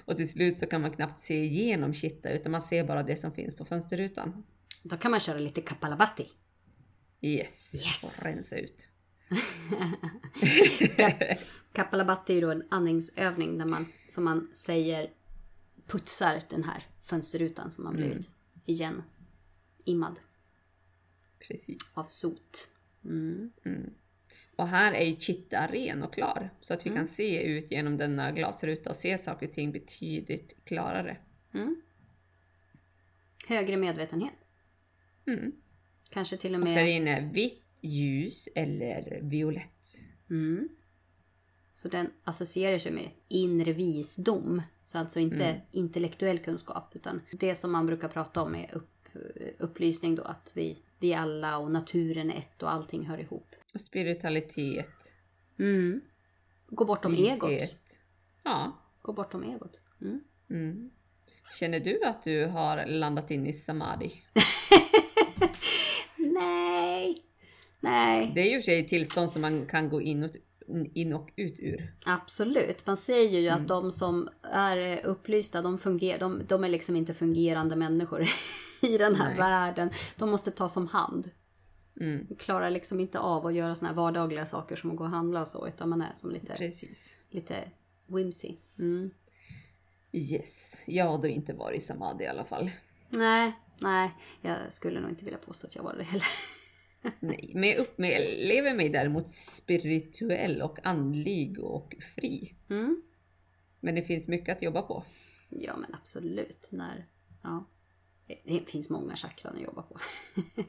Och 0.05 0.18
till 0.18 0.30
slut 0.30 0.59
så 0.59 0.65
kan 0.65 0.82
man 0.82 0.91
knappt 0.91 1.20
se 1.20 1.43
igenom 1.43 1.93
chitta 1.93 2.30
utan 2.30 2.51
man 2.51 2.61
ser 2.61 2.84
bara 2.84 3.03
det 3.03 3.15
som 3.15 3.32
finns 3.32 3.55
på 3.55 3.65
fönsterrutan. 3.65 4.43
Då 4.84 4.97
kan 4.97 5.11
man 5.11 5.20
köra 5.20 5.39
lite 5.39 5.61
kapalabhati. 5.61 6.28
Yes, 7.22 7.76
Yes. 7.76 8.20
och 8.20 8.26
rensa 8.26 8.57
ut. 8.57 8.89
Kapalabhati 11.74 12.38
är 12.38 12.41
då 12.41 12.51
en 12.51 12.63
andningsövning 12.70 13.57
där 13.57 13.65
man, 13.65 13.86
som 14.07 14.24
man 14.24 14.49
säger, 14.53 15.09
putsar 15.88 16.41
den 16.49 16.63
här 16.63 16.84
fönsterrutan 17.01 17.72
som 17.72 17.86
har 17.86 17.93
Mm. 17.93 18.07
blivit 18.07 18.32
igen 18.65 19.03
immad 19.88 20.19
Precis. 21.39 21.77
av 21.93 22.03
sot. 22.03 22.67
Mm. 23.05 23.51
Mm. 23.65 23.93
Och 24.55 24.67
här 24.67 24.93
är 24.93 25.05
ju 25.05 25.15
chitta 25.15 25.67
ren 25.67 26.03
och 26.03 26.13
klar. 26.13 26.49
Så 26.61 26.73
att 26.73 26.85
vi 26.85 26.89
Mm. 26.89 26.99
kan 26.99 27.07
se 27.07 27.43
ut 27.43 27.71
genom 27.71 27.97
denna 27.97 28.31
glasruta 28.31 28.89
och 28.89 28.95
se 28.95 29.17
saker 29.17 29.47
och 29.47 29.53
ting 29.53 29.71
betydligt 29.71 30.65
klarare. 30.65 31.17
Mm. 31.53 31.81
Högre 33.47 33.77
medvetenhet. 33.77 34.33
Mm. 35.27 35.51
Kanske 36.09 36.38
till 36.38 36.53
och 36.55 36.59
Och 36.61 36.67
med... 36.67 36.75
färgen 36.75 37.07
är 37.07 37.21
vitt, 37.33 37.63
ljus 37.81 38.49
eller 38.55 39.19
violett. 39.21 39.97
Mm. 40.29 40.69
Så 41.73 41.88
den 41.89 42.09
associerar 42.23 42.77
sig 42.77 42.91
med 42.91 43.11
inre 43.27 43.73
visdom. 43.73 44.61
Så 44.85 44.97
alltså 44.97 45.19
inte 45.19 45.45
Mm. 45.45 45.61
intellektuell 45.71 46.39
kunskap 46.39 46.95
utan 46.95 47.21
det 47.31 47.55
som 47.55 47.71
man 47.71 47.85
brukar 47.85 48.07
prata 48.07 48.41
om 48.41 48.55
är 48.55 48.75
upp, 48.75 48.89
upplysning 49.59 50.15
då 50.15 50.24
att 50.24 50.51
vi, 50.55 50.78
vi 50.99 51.13
alla 51.13 51.57
och 51.57 51.72
naturen 51.72 52.32
är 52.32 52.38
ett 52.38 52.63
och 52.63 52.72
allting 52.72 53.05
hör 53.05 53.18
ihop. 53.18 53.55
Och 53.74 53.82
spiritualitet. 53.82 55.13
Mm. 55.59 56.01
Gå 56.68 56.86
bortom 56.86 57.13
egot. 57.13 57.49
vishet. 57.49 57.99
Ja. 58.43 58.82
Gå 59.01 59.13
bortom 59.13 59.43
egot. 59.43 59.82
Mm. 60.01 60.24
Mm. 60.49 60.91
Känner 61.59 61.80
du 61.80 62.03
att 62.03 62.24
du 62.24 62.45
har 62.45 62.86
landat 62.86 63.32
in 63.32 63.47
i 63.47 63.53
samadhi? 63.53 64.24
Nej. 66.18 67.24
Nej. 67.80 68.32
Det 68.36 68.41
är 68.41 68.55
ju 68.55 68.61
sig 68.61 68.80
ett 68.80 68.88
tillstånd 68.88 69.30
som 69.30 69.41
man 69.41 69.65
kan 69.65 69.89
gå 69.89 70.01
in 70.01 70.24
och, 70.24 70.30
in 70.93 71.13
och 71.13 71.30
ut 71.36 71.59
ur. 71.59 71.93
Absolut. 72.05 72.86
Man 72.88 72.97
säger 72.97 73.39
ju 73.39 73.47
Mm. 73.47 73.61
att 73.61 73.68
de 73.68 73.91
som 73.91 74.30
är 74.51 75.05
upplysta, 75.05 75.61
de, 75.61 75.78
funger, 75.78 76.20
de, 76.20 76.41
de 76.47 76.63
är 76.63 76.70
liksom 76.70 76.95
inte 76.95 77.13
fungerande 77.13 77.76
människor 77.76 78.28
i 78.82 78.97
den 78.97 79.15
här 79.15 79.30
Nej. 79.30 79.38
världen. 79.38 79.89
De 80.15 80.30
måste 80.30 80.51
tas 80.51 80.78
om 80.78 80.88
hand. 80.88 81.32
Mm. 81.99 82.28
Klarar 82.39 82.70
liksom 82.70 82.99
inte 82.99 83.20
av 83.20 83.45
att 83.45 83.53
göra 83.53 83.76
såna 83.76 83.89
här 83.89 83.95
vardagliga 83.95 84.45
saker 84.45 84.76
som 84.76 84.91
att 84.91 84.97
gå 84.97 85.03
och 85.03 85.09
handla 85.09 85.41
och 85.41 85.47
så. 85.47 85.68
Utan 85.68 85.89
man 85.89 86.01
är 86.01 86.13
som 86.15 86.32
lite, 86.32 86.53
Precis. 86.53 87.15
lite 87.30 87.72
whimsy. 88.07 88.55
Mm. 88.80 89.11
Yes. 90.11 90.78
Jag 90.86 91.05
har 91.05 91.18
då 91.22 91.28
inte 91.28 91.53
varit 91.53 91.78
i 91.78 91.86
samadhi 91.86 92.24
i 92.24 92.28
alla 92.28 92.45
fall. 92.45 92.72
Nej, 93.09 93.51
nej. 93.80 94.11
Jag 94.41 94.57
skulle 94.70 94.99
nog 94.99 95.09
inte 95.09 95.24
vilja 95.26 95.39
påstå 95.39 95.68
att 95.68 95.76
jag 95.76 95.84
var 95.84 95.95
det 95.95 96.03
heller. 96.03 96.28
Nej, 97.20 97.52
men 97.56 97.70
jag 97.70 97.78
upplever 97.78 98.74
mig 98.74 98.89
däremot 98.89 99.30
spirituell 99.30 100.62
och 100.62 100.86
andlig 100.86 101.60
och 101.60 101.95
fri. 102.16 102.56
Mm. 102.70 103.02
Men 103.80 103.95
det 103.95 104.02
finns 104.02 104.28
mycket 104.28 104.56
att 104.56 104.62
jobba 104.62 104.82
på. 104.82 105.04
Ja 105.50 105.78
men 105.78 105.95
absolut. 105.95 106.70
När, 106.72 107.06
ja. 107.43 107.66
Det- 108.45 108.70
finns 108.70 108.89
många 108.89 109.16
chakran 109.16 109.56
att 109.56 109.62
jobba 109.62 109.82
på. 109.82 109.98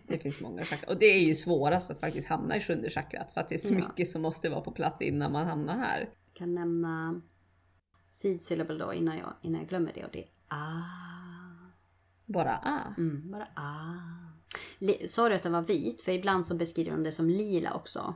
Det 0.06 0.18
finns 0.18 0.40
många 0.40 0.62
chakran. 0.64 0.94
Och 0.94 1.00
det 1.00 1.06
är 1.06 1.20
ju 1.20 1.34
svårast 1.34 1.90
att 1.90 2.00
faktiskt 2.00 2.28
hamna 2.28 2.56
i 2.56 2.60
sjunde 2.60 2.90
chakrat. 2.90 3.32
För 3.32 3.40
att 3.40 3.48
det 3.48 3.54
är 3.54 3.58
så 3.58 3.74
Ja. 3.74 3.78
mycket 3.78 4.08
som 4.08 4.22
måste 4.22 4.48
vara 4.48 4.60
på 4.60 4.72
plats 4.72 5.00
innan 5.02 5.32
man 5.32 5.46
hamnar 5.46 5.78
här. 5.78 6.00
Jag 6.00 6.34
kan 6.34 6.54
nämna 6.54 7.22
seed 8.10 8.42
syllable 8.42 8.78
då 8.78 8.94
innan 8.94 9.18
jag, 9.18 9.32
innan 9.42 9.60
jag 9.60 9.68
glömmer 9.68 9.92
det. 9.94 10.04
Och 10.04 10.10
det 10.12 10.22
är 10.22 10.28
ah. 10.48 10.82
Bara 12.26 12.58
ah. 12.64 12.94
Mm, 12.98 13.30
bara 13.30 13.48
ah. 13.54 14.27
Sa 15.08 15.28
du 15.28 15.34
att 15.34 15.42
den 15.42 15.52
var 15.52 15.62
vit? 15.62 16.02
För 16.02 16.12
ibland 16.12 16.46
så 16.46 16.54
beskriver 16.54 16.90
de 16.90 17.02
det 17.02 17.12
som 17.12 17.30
lila 17.30 17.74
också. 17.74 18.14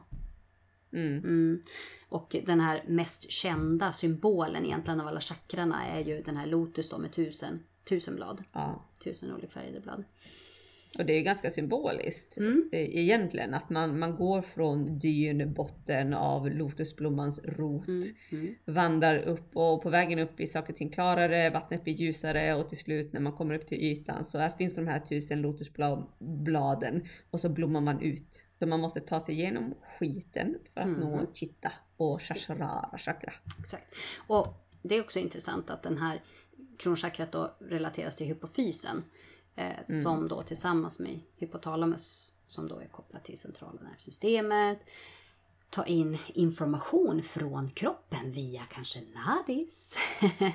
Mm. 0.93 1.19
Mm. 1.19 1.63
Och 2.09 2.37
den 2.47 2.61
här 2.61 2.85
mest 2.87 3.31
kända 3.31 3.93
symbolen 3.93 4.65
egentligen 4.65 5.01
av 5.01 5.07
alla 5.07 5.21
chakrarna 5.21 5.87
är 5.87 6.05
ju 6.05 6.23
den 6.23 6.37
här 6.37 6.47
lotus 6.47 6.89
då 6.89 6.99
med 6.99 7.13
tusen, 7.13 7.63
tusen 7.89 8.17
blad. 8.17 8.45
Ja. 8.53 8.85
Tusen 9.05 9.33
olikfärgade 9.33 9.81
blad. 9.81 10.05
Och 10.99 11.07
det 11.07 11.13
är 11.13 11.23
ganska 11.23 11.51
symboliskt 11.51 12.39
Mm. 12.39 12.69
eh, 12.73 12.81
egentligen 12.99 13.55
att 13.55 13.71
man, 13.71 13.99
man 13.99 14.17
går 14.17 14.43
från 14.43 14.99
dyn, 14.99 15.55
botten 15.55 16.15
av 16.15 16.51
lotusblommans 16.51 17.41
rot, 17.45 17.89
Mm. 17.89 18.03
Mm. 18.33 18.55
vandrar 18.65 19.17
upp 19.19 19.57
och 19.57 19.83
på 19.83 19.91
vägen 19.91 20.19
upp 20.19 20.37
blir 20.37 20.47
saker 20.47 20.73
och 20.73 20.77
ting 20.77 20.91
klarare, 20.91 21.51
vattnet 21.51 21.85
blir 21.85 21.95
ljusare 21.95 22.55
och 22.55 22.69
till 22.69 22.79
slut 22.79 23.13
när 23.13 23.21
man 23.21 23.33
kommer 23.33 23.55
upp 23.55 23.67
till 23.67 23.79
ytan 23.79 24.25
så 24.25 24.39
här 24.39 24.51
finns 24.59 24.75
de 24.75 24.87
här 24.87 25.01
tusen 25.01 25.41
lotusbladen 25.41 27.05
och 27.31 27.41
så 27.41 27.49
blommar 27.49 27.81
man 27.81 28.01
ut. 28.01 28.43
Så 28.59 28.67
man 28.67 28.81
måste 28.81 29.01
ta 29.01 29.21
sig 29.21 29.35
igenom 29.35 29.75
skiten 29.99 30.59
för 30.75 30.81
att 30.81 30.89
Mhm. 30.89 31.01
nå 31.01 31.27
chitta 31.35 31.73
och 31.97 32.15
shasharara 32.21 32.99
chakra. 32.99 33.33
Exakt. 33.61 33.95
Och 34.27 34.47
det 34.83 34.95
är 34.97 35.01
också 35.01 35.19
intressant 35.19 35.71
att 35.71 35.83
den 35.83 35.99
här 35.99 36.21
kronchakrat 36.79 37.33
då 37.33 37.57
relateras 37.61 38.17
till 38.17 38.27
hypofysen. 38.27 39.03
Eh, 39.57 39.85
Som 40.03 40.29
då 40.29 40.43
tillsammans 40.43 41.01
med 41.01 41.21
hypotalamus 41.37 42.33
som 42.47 42.69
då 42.69 42.79
är 42.79 42.87
kopplat 42.87 43.25
till 43.25 43.39
centrala 43.39 43.81
nervsystemet. 43.83 44.79
Ta 45.71 45.85
in 45.85 46.19
information 46.27 47.23
från 47.23 47.71
kroppen 47.71 48.33
via 48.33 48.63
kanske 48.63 49.01
nadis. 49.01 49.97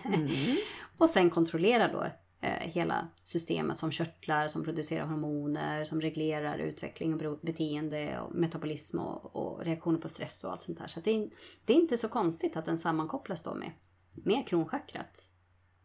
Mm. 0.04 0.28
och 0.98 1.10
sen 1.10 1.30
kontrollera 1.30 1.92
då 1.92 2.04
eh, 2.42 2.70
hela 2.70 3.08
systemet 3.24 3.80
som 3.80 3.92
körtlar, 3.92 4.48
som 4.48 4.64
producerar 4.64 5.06
hormoner, 5.06 5.86
som 5.86 6.02
reglerar 6.02 6.58
utveckling 6.58 7.26
och 7.26 7.40
beteende 7.42 8.20
och 8.20 8.36
metabolism 8.36 9.00
och, 9.00 9.36
och 9.36 9.66
reaktioner 9.66 10.00
på 10.00 10.10
stress 10.10 10.44
och 10.44 10.52
allt 10.52 10.62
sånt 10.62 10.78
där. 10.78 10.88
Så 10.88 11.00
det, 11.00 11.12
är, 11.12 11.30
det 11.66 11.74
är 11.74 11.78
inte 11.78 11.98
så 11.98 12.10
konstigt 12.10 12.58
att 12.58 12.66
den 12.66 12.78
sammankopplas 12.78 13.44
då 13.44 13.56
med, 13.56 13.72
med 14.14 14.48
kronchakrat, 14.48 15.32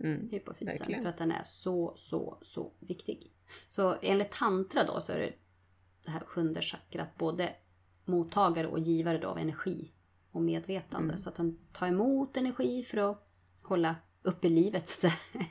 Mm. 0.00 0.28
hypofysen, 0.30 0.66
Verkligen. 0.78 1.02
för 1.02 1.08
att 1.08 1.16
den 1.18 1.32
är 1.32 1.42
så, 1.42 1.92
så, 1.96 2.38
så 2.42 2.72
viktig. 2.80 3.32
Så 3.68 3.96
enligt 4.02 4.30
tantra 4.30 4.84
då 4.84 5.00
så 5.00 5.12
är 5.12 5.18
det 5.18 5.32
det 6.04 6.10
här 6.10 6.20
sjunde 6.20 6.62
chakrat 6.62 7.18
både 7.18 7.52
mottagare 8.04 8.66
och 8.66 8.78
givare 8.78 9.18
då 9.18 9.28
av 9.28 9.38
energi 9.38 9.92
och 10.30 10.42
medvetande. 10.42 11.04
Mm. 11.08 11.18
Så 11.18 11.28
att 11.28 11.34
den 11.34 11.58
tar 11.72 11.86
emot 11.86 12.36
energi 12.36 12.82
för 12.84 12.98
att 12.98 13.28
hålla 13.62 13.96
uppe 14.22 14.48
livet 14.48 15.04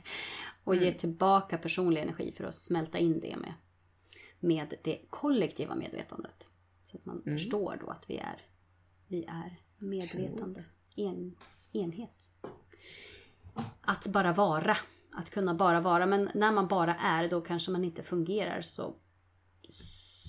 och 0.64 0.74
ge 0.76 0.86
Mm. 0.86 0.98
tillbaka 0.98 1.58
personlig 1.58 2.00
energi 2.00 2.32
för 2.32 2.44
att 2.44 2.54
smälta 2.54 2.98
in 2.98 3.20
det 3.20 3.36
med, 3.36 3.54
med 4.40 4.74
det 4.84 5.00
kollektiva 5.10 5.74
medvetandet. 5.74 6.50
Så 6.84 6.96
att 6.96 7.04
man 7.04 7.22
Mm. 7.26 7.38
förstår 7.38 7.78
då 7.80 7.90
att 7.90 8.10
vi 8.10 8.16
är, 8.16 8.42
vi 9.06 9.24
är 9.24 9.60
medvetande, 9.78 10.64
en, 10.96 11.36
enhet. 11.72 12.32
Att 13.92 14.06
bara 14.06 14.32
vara, 14.32 14.76
att 15.16 15.30
kunna 15.30 15.54
bara 15.54 15.80
vara. 15.80 16.06
Men 16.06 16.30
när 16.34 16.52
man 16.52 16.68
bara 16.68 16.94
är 16.94 17.28
då 17.28 17.40
kanske 17.40 17.70
man 17.70 17.84
inte 17.84 18.02
fungerar 18.02 18.60
så, 18.60 18.94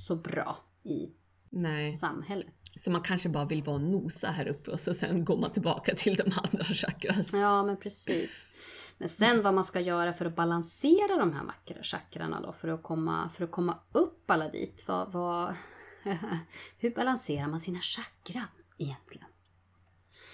så 0.06 0.16
bra 0.16 0.58
i 0.84 1.10
Nej. 1.50 1.92
samhället. 1.92 2.54
Så 2.76 2.92
man 2.92 3.02
kanske 3.02 3.30
bara 3.30 3.46
vill 3.46 3.64
vara 3.64 3.76
och 3.76 3.82
nosa 3.82 4.28
här 4.28 4.48
uppe 4.48 4.72
och 4.72 4.80
så 4.80 4.94
sen 4.94 5.26
går 5.26 5.38
man 5.38 5.52
tillbaka 5.52 5.96
till 5.98 6.16
de 6.16 6.24
andra 6.24 6.64
chakras. 6.64 7.34
Ja, 7.34 7.64
men 7.64 7.78
precis. 7.78 8.48
Men 8.98 9.10
sen 9.10 9.42
vad 9.42 9.54
man 9.54 9.66
ska 9.66 9.80
göra 9.80 10.14
för 10.14 10.26
att 10.26 10.36
balansera 10.36 11.18
de 11.18 11.34
här 11.34 11.46
vackra 11.46 11.84
chakrarna 11.84 12.42
då, 12.42 12.54
för 12.54 12.68
att 12.68 12.84
komma, 12.84 13.30
för 13.36 13.44
att 13.44 13.52
komma 13.52 13.80
upp 13.92 14.32
alla 14.32 14.50
dit. 14.50 14.84
Vad, 14.88 15.12
vad, 15.12 15.56
hur 16.78 16.96
balanserar 16.96 17.48
man 17.48 17.60
sina 17.60 17.80
chakran 17.80 18.48
egentligen? 18.78 19.28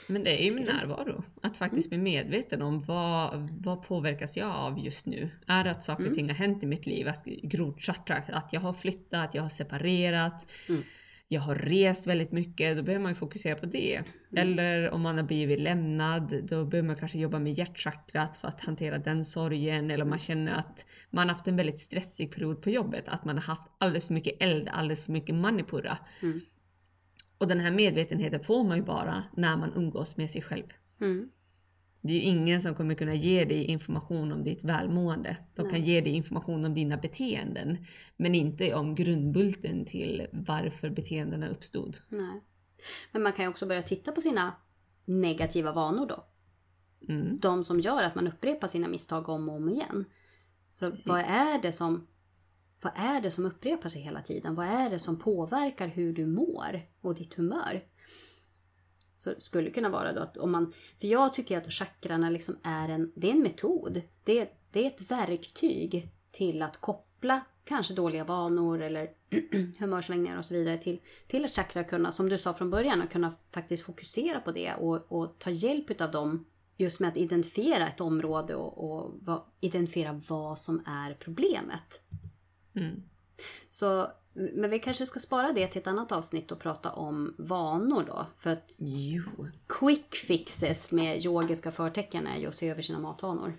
Men 0.10 0.24
det 0.24 0.41
är 0.41 0.43
ju 0.53 0.60
närvaro. 0.60 1.24
Att 1.41 1.57
faktiskt 1.57 1.89
bli 1.89 1.97
medveten 1.97 2.62
om 2.62 2.80
vad, 2.80 3.49
vad 3.62 3.84
påverkas 3.84 4.38
jag 4.38 4.49
av 4.55 4.80
just 4.80 5.05
nu? 5.05 5.30
Är 5.47 5.64
det 5.64 5.72
att 5.72 5.84
saker 5.84 6.03
och 6.07 6.14
ting 6.14 6.28
har 6.30 6.36
hänt 6.36 6.64
i 6.64 6.66
mitt 6.66 6.86
liv? 6.86 7.07
Att 7.07 7.26
grodchakra, 7.26 8.16
att 8.16 8.53
jag 8.53 8.62
har 8.62 8.74
flyttat, 8.74 9.34
jag 9.34 9.41
har 9.41 9.49
separerat, 9.49 10.51
Mm. 10.70 10.82
jag 11.28 11.41
har 11.41 11.55
rest 11.55 12.07
väldigt 12.07 12.32
mycket. 12.32 12.78
Då 12.78 12.84
behöver 12.84 13.03
man 13.03 13.12
ju 13.12 13.16
fokusera 13.16 13.55
på 13.55 13.66
det. 13.66 14.01
Eller 14.36 14.89
om 14.89 15.01
man 15.01 15.18
har 15.18 15.24
blivit 15.24 15.60
lämnad, 15.60 16.43
då 16.43 16.66
behöver 16.66 16.88
man 16.88 16.95
kanske 16.95 17.18
jobba 17.20 17.39
med 17.39 17.53
hjärtchakrat 17.53 18.38
för 18.38 18.47
att 18.47 18.62
hantera 18.62 18.97
den 18.97 19.26
sorgen. 19.26 19.91
Eller 19.91 20.03
om 20.03 20.10
man 20.10 20.20
känner 20.20 20.51
att 20.53 20.86
man 21.10 21.28
har 21.28 21.36
haft 21.36 21.47
en 21.47 21.55
väldigt 21.55 21.80
stressig 21.80 22.32
period 22.32 22.62
på 22.62 22.70
jobbet. 22.70 23.03
Att 23.07 23.26
man 23.26 23.36
har 23.36 23.43
haft 23.43 23.68
alldeles 23.78 24.07
för 24.07 24.14
mycket 24.14 24.41
eld, 24.41 24.70
alldeles 24.72 25.05
för 25.05 25.12
mycket 25.12 25.36
manipura. 25.36 25.97
Och 27.39 27.47
den 27.47 27.59
här 27.59 27.71
medvetenheten 27.71 28.43
får 28.43 28.63
man 28.63 28.77
ju 28.77 28.83
bara 28.83 29.23
när 29.37 29.57
man 29.57 29.73
umgås 29.75 30.17
med 30.17 30.31
sig 30.31 30.41
själv. 30.41 30.65
Mm. 31.01 31.29
Det 32.01 32.13
är 32.13 32.15
ju 32.15 32.21
ingen 32.21 32.61
som 32.61 32.75
kommer 32.75 32.95
kunna 32.95 33.13
ge 33.13 33.45
dig 33.45 33.63
information 33.63 34.31
om 34.31 34.43
ditt 34.43 34.63
välmående. 34.63 35.37
De 35.55 35.61
kan 35.61 35.79
Nej. 35.79 35.89
ge 35.89 36.01
dig 36.01 36.13
information 36.13 36.65
om 36.65 36.73
dina 36.73 36.97
beteenden, 36.97 37.77
men 38.17 38.35
inte 38.35 38.73
om 38.73 38.95
grundbulten 38.95 39.85
till 39.85 40.27
varför 40.31 40.89
beteendena 40.89 41.49
uppstod. 41.49 41.97
Nej. 42.09 42.43
Men 43.11 43.23
man 43.23 43.33
kan 43.33 43.45
ju 43.45 43.49
också 43.49 43.65
börja 43.65 43.81
titta 43.81 44.11
på 44.11 44.21
sina 44.21 44.53
negativa 45.05 45.71
vanor 45.71 46.05
då. 46.05 46.25
Mm. 47.07 47.39
De 47.39 47.63
som 47.63 47.79
gör 47.79 48.03
att 48.03 48.15
man 48.15 48.27
upprepar 48.27 48.67
sina 48.67 48.87
misstag 48.87 49.29
om 49.29 49.49
och 49.49 49.55
om 49.55 49.69
igen. 49.69 50.05
Så 50.73 50.91
Precis. 50.91 51.07
vad 51.07 51.19
är 51.19 51.61
det 51.61 51.71
som 51.71 52.07
vad 52.82 52.93
är 52.95 53.21
det 53.21 53.32
som 53.32 53.45
upprepar 53.45 53.89
sig 53.89 54.01
hela 54.01 54.21
tiden? 54.21 54.55
Vad 54.55 54.67
är 54.67 54.89
det 54.89 54.99
som 54.99 55.19
påverkar 55.19 55.88
hur 55.88 56.13
du 56.13 56.25
mår 56.25 56.82
och 57.01 57.15
ditt 57.15 57.34
humör? 57.34 57.84
Så 59.17 59.30
det 59.30 59.41
skulle 59.41 59.69
kunna 59.69 59.89
vara 59.89 60.13
då 60.13 60.21
att 60.21 60.38
om 60.38 60.51
man, 60.51 60.73
för 60.99 61.07
jag 61.07 61.34
tycker 61.34 61.57
att 61.57 61.73
chakrarna 61.73 62.30
liksom 62.30 62.57
är 62.63 62.89
en, 62.89 63.11
det 63.15 63.27
är 63.27 63.32
en 63.32 63.41
metod. 63.41 64.01
Det, 64.23 64.39
är- 64.39 64.49
det 64.71 64.84
är 64.84 64.88
ett 64.88 65.11
verktyg 65.11 66.09
till 66.32 66.61
att 66.61 66.77
koppla 66.82 67.41
kanske 67.63 67.93
dåliga 67.93 68.23
vanor 68.23 68.82
eller 68.82 69.09
humörsvängningar 69.80 70.38
och 70.38 70.45
så 70.45 70.53
vidare 70.53 70.77
till, 70.77 70.99
till 71.27 71.45
att 71.45 71.55
chakra 71.55 71.84
kunna, 71.84 72.11
som 72.11 72.30
du 72.30 72.38
sa 72.38 72.53
från 72.53 72.69
början, 72.69 73.01
att 73.01 73.09
kunna 73.11 73.34
faktiskt 73.51 73.84
fokusera 73.86 74.39
på 74.39 74.51
det 74.51 74.73
och, 74.73 75.11
och 75.11 75.39
ta 75.39 75.49
hjälp 75.49 76.01
av 76.01 76.11
dem 76.11 76.45
just 76.77 76.99
med 76.99 77.09
att 77.09 77.17
identifiera 77.17 77.88
ett 77.88 78.01
område 78.01 78.55
och, 78.55 78.91
och 79.27 79.45
identifiera 79.59 80.21
vad 80.27 80.59
som 80.59 80.84
är 80.86 81.13
problemet. 81.13 82.01
Mm. 82.80 83.03
Så, 83.69 84.11
men 84.34 84.69
vi 84.69 84.80
kanske 84.80 85.05
ska 85.05 85.19
spara 85.19 85.51
det 85.51 85.67
till 85.67 85.82
ett 85.82 85.88
annat 85.88 86.11
avsnitt 86.11 86.51
och 86.51 86.59
prata 86.59 86.91
om 86.91 87.36
vanor 87.38 88.03
då. 88.07 88.25
För 88.38 88.49
att 88.49 88.77
Jo. 88.82 89.47
quick 89.67 90.15
fixes 90.15 90.91
med 90.91 91.25
yogiska 91.25 91.71
förtecken 91.71 92.27
är 92.27 92.38
ju 92.38 92.47
att 92.47 92.55
se 92.55 92.69
över 92.69 92.82
sina 92.82 92.99
matvanor. 92.99 93.53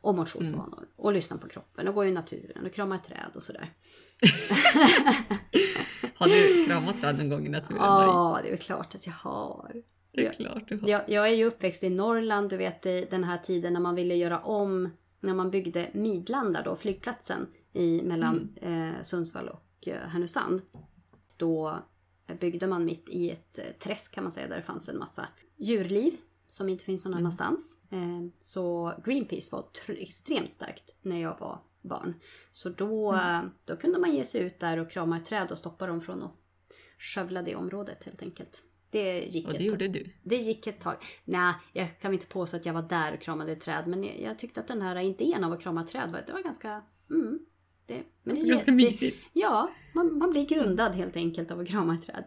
Och 0.00 0.14
motionsvanor. 0.14 0.88
Och 0.96 1.12
lyssna 1.12 1.38
på 1.38 1.48
kroppen 1.48 1.88
och 1.88 1.94
gå 1.94 2.04
i 2.04 2.12
naturen 2.12 2.66
och 2.66 2.72
krama 2.72 2.96
ett 2.96 3.04
träd 3.04 3.30
och 3.34 3.42
sådär. 3.42 3.72
Har 6.14 6.26
du 6.26 6.64
kramat 6.66 7.00
träd 7.00 7.18
någon 7.18 7.28
gång 7.28 7.46
i 7.46 7.48
naturen? 7.48 7.78
Marie? 7.78 8.06
Ja, 8.06 8.40
det 8.42 8.48
är 8.48 8.50
väl 8.50 8.60
klart 8.60 8.94
att 8.94 9.06
jag 9.06 9.14
har. 9.14 9.82
Det 10.12 10.26
är 10.26 10.32
klart 10.32 10.68
du 10.68 10.78
har. 10.78 10.88
Jag, 10.88 11.02
jag 11.08 11.28
är 11.28 11.34
ju 11.34 11.44
uppväxt 11.44 11.82
i 11.82 11.90
Norrland, 11.90 12.50
du 12.50 12.56
vet 12.56 12.86
i 12.86 13.06
den 13.10 13.24
här 13.24 13.38
tiden 13.38 13.72
när 13.72 13.80
man 13.80 13.94
ville 13.94 14.14
göra 14.14 14.38
om, 14.38 14.90
när 15.20 15.34
man 15.34 15.50
byggde 15.50 15.90
Midlanda 15.92 16.62
då, 16.62 16.76
flygplatsen 16.76 17.46
i, 17.74 18.02
mellan 18.02 18.54
eh, 18.60 19.02
Sundsvall 19.02 19.48
och 19.48 19.88
eh, 19.88 20.08
Härnösand. 20.08 20.62
Då 21.36 21.78
byggde 22.40 22.66
man 22.66 22.84
mitt 22.84 23.08
i 23.08 23.30
ett 23.30 23.58
eh, 23.58 23.64
träsk 23.78 24.14
kan 24.14 24.24
man 24.24 24.32
säga, 24.32 24.48
där 24.48 24.56
det 24.56 24.62
fanns 24.62 24.88
en 24.88 24.98
massa 24.98 25.28
djurliv 25.56 26.16
som 26.46 26.68
inte 26.68 26.84
finns 26.84 27.04
någon 27.04 27.14
annanstans. 27.14 27.82
Eh, 27.90 28.26
så 28.40 28.92
Greenpeace 29.04 29.48
var 29.52 29.62
tr- 29.62 30.02
extremt 30.02 30.52
starkt 30.52 30.94
när 31.02 31.20
jag 31.20 31.38
var 31.40 31.62
barn. 31.82 32.14
Så 32.52 32.68
då, 32.68 33.14
eh, 33.14 33.40
då 33.64 33.76
kunde 33.76 33.98
man 33.98 34.12
ge 34.14 34.24
sig 34.24 34.42
ut 34.42 34.58
där 34.60 34.78
och 34.78 34.90
krama 34.90 35.16
ett 35.18 35.24
träd 35.24 35.50
och 35.50 35.58
stoppa 35.58 35.86
dem 35.86 36.00
från 36.00 36.22
att 36.22 36.32
skövla 36.98 37.42
det 37.42 37.54
området 37.54 38.04
helt 38.04 38.22
enkelt. 38.22 38.62
Det 38.90 39.20
gick 39.24 39.46
Och 39.46 39.52
det 39.52 39.58
ett 39.58 39.64
gjorde 39.64 39.88
du. 39.88 40.10
det 40.22 40.36
gick 40.36 40.66
ett 40.66 40.80
tag. 40.80 40.96
Nej, 41.24 41.54
jag 41.72 42.00
kan 42.00 42.12
inte 42.12 42.26
påstå 42.26 42.56
att 42.56 42.66
jag 42.66 42.74
var 42.74 42.82
där 42.82 43.14
och 43.14 43.20
kramade 43.20 43.56
träd. 43.56 43.86
Men 43.86 44.04
jag, 44.04 44.20
jag 44.20 44.38
tyckte 44.38 44.60
att 44.60 44.68
den 44.68 44.82
här 44.82 44.96
idén 44.96 45.44
av 45.44 45.52
att 45.52 45.60
krama 45.62 45.84
träd 45.86 46.12
var, 46.12 46.22
det 46.26 46.32
var 46.32 46.42
ganska... 46.42 46.82
Mm, 47.10 47.38
det, 47.86 48.02
men 48.22 48.34
det, 48.36 48.48
Ganska 48.48 48.70
det, 48.70 48.76
mysigt. 48.76 49.30
Ja, 49.32 49.70
man, 49.94 50.18
man 50.18 50.30
blir 50.30 50.46
grundad 50.46 50.94
helt 50.94 51.16
enkelt 51.16 51.50
av 51.50 51.60
att 51.60 51.68
krama 51.68 51.94
ett 51.94 52.02
träd. 52.02 52.24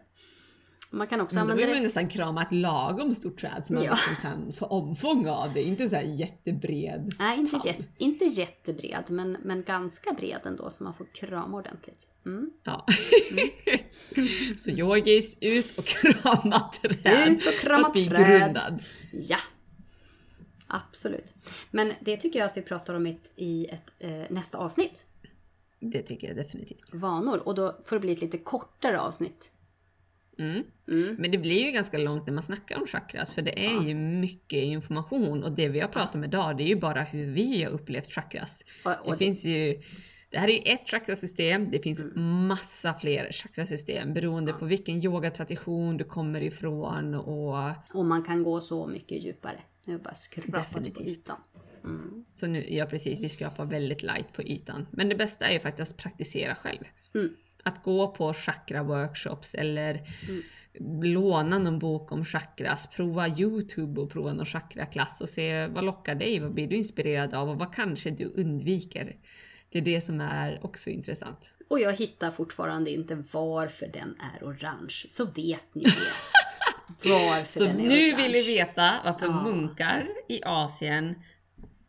Man 0.92 1.06
kan 1.06 1.20
också 1.20 1.36
Men 1.36 1.46
då 1.46 1.52
använda 1.52 1.66
vill 1.66 1.74
man 1.76 1.82
det... 1.82 1.86
nästan 1.86 2.08
krama 2.08 2.42
ett 2.42 2.52
lagom 2.52 3.14
stort 3.14 3.40
träd 3.40 3.62
som 3.66 3.74
man 3.74 3.84
Ja. 3.84 3.90
liksom 3.90 4.14
kan 4.22 4.52
få 4.52 4.66
omfång 4.66 5.26
av 5.28 5.52
det. 5.54 5.62
Inte 5.62 5.88
så 5.88 5.96
här 5.96 6.02
jättebred. 6.02 7.14
Nej, 7.18 7.38
inte, 7.38 7.68
jät, 7.68 7.78
inte 7.98 8.24
jättebred, 8.24 9.04
men, 9.10 9.32
men 9.44 9.62
ganska 9.62 10.12
bred 10.12 10.40
ändå 10.44 10.70
så 10.70 10.84
man 10.84 10.94
får 10.94 11.06
krama 11.14 11.56
ordentligt. 11.56 12.10
Mm. 12.26 12.50
Ja. 12.64 12.86
så 14.58 14.70
yogis, 14.70 15.36
ut 15.40 15.78
och 15.78 15.84
krama 15.84 16.70
träd. 16.82 17.28
Ut 17.28 17.46
och 17.46 17.52
krama 17.54 17.90
träd. 17.90 18.08
grundad. 18.08 18.82
Ja, 19.12 19.38
absolut. 20.66 21.34
Men 21.70 21.92
det 22.00 22.16
tycker 22.16 22.38
jag 22.38 22.46
att 22.46 22.56
vi 22.56 22.62
pratar 22.62 22.94
om 22.94 23.06
i 23.06 23.10
ett, 23.10 23.32
i 23.36 23.66
ett 23.66 23.92
eh, 23.98 24.22
nästa 24.30 24.58
avsnitt. 24.58 25.06
Det 25.80 26.02
tycker 26.02 26.26
jag 26.28 26.36
definitivt. 26.36 26.94
Vanor. 26.94 27.36
Och 27.38 27.54
då 27.54 27.76
får 27.84 27.96
det 27.96 28.00
bli 28.00 28.12
ett 28.12 28.20
lite 28.20 28.38
kortare 28.38 29.00
avsnitt. 29.00 29.52
Mm. 30.38 30.62
Mm. 30.88 31.16
Men 31.18 31.30
det 31.30 31.38
blir 31.38 31.64
ju 31.66 31.70
ganska 31.70 31.98
långt 31.98 32.26
när 32.26 32.32
man 32.34 32.42
snackar 32.42 32.76
om 32.80 32.86
chakras 32.86 33.34
för 33.34 33.42
det 33.42 33.66
är 33.66 33.74
Ja. 33.74 33.82
ju 33.82 33.94
mycket 33.94 34.62
information 34.62 35.44
och 35.44 35.52
det 35.52 35.68
vi 35.68 35.80
har 35.80 35.88
pratat 35.88 36.14
om 36.14 36.24
idag 36.24 36.56
det 36.56 36.62
är 36.62 36.68
ju 36.68 36.76
bara 36.76 37.02
hur 37.02 37.26
vi 37.26 37.62
har 37.62 37.70
upplevt 37.70 38.12
chakras. 38.14 38.64
Och, 38.84 38.90
Det 39.04 39.10
och 39.12 39.18
finns 39.18 39.44
ju 39.44 39.82
Det 40.30 40.38
här 40.38 40.48
är 40.48 40.52
ju 40.52 40.72
ett 40.72 40.88
chakrasystem, 40.90 41.70
det 41.70 41.78
finns 41.78 42.00
Mm. 42.00 42.46
massa 42.46 42.94
fler 42.94 43.32
chakrasystem 43.32 44.14
beroende 44.14 44.52
på 44.52 44.64
vilken 44.64 45.04
yogatradition 45.04 45.96
du 45.96 46.04
kommer 46.04 46.40
ifrån 46.40 47.14
och 47.14 47.72
Och 47.94 48.04
man 48.04 48.22
kan 48.24 48.42
gå 48.42 48.60
så 48.60 48.86
mycket 48.86 49.24
djupare. 49.24 49.60
Jag 49.84 50.02
bara 50.02 50.14
skrapat 50.14 50.94
på 50.94 51.02
ytan. 51.02 51.36
Mm. 51.84 52.24
så 52.30 52.46
nu, 52.46 52.64
ja 52.68 52.86
precis, 52.86 53.18
vi 53.20 53.28
skrapar 53.28 53.64
väldigt 53.64 54.02
light 54.02 54.32
på 54.32 54.42
ytan. 54.42 54.86
Men 54.90 55.08
det 55.08 55.14
bästa 55.14 55.46
är 55.48 55.52
ju 55.52 55.60
faktiskt 55.60 55.92
att 55.92 55.98
praktisera 55.98 56.54
själv. 56.54 56.84
Mm. 57.14 57.28
Att 57.62 57.82
gå 57.82 58.08
på 58.08 58.32
chakra-workshops 58.32 59.54
eller 59.58 60.02
Mm. 60.28 61.02
låna 61.02 61.58
någon 61.58 61.78
bok 61.78 62.12
om 62.12 62.24
chakras, 62.24 62.86
prova 62.86 63.28
Youtube 63.28 64.00
och 64.00 64.10
prova 64.10 64.32
någon 64.32 64.46
chakraklass 64.46 65.20
och 65.20 65.28
se 65.28 65.66
vad 65.66 65.84
lockar 65.84 66.14
dig, 66.14 66.40
vad 66.40 66.54
blir 66.54 66.68
du 66.68 66.76
inspirerad 66.76 67.34
av 67.34 67.48
och 67.50 67.58
vad 67.58 67.74
kanske 67.74 68.10
du 68.10 68.24
undviker. 68.24 69.16
Det 69.70 69.78
är 69.78 69.82
det 69.82 70.00
som 70.00 70.20
är 70.20 70.64
också 70.64 70.90
intressant. 70.90 71.50
Och 71.70 71.80
jag 71.80 71.92
hittar 71.92 72.30
fortfarande 72.30 72.90
inte 72.90 73.14
varför 73.32 73.86
den 73.86 74.16
är 74.34 74.44
orange. 74.46 75.04
Så 75.08 75.24
vet 75.24 75.74
ni 75.74 75.82
det. 75.84 75.90
Varför 77.08 77.44
Så 77.52 77.64
den 77.64 77.80
är 77.80 77.88
nu 77.88 78.10
orange. 78.12 78.16
vill 78.16 78.32
vi 78.32 78.54
veta 78.54 78.94
varför 79.04 79.26
Ja. 79.26 79.42
munkar 79.42 80.08
i 80.28 80.40
Asien 80.44 81.14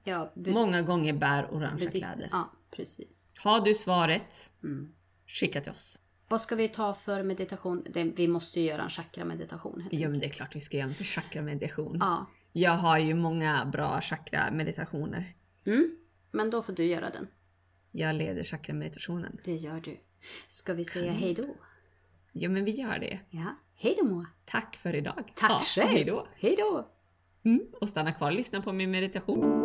Ja, 0.03 0.31
många 0.35 0.81
gånger 0.81 1.13
bär 1.13 1.53
orangea 1.53 1.91
kläder. 1.91 2.29
Ja, 2.31 2.51
precis. 2.71 3.33
Har 3.37 3.59
du 3.65 3.73
svaret, 3.73 4.51
Mm. 4.63 4.93
skicka 5.27 5.61
till 5.61 5.71
oss. 5.71 6.01
Vad 6.27 6.41
ska 6.41 6.55
vi 6.55 6.67
ta 6.69 6.93
för 6.93 7.23
meditation? 7.23 7.83
Det, 7.89 8.03
vi 8.03 8.27
måste 8.27 8.59
ju 8.59 8.65
göra 8.67 8.81
en 8.81 8.89
chakra-meditation. 8.89 9.83
Ja 9.91 10.09
men 10.09 10.19
det 10.19 10.25
är 10.25 10.29
klart 10.29 10.55
vi 10.55 10.61
ska 10.61 10.77
göra 10.77 10.87
en 10.89 10.95
chakra-meditation. 10.95 11.97
Ja. 11.99 12.25
Jag 12.51 12.71
har 12.71 12.97
ju 12.97 13.13
många 13.13 13.65
bra 13.65 14.01
chakra-meditationer. 14.01 15.33
Mm. 15.65 15.95
Men 16.31 16.49
då 16.49 16.61
får 16.61 16.73
du 16.73 16.85
göra 16.85 17.09
den. 17.09 17.27
Jag 17.91 18.15
leder 18.15 18.43
chakra-meditationen. 18.43 19.39
Det 19.43 19.55
gör 19.55 19.79
du. 19.79 19.99
Ska 20.47 20.73
vi 20.73 20.85
säga 20.85 21.11
hej 21.11 21.33
då? 21.33 21.55
Ja 22.31 22.49
men 22.49 22.65
vi 22.65 22.71
gör 22.71 22.99
det. 22.99 23.19
Ja. 23.29 23.55
Hej 23.75 23.95
då 23.97 24.05
Moa. 24.05 24.25
Tack 24.45 24.75
för 24.75 24.95
idag. 24.95 25.31
Tack 25.35 25.51
Ja, 25.51 25.59
själv. 25.59 25.87
Hej 25.89 26.03
då. 26.05 26.27
Hej 26.35 26.55
då. 26.57 26.87
Mm. 27.43 27.61
Och 27.81 27.89
stanna 27.89 28.11
kvar 28.13 28.31
och 28.31 28.37
lyssna 28.37 28.61
på 28.61 28.73
min 28.73 28.91
meditation. 28.91 29.58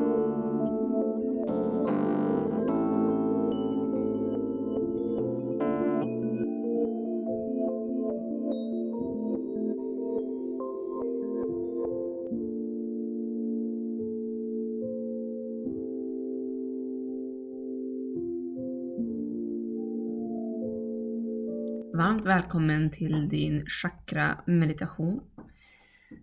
Varmt 21.95 22.27
välkommen 22.27 22.91
till 22.91 23.29
din 23.29 23.67
chakra-meditation. 23.67 25.21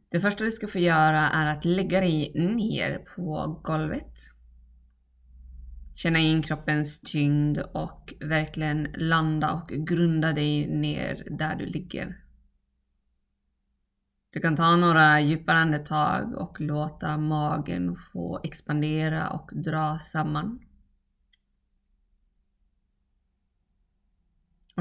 Det 0.10 0.20
första 0.20 0.44
du 0.44 0.52
ska 0.52 0.68
få 0.68 0.80
göra 0.80 1.30
är 1.30 1.54
att 1.54 1.66
lägga 1.66 2.00
dig 2.00 2.32
ner 2.36 2.98
på 3.16 3.60
golvet. 3.64 4.20
Känna 5.96 6.20
in 6.20 6.42
kroppens 6.42 7.02
tyngd 7.02 7.60
och 7.74 8.14
verkligen 8.20 8.84
landa 8.98 9.52
och 9.52 9.68
grunda 9.68 10.34
dig 10.34 10.68
ner 10.68 11.28
där 11.30 11.56
du 11.56 11.66
ligger. 11.66 12.16
Du 14.30 14.40
kan 14.40 14.56
ta 14.56 14.76
några 14.76 15.22
djupare 15.22 15.58
andetag 15.58 16.36
och 16.36 16.62
låta 16.62 17.18
magen 17.18 17.96
få 17.96 18.40
expandera 18.44 19.30
och 19.30 19.50
dra 19.54 20.00
samman. 20.00 20.60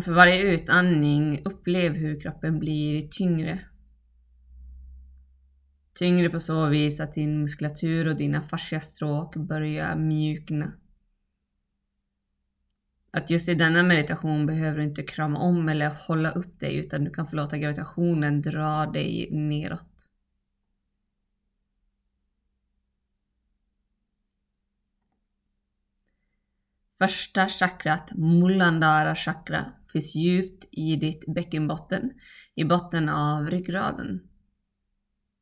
Och 0.01 0.05
för 0.05 0.13
varje 0.13 0.43
utandning 0.43 1.43
upplev 1.45 1.93
hur 1.93 2.21
kroppen 2.21 2.59
blir 2.59 3.09
tyngre. 3.09 3.61
Tyngre 5.95 6.31
på 6.31 6.41
så 6.41 6.67
vis 6.67 7.01
att 7.01 7.13
din 7.13 7.41
muskulatur 7.41 8.09
och 8.09 8.17
dina 8.17 8.43
fasciastråk 8.43 9.37
börjar 9.37 9.97
mjukna. 9.97 10.73
Att 13.11 13.31
just 13.31 13.49
i 13.49 13.55
denna 13.55 13.83
meditation 13.83 14.47
behöver 14.47 14.79
du 14.79 14.85
inte 14.85 15.03
krama 15.03 15.39
om 15.39 15.69
eller 15.69 15.89
hålla 15.89 16.31
upp 16.31 16.61
dig 16.61 16.77
utan 16.77 17.05
du 17.05 17.11
kan 17.11 17.27
få 17.27 17.37
låta 17.37 17.59
gravitationen 17.59 18.43
dra 18.43 18.87
dig 18.87 19.29
neråt. 19.33 20.09
Första 26.99 27.49
chakrat, 27.49 28.13
Mulandara 28.13 29.15
chakra, 29.15 29.73
finns 29.93 30.15
djupt 30.15 30.69
i 30.73 30.97
ditt 30.97 31.35
bäckenbotten, 31.35 32.13
i 32.55 32.65
botten 32.65 33.09
av 33.09 33.51
ryggraden. 33.51 34.21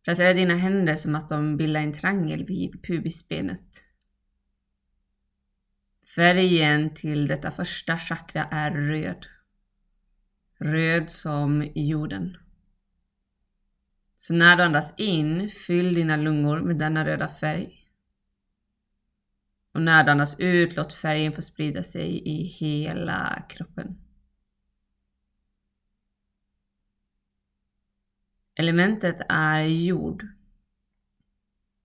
Placera 0.05 0.35
dina 0.35 0.55
händer 0.55 0.95
som 0.95 1.15
att 1.15 1.29
de 1.29 1.57
bildar 1.57 1.81
en 1.81 1.93
triangel 1.93 2.47
vid 2.47 2.83
pubisbenet. 2.83 3.85
Färgen 6.15 6.95
till 6.95 7.27
detta 7.27 7.51
första 7.51 7.99
chakra 7.99 8.45
är 8.45 8.71
röd. 8.71 9.27
Röd 10.59 11.11
som 11.11 11.73
jorden. 11.75 12.37
Så 14.17 14.35
när 14.35 14.57
du 14.57 14.63
andas 14.63 14.95
in, 14.97 15.49
fyll 15.49 15.95
dina 15.95 16.17
lungor 16.17 16.61
med 16.61 16.79
denna 16.79 17.05
röda 17.05 17.29
färg. 17.29 17.89
Och 19.75 19.83
när 19.83 20.05
du 20.05 20.11
andas 20.11 20.41
ut, 20.41 20.77
låt 20.77 20.93
färgen 20.93 21.33
få 21.33 21.43
sprida 21.43 21.83
sig 21.83 22.29
i 22.29 22.43
hela 22.43 23.43
kroppen. 23.49 24.08
Elementet 28.61 29.17
är 29.29 29.63
jord. 29.63 30.27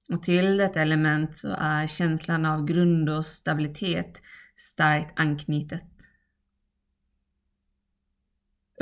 Och 0.10 0.24
till 0.24 0.58
detta 0.58 0.82
element 0.82 1.38
så 1.38 1.56
är 1.58 1.88
känslan 1.88 2.46
av 2.46 2.66
grund 2.66 3.10
och 3.10 3.26
stabilitet 3.26 4.22
starkt 4.56 5.20
anknytet. 5.20 5.84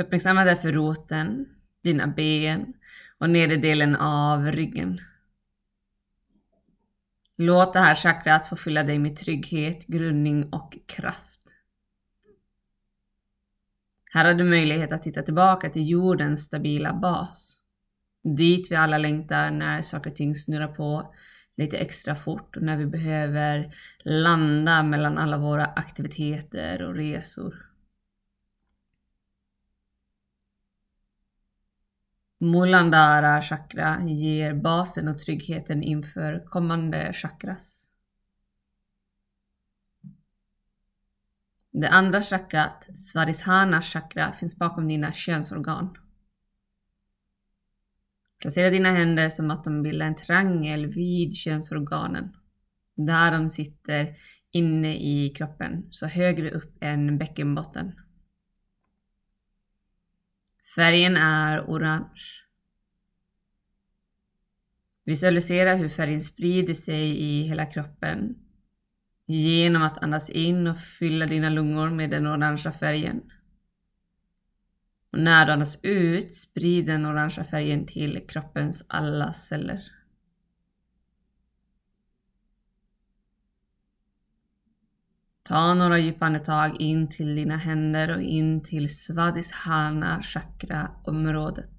Uppmärksamma 0.00 0.44
därför 0.44 0.72
roten, 0.72 1.46
dina 1.82 2.06
ben 2.06 2.74
och 3.18 3.30
nedre 3.30 3.56
delen 3.56 3.96
av 3.96 4.46
ryggen. 4.46 5.00
Låt 7.36 7.72
det 7.72 7.80
här 7.80 7.94
chakrat 7.94 8.46
få 8.46 8.56
fylla 8.56 8.82
dig 8.82 8.98
med 8.98 9.16
trygghet, 9.16 9.86
grundning 9.86 10.52
och 10.52 10.78
kraft. 10.86 11.40
Här 14.12 14.24
har 14.24 14.34
du 14.34 14.44
möjlighet 14.44 14.92
att 14.92 15.02
titta 15.02 15.22
tillbaka 15.22 15.70
till 15.70 15.88
jordens 15.88 16.44
stabila 16.44 16.94
bas. 16.94 17.61
Dit 18.22 18.70
vi 18.70 18.76
alla 18.76 18.98
längtar 18.98 19.50
när 19.50 19.82
saker 19.82 20.10
och 20.10 20.16
ting 20.16 20.34
snurrar 20.34 20.68
på 20.68 21.14
lite 21.56 21.78
extra 21.78 22.14
fort 22.14 22.56
och 22.56 22.62
när 22.62 22.76
vi 22.76 22.86
behöver 22.86 23.74
landa 24.04 24.82
mellan 24.82 25.18
alla 25.18 25.38
våra 25.38 25.66
aktiviteter 25.66 26.82
och 26.82 26.94
resor. 26.94 27.72
Mulandhara 32.38 33.42
chakra 33.42 34.02
ger 34.06 34.54
basen 34.54 35.08
och 35.08 35.18
tryggheten 35.18 35.82
inför 35.82 36.46
kommande 36.46 37.12
chakras. 37.12 37.88
Det 41.70 41.88
andra 41.88 42.22
chakrat, 42.22 42.88
Svarishana 42.94 43.82
chakra, 43.82 44.32
finns 44.32 44.56
bakom 44.56 44.88
dina 44.88 45.12
könsorgan. 45.12 45.96
Placera 48.42 48.70
dina 48.70 48.92
händer 48.92 49.28
som 49.28 49.50
att 49.50 49.64
de 49.64 49.82
bildar 49.82 50.06
en 50.06 50.16
triangel 50.16 50.86
vid 50.86 51.36
könsorganen. 51.36 52.32
Där 52.96 53.32
de 53.32 53.48
sitter 53.48 54.16
inne 54.50 54.96
i 54.96 55.30
kroppen, 55.36 55.86
så 55.90 56.06
högre 56.06 56.50
upp 56.50 56.76
än 56.80 57.18
bäckenbotten. 57.18 57.92
Färgen 60.76 61.16
är 61.16 61.64
orange. 61.70 62.22
Visualisera 65.04 65.74
hur 65.74 65.88
färgen 65.88 66.22
sprider 66.22 66.74
sig 66.74 67.18
i 67.18 67.42
hela 67.42 67.66
kroppen 67.66 68.34
genom 69.26 69.82
att 69.82 70.02
andas 70.02 70.30
in 70.30 70.66
och 70.66 70.80
fylla 70.80 71.26
dina 71.26 71.48
lungor 71.48 71.90
med 71.90 72.10
den 72.10 72.26
orangea 72.26 72.72
färgen. 72.72 73.20
Och 75.12 75.18
när 75.18 75.46
du 75.46 75.52
andas 75.52 75.78
ut, 75.82 76.34
sprid 76.34 76.86
den 76.86 77.06
orangea 77.06 77.44
färgen 77.44 77.86
till 77.86 78.26
kroppens 78.28 78.84
alla 78.88 79.32
celler. 79.32 79.92
Ta 85.42 85.74
några 85.74 85.98
djupa 85.98 86.26
andetag 86.26 86.80
in 86.80 87.08
till 87.08 87.36
dina 87.36 87.56
händer 87.56 88.16
och 88.16 88.22
in 88.22 88.62
till 88.62 88.96
Svadhisthana 88.96 90.22
chakra-området. 90.22 91.70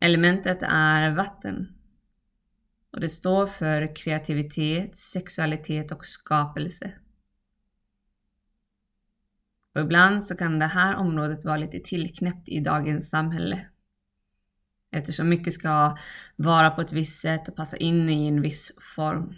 Elementet 0.00 0.62
är 0.62 1.10
vatten. 1.10 1.78
Och 2.92 3.00
det 3.00 3.08
står 3.08 3.46
för 3.46 3.96
kreativitet, 3.96 4.96
sexualitet 4.96 5.92
och 5.92 6.06
skapelse. 6.06 7.01
Och 9.74 9.80
ibland 9.80 10.24
så 10.24 10.36
kan 10.36 10.58
det 10.58 10.66
här 10.66 10.96
området 10.96 11.44
vara 11.44 11.56
lite 11.56 11.80
tillknäppt 11.80 12.48
i 12.48 12.60
dagens 12.60 13.10
samhälle. 13.10 13.66
Eftersom 14.90 15.28
mycket 15.28 15.52
ska 15.52 15.96
vara 16.36 16.70
på 16.70 16.80
ett 16.80 16.92
visst 16.92 17.20
sätt 17.20 17.48
och 17.48 17.56
passa 17.56 17.76
in 17.76 18.08
i 18.08 18.28
en 18.28 18.42
viss 18.42 18.72
form. 18.96 19.34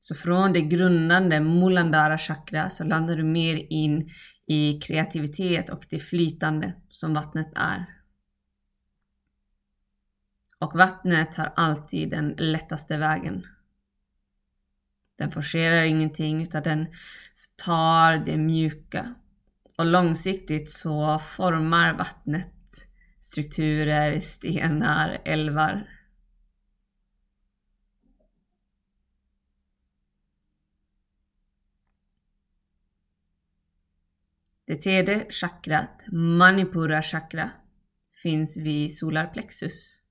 Så 0.00 0.14
från 0.14 0.52
det 0.52 0.60
grundande 0.60 1.40
Mulandara 1.40 2.18
chakra 2.18 2.70
så 2.70 2.84
landar 2.84 3.16
du 3.16 3.24
mer 3.24 3.66
in 3.70 4.10
i 4.46 4.80
kreativitet 4.80 5.70
och 5.70 5.86
det 5.90 5.98
flytande 5.98 6.74
som 6.88 7.14
vattnet 7.14 7.52
är. 7.54 7.86
Och 10.58 10.74
vattnet 10.74 11.36
har 11.36 11.52
alltid 11.56 12.10
den 12.10 12.34
lättaste 12.38 12.96
vägen. 12.96 13.46
Den 15.18 15.30
forcerar 15.30 15.84
ingenting 15.84 16.42
utan 16.42 16.62
den 16.62 16.86
tar 17.56 18.12
det 18.18 18.36
mjuka. 18.36 19.14
Och 19.78 19.86
långsiktigt 19.86 20.70
så 20.70 21.18
formar 21.18 21.94
vattnet 21.94 22.52
strukturer, 23.26 24.20
stenar, 24.20 25.22
älvar. 25.24 25.88
Det 34.64 34.76
tredje 34.76 35.26
chakrat, 35.30 36.04
Manipura 36.12 37.02
chakra, 37.02 37.50
finns 38.22 38.56
vid 38.56 38.96
solarplexus. 38.96 40.02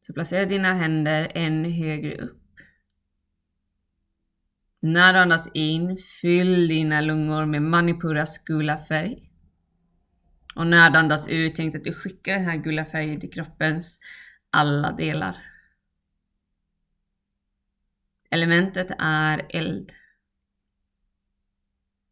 Så 0.00 0.12
placera 0.12 0.44
dina 0.44 0.74
händer 0.74 1.32
ännu 1.34 1.70
högre 1.70 2.16
upp. 2.16 2.41
När 4.84 5.12
du 5.12 5.18
andas 5.18 5.48
in, 5.54 5.96
fyll 6.20 6.68
dina 6.68 7.00
lungor 7.00 7.46
med 7.46 7.62
Manipuras 7.62 8.38
gula 8.38 8.78
färg. 8.78 9.30
Och 10.56 10.66
när 10.66 10.90
du 10.90 10.98
andas 10.98 11.28
ut, 11.28 11.54
tänk 11.54 11.74
att 11.74 11.84
du 11.84 11.94
skickar 11.94 12.32
den 12.32 12.44
här 12.44 12.56
gula 12.56 12.84
färgen 12.84 13.20
till 13.20 13.32
kroppens 13.32 14.00
alla 14.50 14.92
delar. 14.92 15.36
Elementet 18.30 18.86
är 18.98 19.46
eld. 19.50 19.92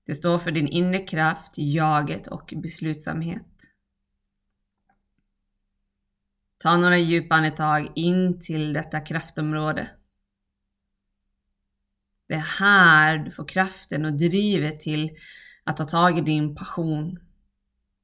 Det 0.06 0.14
står 0.14 0.38
för 0.38 0.50
din 0.50 0.68
inre 0.68 0.98
kraft, 0.98 1.52
jaget 1.56 2.26
och 2.26 2.54
beslutsamhet. 2.56 3.46
Ta 6.58 6.76
några 6.76 6.98
djupa 6.98 7.34
andetag 7.34 7.92
in 7.94 8.40
till 8.40 8.72
detta 8.72 9.00
kraftområde. 9.00 9.90
Det 12.30 12.36
är 12.36 12.58
här 12.58 13.18
du 13.18 13.30
får 13.30 13.48
kraften 13.48 14.04
och 14.04 14.12
drivet 14.12 14.80
till 14.80 15.10
att 15.64 15.76
ta 15.76 15.84
tag 15.84 16.18
i 16.18 16.20
din 16.20 16.54
passion. 16.54 17.18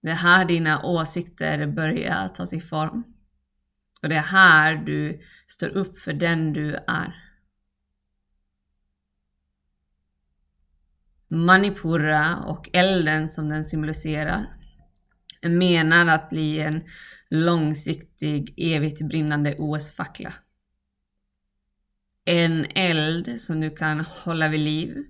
Det 0.03 0.11
är 0.11 0.15
här 0.15 0.45
dina 0.45 0.83
åsikter 0.83 1.67
börjar 1.67 2.29
ta 2.29 2.47
sig 2.47 2.61
form. 2.61 3.05
Och 4.03 4.09
det 4.09 4.15
är 4.15 4.23
här 4.23 4.75
du 4.75 5.21
står 5.47 5.69
upp 5.69 5.99
för 5.99 6.13
den 6.13 6.53
du 6.53 6.75
är. 6.75 7.33
Manipura 11.29 12.37
och 12.37 12.71
elden 12.73 13.29
som 13.29 13.49
den 13.49 13.65
symboliserar 13.65 14.57
är 15.41 15.49
menad 15.49 16.09
att 16.09 16.31
bli 16.31 16.61
en 16.61 16.85
långsiktig, 17.31 18.55
evigt 18.57 19.09
brinnande 19.09 19.57
OS-fackla. 19.59 20.33
En 22.29 22.67
eld 22.75 23.41
som 23.41 23.61
du 23.61 23.71
kan 23.71 24.01
hålla 24.01 24.49
vid 24.49 24.61
liv 24.61 25.05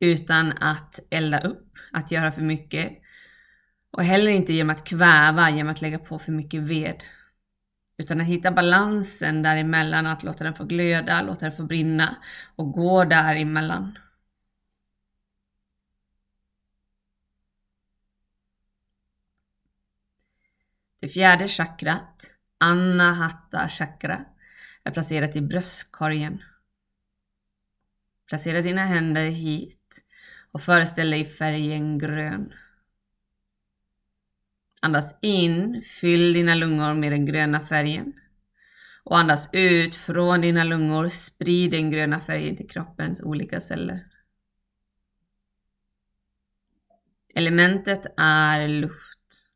utan 0.00 0.52
att 0.52 1.00
elda 1.10 1.40
upp, 1.40 1.72
att 1.92 2.10
göra 2.10 2.32
för 2.32 2.42
mycket. 2.42 2.92
Och 3.90 4.04
heller 4.04 4.30
inte 4.30 4.52
genom 4.52 4.70
att 4.70 4.86
kväva, 4.86 5.50
genom 5.50 5.72
att 5.72 5.82
lägga 5.82 5.98
på 5.98 6.18
för 6.18 6.32
mycket 6.32 6.62
ved. 6.62 7.02
Utan 7.98 8.20
att 8.20 8.26
hitta 8.26 8.50
balansen 8.50 9.42
däremellan, 9.42 10.06
att 10.06 10.22
låta 10.22 10.44
den 10.44 10.54
få 10.54 10.64
glöda, 10.64 11.22
låta 11.22 11.40
den 11.40 11.52
få 11.52 11.62
brinna 11.62 12.16
och 12.56 12.72
gå 12.72 13.04
däremellan. 13.04 13.98
Det 21.00 21.08
fjärde 21.08 21.48
chakrat, 21.48 22.30
Anahata 22.58 23.68
chakra, 23.68 24.24
är 24.84 24.90
placerat 24.90 25.36
i 25.36 25.40
bröstkorgen. 25.40 26.42
Placera 28.28 28.62
dina 28.62 28.84
händer 28.84 29.24
hit 29.24 30.04
och 30.52 30.62
föreställ 30.62 31.10
dig 31.10 31.24
färgen 31.24 31.98
grön. 31.98 32.52
Andas 34.80 35.18
in, 35.22 35.82
fyll 36.00 36.32
dina 36.32 36.54
lungor 36.54 36.94
med 36.94 37.12
den 37.12 37.26
gröna 37.26 37.60
färgen. 37.60 38.12
Och 39.04 39.18
andas 39.18 39.48
ut 39.52 39.94
från 39.94 40.40
dina 40.40 40.64
lungor, 40.64 41.08
sprid 41.08 41.70
den 41.70 41.90
gröna 41.90 42.20
färgen 42.20 42.56
till 42.56 42.68
kroppens 42.68 43.20
olika 43.20 43.60
celler. 43.60 44.06
Elementet 47.34 48.06
är 48.16 48.68
luft. 48.68 49.48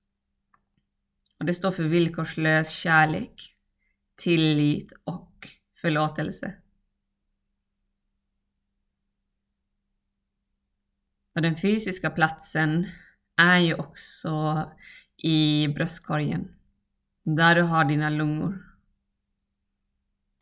Och 1.38 1.44
det 1.44 1.54
står 1.54 1.70
för 1.70 1.82
villkorslös 1.82 2.70
kärlek, 2.70 3.56
tillit 4.16 4.92
och 5.04 5.48
förlåtelse. 5.80 6.54
Och 11.34 11.42
den 11.42 11.56
fysiska 11.56 12.10
platsen 12.10 12.86
är 13.36 13.58
ju 13.58 13.74
också 13.74 14.64
i 15.16 15.68
bröstkorgen, 15.68 16.48
där 17.24 17.54
du 17.54 17.62
har 17.62 17.84
dina 17.84 18.10
lungor. 18.10 18.70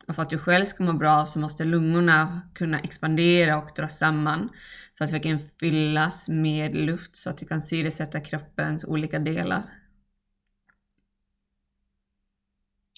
Och 0.07 0.15
för 0.15 0.21
att 0.21 0.29
du 0.29 0.37
själv 0.37 0.65
ska 0.65 0.83
må 0.83 0.93
bra 0.93 1.25
så 1.25 1.39
måste 1.39 1.65
lungorna 1.65 2.41
kunna 2.55 2.79
expandera 2.79 3.57
och 3.57 3.69
dra 3.75 3.87
samman 3.87 4.49
för 4.97 5.05
att 5.05 5.11
verkligen 5.11 5.39
fyllas 5.39 6.29
med 6.29 6.75
luft 6.75 7.15
så 7.15 7.29
att 7.29 7.37
du 7.37 7.45
kan 7.45 7.61
syresätta 7.61 8.19
kroppens 8.19 8.85
olika 8.85 9.19
delar. 9.19 9.63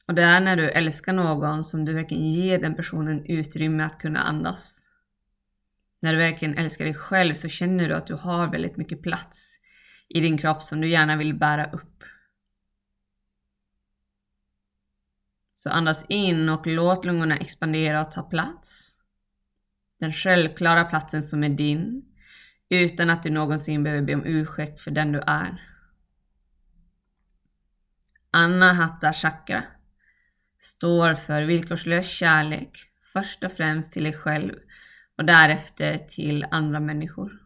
Och 0.08 0.14
det 0.14 0.24
är 0.24 0.42
när 0.42 0.56
du 0.56 0.70
älskar 0.70 1.14
någon 1.14 1.64
som 1.64 1.86
du 1.86 1.94
verkligen 1.94 2.32
ger 2.32 2.60
den 2.60 2.76
personen 2.76 3.26
utrymme 3.26 3.84
att 3.84 4.00
kunna 4.00 4.20
andas. 4.20 4.91
När 6.02 6.14
du 6.14 6.18
verkligen 6.18 6.58
älskar 6.58 6.86
dig 6.86 6.94
själv 6.94 7.34
så 7.34 7.50
känner 7.50 7.90
du 7.90 7.96
att 7.96 8.08
du 8.08 8.14
har 8.14 8.52
väldigt 8.52 8.78
mycket 8.78 9.02
plats 9.02 9.58
i 10.10 10.20
din 10.20 10.38
kropp 10.38 10.62
som 10.62 10.82
du 10.82 10.90
gärna 10.90 11.16
vill 11.16 11.34
bära 11.34 11.72
upp. 11.72 12.04
Så 15.56 15.70
andas 15.70 16.06
in 16.10 16.50
och 16.50 16.68
låt 16.68 17.06
lungorna 17.06 17.38
expandera 17.38 18.02
och 18.02 18.12
ta 18.12 18.24
plats. 18.24 19.00
Den 20.00 20.14
självklara 20.14 20.86
platsen 20.86 21.24
som 21.24 21.44
är 21.44 21.50
din, 21.50 22.06
utan 22.70 23.10
att 23.10 23.24
du 23.24 23.30
någonsin 23.30 23.84
behöver 23.84 24.04
be 24.04 24.14
om 24.14 24.26
ursäkt 24.26 24.80
för 24.80 24.92
den 24.92 25.12
du 25.12 25.20
är. 25.28 25.68
Anahata 28.32 29.14
chakra 29.14 29.64
står 30.60 31.14
för 31.14 31.44
villkorslös 31.44 32.10
kärlek, 32.10 32.78
först 33.14 33.44
och 33.44 33.52
främst 33.52 33.94
till 33.94 34.04
dig 34.04 34.14
själv 34.14 34.54
och 35.22 35.26
därefter 35.26 35.98
till 35.98 36.46
andra 36.52 36.80
människor. 36.80 37.42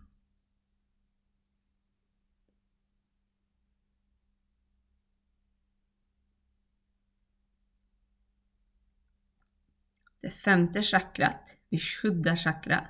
Det 10.22 10.30
femte 10.30 10.82
chakrat, 10.82 11.58
Vishuddha 11.70 12.36
chakra, 12.36 12.88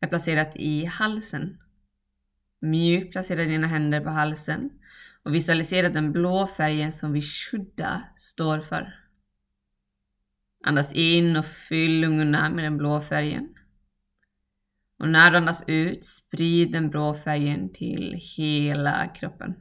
är 0.00 0.08
placerat 0.08 0.56
i 0.56 0.84
halsen. 0.84 1.62
Mjukt 2.60 3.12
placera 3.12 3.44
dina 3.44 3.66
händer 3.66 4.00
på 4.00 4.10
halsen 4.10 4.70
och 5.22 5.34
visualisera 5.34 5.88
den 5.88 6.12
blå 6.12 6.46
färgen 6.46 6.92
som 6.92 7.12
Vishuddha 7.12 8.02
står 8.16 8.60
för. 8.60 8.94
Andas 10.64 10.92
in 10.92 11.36
och 11.36 11.46
fyll 11.46 12.00
lungorna 12.00 12.50
med 12.50 12.64
den 12.64 12.76
blå 12.76 13.00
färgen. 13.00 13.55
Och 14.98 15.08
när 15.08 15.30
du 15.30 15.36
andas 15.36 15.62
ut, 15.66 16.04
sprid 16.04 16.72
den 16.72 16.90
blå 16.90 17.14
färgen 17.14 17.72
till 17.72 18.20
hela 18.36 19.06
kroppen. 19.06 19.54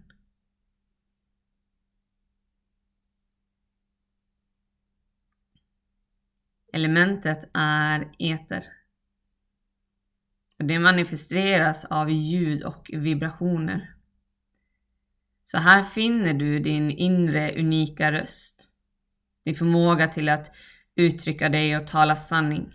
Elementet 6.74 7.50
är 7.54 8.12
eter. 8.20 8.64
Det 10.58 10.80
manifesteras 10.80 11.86
av 11.86 12.10
ljud 12.10 12.64
och 12.64 12.92
vibrationer. 12.94 13.96
Så 15.44 15.58
här 15.58 15.84
finner 15.84 16.34
du 16.34 16.60
din 16.60 16.92
inre 16.92 17.60
unika 17.60 18.12
röst. 18.12 18.70
Din 19.44 19.56
förmåga 19.56 20.08
till 20.08 20.30
att 20.30 20.56
uttrycka 20.96 21.50
dig 21.50 21.78
och 21.78 21.88
tala 21.88 22.16
sanning. 22.16 22.74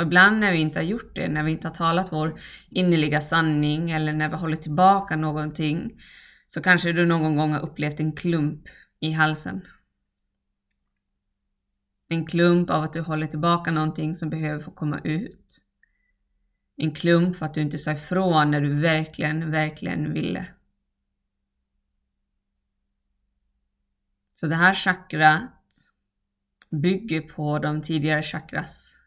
Och 0.00 0.06
ibland 0.06 0.40
när 0.40 0.52
vi 0.52 0.58
inte 0.58 0.78
har 0.78 0.84
gjort 0.84 1.14
det, 1.14 1.28
när 1.28 1.42
vi 1.42 1.52
inte 1.52 1.68
har 1.68 1.74
talat 1.74 2.12
vår 2.12 2.40
innerliga 2.70 3.20
sanning 3.20 3.90
eller 3.90 4.12
när 4.12 4.28
vi 4.28 4.36
håller 4.36 4.56
tillbaka 4.56 5.16
någonting, 5.16 6.00
så 6.46 6.62
kanske 6.62 6.92
du 6.92 7.06
någon 7.06 7.36
gång 7.36 7.52
har 7.52 7.60
upplevt 7.60 8.00
en 8.00 8.12
klump 8.12 8.68
i 9.00 9.10
halsen. 9.12 9.66
En 12.08 12.26
klump 12.26 12.70
av 12.70 12.82
att 12.82 12.92
du 12.92 13.00
håller 13.00 13.26
tillbaka 13.26 13.70
någonting 13.70 14.14
som 14.14 14.30
behöver 14.30 14.62
få 14.62 14.70
komma 14.70 15.00
ut. 15.04 15.64
En 16.76 16.94
klump 16.94 17.36
för 17.36 17.46
att 17.46 17.54
du 17.54 17.60
inte 17.60 17.78
sa 17.78 17.92
ifrån 17.92 18.50
när 18.50 18.60
du 18.60 18.80
verkligen, 18.80 19.50
verkligen 19.50 20.12
ville. 20.12 20.46
Så 24.34 24.46
det 24.46 24.56
här 24.56 24.74
chakrat 24.74 25.94
bygger 26.70 27.20
på 27.20 27.58
de 27.58 27.82
tidigare 27.82 28.22
chakras. 28.22 28.99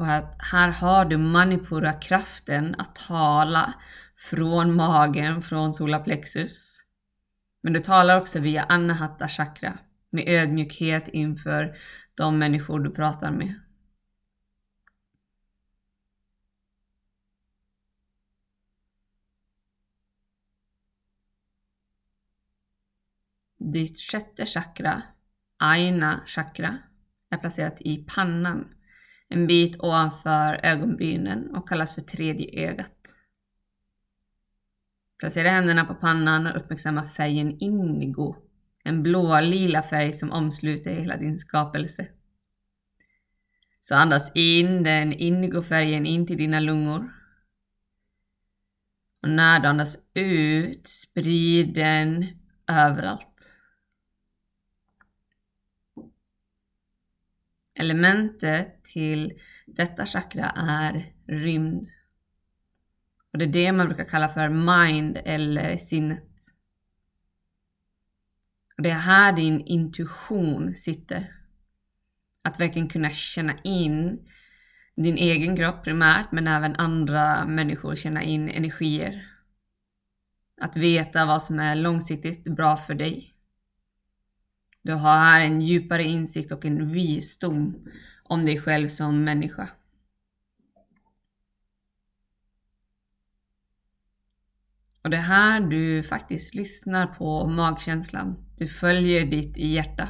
Och 0.00 0.12
att 0.12 0.36
här 0.38 0.68
har 0.68 1.04
du 1.04 1.16
manipura-kraften 1.16 2.74
att 2.78 2.96
tala 2.96 3.74
från 4.16 4.76
magen, 4.76 5.42
från 5.42 5.72
solarplexus. 5.72 6.84
Men 7.60 7.72
du 7.72 7.80
talar 7.80 8.20
också 8.20 8.40
via 8.40 8.62
anahata 8.62 9.28
chakra 9.28 9.78
med 10.10 10.24
ödmjukhet 10.28 11.08
inför 11.08 11.76
de 12.14 12.38
människor 12.38 12.80
du 12.80 12.90
pratar 12.90 13.30
med. 13.30 13.54
Ditt 23.58 24.00
sjätte 24.00 24.46
chakra, 24.46 25.02
aina 25.56 26.20
chakra, 26.26 26.78
är 27.30 27.36
placerat 27.36 27.80
i 27.80 28.04
pannan, 28.08 28.74
en 29.30 29.46
bit 29.46 29.80
ovanför 29.80 30.60
ögonbrynen 30.62 31.54
och 31.54 31.68
kallas 31.68 31.94
för 31.94 32.00
tredje 32.00 32.68
ögat. 32.68 33.16
Placera 35.18 35.50
händerna 35.50 35.84
på 35.84 35.94
pannan 35.94 36.46
och 36.46 36.56
uppmärksamma 36.56 37.08
färgen 37.08 37.58
indigo, 37.58 38.36
en 38.84 39.02
blå-lila 39.02 39.82
färg 39.82 40.12
som 40.12 40.32
omsluter 40.32 40.94
hela 40.94 41.16
din 41.16 41.38
skapelse. 41.38 42.08
Så 43.80 43.94
andas 43.94 44.32
in 44.34 44.82
den 44.82 45.12
indigofärgen 45.12 46.06
in 46.06 46.26
till 46.26 46.36
dina 46.36 46.60
lungor. 46.60 47.12
Och 49.22 49.28
när 49.28 49.60
du 49.60 49.68
andas 49.68 49.96
ut, 50.14 50.88
sprid 50.88 51.74
den 51.74 52.26
överallt. 52.66 53.29
Elementet 57.74 58.84
till 58.84 59.32
detta 59.66 60.06
chakra 60.06 60.50
är 60.56 61.12
rymd. 61.26 61.84
Och 63.32 63.38
det 63.38 63.44
är 63.44 63.48
det 63.48 63.72
man 63.72 63.86
brukar 63.86 64.04
kalla 64.04 64.28
för 64.28 64.48
mind 64.48 65.18
eller 65.24 65.76
sinnet. 65.76 66.24
Och 68.76 68.82
det 68.82 68.90
är 68.90 68.94
här 68.94 69.32
din 69.32 69.60
intuition 69.60 70.74
sitter. 70.74 71.36
Att 72.42 72.60
verkligen 72.60 72.88
kunna 72.88 73.10
känna 73.10 73.54
in 73.64 74.26
din 74.96 75.16
egen 75.16 75.56
kropp 75.56 75.84
primärt, 75.84 76.32
men 76.32 76.46
även 76.46 76.76
andra 76.76 77.44
människor 77.44 77.96
känna 77.96 78.22
in 78.22 78.48
energier. 78.48 79.26
Att 80.60 80.76
veta 80.76 81.26
vad 81.26 81.42
som 81.42 81.58
är 81.60 81.74
långsiktigt 81.74 82.44
bra 82.44 82.76
för 82.76 82.94
dig. 82.94 83.29
Du 84.82 84.92
har 84.92 85.16
här 85.16 85.40
en 85.40 85.60
djupare 85.60 86.02
insikt 86.02 86.52
och 86.52 86.64
en 86.64 86.92
visdom 86.92 87.88
om 88.22 88.46
dig 88.46 88.60
själv 88.60 88.88
som 88.88 89.24
människa. 89.24 89.68
Och 95.02 95.10
det 95.10 95.16
är 95.16 95.20
här 95.20 95.60
du 95.60 96.02
faktiskt 96.02 96.54
lyssnar 96.54 97.06
på 97.06 97.46
magkänslan. 97.46 98.36
Du 98.58 98.68
följer 98.68 99.26
ditt 99.26 99.56
hjärta. 99.56 100.08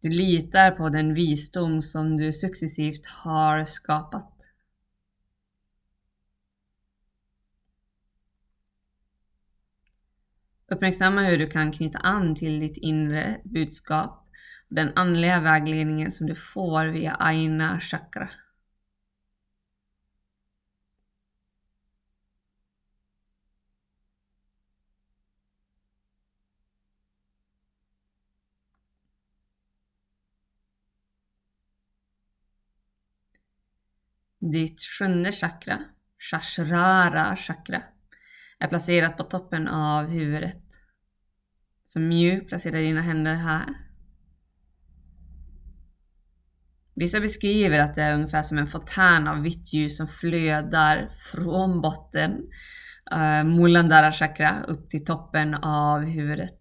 Du 0.00 0.08
litar 0.08 0.70
på 0.70 0.88
den 0.88 1.14
visdom 1.14 1.82
som 1.82 2.16
du 2.16 2.32
successivt 2.32 3.06
har 3.06 3.64
skapat. 3.64 4.35
Uppmärksamma 10.68 11.22
hur 11.22 11.38
du 11.38 11.46
kan 11.46 11.72
knyta 11.72 11.98
an 11.98 12.34
till 12.34 12.60
ditt 12.60 12.76
inre 12.76 13.40
budskap 13.44 14.28
och 14.68 14.74
den 14.74 14.92
andliga 14.96 15.40
vägledningen 15.40 16.10
som 16.10 16.26
du 16.26 16.34
får 16.34 16.86
via 16.86 17.14
Aina 17.14 17.80
Chakra. 17.80 18.28
Ditt 34.38 34.80
sjunde 34.80 35.32
chakra, 35.32 35.78
Shashrara 36.18 37.36
chakra, 37.36 37.82
är 38.60 38.68
placerat 38.68 39.16
på 39.16 39.22
toppen 39.22 39.68
av 39.68 40.06
huvudet. 40.06 40.62
Så 41.82 42.00
mjukt 42.00 42.48
placera 42.48 42.78
dina 42.78 43.00
händer 43.00 43.34
här. 43.34 43.86
Vissa 46.94 47.20
beskriver 47.20 47.78
att 47.78 47.94
det 47.94 48.02
är 48.02 48.14
ungefär 48.14 48.42
som 48.42 48.58
en 48.58 48.68
fontän 48.68 49.28
av 49.28 49.42
vitt 49.42 49.72
ljus 49.72 49.96
som 49.96 50.08
flödar 50.08 51.08
från 51.32 51.80
botten, 51.80 52.32
eh, 53.12 53.18
uh, 53.18 53.44
Mulandara 53.44 54.12
chakra, 54.12 54.62
upp 54.68 54.90
till 54.90 55.04
toppen 55.04 55.54
av 55.54 56.04
huvudet. 56.04 56.60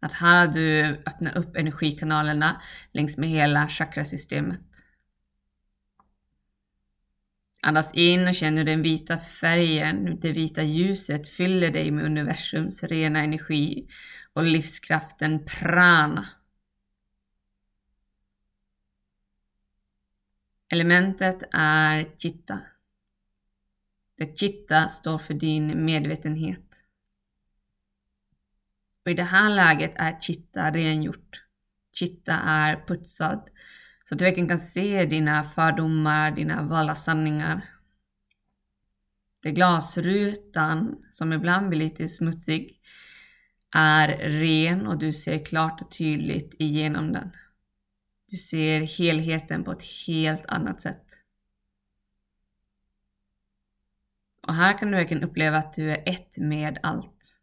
Att 0.00 0.12
här 0.12 0.46
har 0.46 0.52
du 0.52 0.84
öppnat 1.06 1.36
upp 1.36 1.56
energikanalerna 1.56 2.60
längs 2.92 3.16
med 3.16 3.28
hela 3.28 3.68
chakrasystemet. 3.68 4.71
Andas 7.64 7.94
in 7.94 8.28
och 8.28 8.34
känn 8.34 8.56
hur 8.56 8.64
den 8.64 8.82
vita 8.82 9.18
färgen, 9.18 10.20
det 10.20 10.32
vita 10.32 10.62
ljuset 10.62 11.28
fyller 11.28 11.70
dig 11.70 11.90
med 11.90 12.04
universums 12.04 12.82
rena 12.82 13.18
energi 13.18 13.88
och 14.32 14.44
livskraften 14.44 15.44
prana. 15.44 16.28
Elementet 20.68 21.42
är 21.52 22.16
chitta. 22.18 22.60
Det 24.18 24.38
chitta 24.38 24.88
står 24.88 25.18
för 25.18 25.34
din 25.34 25.84
medvetenhet. 25.84 26.84
Och 29.04 29.10
i 29.10 29.14
det 29.14 29.22
här 29.22 29.50
läget 29.50 29.92
är 29.96 30.20
chitta 30.20 30.70
rengjort. 30.70 31.42
Chitta 31.92 32.32
är 32.34 32.84
putsad 32.86 33.50
så 34.04 34.14
att 34.14 34.18
du 34.18 34.24
verkligen 34.24 34.48
kan 34.48 34.58
se 34.58 35.04
dina 35.04 35.44
fördomar, 35.44 36.30
dina 36.30 36.62
valda 36.62 36.94
sanningar. 36.94 37.68
Det 39.42 39.52
glasrutan, 39.52 41.04
som 41.10 41.32
ibland 41.32 41.68
blir 41.68 41.78
lite 41.78 42.08
smutsig, 42.08 42.80
är 43.74 44.08
ren 44.18 44.86
och 44.86 44.98
du 44.98 45.12
ser 45.12 45.44
klart 45.44 45.82
och 45.82 45.90
tydligt 45.90 46.54
igenom 46.58 47.12
den. 47.12 47.30
Du 48.30 48.36
ser 48.36 48.80
helheten 48.80 49.64
på 49.64 49.72
ett 49.72 49.84
helt 50.06 50.46
annat 50.46 50.80
sätt. 50.80 51.04
Och 54.46 54.54
här 54.54 54.78
kan 54.78 54.90
du 54.90 54.96
verkligen 54.96 55.22
uppleva 55.22 55.56
att 55.56 55.74
du 55.74 55.90
är 55.90 56.02
ett 56.06 56.38
med 56.38 56.78
allt. 56.82 57.40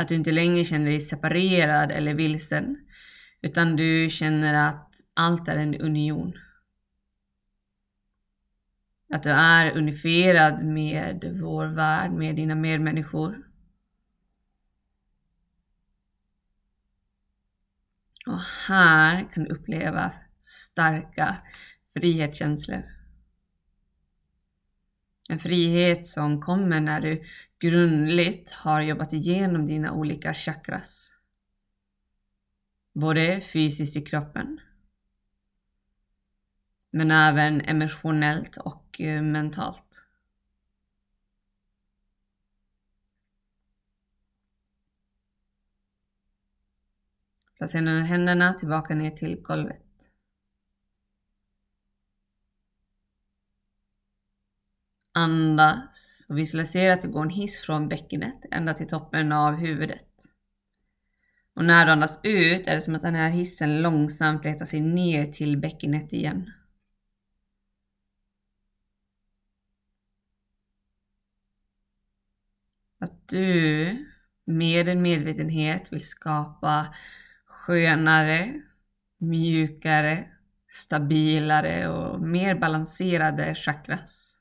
Att 0.00 0.08
du 0.08 0.14
inte 0.14 0.32
längre 0.32 0.64
känner 0.64 0.90
dig 0.90 1.00
separerad 1.00 1.90
eller 1.90 2.14
vilsen, 2.14 2.76
utan 3.42 3.76
du 3.76 4.10
känner 4.10 4.68
att 4.68 4.87
allt 5.18 5.48
är 5.48 5.56
en 5.56 5.80
union. 5.80 6.32
Att 9.12 9.22
du 9.22 9.30
är 9.30 9.76
unifierad 9.76 10.64
med 10.64 11.38
vår 11.40 11.66
värld, 11.66 12.12
med 12.12 12.36
dina 12.36 12.54
medmänniskor. 12.54 13.50
Och 18.26 18.40
här 18.40 19.28
kan 19.32 19.44
du 19.44 19.50
uppleva 19.50 20.12
starka 20.38 21.36
frihetskänslor. 21.94 22.82
En 25.28 25.38
frihet 25.38 26.06
som 26.06 26.40
kommer 26.40 26.80
när 26.80 27.00
du 27.00 27.24
grundligt 27.58 28.50
har 28.50 28.80
jobbat 28.80 29.12
igenom 29.12 29.66
dina 29.66 29.92
olika 29.92 30.34
chakras. 30.34 31.12
Både 32.94 33.40
fysiskt 33.40 33.96
i 33.96 34.02
kroppen 34.02 34.60
men 36.98 37.10
även 37.10 37.60
emotionellt 37.60 38.56
och 38.56 39.00
eh, 39.00 39.22
mentalt. 39.22 40.06
Placera 47.56 47.80
nu 47.82 48.00
händerna 48.00 48.54
tillbaka 48.54 48.94
ner 48.94 49.10
till 49.10 49.42
golvet. 49.42 49.82
Andas 55.12 56.26
och 56.28 56.38
visualisera 56.38 56.94
att 56.94 57.02
det 57.02 57.08
går 57.08 57.22
en 57.22 57.30
hiss 57.30 57.60
från 57.60 57.88
bäckenet 57.88 58.40
ända 58.50 58.74
till 58.74 58.88
toppen 58.88 59.32
av 59.32 59.54
huvudet. 59.54 60.24
Och 61.54 61.64
när 61.64 61.86
du 61.86 61.92
andas 61.92 62.20
ut 62.22 62.66
är 62.66 62.74
det 62.74 62.80
som 62.80 62.94
att 62.94 63.02
den 63.02 63.14
här 63.14 63.30
hissen 63.30 63.82
långsamt 63.82 64.44
letar 64.44 64.64
sig 64.64 64.80
ner 64.80 65.26
till 65.26 65.58
bäckenet 65.58 66.12
igen. 66.12 66.52
Du 73.28 73.96
med 74.44 74.88
en 74.88 75.02
medvetenhet 75.02 75.92
vill 75.92 76.06
skapa 76.06 76.94
skönare, 77.46 78.62
mjukare, 79.18 80.28
stabilare 80.68 81.88
och 81.88 82.20
mer 82.20 82.54
balanserade 82.54 83.54
chakras. 83.54 84.38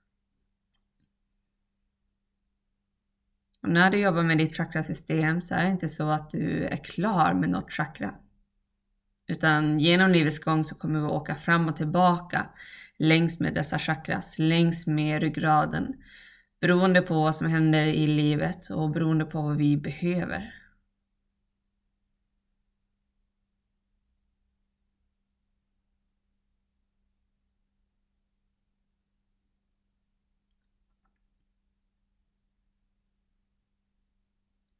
Och 3.61 3.69
när 3.69 3.91
du 3.91 3.97
jobbar 3.97 4.23
med 4.23 4.37
ditt 4.37 4.57
chakrasystem 4.57 5.41
så 5.41 5.55
är 5.55 5.63
det 5.63 5.71
inte 5.71 5.89
så 5.89 6.09
att 6.09 6.29
du 6.29 6.63
är 6.65 6.77
klar 6.77 7.33
med 7.33 7.49
något 7.49 7.71
chakra. 7.71 8.15
Utan 9.27 9.79
genom 9.79 10.11
livets 10.11 10.39
gång 10.39 10.63
så 10.63 10.75
kommer 10.75 10.99
vi 10.99 11.05
åka 11.05 11.35
fram 11.35 11.67
och 11.67 11.75
tillbaka 11.75 12.49
längs 12.99 13.39
med 13.39 13.53
dessa 13.53 13.79
chakras, 13.79 14.39
längs 14.39 14.87
med 14.87 15.21
ryggraden. 15.21 15.93
Beroende 16.59 17.01
på 17.01 17.13
vad 17.13 17.35
som 17.35 17.47
händer 17.47 17.85
i 17.85 18.07
livet 18.07 18.69
och 18.69 18.89
beroende 18.89 19.25
på 19.25 19.41
vad 19.41 19.57
vi 19.57 19.77
behöver. 19.77 20.53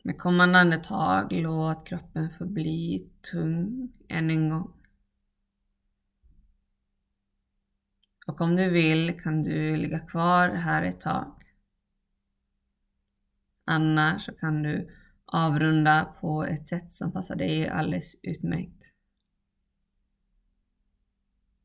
Med 0.04 0.18
kommande 0.18 0.60
andetag 0.60 1.32
låt 1.32 1.88
kroppen 1.88 2.30
förbli 2.30 3.10
tung 3.32 3.92
än 4.08 4.30
en 4.30 4.50
gång. 4.50 4.74
Och 8.28 8.42
om 8.42 8.56
du 8.56 8.70
vill 8.70 9.22
kan 9.22 9.44
du 9.44 9.78
ligga 9.78 10.00
kvar 10.00 10.50
här 10.50 10.84
ett 10.84 11.02
tag. 11.02 11.37
Annars 13.68 14.26
så 14.26 14.32
kan 14.34 14.64
du 14.64 14.90
avrunda 15.26 16.16
på 16.22 16.44
ett 16.44 16.68
sätt 16.68 16.92
som 16.92 17.12
passar 17.12 17.36
dig 17.36 17.70
alldeles 17.70 18.16
utmärkt. 18.24 18.84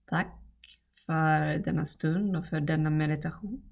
Tack 0.06 0.38
för 1.06 1.58
denna 1.58 1.84
stund 1.84 2.36
och 2.36 2.46
för 2.46 2.60
denna 2.60 2.90
meditation. 2.90 3.71